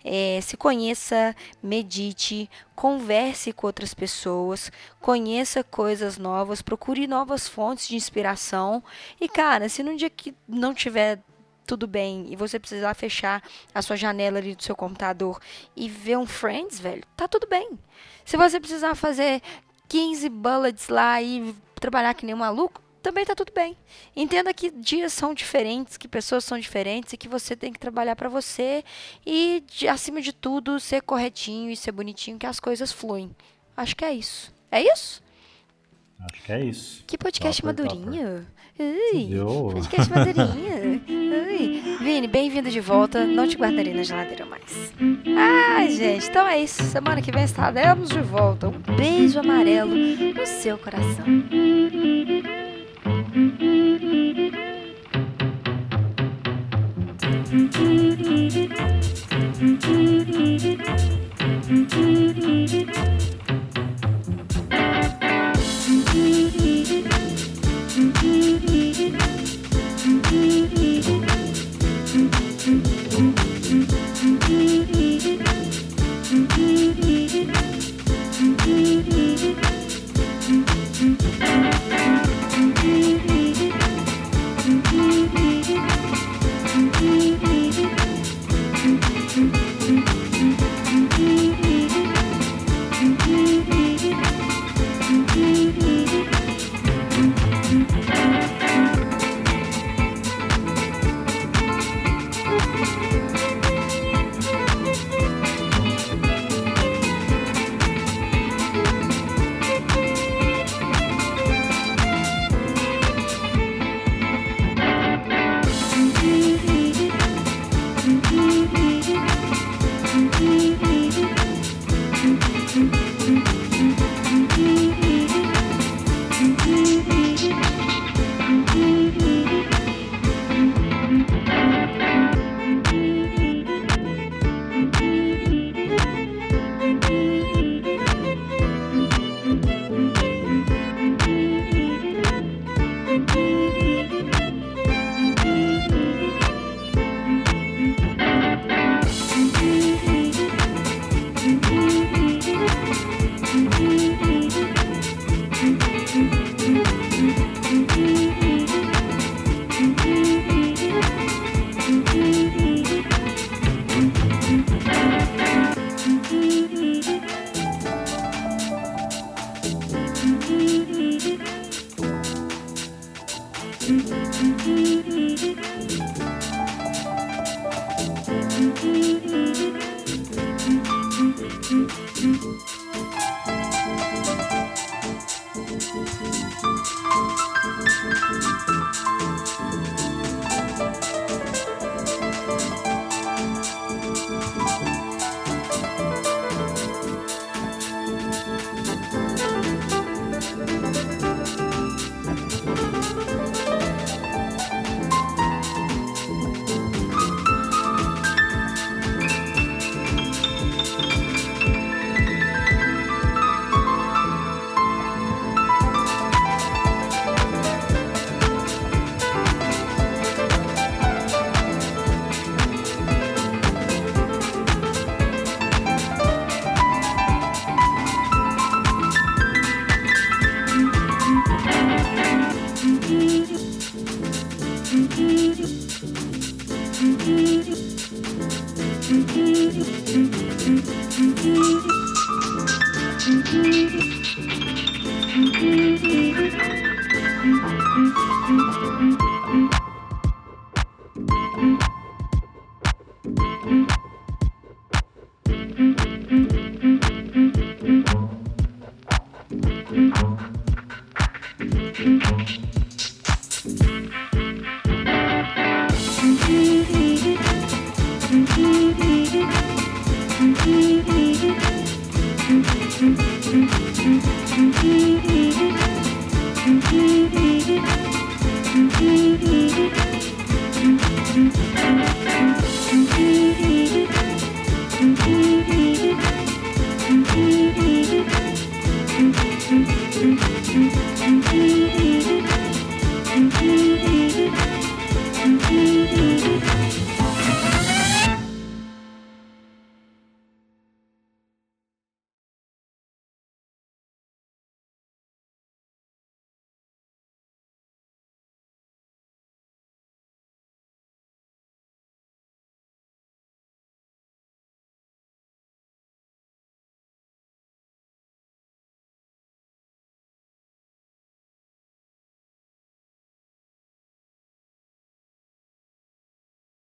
É, 0.04 0.40
se 0.42 0.56
conheça, 0.56 1.34
medite, 1.62 2.50
converse 2.74 3.52
com 3.52 3.66
outras 3.66 3.94
pessoas, 3.94 4.70
conheça 5.00 5.62
coisas 5.62 6.18
novas, 6.18 6.62
procure 6.62 7.06
novas 7.06 7.46
fontes 7.48 7.88
de 7.88 7.96
inspiração. 7.96 8.82
E 9.20 9.28
cara, 9.28 9.68
se 9.68 9.82
num 9.82 9.96
dia 9.96 10.10
que 10.10 10.34
não 10.48 10.74
tiver 10.74 11.20
tudo 11.66 11.86
bem 11.86 12.26
e 12.30 12.36
você 12.36 12.58
precisar 12.58 12.94
fechar 12.94 13.42
a 13.74 13.80
sua 13.80 13.96
janela 13.96 14.38
ali 14.38 14.54
do 14.54 14.62
seu 14.62 14.74
computador 14.74 15.40
e 15.76 15.88
ver 15.88 16.18
um 16.18 16.26
Friends, 16.26 16.78
velho, 16.80 17.02
tá 17.16 17.28
tudo 17.28 17.46
bem. 17.46 17.78
Se 18.24 18.36
você 18.36 18.58
precisar 18.60 18.94
fazer 18.94 19.40
15 19.88 20.28
bullets 20.28 20.88
lá 20.88 21.20
e 21.22 21.54
trabalhar 21.82 22.14
que 22.14 22.24
nem 22.24 22.34
um 22.34 22.38
maluco, 22.38 22.80
também 23.02 23.24
tá 23.24 23.34
tudo 23.34 23.52
bem. 23.52 23.76
Entenda 24.14 24.54
que 24.54 24.70
dias 24.70 25.12
são 25.12 25.34
diferentes, 25.34 25.96
que 25.96 26.06
pessoas 26.06 26.44
são 26.44 26.58
diferentes 26.58 27.12
e 27.12 27.16
que 27.16 27.28
você 27.28 27.56
tem 27.56 27.72
que 27.72 27.78
trabalhar 27.78 28.14
para 28.14 28.28
você 28.28 28.84
e, 29.26 29.62
de, 29.66 29.88
acima 29.88 30.22
de 30.22 30.32
tudo, 30.32 30.78
ser 30.78 31.02
corretinho 31.02 31.70
e 31.70 31.76
ser 31.76 31.90
bonitinho, 31.92 32.38
que 32.38 32.46
as 32.46 32.60
coisas 32.60 32.92
fluem. 32.92 33.34
Acho 33.76 33.96
que 33.96 34.04
é 34.04 34.14
isso. 34.14 34.54
É 34.70 34.80
isso? 34.80 35.20
Acho 36.20 36.42
que 36.44 36.52
é 36.52 36.64
isso. 36.64 37.04
Que 37.04 37.18
podcast 37.18 37.60
Topper, 37.60 37.84
madurinho. 37.84 38.46
Ui, 38.78 39.26
Viu? 39.26 39.70
podcast 39.72 40.10
madurinho. 40.10 41.02
Ui. 41.08 41.82
Vini, 42.22 42.28
bem-vindo 42.28 42.70
de 42.70 42.78
volta. 42.78 43.24
Não 43.26 43.48
te 43.48 43.56
guardarei 43.56 43.92
na 43.92 44.04
geladeira 44.04 44.46
mais. 44.46 44.92
Ai, 45.36 45.90
gente, 45.90 46.28
então 46.28 46.46
é 46.46 46.60
isso. 46.60 46.80
Semana 46.84 47.20
que 47.20 47.32
vem 47.32 47.42
estaremos 47.42 48.10
de 48.10 48.20
volta. 48.20 48.68
Um 48.68 48.96
beijo 48.96 49.40
amarelo 49.40 49.92
no 49.92 50.46
seu 50.46 50.78
coração. 50.78 51.24